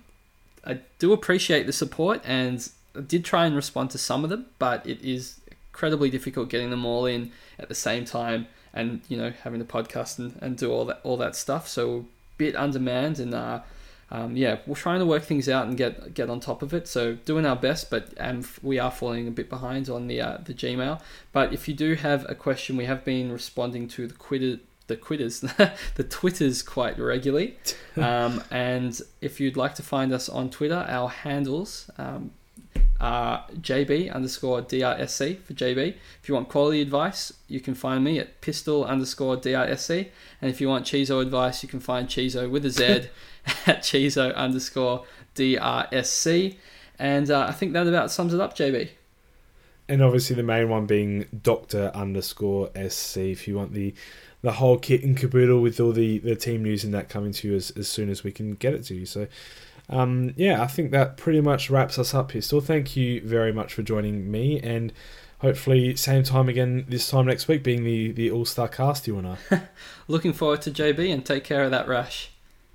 I 0.65 0.81
do 0.99 1.13
appreciate 1.13 1.67
the 1.67 1.73
support 1.73 2.23
and 2.25 2.67
I 2.97 3.01
did 3.01 3.25
try 3.25 3.45
and 3.45 3.55
respond 3.55 3.91
to 3.91 3.99
some 3.99 4.25
of 4.25 4.31
them, 4.31 4.47
but 4.59 4.87
it 4.87 5.03
is 5.03 5.41
incredibly 5.69 6.09
difficult 6.09 6.49
getting 6.49 6.71
them 6.71 6.87
all 6.87 7.05
in 7.05 7.33
at 7.59 7.69
the 7.69 7.75
same 7.75 8.07
time 8.07 8.47
and 8.73 9.01
you 9.09 9.17
know 9.17 9.33
having 9.43 9.59
the 9.59 9.65
podcast 9.65 10.19
and, 10.19 10.39
and 10.41 10.57
do 10.57 10.71
all 10.71 10.85
that 10.85 11.01
all 11.03 11.17
that 11.17 11.37
stuff 11.37 11.67
so 11.69 11.99
a 11.99 12.05
bit 12.39 12.57
undermanned 12.57 13.19
and 13.19 13.35
uh, 13.35 13.61
um, 14.11 14.37
yeah, 14.37 14.59
we're 14.67 14.77
trying 14.77 15.01
to 15.01 15.07
work 15.07 15.25
things 15.25 15.49
out 15.49 15.67
and 15.67 15.77
get 15.77 16.15
get 16.15 16.31
on 16.31 16.39
top 16.41 16.63
of 16.63 16.73
it. 16.73 16.87
So 16.87 17.15
doing 17.15 17.45
our 17.45 17.57
best, 17.57 17.91
but 17.91 18.15
um, 18.19 18.45
we 18.63 18.79
are 18.79 18.91
falling 18.91 19.27
a 19.27 19.33
bit 19.33 19.49
behind 19.49 19.89
on 19.91 20.07
the 20.07 20.21
uh, 20.21 20.39
the 20.45 20.55
Gmail. 20.55 21.01
But 21.33 21.53
if 21.53 21.67
you 21.67 21.75
do 21.75 21.95
have 21.95 22.25
a 22.29 22.35
question, 22.35 22.77
we 22.77 22.85
have 22.85 23.05
been 23.05 23.33
responding 23.33 23.89
to 23.89 24.07
the 24.07 24.15
quitter 24.15 24.59
the 24.87 24.97
quitters 24.97 25.41
the 25.97 26.05
twitters 26.05 26.63
quite 26.63 26.99
regularly 26.99 27.57
um, 27.97 28.43
and 28.53 29.01
if 29.21 29.41
you'd 29.41 29.57
like 29.57 29.75
to 29.75 29.83
find 29.83 30.13
us 30.13 30.29
on 30.29 30.49
twitter 30.49 30.87
our 30.89 31.09
handles 31.09 31.91
um, 31.99 32.31
are 33.01 33.45
jb 33.61 34.13
underscore 34.15 34.63
drsc 34.63 35.43
for 35.43 35.55
jb 35.55 35.95
if 36.23 36.29
you 36.29 36.35
want 36.35 36.49
quality 36.49 36.81
advice 36.81 37.33
you 37.49 37.61
can 37.61 37.75
find 37.75 38.05
me 38.05 38.19
at 38.19 38.41
pistol 38.41 38.85
underscore 38.85 39.37
drsc 39.37 40.09
and 40.41 40.51
if 40.51 40.61
you 40.61 40.69
want 40.69 40.87
chizo 40.87 41.21
advice 41.21 41.65
you 41.65 41.69
can 41.69 41.81
find 41.81 42.09
chizo 42.09 42.49
with 42.49 42.65
a 42.65 42.71
z 42.71 43.09
at 43.67 43.83
Chizo 43.83 44.35
underscore 44.35 45.05
DRSC. 45.35 46.57
And 46.99 47.31
uh, 47.31 47.47
I 47.49 47.53
think 47.53 47.73
that 47.75 47.87
about 47.87 48.11
sums 48.11 48.33
it 48.33 48.41
up, 48.41 48.57
JB. 48.57 48.91
And 49.89 50.03
obviously 50.03 50.35
the 50.35 50.43
main 50.43 50.69
one 50.69 50.87
being 50.87 51.27
Doctor 51.43 51.93
underscore 51.95 52.71
SC 52.89 53.19
if 53.19 53.47
you 53.47 53.57
want 53.57 53.73
the 53.73 53.95
the 54.43 54.53
whole 54.53 54.79
kit 54.79 55.03
and 55.03 55.17
caboodle 55.17 55.61
with 55.61 55.81
all 55.81 55.93
the, 55.93 56.19
the 56.19 56.37
team 56.37 56.63
news 56.63 56.85
and 56.85 56.95
that 56.95 57.09
coming 57.09 57.33
to 57.33 57.49
you 57.49 57.57
as, 57.57 57.71
as 57.73 57.89
soon 57.89 58.09
as 58.09 58.23
we 58.23 58.31
can 58.31 58.55
get 58.55 58.75
it 58.75 58.85
to 58.85 58.95
you. 58.95 59.07
So 59.07 59.27
um, 59.89 60.35
yeah, 60.37 60.63
I 60.63 60.67
think 60.67 60.91
that 60.93 61.17
pretty 61.17 61.41
much 61.41 61.71
wraps 61.71 61.99
us 61.99 62.15
up 62.15 62.33
here. 62.33 62.43
Still, 62.43 62.61
thank 62.61 62.97
you 62.97 63.21
very 63.23 63.53
much 63.53 63.75
for 63.75 63.83
joining 63.83 64.31
me 64.31 64.61
and 64.61 64.93
hopefully 65.41 65.97
same 65.97 66.23
time 66.23 66.49
again 66.49 66.85
this 66.89 67.09
time 67.09 67.27
next 67.27 67.49
week 67.49 67.63
being 67.63 67.83
the, 67.83 68.13
the 68.13 68.31
all-star 68.31 68.69
cast 68.69 69.07
you 69.07 69.19
and 69.19 69.37
I. 69.51 69.63
Looking 70.09 70.33
forward 70.33 70.63
to 70.63 70.71
JB 70.71 71.13
and 71.13 71.25
take 71.25 71.45
care 71.45 71.65
of 71.65 71.71
that 71.71 71.89
rash. 71.89 72.31